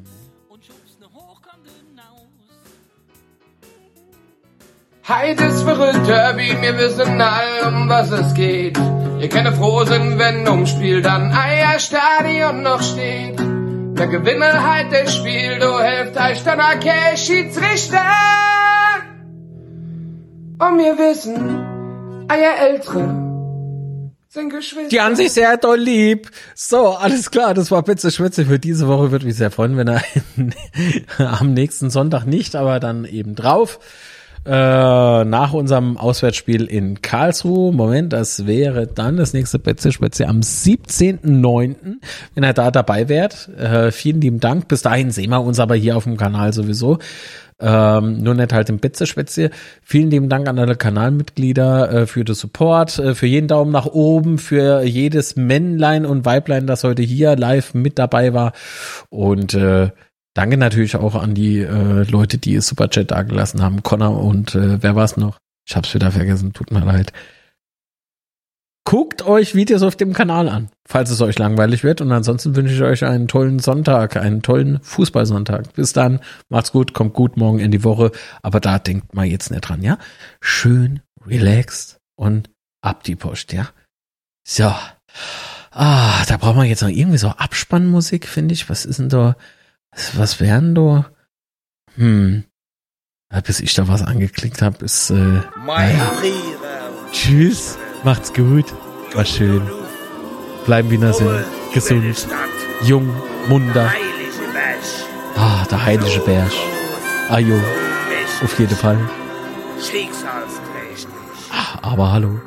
Heute 5.06 5.44
ist 5.44 5.60
verrückt 5.60 6.06
Derby, 6.06 6.56
wir 6.62 6.78
wissen 6.78 7.20
all, 7.20 7.68
um 7.68 7.90
was 7.90 8.10
es 8.10 8.32
geht. 8.32 8.78
Ihr 9.20 9.28
könnt 9.28 9.54
froh 9.54 9.84
sind, 9.84 10.18
wenn 10.18 10.48
ums 10.48 10.70
Spiel 10.70 11.02
dann 11.02 11.30
Eierstadion 11.30 12.62
noch 12.62 12.82
steht. 12.82 13.38
Der 13.38 14.06
Gewinner 14.06 14.66
halt 14.66 14.90
das 14.94 15.14
Spiel, 15.14 15.58
du 15.58 15.78
helft 15.78 16.16
euch 16.16 16.42
dann 16.44 16.58
okay, 16.58 17.18
Schiedsrichter. 17.18 18.00
Und 20.58 20.78
wir 20.78 20.96
wissen, 20.96 22.26
Eier 22.28 22.66
Ältere 22.66 23.24
sind 24.30 24.48
Geschwister. 24.48 24.88
Die 24.88 25.00
an 25.00 25.16
sich 25.16 25.32
sehr 25.32 25.58
doll 25.58 25.80
lieb. 25.80 26.30
So, 26.54 26.94
alles 26.94 27.30
klar, 27.30 27.52
das 27.52 27.70
war 27.70 27.82
Pizza 27.82 28.10
Schwitze 28.10 28.46
für 28.46 28.58
diese 28.58 28.88
Woche. 28.88 29.10
Würde 29.10 29.26
mich 29.26 29.36
sehr 29.36 29.50
freuen, 29.50 29.76
wenn 29.76 29.88
er 29.88 30.02
am 31.38 31.52
nächsten 31.52 31.90
Sonntag 31.90 32.24
nicht, 32.24 32.56
aber 32.56 32.80
dann 32.80 33.04
eben 33.04 33.34
drauf 33.34 33.78
äh, 34.46 35.24
nach 35.24 35.52
unserem 35.52 35.96
Auswärtsspiel 35.96 36.66
in 36.66 37.00
Karlsruhe. 37.00 37.72
Moment, 37.72 38.12
das 38.12 38.46
wäre 38.46 38.86
dann 38.86 39.16
das 39.16 39.32
nächste 39.32 39.58
Betze 39.58 39.90
Spätzle 39.90 40.28
am 40.28 40.40
17.09., 40.40 41.76
wenn 42.34 42.44
er 42.44 42.52
da 42.52 42.70
dabei 42.70 43.08
wärt. 43.08 43.48
Äh, 43.56 43.90
vielen 43.90 44.20
lieben 44.20 44.40
Dank. 44.40 44.68
Bis 44.68 44.82
dahin 44.82 45.10
sehen 45.10 45.30
wir 45.30 45.40
uns 45.40 45.60
aber 45.60 45.74
hier 45.74 45.96
auf 45.96 46.04
dem 46.04 46.16
Kanal 46.16 46.52
sowieso. 46.52 46.98
Ähm, 47.60 48.22
nur 48.22 48.34
nicht 48.34 48.52
halt 48.52 48.68
im 48.68 48.78
Betze-Spätzle. 48.78 49.50
Vielen 49.82 50.10
lieben 50.10 50.28
Dank 50.28 50.48
an 50.48 50.58
alle 50.58 50.74
Kanalmitglieder 50.74 51.90
äh, 51.90 52.06
für 52.06 52.24
den 52.24 52.34
Support, 52.34 52.98
äh, 52.98 53.14
für 53.14 53.26
jeden 53.26 53.48
Daumen 53.48 53.70
nach 53.70 53.86
oben, 53.86 54.38
für 54.38 54.82
jedes 54.82 55.36
Männlein 55.36 56.04
und 56.04 56.26
Weiblein, 56.26 56.66
das 56.66 56.84
heute 56.84 57.02
hier 57.02 57.36
live 57.36 57.72
mit 57.72 57.98
dabei 57.98 58.34
war. 58.34 58.52
Und 59.08 59.54
äh, 59.54 59.90
Danke 60.34 60.56
natürlich 60.56 60.96
auch 60.96 61.14
an 61.14 61.34
die 61.34 61.60
äh, 61.60 62.02
Leute, 62.10 62.38
die 62.38 62.60
Superchat 62.60 63.12
dagelassen 63.12 63.62
haben. 63.62 63.84
Connor 63.84 64.20
und 64.20 64.54
äh, 64.56 64.82
wer 64.82 64.96
war's 64.96 65.16
noch? 65.16 65.38
Ich 65.66 65.76
hab's 65.76 65.94
wieder 65.94 66.10
vergessen, 66.10 66.52
tut 66.52 66.72
mir 66.72 66.84
leid. 66.84 67.12
Guckt 68.86 69.22
euch 69.22 69.54
Videos 69.54 69.82
auf 69.82 69.96
dem 69.96 70.12
Kanal 70.12 70.48
an, 70.48 70.68
falls 70.86 71.08
es 71.10 71.22
euch 71.22 71.38
langweilig 71.38 71.84
wird. 71.84 72.02
Und 72.02 72.12
ansonsten 72.12 72.54
wünsche 72.54 72.74
ich 72.74 72.82
euch 72.82 73.04
einen 73.04 73.28
tollen 73.28 73.58
Sonntag, 73.58 74.16
einen 74.16 74.42
tollen 74.42 74.80
Fußballsonntag. 74.82 75.72
Bis 75.72 75.94
dann, 75.94 76.20
macht's 76.50 76.72
gut, 76.72 76.92
kommt 76.92 77.14
gut 77.14 77.38
morgen 77.38 77.60
in 77.60 77.70
die 77.70 77.82
Woche. 77.82 78.12
Aber 78.42 78.60
da 78.60 78.78
denkt 78.78 79.14
mal 79.14 79.24
jetzt 79.24 79.50
nicht 79.50 79.62
dran, 79.62 79.82
ja? 79.82 79.98
Schön, 80.40 81.00
relaxed 81.26 81.98
und 82.16 82.50
ab 82.82 83.04
die 83.04 83.16
Post, 83.16 83.54
ja? 83.54 83.70
So. 84.46 84.74
Ah, 85.70 86.24
da 86.26 86.36
brauchen 86.36 86.58
wir 86.58 86.64
jetzt 86.64 86.82
noch 86.82 86.90
irgendwie 86.90 87.18
so 87.18 87.28
Abspannmusik, 87.28 88.28
finde 88.28 88.52
ich. 88.52 88.68
Was 88.68 88.84
ist 88.84 88.98
denn 88.98 89.08
da? 89.08 89.36
Was, 90.14 90.40
wären 90.40 90.74
da? 90.74 91.06
Hm. 91.96 92.44
Bis 93.46 93.60
ich 93.60 93.74
da 93.74 93.88
was 93.88 94.02
angeklickt 94.02 94.62
habe, 94.62 94.84
ist 94.84 95.10
äh, 95.10 95.40
naja. 95.66 96.12
Tschüss, 97.12 97.76
macht's 98.04 98.32
gut, 98.32 98.66
war 99.12 99.24
schön. 99.24 99.62
Bleiben 100.66 100.90
wie 100.90 101.00
wir 101.00 101.12
sind, 101.12 101.44
gesund, 101.72 102.28
jung, 102.82 103.12
munter. 103.48 103.92
Ah, 105.36 105.64
der 105.68 105.84
heilige 105.84 106.20
Berg. 106.20 106.50
Ah 107.28 107.38
jo, 107.38 107.60
auf 108.42 108.58
jeden 108.58 108.76
Fall. 108.76 108.98
Ah, 111.50 111.78
aber 111.82 112.12
hallo. 112.12 112.40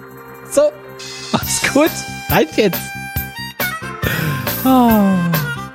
So, 0.49 0.71
macht's 1.33 1.61
gut, 1.73 1.91
rein 2.29 2.47
jetzt. 2.55 2.79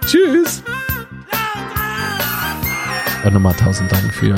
Tschüss. 0.07 0.63
Und 3.25 3.35
nochmal 3.35 3.55
tausend 3.55 3.91
Dank 3.93 4.13
für 4.13 4.35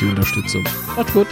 die 0.00 0.06
Unterstützung. 0.06 0.62
Macht's 0.96 1.12
gut. 1.12 1.26